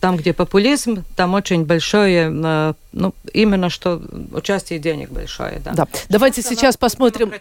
Там, 0.00 0.16
где 0.16 0.32
популизм, 0.32 1.04
там 1.16 1.34
очень 1.34 1.64
большое, 1.64 2.30
э, 2.32 2.72
ну, 2.92 3.14
именно 3.32 3.68
что 3.68 4.00
участие 4.32 4.78
денег 4.78 5.10
большое, 5.10 5.60
да. 5.64 5.72
Да. 5.72 5.86
Давайте 6.08 6.42
сейчас 6.42 6.76
посмотрим. 6.76 7.32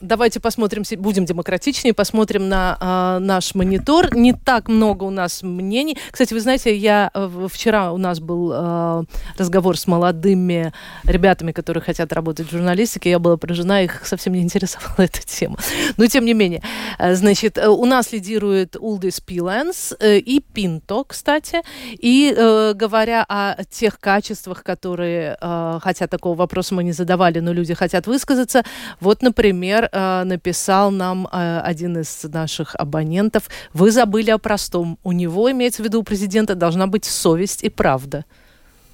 Давайте 0.00 0.40
посмотрим, 0.40 0.82
будем 0.98 1.24
демократичнее, 1.24 1.94
посмотрим 1.94 2.48
на 2.48 2.76
э, 2.80 3.24
наш 3.24 3.54
монитор. 3.54 4.14
Не 4.14 4.32
так 4.32 4.68
много 4.68 5.04
у 5.04 5.10
нас 5.10 5.42
мнений. 5.42 5.96
Кстати, 6.10 6.34
вы 6.34 6.40
знаете, 6.40 6.76
я 6.76 7.10
э, 7.14 7.48
вчера 7.50 7.92
у 7.92 7.96
нас 7.96 8.20
был 8.20 8.52
э, 8.52 9.04
разговор 9.38 9.78
с 9.78 9.86
молодыми 9.86 10.72
ребятами, 11.04 11.52
которые 11.52 11.82
хотят 11.82 12.12
работать 12.12 12.48
в 12.48 12.50
журналистике. 12.50 13.10
Я 13.10 13.18
была 13.18 13.36
поражена, 13.36 13.84
их 13.84 14.06
совсем 14.06 14.34
не 14.34 14.42
интересовала 14.42 14.94
эта 14.98 15.20
тема. 15.24 15.58
Но 15.96 16.06
тем 16.06 16.24
не 16.24 16.34
менее, 16.34 16.62
значит, 16.98 17.58
у 17.58 17.84
нас 17.86 18.12
лидирует 18.12 18.76
Улдис 18.78 19.20
Пиленс 19.20 19.94
э, 20.00 20.18
и 20.18 20.40
Пинто, 20.40 21.04
кстати. 21.04 21.62
И 21.92 22.34
э, 22.36 22.72
говоря 22.74 23.24
о 23.28 23.64
тех 23.64 23.98
качествах, 23.98 24.62
которые, 24.62 25.36
э, 25.40 25.78
хотя 25.82 26.06
такого 26.06 26.34
вопроса 26.34 26.74
мы 26.74 26.84
не 26.84 26.92
задавали, 26.92 27.40
но 27.40 27.52
люди 27.52 27.74
хотят 27.74 28.06
высказаться, 28.06 28.62
вот, 29.00 29.22
например, 29.22 29.88
э, 29.92 30.24
написал 30.24 30.90
нам 30.90 31.28
э, 31.30 31.60
один 31.60 31.98
из 31.98 32.24
наших 32.24 32.74
абонентов, 32.76 33.44
вы 33.72 33.90
забыли 33.90 34.30
о 34.30 34.38
простом. 34.38 34.98
У 35.02 35.12
него, 35.12 35.50
имеется 35.50 35.82
в 35.82 35.84
виду 35.84 36.00
у 36.00 36.02
президента, 36.02 36.54
должна 36.54 36.86
быть 36.86 37.04
совесть 37.04 37.64
и 37.64 37.70
правда. 37.70 38.24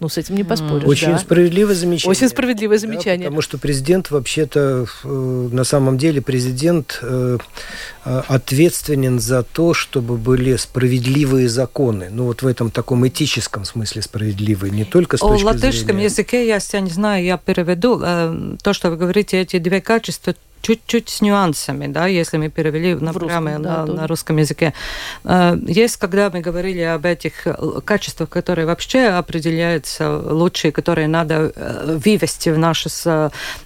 Ну, 0.01 0.09
с 0.09 0.17
этим 0.17 0.35
не 0.35 0.45
поспоришь. 0.45 0.89
Очень 0.89 1.13
да. 1.13 1.19
справедливое 1.19 1.75
замечание. 1.75 2.11
Очень 2.11 2.31
справедливое 2.31 2.79
замечание. 2.79 3.19
Да, 3.19 3.25
потому 3.27 3.43
что 3.43 3.59
президент 3.59 4.11
вообще-то, 4.11 4.87
э, 5.05 5.49
на 5.53 5.63
самом 5.65 5.99
деле, 5.99 6.23
президент 6.23 6.99
э, 7.03 7.37
э, 8.07 8.23
ответственен 8.27 9.21
за 9.21 9.43
то, 9.43 9.75
чтобы 9.75 10.17
были 10.17 10.57
справедливые 10.57 11.51
законы. 11.51 12.09
Ну, 12.11 12.25
вот 12.25 12.41
в 12.41 12.47
этом 12.47 12.71
таком 12.71 13.07
этическом 13.07 13.67
смысле 13.67 14.01
справедливые, 14.01 14.71
не 14.71 14.87
только 14.87 15.19
с 15.19 15.21
точки 15.21 15.43
О 15.43 15.47
латышском 15.47 15.89
зрения... 15.89 16.05
языке, 16.05 16.47
я, 16.47 16.59
я 16.73 16.81
не 16.81 16.91
знаю, 16.91 17.23
я 17.23 17.37
переведу. 17.37 17.99
То, 17.99 18.73
что 18.73 18.91
вы 18.91 18.97
говорите, 18.97 19.39
эти 19.39 19.59
две 19.59 19.83
качества 19.83 20.35
чуть-чуть 20.63 21.09
с 21.09 21.21
нюансами, 21.21 21.87
да, 21.87 22.07
если 22.07 22.37
мы 22.37 22.49
перевели 22.49 22.95
на 22.95 23.13
программы 23.13 23.59
на, 23.59 23.87
да, 23.87 23.93
на 23.93 24.07
русском 24.07 24.37
языке. 24.37 24.73
Э, 25.25 25.57
есть, 25.67 25.97
когда 25.97 26.31
мы 26.31 26.41
говорили 26.41 26.81
об 26.81 27.07
этих 27.07 27.47
э, 27.47 27.81
качествах, 27.85 28.29
которые 28.29 28.67
вообще 28.67 29.09
определяются 29.09 30.11
лучшие, 30.19 30.73
которые 30.73 31.09
надо 31.09 31.53
э, 31.55 31.99
вывести 32.05 32.51
в 32.51 32.59
наше 32.59 32.91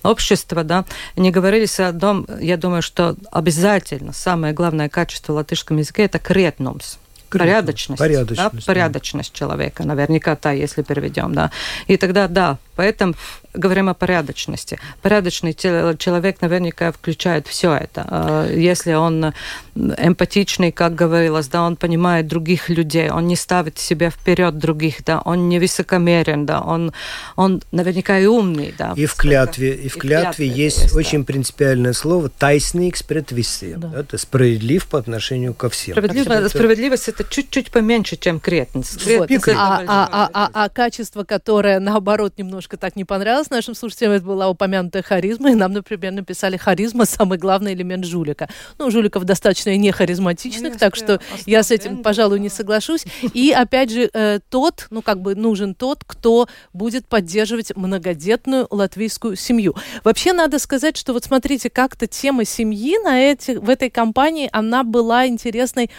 общество, 0.02 0.64
да, 0.64 0.84
не 1.16 1.30
говорились 1.30 1.80
о 1.80 1.92
том, 1.92 2.26
я 2.40 2.56
думаю, 2.56 2.82
что 2.82 3.16
обязательно 3.30 4.12
самое 4.12 4.52
главное 4.52 4.88
качество 4.88 5.32
в 5.32 5.36
латышском 5.36 5.78
языке– 5.78 6.02
это 6.04 6.18
кретнумс 6.18 6.98
порядочность, 7.38 7.98
порядочность, 7.98 8.54
да, 8.54 8.62
порядочность 8.66 9.32
да. 9.32 9.38
человека, 9.38 9.84
наверняка 9.84 10.36
та, 10.36 10.52
если 10.52 10.82
переведем, 10.82 11.34
да. 11.34 11.50
И 11.86 11.96
тогда 11.96 12.28
да, 12.28 12.58
поэтому 12.76 13.14
говорим 13.54 13.88
о 13.88 13.94
порядочности. 13.94 14.78
Порядочный 15.02 15.54
человек 15.54 16.40
наверняка 16.40 16.92
включает 16.92 17.46
все 17.46 17.74
это. 17.74 18.06
А, 18.08 18.50
если 18.50 18.94
он 18.94 19.32
эмпатичный, 19.74 20.72
как 20.72 20.94
говорилось, 20.94 21.48
да, 21.48 21.62
он 21.62 21.76
понимает 21.76 22.26
других 22.26 22.68
людей, 22.68 23.10
он 23.10 23.26
не 23.26 23.36
ставит 23.36 23.78
себя 23.78 24.10
вперед 24.10 24.58
других, 24.58 25.04
да, 25.04 25.20
он 25.24 25.48
не 25.48 25.58
высокомерен, 25.58 26.46
да, 26.46 26.60
он, 26.60 26.92
он 27.36 27.62
наверняка 27.72 28.18
и 28.18 28.26
умный, 28.26 28.74
да. 28.76 28.92
И 28.96 29.06
в 29.06 29.14
клятве, 29.14 29.74
и 29.74 29.88
в 29.88 29.96
клятве, 29.96 30.46
и 30.46 30.48
клятве 30.48 30.48
есть, 30.48 30.82
есть 30.82 30.94
очень 30.94 31.20
да. 31.20 31.24
принципиальное 31.24 31.92
слово 31.92 32.28
«тайсник 32.28 32.96
спред 32.96 33.32
висим». 33.32 33.80
Да. 33.80 33.92
Это 34.00 34.18
справедлив 34.18 34.86
по 34.86 34.98
отношению 34.98 35.54
ко 35.54 35.68
всем. 35.68 35.94
Справедливо, 35.94 36.48
справедливость 36.48 37.08
это 37.08 37.24
чуть-чуть 37.24 37.70
поменьше, 37.70 38.16
чем 38.16 38.40
кретность. 38.40 39.04
Вот. 39.06 39.30
А, 39.48 39.82
а, 39.86 40.08
а, 40.10 40.30
а, 40.32 40.50
а 40.52 40.68
качество, 40.68 41.24
которое, 41.24 41.80
наоборот, 41.80 42.34
немножко 42.36 42.76
так 42.76 42.96
не 42.96 43.04
понравилось 43.04 43.43
нашим 43.50 43.74
слушателям, 43.74 44.12
это 44.12 44.24
была 44.24 44.48
упомянутая 44.48 45.02
харизма, 45.02 45.50
и 45.50 45.54
нам, 45.54 45.72
например, 45.72 46.12
написали 46.12 46.56
харизма– 46.56 47.04
самый 47.06 47.38
главный 47.38 47.74
элемент 47.74 48.04
жулика. 48.04 48.48
Ну, 48.78 48.90
жуликов 48.90 49.24
достаточно 49.24 49.70
и 49.70 49.78
не 49.78 49.90
харизматичных, 49.92 50.76
так 50.78 50.96
что 50.96 51.20
я 51.46 51.62
с 51.62 51.70
этим, 51.70 52.02
пожалуй, 52.02 52.40
не 52.40 52.48
соглашусь. 52.48 53.04
И, 53.32 53.52
опять 53.52 53.90
же, 53.90 54.10
э, 54.12 54.40
тот, 54.48 54.86
ну, 54.90 55.02
как 55.02 55.20
бы 55.20 55.34
нужен 55.34 55.74
тот, 55.74 56.04
кто 56.06 56.48
будет 56.72 57.06
поддерживать 57.06 57.76
многодетную 57.76 58.66
латвийскую 58.70 59.36
семью. 59.36 59.74
Вообще, 60.02 60.32
надо 60.32 60.58
сказать, 60.58 60.96
что 60.96 61.12
вот 61.12 61.24
смотрите, 61.24 61.70
как-то 61.70 62.06
тема 62.06 62.44
семьи 62.44 62.96
на 63.02 63.20
эти, 63.20 63.52
в 63.52 63.68
этой 63.68 63.90
кампании, 63.90 64.48
она 64.52 64.82
была 64.84 65.26
интересной 65.26 65.90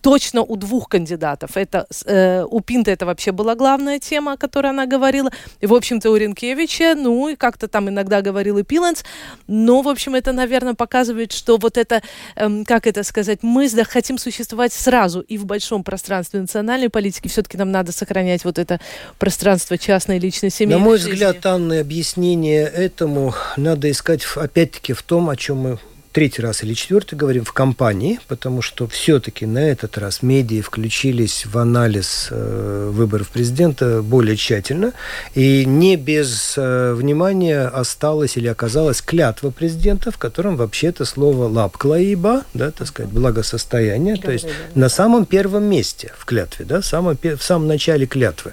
точно 0.00 0.42
у 0.42 0.56
двух 0.56 0.88
кандидатов. 0.88 1.56
Это 1.56 1.86
э, 2.06 2.44
у 2.44 2.60
Пинта 2.60 2.90
это 2.90 3.06
вообще 3.06 3.32
была 3.32 3.54
главная 3.54 3.98
тема, 3.98 4.32
о 4.32 4.36
которой 4.36 4.68
она 4.70 4.86
говорила. 4.86 5.30
И, 5.60 5.66
в 5.66 5.74
общем-то, 5.74 6.10
у 6.10 6.16
Ренкевича, 6.16 6.94
ну, 6.96 7.28
и 7.28 7.36
как-то 7.36 7.68
там 7.68 7.88
иногда 7.88 8.22
говорил 8.22 8.58
и 8.58 8.62
Пиленс. 8.62 9.04
Но, 9.46 9.82
в 9.82 9.88
общем, 9.88 10.14
это, 10.14 10.32
наверное, 10.32 10.74
показывает, 10.74 11.32
что 11.32 11.56
вот 11.56 11.76
это, 11.76 12.02
э, 12.36 12.64
как 12.64 12.86
это 12.86 13.02
сказать, 13.02 13.40
мы 13.42 13.68
хотим 13.84 14.18
существовать 14.18 14.72
сразу 14.72 15.20
и 15.20 15.38
в 15.38 15.46
большом 15.46 15.84
пространстве 15.84 16.40
национальной 16.40 16.88
политики. 16.88 17.28
Все-таки 17.28 17.56
нам 17.56 17.70
надо 17.70 17.92
сохранять 17.92 18.44
вот 18.44 18.58
это 18.58 18.80
пространство 19.18 19.78
частной 19.78 20.18
личной 20.18 20.50
семьи. 20.50 20.74
На 20.74 20.78
мой 20.78 20.98
жизни. 20.98 21.12
взгляд, 21.12 21.44
Анны, 21.46 21.80
объяснение 21.80 22.64
этому 22.64 23.34
надо 23.56 23.90
искать, 23.90 24.22
опять-таки, 24.36 24.92
в 24.92 25.02
том, 25.02 25.28
о 25.28 25.36
чем 25.36 25.58
мы 25.58 25.78
третий 26.12 26.42
раз 26.42 26.62
или 26.62 26.74
четвертый 26.74 27.16
говорим 27.16 27.44
в 27.44 27.52
кампании, 27.52 28.20
потому 28.28 28.62
что 28.62 28.86
все-таки 28.86 29.46
на 29.46 29.58
этот 29.58 29.98
раз 29.98 30.22
медиа 30.22 30.62
включились 30.62 31.46
в 31.46 31.56
анализ 31.58 32.28
э, 32.30 32.90
выборов 32.92 33.30
президента 33.30 34.02
более 34.02 34.36
тщательно, 34.36 34.92
и 35.34 35.64
не 35.64 35.96
без 35.96 36.54
э, 36.56 36.92
внимания 36.94 37.62
осталась 37.62 38.36
или 38.36 38.46
оказалась 38.46 39.00
клятва 39.00 39.50
президента, 39.50 40.10
в 40.10 40.18
котором 40.18 40.56
вообще-то 40.56 41.04
слово 41.04 41.48
«лапклаиба», 41.48 42.44
да, 42.52 42.70
так 42.70 42.86
сказать, 42.86 43.10
благосостояние, 43.10 44.16
то 44.16 44.30
есть 44.30 44.46
на 44.74 44.88
самом 44.88 45.24
первом 45.24 45.64
месте 45.64 46.12
в 46.18 46.26
клятве, 46.26 46.66
да, 46.66 46.82
в 46.82 46.86
самом, 46.86 47.16
в 47.22 47.42
самом 47.42 47.66
начале 47.66 48.06
клятвы. 48.06 48.52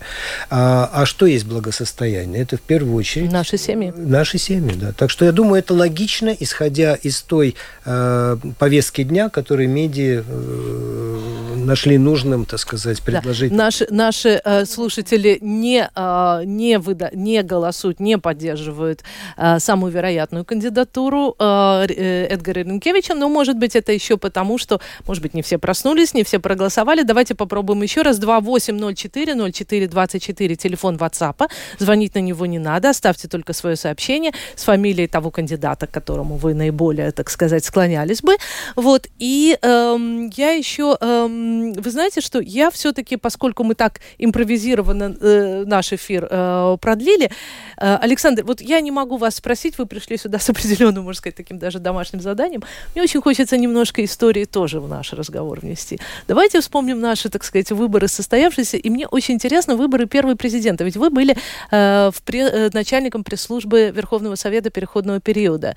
А, 0.50 0.90
а 0.94 1.06
что 1.06 1.26
есть 1.26 1.46
благосостояние? 1.46 2.42
Это 2.44 2.58
в 2.58 2.62
первую 2.62 2.96
очередь... 2.96 3.32
Наши 3.32 3.58
семьи. 3.58 3.94
Наши 3.96 4.38
семьи, 4.38 4.76
да. 4.76 4.94
Так 4.94 5.10
что 5.10 5.26
я 5.26 5.34
думаю, 5.34 5.60
это 5.60 5.74
логично, 5.74 6.36
исходя 6.40 6.96
из 6.96 7.22
той 7.22 7.49
э, 7.86 8.38
повестки 8.58 9.04
дня, 9.04 9.30
которую 9.30 9.70
медиа 9.70 10.24
э, 10.28 11.30
нашли 11.66 11.98
нужным, 11.98 12.46
так 12.46 12.60
сказать, 12.60 13.02
предложить. 13.02 13.52
Да. 13.52 13.58
Наши, 13.58 13.88
наши 13.90 14.42
э, 14.44 14.66
слушатели 14.66 15.38
не, 15.42 15.90
э, 15.96 16.42
не, 16.46 16.80
выда, 16.80 17.12
не 17.14 17.44
голосуют, 17.44 18.00
не 18.00 18.18
поддерживают 18.18 19.04
э, 19.38 19.60
самую 19.60 19.92
вероятную 19.92 20.46
кандидатуру 20.46 21.36
э, 21.40 21.86
э 21.90 22.28
Эдгара 22.30 22.60
Ренкевича, 22.60 23.16
но, 23.16 23.30
может 23.30 23.58
быть, 23.58 23.76
это 23.76 23.92
еще 23.92 24.18
потому, 24.18 24.58
что, 24.58 24.82
может 25.08 25.24
быть, 25.24 25.34
не 25.34 25.42
все 25.42 25.58
проснулись, 25.58 26.14
не 26.14 26.24
все 26.24 26.40
проголосовали. 26.40 27.04
Давайте 27.04 27.36
попробуем 27.36 27.82
еще 27.84 28.02
раз. 28.02 28.20
2804 28.20 29.52
04 29.52 29.88
24, 29.88 30.56
телефон 30.56 30.96
WhatsApp. 30.98 31.50
Звонить 31.80 32.16
на 32.16 32.20
него 32.20 32.46
не 32.46 32.60
надо, 32.60 32.90
оставьте 32.90 33.28
только 33.28 33.54
свое 33.54 33.76
сообщение 33.76 34.32
с 34.56 34.64
фамилией 34.64 35.08
того 35.08 35.32
кандидата, 35.32 35.88
которому 35.88 36.36
вы 36.36 36.54
наиболее, 36.54 37.12
так 37.12 37.30
сказать, 37.30 37.39
склонялись 37.48 38.22
бы. 38.22 38.36
Вот. 38.76 39.08
И 39.20 39.58
эм, 39.62 40.30
я 40.36 40.52
еще, 40.52 40.98
эм, 41.00 41.74
вы 41.74 41.92
знаете, 41.92 42.22
что 42.22 42.40
я 42.40 42.72
все-таки, 42.72 43.16
поскольку 43.16 43.64
мы 43.64 43.76
так 43.76 44.00
импровизированно 44.18 45.16
э, 45.20 45.64
наш 45.66 45.94
эфир 45.94 46.28
э, 46.30 46.78
продлили, 46.82 47.32
э, 47.78 47.96
Александр, 47.96 48.44
вот 48.44 48.62
я 48.62 48.82
не 48.82 48.92
могу 48.92 49.18
вас 49.18 49.36
спросить, 49.36 49.78
вы 49.78 49.86
пришли 49.86 50.18
сюда 50.18 50.40
с 50.40 50.50
определенным, 50.50 51.04
можно 51.04 51.20
сказать, 51.20 51.36
таким 51.36 51.60
даже 51.60 51.80
домашним 51.80 52.22
заданием. 52.22 52.64
Мне 52.96 53.04
очень 53.04 53.22
хочется 53.22 53.58
немножко 53.58 54.04
истории 54.04 54.46
тоже 54.46 54.80
в 54.80 54.88
наш 54.88 55.14
разговор 55.14 55.60
внести. 55.60 56.00
Давайте 56.28 56.62
вспомним 56.62 57.00
наши, 57.00 57.30
так 57.30 57.44
сказать, 57.44 57.72
выборы 57.72 58.08
состоявшиеся. 58.08 58.78
И 58.78 58.90
мне 58.90 59.08
очень 59.08 59.36
интересно 59.36 59.76
выборы 59.76 60.06
первого 60.06 60.36
президента. 60.36 60.84
Ведь 60.84 60.98
вы 60.98 61.10
были 61.10 61.36
э, 61.72 62.12
в 62.14 62.22
пре, 62.24 62.42
э, 62.42 62.70
начальником 62.74 63.24
пресс-службы 63.24 63.92
Верховного 63.96 64.36
Совета 64.36 64.70
переходного 64.70 65.20
периода. 65.20 65.76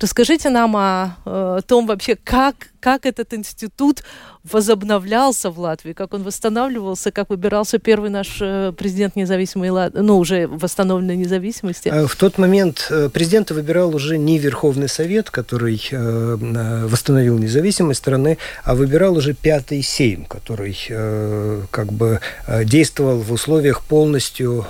Расскажите 0.00 0.50
нам 0.50 0.76
о, 0.76 1.01
о 1.24 1.58
э, 1.58 1.60
том 1.66 1.86
вообще, 1.86 2.16
как, 2.16 2.71
как 2.82 3.06
этот 3.06 3.32
институт 3.32 4.02
возобновлялся 4.42 5.50
в 5.50 5.58
Латвии, 5.60 5.92
как 5.92 6.14
он 6.14 6.24
восстанавливался, 6.24 7.12
как 7.12 7.30
выбирался 7.30 7.78
первый 7.78 8.10
наш 8.10 8.38
э, 8.40 8.72
президент 8.76 9.14
независимой 9.14 9.70
Латвии, 9.70 10.00
ну, 10.00 10.18
уже 10.18 10.48
восстановленной 10.48 11.16
независимости? 11.16 11.88
А 11.88 12.08
в 12.08 12.16
тот 12.16 12.38
момент 12.38 12.88
э, 12.90 13.08
президента 13.08 13.54
выбирал 13.54 13.94
уже 13.94 14.18
не 14.18 14.38
Верховный 14.38 14.88
Совет, 14.88 15.30
который 15.30 15.80
э, 15.92 16.86
восстановил 16.88 17.38
независимость 17.38 18.00
страны, 18.00 18.36
а 18.64 18.74
выбирал 18.74 19.16
уже 19.16 19.32
Пятый 19.32 19.80
Сейм, 19.82 20.24
который 20.24 20.76
как 21.70 21.92
бы 21.92 22.20
действовал 22.64 23.18
в 23.18 23.32
условиях 23.32 23.82
полностью 23.82 24.66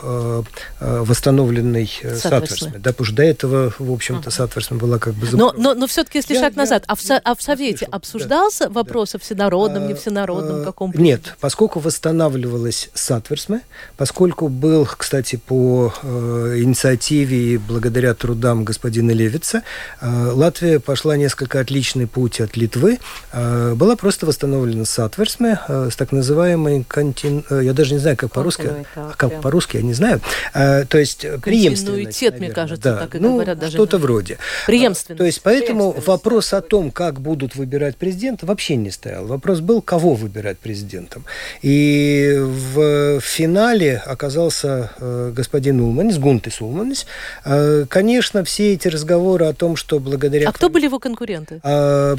восстановленной 0.80 1.90
Сатверсме. 2.16 2.78
Да, 2.78 2.90
потому 2.90 3.06
что 3.06 3.16
до 3.16 3.22
этого, 3.22 3.72
в 3.78 3.90
общем-то, 3.90 4.30
Сатверсме 4.30 4.76
была 4.76 4.98
как 4.98 5.14
бы... 5.14 5.26
Но, 5.32 5.54
но, 5.56 5.74
но 5.74 5.86
все-таки, 5.86 6.18
если 6.18 6.34
я, 6.34 6.40
шаг 6.40 6.52
я, 6.54 6.62
назад, 6.62 6.84
а 6.86 6.94
в, 6.94 7.00
а 7.08 7.34
в 7.34 7.42
Совете 7.42 7.78
слышал, 7.78 7.94
обсуждался 8.02 8.64
да, 8.64 8.70
вопрос 8.70 9.12
да. 9.12 9.18
о 9.18 9.20
всенародном 9.20 9.86
не 9.86 9.94
всенародном, 9.94 10.64
каком 10.64 10.92
Нет, 10.94 11.36
поскольку 11.40 11.78
восстанавливалась 11.78 12.90
Сатверсме, 12.94 13.60
поскольку 13.96 14.48
был, 14.48 14.86
кстати, 14.86 15.36
по 15.36 15.94
э, 16.02 16.56
инициативе 16.58 17.54
и 17.54 17.58
благодаря 17.58 18.14
трудам 18.14 18.64
господина 18.64 19.12
Левица, 19.12 19.62
э, 20.00 20.30
Латвия 20.32 20.80
пошла 20.80 21.16
несколько 21.16 21.60
отличный 21.60 22.08
путь 22.08 22.40
от 22.40 22.56
Литвы. 22.56 22.98
Э, 23.32 23.74
была 23.74 23.94
просто 23.94 24.26
восстановлена 24.26 24.84
Сатверсме 24.84 25.60
э, 25.68 25.88
с 25.92 25.96
так 25.96 26.10
называемой 26.10 26.84
контин... 26.86 27.44
Э, 27.50 27.60
я 27.62 27.72
даже 27.72 27.94
не 27.94 28.00
знаю, 28.00 28.16
как 28.16 28.32
по-русски. 28.32 28.68
Как 29.16 29.40
по-русски, 29.40 29.76
я 29.76 29.82
не 29.82 29.94
знаю. 29.94 30.20
Э, 30.54 30.84
то 30.86 30.98
есть 30.98 31.24
преемственность, 31.40 32.20
наверное. 32.20 32.46
мне 32.46 32.50
кажется, 32.50 32.82
да. 32.82 32.98
так 32.98 33.14
и 33.14 33.18
ну, 33.20 33.34
говорят. 33.34 33.58
Даже 33.60 33.74
что-то 33.74 33.98
вроде. 33.98 34.38
Преемственность. 34.66 35.18
То 35.18 35.24
есть 35.24 35.40
поэтому 35.42 35.94
вопрос 36.04 36.52
о 36.52 36.60
том, 36.62 36.90
как 36.90 37.20
будут 37.20 37.54
выбирать 37.54 37.91
президента, 37.96 38.46
вообще 38.46 38.76
не 38.76 38.90
стоял. 38.90 39.26
Вопрос 39.26 39.60
был, 39.60 39.82
кого 39.82 40.14
выбирать 40.14 40.58
президентом. 40.58 41.24
И 41.62 42.36
в 42.38 43.20
финале 43.20 44.02
оказался 44.04 44.90
э, 44.98 45.32
господин 45.34 45.80
Улманис, 45.80 46.18
Гунтес 46.18 46.60
Улманис. 46.60 47.06
Э, 47.44 47.84
конечно, 47.88 48.44
все 48.44 48.72
эти 48.74 48.88
разговоры 48.88 49.46
о 49.46 49.52
том, 49.52 49.76
что 49.76 49.98
благодаря... 49.98 50.48
А 50.48 50.52
кто 50.52 50.68
были 50.68 50.84
его 50.84 50.98
конкуренты? 50.98 51.60
Э, 51.62 52.16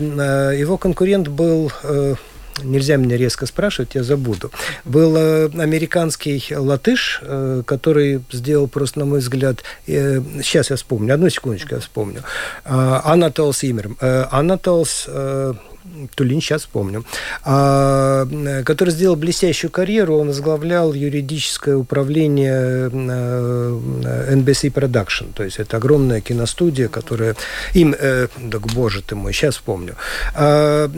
его 0.57 0.77
конкурент 0.77 1.27
был 1.27 1.71
нельзя 2.61 2.97
меня 2.97 3.17
резко 3.17 3.45
спрашивать, 3.45 3.95
я 3.95 4.03
забуду. 4.03 4.51
Был 4.85 5.15
американский 5.15 6.43
латыш, 6.55 7.21
который 7.65 8.21
сделал 8.31 8.67
просто, 8.67 8.99
на 8.99 9.05
мой 9.05 9.19
взгляд, 9.19 9.63
сейчас 9.85 10.69
я 10.69 10.75
вспомню, 10.75 11.13
одну 11.13 11.29
секундочку 11.29 11.75
я 11.75 11.81
вспомню. 11.81 12.23
Анатолс 12.65 13.63
Имер. 13.63 13.91
Анатолс 14.29 15.07
Тулин, 16.15 16.41
сейчас 16.41 16.61
вспомню, 16.61 17.03
а, 17.43 18.25
который 18.65 18.89
сделал 18.91 19.15
блестящую 19.15 19.71
карьеру. 19.71 20.17
Он 20.17 20.27
возглавлял 20.27 20.93
юридическое 20.93 21.75
управление 21.75 22.89
NBC 22.89 24.71
Production. 24.71 25.33
То 25.33 25.43
есть 25.43 25.59
это 25.59 25.77
огромная 25.77 26.21
киностудия, 26.21 26.87
которая 26.87 27.35
им... 27.73 27.95
Э, 27.97 28.27
да, 28.37 28.59
боже 28.59 29.01
ты 29.01 29.15
мой, 29.15 29.33
сейчас 29.33 29.55
вспомню. 29.55 29.95
А, 30.35 30.89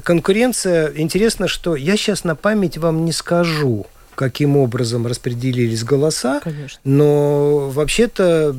конкуренция... 0.00 0.92
Интересно, 0.96 1.48
что 1.48 1.76
я 1.76 1.96
сейчас 1.96 2.24
на 2.24 2.34
память 2.34 2.78
вам 2.78 3.04
не 3.04 3.12
скажу, 3.12 3.86
каким 4.22 4.56
образом 4.56 5.04
распределились 5.04 5.82
голоса. 5.82 6.40
Конечно. 6.44 6.78
Но 6.84 7.70
вообще-то, 7.70 8.54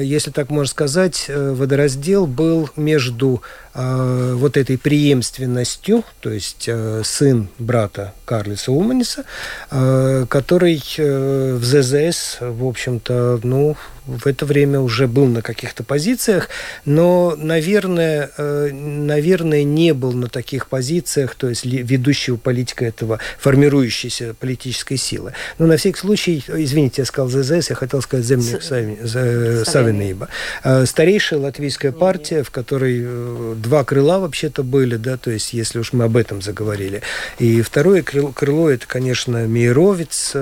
если 0.00 0.30
так 0.30 0.48
можно 0.48 0.70
сказать, 0.70 1.26
э, 1.28 1.52
водораздел 1.52 2.26
был 2.26 2.70
между 2.76 3.42
э, 3.74 4.34
вот 4.34 4.56
этой 4.56 4.78
преемственностью, 4.78 6.04
то 6.20 6.30
есть 6.30 6.64
э, 6.68 7.02
сын 7.04 7.48
брата 7.58 8.14
Карлиса 8.24 8.72
Улманиса, 8.72 9.24
э, 9.70 10.24
который 10.30 10.82
э, 10.96 11.54
в 11.60 11.64
ЗЗС, 11.64 12.38
в 12.40 12.66
общем-то, 12.66 13.40
ну, 13.42 13.76
в 14.06 14.26
это 14.26 14.44
время 14.44 14.80
уже 14.80 15.08
был 15.08 15.26
на 15.26 15.42
каких-то 15.42 15.82
позициях, 15.82 16.48
но, 16.84 17.34
наверное, 17.36 18.30
э, 18.36 18.70
наверное, 18.72 19.64
не 19.64 19.94
был 19.94 20.12
на 20.12 20.28
таких 20.28 20.66
позициях, 20.66 21.34
то 21.34 21.48
есть 21.48 21.64
ведущего 21.64 22.36
политика 22.36 22.84
этого, 22.84 23.18
формирующейся 23.38 24.34
политической 24.34 24.96
силы. 24.96 25.32
Но 25.58 25.66
на 25.66 25.76
всякий 25.76 25.98
случай, 25.98 26.44
извините, 26.46 27.02
я 27.02 27.06
сказал 27.06 27.30
ЗЗС, 27.30 27.70
я 27.70 27.76
хотел 27.76 28.02
сказать 28.02 28.26
Земник 28.26 28.62
Савинейба. 28.62 30.28
Э, 30.62 30.84
старейшая 30.86 31.40
латвийская 31.40 31.92
партия, 31.92 32.42
в 32.42 32.50
которой 32.50 33.00
э, 33.02 33.54
два 33.56 33.84
крыла 33.84 34.18
вообще-то 34.18 34.62
были, 34.62 34.96
да, 34.96 35.16
то 35.16 35.30
есть 35.30 35.54
если 35.54 35.78
уж 35.78 35.92
мы 35.92 36.04
об 36.04 36.16
этом 36.16 36.42
заговорили. 36.42 37.00
И 37.38 37.62
второе 37.62 38.02
крыло, 38.02 38.32
крыло 38.32 38.70
это, 38.70 38.86
конечно, 38.86 39.46
Мейровец, 39.46 40.34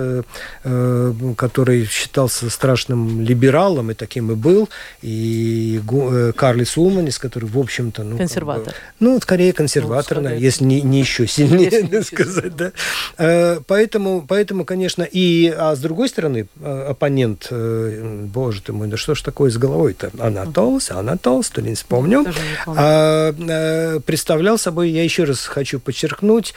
который 1.36 1.86
считался 1.86 2.50
страшным 2.50 3.20
либералом, 3.20 3.51
либералом, 3.52 3.90
и 3.90 3.94
таким 3.94 4.32
и 4.32 4.34
был, 4.34 4.68
и 5.02 5.80
э, 5.90 6.32
Карлис 6.34 6.76
Улманис, 6.76 7.18
который, 7.18 7.44
в 7.44 7.58
общем-то... 7.58 8.02
Ну, 8.02 8.16
Консерватор. 8.16 8.74
Ну, 9.00 9.20
скорее 9.20 9.52
консерватор, 9.52 10.20
ну, 10.20 10.30
если 10.30 10.64
не, 10.64 10.80
не 10.80 11.00
еще 11.00 11.26
сильнее, 11.26 11.70
если 11.70 12.00
сказать, 12.00 12.56
да. 12.56 12.72
Э, 13.18 13.60
поэтому, 13.66 14.24
поэтому, 14.26 14.64
конечно, 14.64 15.02
и... 15.02 15.52
А 15.56 15.74
с 15.74 15.80
другой 15.80 16.08
стороны, 16.08 16.46
э, 16.60 16.86
оппонент, 16.90 17.48
боже 17.50 18.62
ты 18.62 18.72
мой, 18.72 18.88
да 18.88 18.96
что 18.96 19.14
ж 19.14 19.22
такое 19.22 19.50
с 19.50 19.56
головой-то? 19.56 20.10
Анатолс, 20.18 20.90
Анатолс, 20.90 21.50
то 21.50 21.60
не 21.62 21.74
вспомню. 21.74 22.24
А, 22.66 24.00
представлял 24.00 24.58
собой, 24.58 24.90
я 24.90 25.04
еще 25.04 25.24
раз 25.24 25.46
хочу 25.46 25.80
подчеркнуть, 25.80 26.54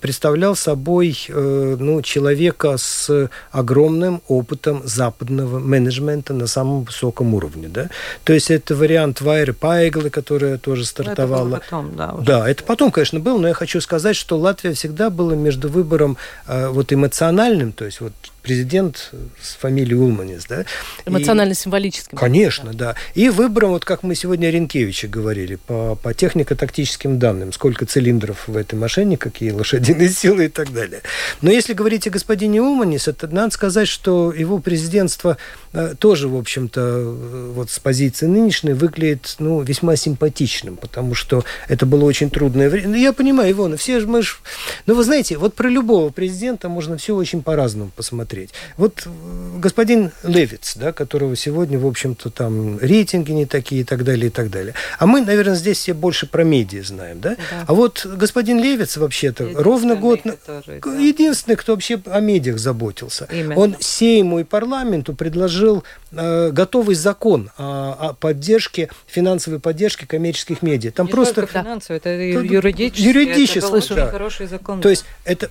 представлял 0.00 0.56
собой 0.56 1.16
ну, 1.28 2.02
человека 2.02 2.76
с 2.76 3.30
огромным 3.50 4.22
опытом 4.28 4.82
западного 4.84 5.58
менеджмента, 5.58 6.25
президента 6.26 6.34
на 6.34 6.46
самом 6.46 6.84
высоком 6.84 7.34
уровне. 7.34 7.68
Да? 7.68 7.88
То 8.24 8.32
есть 8.32 8.50
это 8.50 8.74
вариант 8.74 9.20
Вайры 9.20 9.52
Пайглы, 9.52 10.10
которая 10.10 10.58
тоже 10.58 10.84
стартовала. 10.84 11.48
Ну, 11.48 11.56
это 11.56 11.64
потом, 11.64 11.96
да. 11.96 12.12
Уже. 12.12 12.26
Да, 12.26 12.48
это 12.48 12.64
потом, 12.64 12.90
конечно, 12.90 13.20
был, 13.20 13.38
но 13.38 13.48
я 13.48 13.54
хочу 13.54 13.80
сказать, 13.80 14.16
что 14.16 14.38
Латвия 14.38 14.72
всегда 14.72 15.10
была 15.10 15.34
между 15.34 15.68
выбором 15.68 16.16
э, 16.46 16.68
вот 16.68 16.92
эмоциональным, 16.92 17.72
то 17.72 17.84
есть 17.84 18.00
вот 18.00 18.12
президент 18.46 19.10
с 19.42 19.56
фамилией 19.56 19.96
Улманис, 19.96 20.44
да. 20.48 20.64
Эмоционально-символическим. 21.04 22.16
Конечно, 22.16 22.72
да. 22.72 22.94
И 23.16 23.28
выбором, 23.28 23.70
вот 23.70 23.84
как 23.84 24.04
мы 24.04 24.14
сегодня 24.14 24.50
Ренкевича 24.50 25.08
говорили, 25.08 25.56
по, 25.56 25.96
по 25.96 26.14
технико-тактическим 26.14 27.18
данным, 27.18 27.52
сколько 27.52 27.86
цилиндров 27.86 28.46
в 28.46 28.56
этой 28.56 28.76
машине, 28.76 29.16
какие 29.16 29.50
лошадиные 29.50 30.08
силы 30.22 30.44
и 30.44 30.48
так 30.48 30.72
далее. 30.72 31.02
Но 31.42 31.50
если 31.50 31.72
говорить 31.72 32.06
о 32.06 32.10
господине 32.10 32.62
Улманис, 32.62 33.08
это 33.08 33.26
надо 33.26 33.52
сказать, 33.52 33.88
что 33.88 34.32
его 34.32 34.60
президентство 34.60 35.38
э, 35.72 35.96
тоже, 35.98 36.28
в 36.28 36.36
общем-то, 36.36 36.80
э, 36.80 37.52
вот 37.52 37.70
с 37.72 37.80
позиции 37.80 38.26
нынешней 38.26 38.74
выглядит, 38.74 39.34
ну, 39.40 39.60
весьма 39.60 39.96
симпатичным, 39.96 40.76
потому 40.76 41.14
что 41.14 41.44
это 41.66 41.84
было 41.84 42.04
очень 42.04 42.30
трудное 42.30 42.70
время. 42.70 42.90
Ну, 42.90 42.94
я 42.94 43.12
понимаю, 43.12 43.50
Ивона, 43.50 43.76
все 43.76 43.98
же 43.98 44.06
мы 44.06 44.22
ж... 44.22 44.38
Но 44.86 44.94
вы 44.94 45.02
знаете, 45.02 45.36
вот 45.36 45.54
про 45.54 45.68
любого 45.68 46.10
президента 46.10 46.68
можно 46.68 46.96
все 46.96 47.16
очень 47.16 47.42
по-разному 47.42 47.90
посмотреть 47.96 48.35
смотреть. 48.36 48.50
Вот 48.76 49.02
э, 49.06 49.58
господин 49.58 50.10
Левиц, 50.22 50.76
да, 50.76 50.92
которого 50.92 51.36
сегодня, 51.36 51.78
в 51.78 51.86
общем-то, 51.86 52.30
там 52.30 52.78
рейтинги 52.78 53.32
не 53.32 53.46
такие 53.46 53.82
и 53.82 53.84
так 53.84 54.04
далее, 54.04 54.26
и 54.26 54.30
так 54.30 54.50
далее. 54.50 54.74
А 54.98 55.06
мы, 55.06 55.20
наверное, 55.22 55.54
здесь 55.54 55.78
все 55.78 55.94
больше 55.94 56.26
про 56.26 56.44
медиа 56.44 56.82
знаем, 56.82 57.20
да? 57.20 57.36
да. 57.36 57.64
А 57.66 57.74
вот 57.74 58.06
господин 58.06 58.60
Левиц 58.60 58.96
вообще-то 58.96 59.50
ровно 59.54 59.96
год... 59.96 60.20
Который, 60.22 60.80
да. 60.80 60.96
Единственный, 60.96 61.56
кто 61.56 61.72
вообще 61.72 62.00
о 62.06 62.20
медиах 62.20 62.58
заботился. 62.58 63.28
Именно. 63.30 63.56
Он 63.56 63.76
Сейму 63.80 64.40
и 64.40 64.44
парламенту 64.44 65.14
предложил 65.14 65.84
э, 66.12 66.50
готовый 66.50 66.94
закон 66.94 67.50
о, 67.56 67.96
о 67.98 68.12
поддержке, 68.12 68.90
финансовой 69.06 69.60
поддержке 69.60 70.06
коммерческих 70.06 70.62
медиа. 70.62 70.90
Там 70.90 71.06
не 71.06 71.12
просто... 71.12 71.46
Финансовый, 71.46 71.96
это 71.96 72.10
юридически. 72.10 73.02
Юридически, 73.02 73.58
это 73.58 73.68
был 73.68 73.76
очень 73.76 74.10
хороший 74.10 74.46
закон. 74.46 74.80
То 74.80 74.88
есть 74.88 75.04
это, 75.24 75.50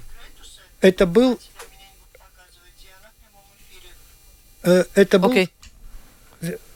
это 0.81 1.05
был 1.07 1.39
это 4.95 5.19
был... 5.19 5.31
Okay. 5.31 5.49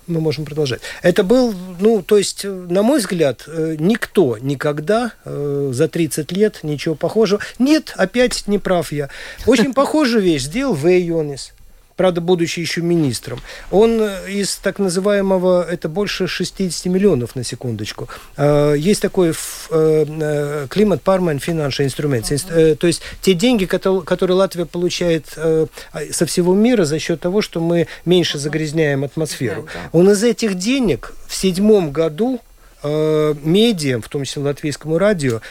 Мы 0.08 0.22
можем 0.22 0.44
продолжать. 0.44 0.82
Это 1.04 1.24
был, 1.24 1.54
ну, 1.80 2.02
то 2.02 2.18
есть, 2.18 2.44
на 2.44 2.82
мой 2.82 2.98
взгляд, 2.98 3.44
э, 3.46 3.76
никто 3.78 4.40
никогда 4.40 5.14
э, 5.24 5.70
за 5.72 5.88
30 5.88 6.32
лет 6.32 6.62
ничего 6.64 6.96
похожего. 6.96 7.42
Нет, 7.60 7.94
опять 7.96 8.48
не 8.48 8.58
прав 8.58 8.92
я. 8.92 9.10
Очень 9.46 9.74
похожую 9.76 10.24
вещь 10.24 10.44
сделал 10.44 10.74
Вэй 10.74 11.04
Йонис 11.04 11.54
правда, 12.00 12.22
будучи 12.22 12.62
еще 12.62 12.80
министром. 12.80 13.42
Он 13.72 14.02
э, 14.02 14.32
из 14.32 14.56
так 14.56 14.80
называемого, 14.80 15.70
это 15.70 15.90
больше 15.90 16.28
60 16.28 16.86
миллионов 16.86 17.36
на 17.36 17.44
секундочку. 17.44 18.08
А, 18.38 18.74
есть 18.74 19.02
такой 19.02 19.34
климат 20.70 21.02
пармен 21.02 21.40
финанший 21.40 21.86
инструмент. 21.86 22.26
То 22.80 22.88
есть 22.88 23.02
те 23.22 23.34
деньги, 23.34 23.66
которые 23.66 24.38
Латвия 24.38 24.66
получает 24.66 25.26
а, 25.36 25.68
со 26.12 26.26
всего 26.26 26.56
мира 26.56 26.86
за 26.86 27.00
счет 27.00 27.20
того, 27.20 27.42
что 27.42 27.60
мы 27.60 27.88
меньше 28.06 28.38
загрязняем 28.38 29.04
атмосферу. 29.04 29.68
Он 29.92 30.10
из 30.10 30.24
этих 30.24 30.54
денег 30.56 31.14
в 31.28 31.36
седьмом 31.36 31.92
году 31.92 32.40
медиа, 32.82 34.00
в 34.00 34.08
том 34.08 34.24
числе 34.24 34.42
латвийскому 34.44 34.98
радио, 34.98 35.42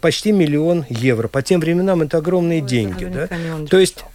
почти 0.00 0.32
миллион 0.32 0.86
евро. 0.88 1.28
По 1.28 1.40
тем 1.40 1.60
временам 1.60 2.02
это 2.02 2.18
огромные 2.18 2.62
Ой, 2.62 2.68
деньги. 2.68 3.04
Да? 3.04 3.28
То 3.70 3.78
есть 3.78 3.98
Э, 3.98 4.13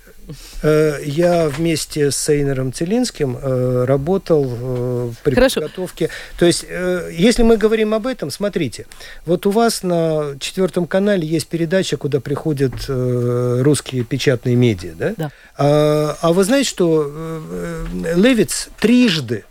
я 0.64 1.50
вместе 1.50 2.12
с 2.12 2.30
Эйнером 2.30 2.74
Целинским 2.74 3.38
э, 3.38 3.86
работал 3.86 4.48
э, 4.50 5.12
при 5.24 5.36
Хорошо. 5.36 5.62
подготовке. 5.62 6.10
То 6.38 6.46
есть, 6.46 6.66
если 7.12 7.44
мы 7.44 7.58
говорим 7.58 7.94
об 7.94 8.08
этом, 8.08 8.32
смотрите, 8.32 8.86
вот 9.26 9.46
у 9.46 9.52
вас 9.52 9.84
на 9.84 10.36
четвертом 10.40 10.88
канале 10.88 11.28
есть 11.28 11.48
передача, 11.48 11.98
куда 11.98 12.20
приходят 12.20 12.74
русские 12.88 14.04
печатные 14.04 14.56
медиа, 14.56 14.94
да? 14.96 15.14
Да. 15.18 15.32
А, 15.58 16.18
а 16.22 16.34
вы 16.34 16.44
знаете, 16.44 16.70
что 16.70 17.12
Левиц 18.16 18.70
трижды 18.80 19.46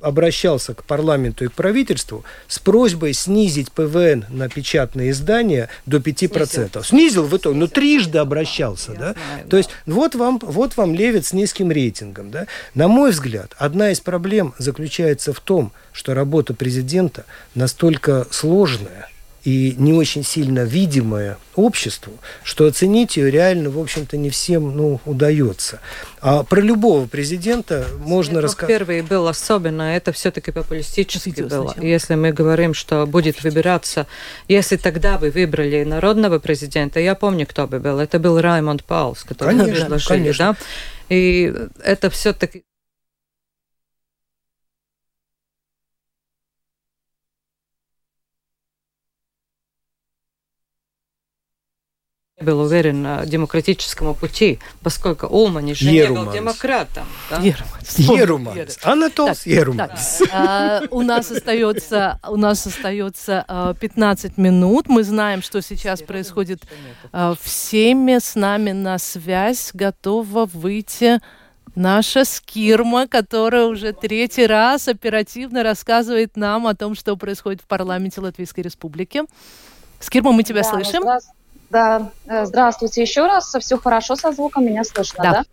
обращался 0.00 0.74
к 0.74 0.84
парламенту 0.84 1.44
и 1.44 1.48
к 1.48 1.52
правительству 1.52 2.24
с 2.48 2.58
просьбой 2.58 3.12
снизить 3.12 3.70
ПВН 3.72 4.24
на 4.28 4.48
печатные 4.48 5.10
издания 5.10 5.68
до 5.86 5.98
5%. 5.98 6.46
Снизил, 6.46 6.82
Снизил 6.82 7.26
в 7.26 7.36
итоге, 7.36 7.58
но 7.58 7.66
трижды 7.66 8.18
обращался. 8.18 8.92
да? 8.92 9.14
Знаю, 9.14 9.48
То 9.48 9.56
есть 9.56 9.70
вот 9.86 10.14
вам, 10.14 10.38
вот 10.42 10.76
вам 10.76 10.94
Левит 10.94 11.26
с 11.26 11.32
низким 11.32 11.70
рейтингом. 11.70 12.30
Да? 12.30 12.46
На 12.74 12.88
мой 12.88 13.10
взгляд, 13.10 13.54
одна 13.58 13.90
из 13.90 14.00
проблем 14.00 14.54
заключается 14.58 15.32
в 15.32 15.40
том, 15.40 15.72
что 15.92 16.14
работа 16.14 16.54
президента 16.54 17.24
настолько 17.54 18.26
сложная, 18.30 19.09
и 19.44 19.74
не 19.78 19.92
очень 19.92 20.24
сильно 20.24 20.60
видимая 20.60 21.38
обществу, 21.54 22.12
что 22.42 22.66
оценить 22.66 23.16
ее 23.16 23.30
реально, 23.30 23.70
в 23.70 23.78
общем-то, 23.78 24.16
не 24.16 24.30
всем 24.30 24.76
ну, 24.76 25.00
удается. 25.04 25.80
А 26.20 26.42
про 26.42 26.60
любого 26.60 27.06
президента 27.06 27.86
можно 27.98 28.40
рассказать. 28.40 28.68
Первый 28.68 29.02
был 29.02 29.28
особенно, 29.28 29.96
это 29.96 30.12
все-таки 30.12 30.52
популистически 30.52 31.42
было. 31.42 31.74
Если 31.80 32.14
мы 32.14 32.32
говорим, 32.32 32.74
что 32.74 33.06
будет 33.06 33.42
выбираться, 33.42 34.06
если 34.48 34.76
тогда 34.76 35.18
вы 35.18 35.30
выбрали 35.30 35.84
народного 35.84 36.38
президента, 36.38 37.00
я 37.00 37.14
помню, 37.14 37.46
кто 37.46 37.66
бы 37.66 37.78
был, 37.78 37.98
это 37.98 38.18
был 38.18 38.40
Раймонд 38.40 38.84
Паулс, 38.84 39.24
который 39.24 39.56
конечно, 39.56 39.86
предложили, 39.86 40.18
конечно. 40.18 40.52
да? 40.52 40.56
И 41.08 41.52
это 41.82 42.08
все-таки 42.10 42.62
был 52.40 52.60
уверен 52.60 53.02
на 53.02 53.26
демократическом 53.26 54.14
пути, 54.14 54.58
поскольку 54.82 55.26
Еруманс. 55.26 55.82
не 55.82 56.06
был 56.06 56.32
демократом. 56.32 57.04
Да? 57.28 57.38
Еруманс. 57.38 57.98
Еруманс. 57.98 58.78
Анатолс 58.82 59.46
Еруманс. 59.46 60.22
А, 60.32 60.82
у 60.90 61.02
нас 61.02 61.30
остается, 61.30 62.18
у 62.26 62.36
нас 62.36 62.66
остается 62.66 63.74
15 63.78 64.32
а, 64.36 64.40
минут. 64.40 64.88
Мы 64.88 65.04
знаем, 65.04 65.42
что 65.42 65.60
сейчас 65.60 66.02
происходит 66.02 66.62
а, 67.12 67.34
в 67.34 67.46
Сейме. 67.46 68.20
С 68.20 68.34
нами 68.34 68.72
на 68.72 68.98
связь 68.98 69.70
готова 69.74 70.46
выйти 70.46 71.20
наша 71.74 72.24
Скирма, 72.24 73.06
которая 73.06 73.66
уже 73.66 73.92
третий 73.92 74.46
раз 74.46 74.88
оперативно 74.88 75.62
рассказывает 75.62 76.36
нам 76.36 76.66
о 76.66 76.74
том, 76.74 76.94
что 76.94 77.16
происходит 77.16 77.60
в 77.60 77.66
парламенте 77.66 78.22
Латвийской 78.22 78.60
Республики. 78.60 79.22
Скирма, 79.98 80.32
мы 80.32 80.42
тебя 80.42 80.62
да, 80.62 80.70
слышим. 80.70 81.02
Здравствуйте. 81.02 81.39
Да, 81.70 82.10
э, 82.26 82.44
здравствуйте 82.46 83.02
еще 83.02 83.26
раз. 83.26 83.54
Все 83.60 83.78
хорошо 83.78 84.16
со 84.16 84.32
звуком, 84.32 84.66
меня 84.66 84.82
слышно, 84.84 85.22
да? 85.22 85.32
да? 85.32 85.44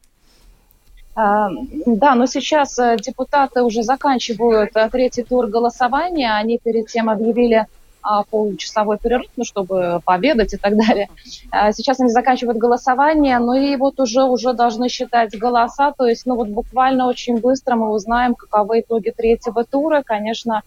А, 1.15 1.49
да, 1.85 2.15
но 2.15 2.25
сейчас 2.25 2.77
э, 2.79 2.97
депутаты 2.99 3.61
уже 3.61 3.83
заканчивают 3.83 4.71
э, 4.75 4.89
третий 4.91 5.23
тур 5.23 5.47
голосования. 5.47 6.31
Они 6.35 6.57
перед 6.57 6.87
тем 6.87 7.09
объявили 7.09 7.67
а, 8.01 8.23
получасовой 8.23 8.97
перерыв, 8.97 9.27
ну, 9.35 9.43
чтобы 9.43 9.99
пообедать 10.05 10.53
и 10.53 10.57
так 10.57 10.77
далее. 10.77 11.09
А, 11.51 11.71
сейчас 11.71 11.99
они 11.99 12.09
заканчивают 12.09 12.57
голосование, 12.57 13.37
ну 13.39 13.53
и 13.53 13.75
вот 13.75 13.99
уже, 13.99 14.23
уже 14.23 14.53
должны 14.53 14.89
считать 14.89 15.37
голоса, 15.37 15.91
то 15.91 16.05
есть, 16.05 16.25
ну 16.25 16.35
вот 16.35 16.47
буквально 16.47 17.07
очень 17.07 17.39
быстро 17.39 17.75
мы 17.75 17.89
узнаем, 17.91 18.33
каковы 18.33 18.79
итоги 18.79 19.13
третьего 19.15 19.65
тура. 19.65 20.03
Конечно, 20.05 20.61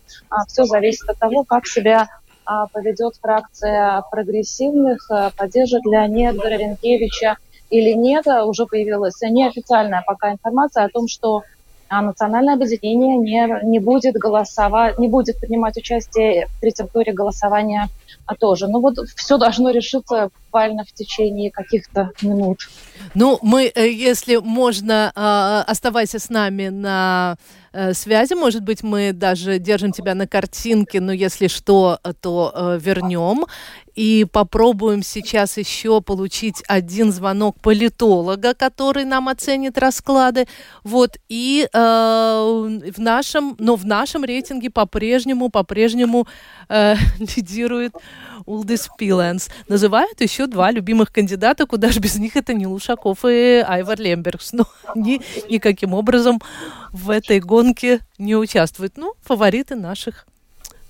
все 0.49 0.65
зависит 0.65 1.09
от 1.09 1.19
того, 1.19 1.45
как 1.45 1.67
себя 1.67 2.09
поведет 2.73 3.15
фракция 3.21 4.03
прогрессивных, 4.11 5.11
а, 5.11 5.31
поддержит 5.37 5.85
Леонида 5.85 6.49
Ренкевича 6.49 7.37
или 7.71 7.93
нет. 7.93 8.27
Уже 8.27 8.67
появилась 8.67 9.21
неофициальная 9.21 10.03
пока 10.07 10.33
информация 10.33 10.85
о 10.85 10.89
том, 10.89 11.09
что 11.09 11.43
а, 11.89 12.03
национальное 12.03 12.55
объединение 12.55 13.17
не, 13.17 13.69
не 13.69 13.79
будет 13.79 14.15
голосовать, 14.15 14.99
не 14.99 15.09
будет 15.09 15.41
принимать 15.41 15.77
участие 15.77 16.47
в 16.47 16.61
третьем 16.61 16.89
туре 16.89 17.13
голосования 17.13 17.89
а 18.27 18.37
тоже. 18.37 18.69
Ну 18.69 18.81
вот 18.81 18.97
все 19.17 19.39
должно 19.39 19.71
решиться 19.71 20.31
буквально 20.51 20.85
в 20.85 20.93
течение 20.93 21.51
каких-то 21.51 22.11
минут. 22.23 22.69
Ну, 23.15 23.39
мы, 23.43 23.71
э, 23.75 23.89
если 23.89 24.37
можно, 24.37 25.13
оставайся 25.67 26.19
с 26.19 26.29
нами 26.29 26.69
на 26.69 27.37
э, 27.73 27.95
связи. 27.95 28.35
Может 28.35 28.63
быть, 28.63 28.83
мы 28.83 29.13
даже 29.13 29.59
держим 29.59 29.93
тебя 29.93 30.15
на 30.15 30.27
картинке, 30.27 31.01
но 31.01 31.13
если 31.13 31.47
что, 31.47 31.99
то 32.21 32.53
э, 32.55 32.79
вернем. 32.81 33.47
И 33.95 34.27
попробуем 34.31 35.03
сейчас 35.03 35.57
еще 35.59 36.01
получить 36.01 36.63
один 36.69 37.13
звонок 37.13 37.61
политолога, 37.61 38.55
который 38.55 39.05
нам 39.05 39.29
оценит 39.29 39.79
расклады. 39.79 40.47
Вот. 40.85 41.19
И 41.29 41.69
э, 41.73 41.79
в 41.79 42.99
нашем, 42.99 43.57
но 43.59 43.77
в 43.77 43.85
нашем 43.85 44.25
рейтинге 44.25 44.71
по-прежнему, 44.71 45.49
по-прежнему 45.49 46.27
э, 46.69 46.95
лидирует 47.19 47.95
Улдис 48.47 48.89
Пиленс. 48.99 49.49
Называют 49.69 50.21
еще 50.21 50.40
два 50.47 50.71
любимых 50.71 51.13
кандидата, 51.13 51.67
куда 51.67 51.91
же 51.91 52.01
без 52.01 52.17
них 52.17 52.37
это 52.37 52.55
не 52.55 52.67
Лушаков 52.67 53.25
и 53.25 53.65
Айвар 53.67 54.01
Лембергс. 54.01 54.53
Но 54.53 54.67
они 54.95 55.21
никаким 55.49 55.95
образом 55.95 56.41
в 56.93 57.11
этой 57.11 57.41
гонке 57.41 58.01
не 58.19 58.37
участвуют. 58.37 58.97
Ну, 58.97 59.15
фавориты 59.23 59.77
наших 59.77 60.27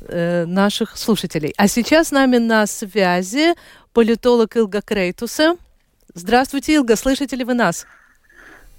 э, 0.01 0.45
наших 0.47 0.97
слушателей. 0.97 1.53
А 1.57 1.69
сейчас 1.69 2.09
с 2.09 2.11
нами 2.13 2.39
на 2.39 2.67
связи 2.67 3.55
политолог 3.93 4.57
Илга 4.57 4.81
Крейтуса. 4.81 5.57
Здравствуйте, 6.15 6.75
Илга, 6.77 6.97
слышите 6.97 7.37
ли 7.37 7.45
вы 7.45 7.55
нас? 7.55 7.87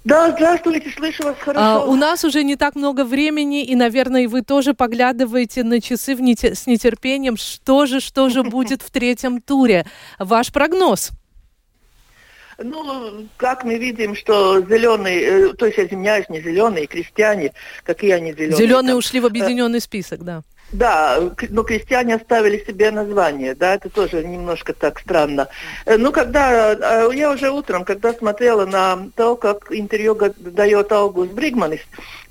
Да, 0.04 0.32
здравствуйте, 0.32 0.90
слышу 0.96 1.22
вас 1.22 1.36
хорошо. 1.38 1.60
А, 1.60 1.84
у 1.84 1.94
нас 1.94 2.24
уже 2.24 2.42
не 2.42 2.56
так 2.56 2.74
много 2.74 3.04
времени, 3.04 3.64
и, 3.64 3.76
наверное, 3.76 4.26
вы 4.28 4.42
тоже 4.42 4.74
поглядываете 4.74 5.62
на 5.62 5.80
часы 5.80 6.16
в 6.16 6.20
нете- 6.20 6.54
с 6.56 6.66
нетерпением. 6.66 7.36
Что 7.36 7.86
же, 7.86 8.00
что 8.00 8.28
же 8.28 8.42
будет 8.42 8.82
в 8.82 8.90
третьем 8.90 9.40
туре? 9.40 9.86
Ваш 10.18 10.52
прогноз? 10.52 11.10
Ну, 12.58 13.26
как 13.36 13.64
мы 13.64 13.76
видим, 13.78 14.14
что 14.14 14.60
зеленые, 14.60 15.20
э, 15.22 15.52
то 15.54 15.66
есть, 15.66 15.78
извиняюсь, 15.78 16.28
не 16.28 16.40
зеленые, 16.40 16.86
крестьяне, 16.86 17.52
какие 17.82 18.10
они 18.12 18.32
зеленые? 18.32 18.56
Зеленые 18.56 18.90
там, 18.92 18.98
ушли 18.98 19.20
в 19.20 19.26
объединенный 19.26 19.80
список, 19.80 20.22
да. 20.22 20.42
Да, 20.72 21.20
но 21.50 21.62
крестьяне 21.64 22.14
оставили 22.14 22.64
себе 22.64 22.90
название, 22.90 23.54
да, 23.54 23.74
это 23.74 23.90
тоже 23.90 24.24
немножко 24.24 24.72
так 24.72 25.00
странно. 25.00 25.48
Э, 25.84 25.98
Ну, 25.98 26.12
когда, 26.12 26.72
э, 26.72 27.10
я 27.14 27.30
уже 27.30 27.50
утром, 27.50 27.84
когда 27.84 28.14
смотрела 28.14 28.64
на 28.64 29.10
то, 29.14 29.36
как 29.36 29.70
интервью 29.70 30.14
дает 30.38 30.90
Аугуст 30.90 31.32
Бригманис, 31.32 31.80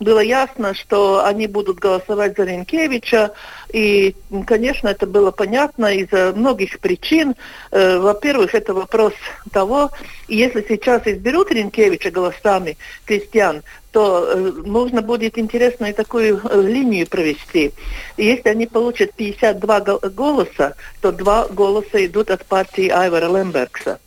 было 0.01 0.19
ясно, 0.19 0.73
что 0.73 1.23
они 1.23 1.47
будут 1.47 1.79
голосовать 1.79 2.35
за 2.35 2.43
Ренкевича, 2.43 3.31
и, 3.71 4.15
конечно, 4.47 4.89
это 4.89 5.05
было 5.05 5.31
понятно 5.31 5.85
из-за 5.95 6.33
многих 6.35 6.79
причин. 6.79 7.35
Э, 7.71 7.99
Во-первых, 7.99 8.55
это 8.55 8.73
вопрос 8.73 9.13
того, 9.51 9.91
если 10.27 10.65
сейчас 10.67 11.03
изберут 11.05 11.51
Ренкевича 11.51 12.09
голосами 12.11 12.77
крестьян, 13.05 13.61
то 13.91 14.25
э, 14.25 14.51
можно 14.65 15.01
будет 15.01 15.37
интересную 15.37 15.93
такую 15.93 16.41
э, 16.43 16.61
линию 16.61 17.07
провести. 17.07 17.71
И 18.17 18.25
если 18.25 18.49
они 18.49 18.65
получат 18.65 19.13
52 19.13 19.79
гол- 19.81 19.99
голоса, 20.15 20.75
то 21.01 21.11
два 21.11 21.47
голоса 21.47 22.03
идут 22.05 22.31
от 22.31 22.45
партии 22.45 22.89
Айвара 22.89 23.27
Лембергса. 23.27 23.99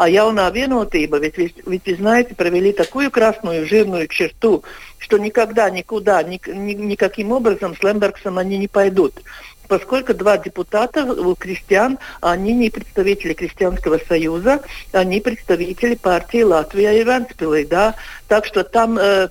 А 0.00 0.08
Яунā 0.08 0.46
vienotība, 0.48 1.18
ведь, 1.20 1.36
ведь, 1.36 1.56
вы 1.66 1.94
знаете, 1.94 2.34
провели 2.34 2.72
такую 2.72 3.10
красную 3.10 3.66
жирную 3.66 4.08
черту, 4.08 4.64
что 4.96 5.18
никогда, 5.18 5.68
никуда, 5.68 6.22
ни, 6.22 6.40
ни- 6.46 6.72
никаким 6.72 7.32
образом 7.32 7.76
с 7.76 7.82
Лембергсом 7.82 8.38
они 8.38 8.56
не 8.56 8.66
пойдут. 8.66 9.12
Поскольку 9.68 10.14
два 10.14 10.38
депутата 10.38 11.04
у 11.04 11.34
крестьян, 11.34 11.98
они 12.22 12.54
не 12.54 12.70
представители 12.70 13.34
Крестьянского 13.34 14.00
союза, 14.08 14.62
они 14.92 15.20
представители 15.20 15.96
партии 15.96 16.44
Латвия 16.44 16.98
и 16.98 17.04
Венспилы, 17.04 17.66
да. 17.66 17.94
Так 18.26 18.46
что 18.46 18.64
там 18.64 18.98
э, 18.98 19.28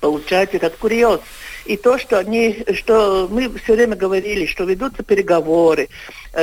получается 0.00 0.56
этот 0.56 0.76
курьез. 0.76 1.20
И 1.64 1.76
то, 1.76 1.98
что 1.98 2.18
они, 2.18 2.64
что 2.74 3.28
мы 3.30 3.48
все 3.58 3.74
время 3.74 3.96
говорили, 3.96 4.46
что 4.46 4.64
ведутся 4.64 5.02
переговоры, 5.02 5.88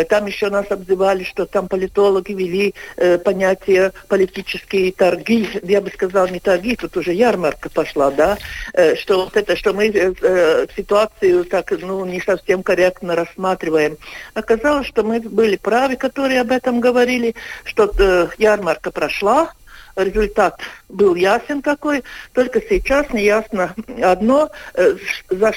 там 0.05 0.25
еще 0.25 0.49
нас 0.49 0.65
обзывали, 0.69 1.23
что 1.23 1.45
там 1.45 1.67
политологи 1.67 2.33
вели 2.33 2.73
э, 2.97 3.17
понятие 3.17 3.91
политические 4.07 4.91
торги, 4.91 5.47
я 5.63 5.81
бы 5.81 5.89
сказал 5.89 6.27
не 6.27 6.39
торги, 6.39 6.75
тут 6.75 6.97
уже 6.97 7.13
ярмарка 7.13 7.69
пошла, 7.69 8.11
да, 8.11 8.37
э, 8.73 8.95
что 8.95 9.25
вот 9.25 9.37
это, 9.37 9.55
что 9.55 9.73
мы 9.73 9.87
э, 9.87 10.13
э, 10.21 10.67
ситуацию 10.75 11.45
так, 11.45 11.71
ну, 11.71 12.05
не 12.05 12.21
совсем 12.21 12.63
корректно 12.63 13.15
рассматриваем. 13.15 13.97
Оказалось, 14.33 14.87
что 14.87 15.03
мы 15.03 15.19
были 15.19 15.57
правы, 15.57 15.95
которые 15.95 16.41
об 16.41 16.51
этом 16.51 16.79
говорили, 16.79 17.35
что 17.63 17.91
э, 17.97 18.27
ярмарка 18.37 18.91
прошла, 18.91 19.53
результат 19.95 20.59
был 20.89 21.15
ясен 21.15 21.61
какой, 21.61 22.03
только 22.33 22.61
сейчас 22.61 23.11
не 23.11 23.23
ясно 23.23 23.73
одно, 24.01 24.49
э, 24.73 24.95
за 25.29 25.53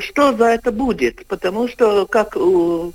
что 0.00 0.32
за 0.36 0.46
это 0.46 0.72
будет, 0.72 1.26
потому 1.26 1.68
что 1.68 2.06
как 2.06 2.36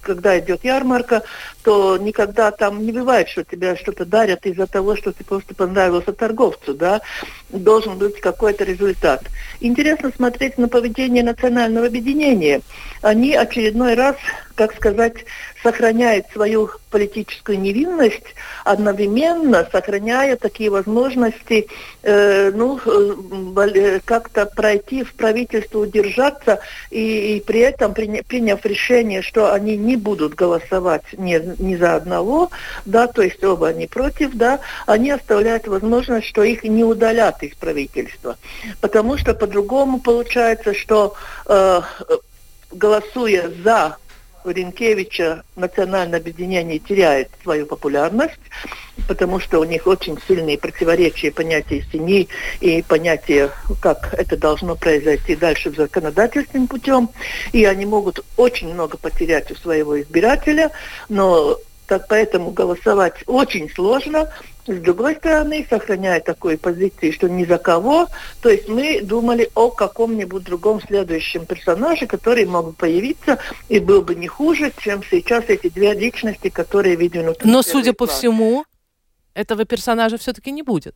когда 0.01 0.39
идет 0.39 0.63
ярмарка, 0.63 1.23
то 1.63 1.97
никогда 1.97 2.51
там 2.51 2.85
не 2.85 2.91
бывает, 2.91 3.29
что 3.29 3.43
тебе 3.43 3.75
что-то 3.75 4.05
дарят 4.05 4.45
из-за 4.45 4.67
того, 4.67 4.95
что 4.95 5.11
ты 5.11 5.23
просто 5.23 5.55
понравился 5.55 6.13
торговцу, 6.13 6.73
да, 6.73 7.01
должен 7.49 7.97
быть 7.97 8.19
какой-то 8.19 8.63
результат. 8.63 9.23
Интересно 9.59 10.11
смотреть 10.15 10.57
на 10.57 10.67
поведение 10.67 11.23
национального 11.23 11.87
объединения. 11.87 12.61
Они 13.01 13.33
очередной 13.33 13.95
раз, 13.95 14.15
как 14.55 14.75
сказать, 14.75 15.25
сохраняют 15.63 16.27
свою 16.31 16.69
политическую 16.91 17.59
невинность, 17.59 18.35
одновременно 18.63 19.67
сохраняя 19.71 20.35
такие 20.35 20.69
возможности, 20.69 21.67
э, 22.03 22.51
ну, 22.53 22.79
э, 22.85 23.69
э, 23.73 23.99
как-то 24.05 24.45
пройти 24.45 25.03
в 25.03 25.13
правительство, 25.15 25.79
удержаться 25.79 26.59
и, 26.91 27.37
и 27.37 27.39
при 27.41 27.61
этом 27.61 27.93
приня- 27.93 28.23
приняв 28.23 28.63
решение, 28.65 29.21
что 29.21 29.53
они 29.53 29.75
не 29.77 29.95
будут 29.95 30.35
голосовать 30.35 31.03
ни, 31.13 31.39
ни 31.59 31.75
за 31.75 31.95
одного, 31.95 32.49
да, 32.85 33.07
то 33.07 33.21
есть 33.21 33.43
оба 33.43 33.69
они 33.69 33.87
против, 33.87 34.33
да, 34.33 34.59
они 34.85 35.11
оставляют 35.11 35.67
возможность, 35.67 36.27
что 36.27 36.43
их 36.43 36.63
не 36.63 36.83
удалят 36.83 37.43
из 37.43 37.55
правительства. 37.55 38.37
Потому 38.81 39.17
что 39.17 39.33
по-другому 39.33 39.99
получается, 39.99 40.73
что 40.73 41.15
э, 41.47 41.81
голосуя 42.71 43.49
за 43.63 43.97
Ренкевича 44.45 45.43
национальное 45.55 46.19
объединение 46.19 46.79
теряет 46.79 47.29
свою 47.41 47.65
популярность, 47.65 48.39
потому 49.07 49.39
что 49.39 49.59
у 49.59 49.63
них 49.63 49.87
очень 49.87 50.17
сильные 50.27 50.57
противоречия 50.57 51.31
понятия 51.31 51.85
семьи 51.91 52.27
и 52.59 52.81
понятия, 52.81 53.51
как 53.81 54.13
это 54.13 54.37
должно 54.37 54.75
произойти 54.75 55.35
дальше 55.35 55.71
законодательственным 55.71 56.67
путем. 56.67 57.09
И 57.51 57.65
они 57.65 57.85
могут 57.85 58.23
очень 58.37 58.73
много 58.73 58.97
потерять 58.97 59.51
у 59.51 59.55
своего 59.55 60.01
избирателя, 60.01 60.71
но 61.09 61.57
так 61.87 62.07
поэтому 62.07 62.51
голосовать 62.51 63.15
очень 63.27 63.69
сложно. 63.69 64.29
С 64.65 64.77
другой 64.77 65.15
стороны, 65.15 65.67
сохраняя 65.69 66.21
такую 66.21 66.57
позицию, 66.57 67.11
что 67.11 67.27
ни 67.27 67.43
за 67.43 67.57
кого, 67.57 68.07
то 68.41 68.49
есть 68.49 68.69
мы 68.69 69.01
думали 69.01 69.49
о 69.55 69.69
каком-нибудь 69.69 70.43
другом 70.43 70.81
следующем 70.81 71.45
персонаже, 71.45 72.07
который 72.07 72.45
мог 72.45 72.67
бы 72.67 72.73
появиться 72.73 73.39
и 73.67 73.79
был 73.79 74.01
бы 74.01 74.15
не 74.15 74.27
хуже, 74.27 74.71
чем 74.77 75.03
сейчас 75.03 75.45
эти 75.49 75.67
две 75.67 75.93
личности, 75.93 76.49
которые 76.49 76.95
выдвинуты. 76.95 77.45
Но, 77.45 77.61
судя 77.61 77.91
первый 77.91 77.95
по 77.95 78.05
план. 78.05 78.17
всему, 78.17 78.65
этого 79.33 79.65
персонажа 79.65 80.17
все-таки 80.17 80.51
не 80.51 80.63
будет. 80.63 80.95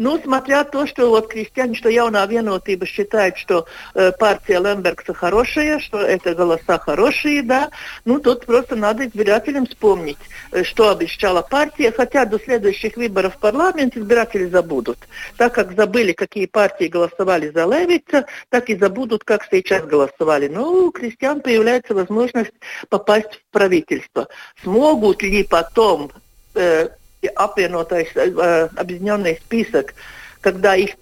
Ну, 0.00 0.18
смотря 0.18 0.64
то, 0.64 0.86
что 0.86 1.10
вот 1.10 1.28
крестьяне, 1.28 1.74
что 1.74 1.90
Яунā 1.90 2.26
vienotība 2.26 2.86
считает, 2.86 3.36
что 3.36 3.66
э, 3.94 4.12
партия 4.12 4.58
Лембергса 4.58 5.12
хорошая, 5.12 5.78
что 5.78 5.98
это 5.98 6.34
голоса 6.34 6.78
хорошие, 6.78 7.42
да, 7.42 7.68
ну, 8.06 8.18
тут 8.18 8.46
просто 8.46 8.76
надо 8.76 9.06
избирателям 9.06 9.66
вспомнить, 9.66 10.16
э, 10.52 10.64
что 10.64 10.88
обещала 10.88 11.42
партия, 11.42 11.92
хотя 11.92 12.24
до 12.24 12.40
следующих 12.40 12.96
выборов 12.96 13.34
в 13.34 13.40
парламент 13.40 13.94
избиратели 13.94 14.46
забудут. 14.46 14.96
Так 15.36 15.54
как 15.54 15.76
забыли, 15.76 16.12
какие 16.12 16.46
партии 16.46 16.86
голосовали 16.86 17.50
за 17.50 17.66
Левица, 17.66 18.24
так 18.48 18.70
и 18.70 18.78
забудут, 18.78 19.24
как 19.24 19.46
сейчас 19.50 19.84
голосовали. 19.84 20.48
Ну, 20.48 20.86
у 20.86 20.92
крестьян 20.92 21.42
появляется 21.42 21.92
возможность 21.92 22.54
попасть 22.88 23.34
в 23.34 23.52
правительство. 23.52 24.28
Смогут 24.62 25.22
ли 25.22 25.44
потом 25.44 26.10
apvienotais 27.28 28.08
э, 28.14 28.68
объединенный 28.76 29.36
список, 29.36 29.94
когда 30.40 30.76
их 30.76 30.96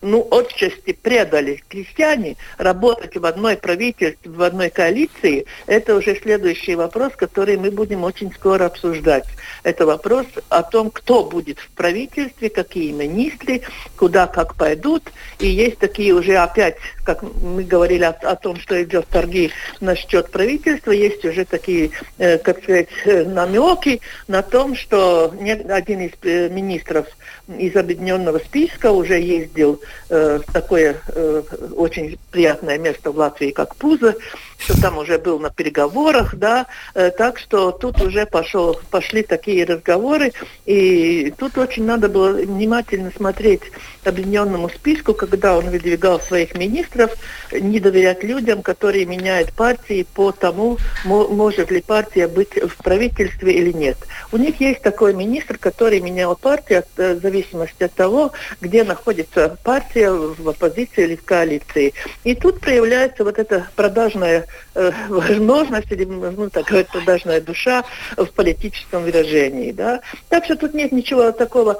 ну, 0.00 0.26
отчасти 0.30 0.92
предали 0.92 1.62
крестьяне, 1.68 2.36
работать 2.58 3.16
в 3.16 3.24
одной 3.26 3.56
правительстве, 3.56 4.30
в 4.30 4.42
одной 4.42 4.70
коалиции, 4.70 5.46
это 5.66 5.94
уже 5.94 6.16
следующий 6.16 6.74
вопрос, 6.74 7.12
который 7.16 7.56
мы 7.56 7.70
будем 7.70 8.04
очень 8.04 8.32
скоро 8.32 8.66
обсуждать. 8.66 9.26
Это 9.62 9.86
вопрос 9.86 10.26
о 10.48 10.62
том, 10.62 10.90
кто 10.90 11.24
будет 11.24 11.58
в 11.58 11.68
правительстве, 11.70 12.50
какие 12.50 12.92
министры, 12.92 13.62
куда 13.96 14.26
как 14.26 14.54
пойдут. 14.54 15.02
И 15.38 15.48
есть 15.48 15.78
такие 15.78 16.14
уже 16.14 16.36
опять, 16.36 16.76
как 17.04 17.22
мы 17.22 17.62
говорили 17.62 18.04
о, 18.04 18.10
о 18.10 18.36
том, 18.36 18.58
что 18.58 18.82
идет 18.82 19.06
торги 19.08 19.50
насчет 19.80 20.30
правительства, 20.30 20.92
есть 20.92 21.24
уже 21.24 21.44
такие, 21.44 21.90
э, 22.18 22.38
как 22.38 22.62
сказать, 22.62 22.88
э, 23.04 23.24
намеки 23.24 24.00
на 24.28 24.42
том, 24.42 24.74
что 24.74 25.34
один 25.68 26.00
из 26.00 26.12
э, 26.22 26.48
министров 26.48 27.06
из 27.48 27.76
объединенного 27.76 28.38
списка 28.38 28.90
уже 28.90 29.20
ездил 29.20 29.80
э, 30.08 30.40
в 30.46 30.52
такое 30.52 30.96
э, 31.08 31.42
очень 31.76 32.18
приятное 32.30 32.78
место 32.78 33.12
в 33.12 33.18
Латвии, 33.18 33.50
как 33.50 33.76
Пузо, 33.76 34.16
что 34.58 34.80
там 34.80 34.98
уже 34.98 35.18
был 35.18 35.38
на 35.38 35.50
переговорах, 35.50 36.34
да, 36.34 36.66
э, 36.94 37.10
так 37.10 37.38
что 37.38 37.70
тут 37.72 38.00
уже 38.00 38.26
пошел, 38.26 38.80
пошли 38.90 39.22
такие 39.22 39.64
разговоры, 39.64 40.32
и 40.64 41.32
тут 41.36 41.58
очень 41.58 41.84
надо 41.84 42.08
было 42.08 42.32
внимательно 42.32 43.12
смотреть 43.14 43.62
объединенному 44.04 44.68
списку, 44.68 45.14
когда 45.14 45.56
он 45.56 45.70
выдвигал 45.70 46.20
своих 46.20 46.54
министров, 46.54 47.12
не 47.52 47.80
доверять 47.80 48.22
людям, 48.22 48.62
которые 48.62 49.04
меняют 49.04 49.52
партии 49.52 50.06
по 50.14 50.32
тому, 50.32 50.78
может 51.04 51.70
ли 51.70 51.80
партия 51.80 52.28
быть 52.28 52.54
в 52.54 52.76
правительстве 52.82 53.52
или 53.52 53.72
нет. 53.72 53.98
У 54.32 54.36
них 54.36 54.60
есть 54.60 54.82
такой 54.82 55.14
министр, 55.14 55.58
который 55.58 56.00
менял 56.00 56.36
партию 56.36 56.84
э, 56.96 57.14
в 57.14 57.20
зависимости 57.20 57.84
от 57.84 57.92
того, 57.92 58.32
где 58.60 58.84
находится 58.84 59.56
партия 59.62 60.10
в 60.10 60.48
оппозиции 60.48 61.04
или 61.04 61.16
в 61.16 61.24
коалиции. 61.24 61.94
И 62.24 62.34
тут 62.34 62.60
проявляется 62.60 63.24
вот 63.24 63.38
эта 63.38 63.68
продажная 63.76 64.45
э, 64.74 64.92
возможность, 65.08 65.90
или, 65.90 66.04
ну, 66.04 66.50
так 66.50 66.66
продажная 66.88 67.40
душа 67.40 67.84
в 68.16 68.26
политическом 68.26 69.04
выражении. 69.04 69.72
Да? 69.72 70.00
Так 70.28 70.44
что 70.44 70.56
тут 70.56 70.74
нет 70.74 70.92
ничего 70.92 71.32
такого 71.32 71.78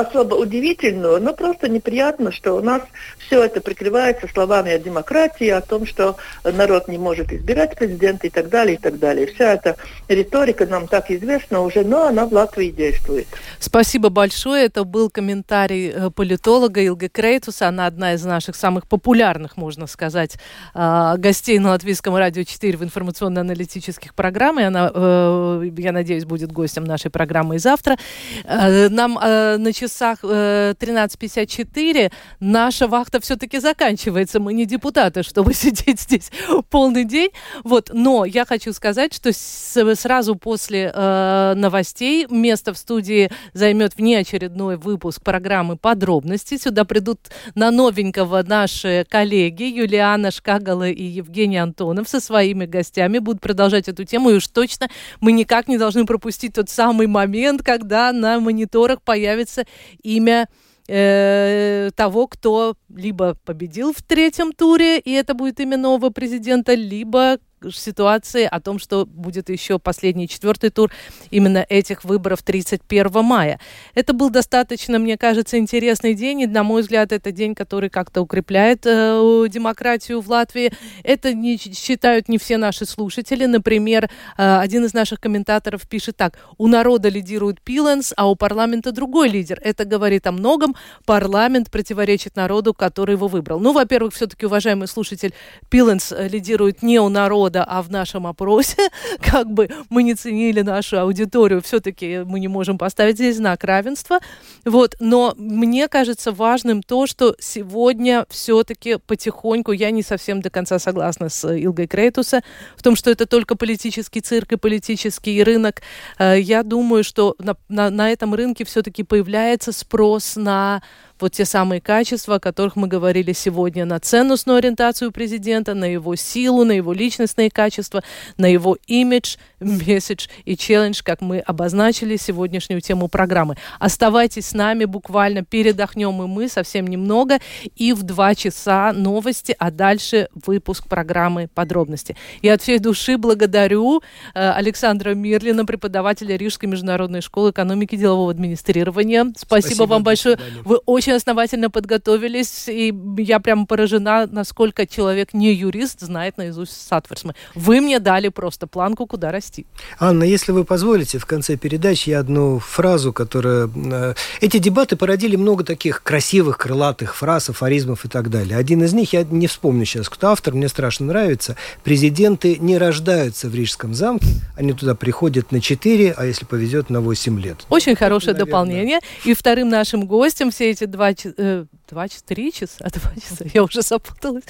особо 0.00 0.34
удивительного, 0.34 1.18
но 1.18 1.32
просто 1.32 1.68
неприятно, 1.68 2.30
что 2.30 2.54
у 2.54 2.60
нас 2.60 2.82
все 3.18 3.42
это 3.44 3.60
прикрывается 3.60 4.28
словами 4.28 4.72
о 4.72 4.78
демократии, 4.78 5.48
о 5.48 5.60
том, 5.60 5.86
что 5.86 6.16
народ 6.44 6.88
не 6.88 6.98
может 6.98 7.32
избирать 7.32 7.76
президента 7.76 8.26
и 8.26 8.30
так 8.30 8.48
далее, 8.48 8.76
и 8.76 8.78
так 8.78 8.98
далее. 8.98 9.26
Вся 9.26 9.54
эта 9.54 9.76
риторика 10.08 10.66
нам 10.66 10.86
так 10.86 11.10
известна 11.10 11.60
уже, 11.60 11.84
но 11.84 12.06
она 12.06 12.26
в 12.26 12.32
Латвии 12.32 12.70
действует. 12.70 13.26
Спасибо 13.58 14.10
большое. 14.10 14.66
Это 14.66 14.84
был 14.84 15.10
комментарий 15.10 15.90
э, 15.90 16.10
политолога 16.10 16.84
Илга 16.86 17.08
Крейтуса. 17.08 17.68
Она 17.68 17.86
одна 17.86 18.14
из 18.14 18.24
наших 18.24 18.56
самых 18.56 18.86
популярных, 18.86 19.56
можно 19.56 19.86
сказать, 19.86 20.36
а, 20.74 21.16
гостей 21.16 21.58
на 21.58 21.70
Латвийском 21.70 22.14
радио 22.16 22.42
4 22.42 22.76
в 22.76 22.84
информационно-аналитических 22.84 24.14
программах. 24.14 24.62
И 24.62 24.66
она, 24.66 24.90
э, 24.94 25.70
я 25.78 25.92
надеюсь, 25.92 26.24
будет 26.24 26.52
гостем 26.52 26.84
нашей 26.84 27.10
программы 27.10 27.56
и 27.56 27.58
завтра. 27.58 27.96
Э, 28.44 28.88
нам 28.88 29.14
начинается 29.14 29.85
часах 29.86 30.18
э, 30.22 30.74
13.54 30.78 32.12
наша 32.40 32.88
вахта 32.88 33.20
все-таки 33.20 33.58
заканчивается. 33.60 34.40
Мы 34.40 34.52
не 34.52 34.66
депутаты, 34.66 35.22
чтобы 35.22 35.54
сидеть 35.54 36.00
здесь 36.00 36.30
полный 36.70 37.04
день. 37.04 37.30
Вот. 37.64 37.90
Но 37.92 38.24
я 38.24 38.44
хочу 38.44 38.72
сказать, 38.72 39.14
что 39.14 39.32
с, 39.32 39.94
сразу 39.94 40.34
после 40.34 40.90
э, 40.92 41.54
новостей 41.56 42.26
место 42.30 42.74
в 42.74 42.78
студии 42.78 43.30
займет 43.52 43.96
внеочередной 43.96 44.76
выпуск 44.76 45.22
программы 45.22 45.76
«Подробности». 45.76 46.58
Сюда 46.58 46.84
придут 46.84 47.20
на 47.54 47.70
новенького 47.70 48.42
наши 48.42 49.06
коллеги 49.08 49.64
Юлиана 49.64 50.30
Шкагала 50.30 50.88
и 50.88 51.02
Евгений 51.02 51.58
Антонов 51.58 52.08
со 52.08 52.20
своими 52.20 52.66
гостями. 52.66 53.18
Будут 53.18 53.40
продолжать 53.40 53.88
эту 53.88 54.04
тему. 54.04 54.30
И 54.30 54.34
уж 54.34 54.48
точно 54.48 54.88
мы 55.20 55.32
никак 55.32 55.68
не 55.68 55.78
должны 55.78 56.06
пропустить 56.06 56.54
тот 56.54 56.68
самый 56.68 57.06
момент, 57.06 57.62
когда 57.62 58.12
на 58.12 58.40
мониторах 58.40 59.02
появится 59.02 59.64
имя 60.02 60.48
э, 60.88 61.90
того, 61.94 62.26
кто 62.26 62.76
либо 62.94 63.36
победил 63.44 63.92
в 63.92 64.02
третьем 64.02 64.52
туре, 64.52 64.98
и 64.98 65.12
это 65.12 65.34
будет 65.34 65.60
имя 65.60 65.76
нового 65.76 66.10
президента, 66.10 66.74
либо 66.74 67.38
ситуации 67.70 68.44
о 68.44 68.60
том, 68.60 68.78
что 68.78 69.06
будет 69.06 69.48
еще 69.48 69.78
последний 69.78 70.28
четвертый 70.28 70.70
тур 70.70 70.90
именно 71.30 71.64
этих 71.68 72.04
выборов 72.04 72.42
31 72.42 73.24
мая. 73.24 73.60
Это 73.94 74.12
был 74.12 74.30
достаточно, 74.30 74.98
мне 74.98 75.16
кажется, 75.16 75.58
интересный 75.58 76.14
день, 76.14 76.42
и, 76.42 76.46
на 76.46 76.62
мой 76.62 76.82
взгляд, 76.82 77.12
это 77.12 77.32
день, 77.32 77.54
который 77.54 77.90
как-то 77.90 78.22
укрепляет 78.22 78.86
э, 78.86 79.46
демократию 79.48 80.20
в 80.20 80.28
Латвии. 80.28 80.72
Это 81.02 81.32
не 81.32 81.56
считают 81.56 82.28
не 82.28 82.38
все 82.38 82.56
наши 82.56 82.86
слушатели. 82.86 83.46
Например, 83.46 84.10
э, 84.36 84.58
один 84.58 84.84
из 84.84 84.94
наших 84.94 85.20
комментаторов 85.20 85.88
пишет 85.88 86.16
так. 86.16 86.38
У 86.58 86.66
народа 86.66 87.08
лидирует 87.08 87.60
Пиленс, 87.60 88.12
а 88.16 88.28
у 88.30 88.36
парламента 88.36 88.92
другой 88.92 89.28
лидер. 89.28 89.60
Это 89.62 89.84
говорит 89.84 90.26
о 90.26 90.32
многом. 90.32 90.74
Парламент 91.04 91.70
противоречит 91.70 92.36
народу, 92.36 92.74
который 92.74 93.12
его 93.12 93.28
выбрал. 93.28 93.60
Ну, 93.60 93.72
во-первых, 93.72 94.14
все-таки, 94.14 94.46
уважаемый 94.46 94.88
слушатель, 94.88 95.32
Пиленс 95.70 96.12
э, 96.12 96.28
лидирует 96.28 96.82
не 96.82 96.98
у 97.00 97.08
народа, 97.08 97.55
года, 97.56 97.64
а 97.64 97.82
в 97.82 97.90
нашем 97.90 98.26
опросе, 98.26 98.88
как 99.20 99.50
бы 99.50 99.68
мы 99.88 100.02
не 100.02 100.14
ценили 100.14 100.62
нашу 100.62 100.98
аудиторию, 100.98 101.62
все-таки 101.62 102.24
мы 102.26 102.40
не 102.40 102.48
можем 102.48 102.78
поставить 102.78 103.16
здесь 103.16 103.36
знак 103.36 103.64
равенства. 103.64 104.18
Вот, 104.64 104.96
но 105.00 105.34
мне 105.36 105.88
кажется 105.88 106.32
важным 106.32 106.82
то, 106.82 107.06
что 107.06 107.34
сегодня 107.38 108.26
все-таки 108.28 108.98
потихоньку, 109.06 109.72
я 109.72 109.90
не 109.90 110.02
совсем 110.02 110.40
до 110.40 110.50
конца 110.50 110.78
согласна 110.78 111.28
с 111.28 111.48
Илгой 111.48 111.86
Крейтуса, 111.86 112.42
в 112.76 112.82
том, 112.82 112.96
что 112.96 113.10
это 113.10 113.26
только 113.26 113.56
политический 113.56 114.20
цирк 114.20 114.52
и 114.52 114.56
политический 114.56 115.42
рынок. 115.42 115.82
Э, 116.18 116.38
я 116.38 116.62
думаю, 116.62 117.04
что 117.04 117.34
на, 117.38 117.56
на, 117.68 117.90
на 117.90 118.10
этом 118.10 118.34
рынке 118.34 118.64
все-таки 118.64 119.02
появляется 119.02 119.72
спрос 119.72 120.36
на 120.36 120.82
вот 121.20 121.32
те 121.32 121.44
самые 121.44 121.80
качества, 121.80 122.36
о 122.36 122.40
которых 122.40 122.76
мы 122.76 122.88
говорили 122.88 123.32
сегодня, 123.32 123.84
на 123.84 124.00
ценностную 124.00 124.58
ориентацию 124.58 125.12
президента, 125.12 125.74
на 125.74 125.84
его 125.84 126.16
силу, 126.16 126.64
на 126.64 126.72
его 126.72 126.92
личностные 126.92 127.50
качества, 127.50 128.02
на 128.36 128.46
его 128.46 128.76
имидж, 128.86 129.36
месседж 129.60 130.28
и 130.44 130.56
челлендж, 130.56 131.00
как 131.02 131.20
мы 131.20 131.38
обозначили 131.40 132.16
сегодняшнюю 132.16 132.80
тему 132.80 133.08
программы. 133.08 133.56
Оставайтесь 133.78 134.48
с 134.48 134.52
нами, 134.52 134.84
буквально 134.84 135.44
передохнем 135.44 136.22
и 136.22 136.26
мы 136.26 136.48
совсем 136.48 136.86
немного, 136.86 137.38
и 137.74 137.92
в 137.92 138.02
два 138.02 138.34
часа 138.34 138.92
новости, 138.92 139.54
а 139.58 139.70
дальше 139.70 140.28
выпуск 140.46 140.86
программы 140.88 141.48
«Подробности». 141.54 142.16
И 142.42 142.48
от 142.48 142.62
всей 142.62 142.78
души 142.78 143.16
благодарю 143.16 144.02
э, 144.34 144.50
Александра 144.50 145.14
Мирлина, 145.14 145.64
преподавателя 145.64 146.36
Рижской 146.36 146.68
международной 146.68 147.20
школы 147.20 147.50
экономики 147.50 147.94
и 147.94 147.98
делового 147.98 148.30
администрирования. 148.30 149.32
Спасибо, 149.36 149.66
Спасибо 149.66 149.86
вам 149.86 150.02
большое. 150.02 150.38
Вы 150.64 150.76
очень 150.86 151.05
очень 151.06 151.16
основательно 151.16 151.70
подготовились, 151.70 152.68
и 152.68 152.92
я 153.18 153.38
прям 153.38 153.66
поражена, 153.66 154.26
насколько 154.26 154.86
человек 154.86 155.34
не 155.34 155.52
юрист 155.52 156.00
знает 156.00 156.36
наизусть 156.36 156.88
Сатверсмы. 156.88 157.34
Вы 157.54 157.80
мне 157.80 158.00
дали 158.00 158.28
просто 158.28 158.66
планку, 158.66 159.06
куда 159.06 159.30
расти. 159.30 159.66
Анна, 160.00 160.24
если 160.24 160.50
вы 160.50 160.64
позволите, 160.64 161.18
в 161.18 161.26
конце 161.26 161.56
передачи 161.56 162.10
я 162.10 162.20
одну 162.20 162.58
фразу, 162.58 163.12
которая... 163.12 163.70
Э, 163.92 164.14
эти 164.40 164.58
дебаты 164.58 164.96
породили 164.96 165.36
много 165.36 165.62
таких 165.62 166.02
красивых, 166.02 166.58
крылатых 166.58 167.14
фраз, 167.14 167.50
афоризмов 167.50 168.04
и 168.04 168.08
так 168.08 168.28
далее. 168.28 168.56
Один 168.56 168.82
из 168.82 168.92
них, 168.92 169.12
я 169.12 169.22
не 169.22 169.46
вспомню 169.46 169.84
сейчас, 169.84 170.08
кто 170.08 170.30
автор, 170.30 170.54
мне 170.54 170.68
страшно 170.68 171.06
нравится. 171.06 171.54
Президенты 171.84 172.56
не 172.56 172.78
рождаются 172.78 173.48
в 173.48 173.54
Рижском 173.54 173.94
замке, 173.94 174.26
они 174.56 174.72
туда 174.72 174.96
приходят 174.96 175.52
на 175.52 175.60
4, 175.60 176.14
а 176.16 176.24
если 176.24 176.44
повезет, 176.46 176.90
на 176.90 177.00
8 177.00 177.40
лет. 177.40 177.58
Очень 177.68 177.94
хорошее 177.94 178.32
наверное. 178.32 178.50
дополнение. 178.50 178.98
И 179.24 179.34
вторым 179.34 179.68
нашим 179.68 180.06
гостем 180.06 180.50
все 180.50 180.70
эти 180.70 180.84
два, 180.96 181.10
э, 181.10 181.64
два 181.88 182.06
три 182.26 182.52
часа, 182.52 182.88
два 182.92 183.12
часа, 183.14 183.44
я 183.54 183.62
уже 183.62 183.82
запуталась, 183.82 184.44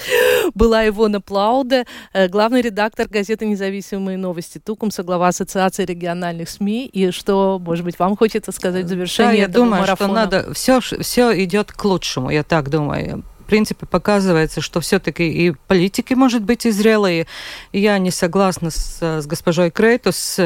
была 0.54 0.86
Ивона 0.88 1.20
Плауде, 1.20 1.84
э, 2.12 2.28
главный 2.28 2.62
редактор 2.62 3.08
газеты 3.08 3.46
«Независимые 3.46 4.16
новости» 4.16 4.58
Тукум, 4.58 4.90
соглава 4.90 5.28
Ассоциации 5.28 5.84
региональных 5.84 6.48
СМИ. 6.48 6.86
И 6.86 7.10
что, 7.10 7.58
может 7.58 7.84
быть, 7.84 7.98
вам 7.98 8.16
хочется 8.16 8.52
сказать 8.52 8.84
в 8.84 8.88
завершение 8.88 9.32
да, 9.32 9.38
я 9.38 9.44
этого 9.44 9.64
думаю, 9.64 9.80
марафона? 9.80 10.08
что 10.08 10.14
надо, 10.14 10.54
все, 10.54 10.80
все 10.80 11.44
идет 11.44 11.72
к 11.72 11.84
лучшему, 11.84 12.30
я 12.30 12.42
так 12.42 12.70
думаю 12.70 13.24
принципе, 13.46 13.86
показывается, 13.86 14.60
что 14.60 14.80
все-таки 14.80 15.26
и 15.26 15.52
политики, 15.66 16.14
может 16.14 16.42
быть, 16.42 16.66
и 16.66 16.70
зрелые. 16.70 17.26
Я 17.72 17.98
не 17.98 18.10
согласна 18.10 18.70
с, 18.70 19.00
с 19.00 19.26
госпожой 19.26 19.70
Крейтус, 19.70 20.38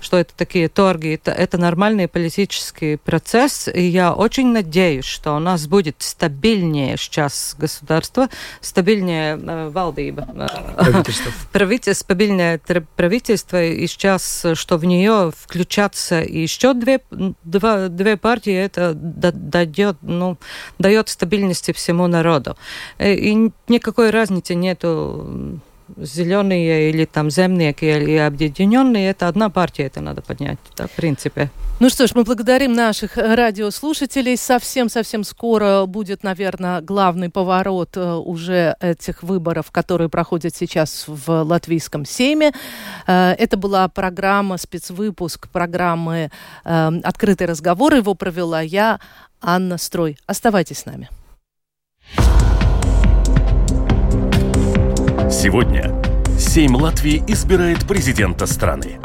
что 0.00 0.18
это 0.18 0.32
такие 0.36 0.68
торги. 0.68 1.14
Это, 1.14 1.30
это 1.30 1.58
нормальный 1.58 2.08
политический 2.08 2.96
процесс. 2.96 3.68
И 3.72 3.82
я 3.82 4.12
очень 4.12 4.52
надеюсь, 4.52 5.04
что 5.04 5.36
у 5.36 5.38
нас 5.38 5.66
будет 5.66 5.96
стабильнее 5.98 6.96
сейчас 6.96 7.54
государство, 7.58 8.28
стабильнее 8.60 9.38
э, 9.38 9.68
валдыба. 9.68 10.22
Правительство. 10.76 11.32
правительство. 11.52 12.04
Стабильное 12.04 12.60
правительство. 12.96 13.64
И 13.64 13.86
сейчас, 13.86 14.46
что 14.54 14.76
в 14.78 14.84
нее 14.84 15.32
включатся 15.36 16.16
еще 16.16 16.74
две, 16.74 17.00
два, 17.44 17.88
две 17.88 18.16
партии, 18.16 18.54
это 18.54 18.94
дает, 18.94 19.96
ну, 20.02 20.38
дает 20.78 21.08
стабильности 21.08 21.72
всему 21.72 22.06
народу 22.06 22.47
году. 22.48 22.58
Э, 22.98 23.14
и 23.14 23.52
никакой 23.68 24.10
разницы 24.10 24.54
нету 24.54 25.60
зеленые 25.96 26.90
или 26.90 27.06
там 27.06 27.30
земники 27.30 27.86
или 27.86 28.18
объединенные, 28.18 29.08
это 29.08 29.26
одна 29.26 29.48
партия, 29.48 29.84
это 29.84 30.02
надо 30.02 30.20
поднять, 30.20 30.58
да, 30.76 30.86
в 30.86 30.90
принципе. 30.90 31.50
Ну 31.80 31.88
что 31.88 32.06
ж, 32.06 32.14
мы 32.14 32.24
благодарим 32.24 32.74
наших 32.74 33.16
радиослушателей. 33.16 34.36
Совсем-совсем 34.36 35.24
скоро 35.24 35.86
будет, 35.86 36.24
наверное, 36.24 36.82
главный 36.82 37.30
поворот 37.30 37.96
э, 37.96 38.12
уже 38.14 38.76
этих 38.80 39.22
выборов, 39.22 39.70
которые 39.70 40.08
проходят 40.08 40.54
сейчас 40.54 41.04
в 41.06 41.42
Латвийском 41.44 42.04
Сейме. 42.04 42.52
Э, 43.06 43.34
это 43.38 43.56
была 43.56 43.88
программа, 43.88 44.58
спецвыпуск 44.58 45.48
программы 45.48 46.30
«Открытый 46.64 47.46
разговор». 47.46 47.94
Его 47.94 48.14
провела 48.14 48.60
я, 48.60 48.98
Анна 49.40 49.78
Строй. 49.78 50.18
Оставайтесь 50.26 50.80
с 50.80 50.86
нами. 50.86 51.08
Сегодня 55.30 55.94
Сейм 56.38 56.76
Латвии 56.76 57.22
избирает 57.26 57.86
президента 57.86 58.46
страны. 58.46 58.98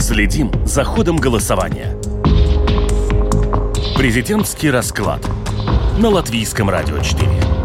Следим 0.00 0.50
за 0.66 0.84
ходом 0.84 1.16
голосования. 1.16 1.96
Президентский 3.96 4.70
расклад 4.70 5.20
на 5.98 6.10
Латвийском 6.10 6.68
радио 6.70 6.98
4. 6.98 7.55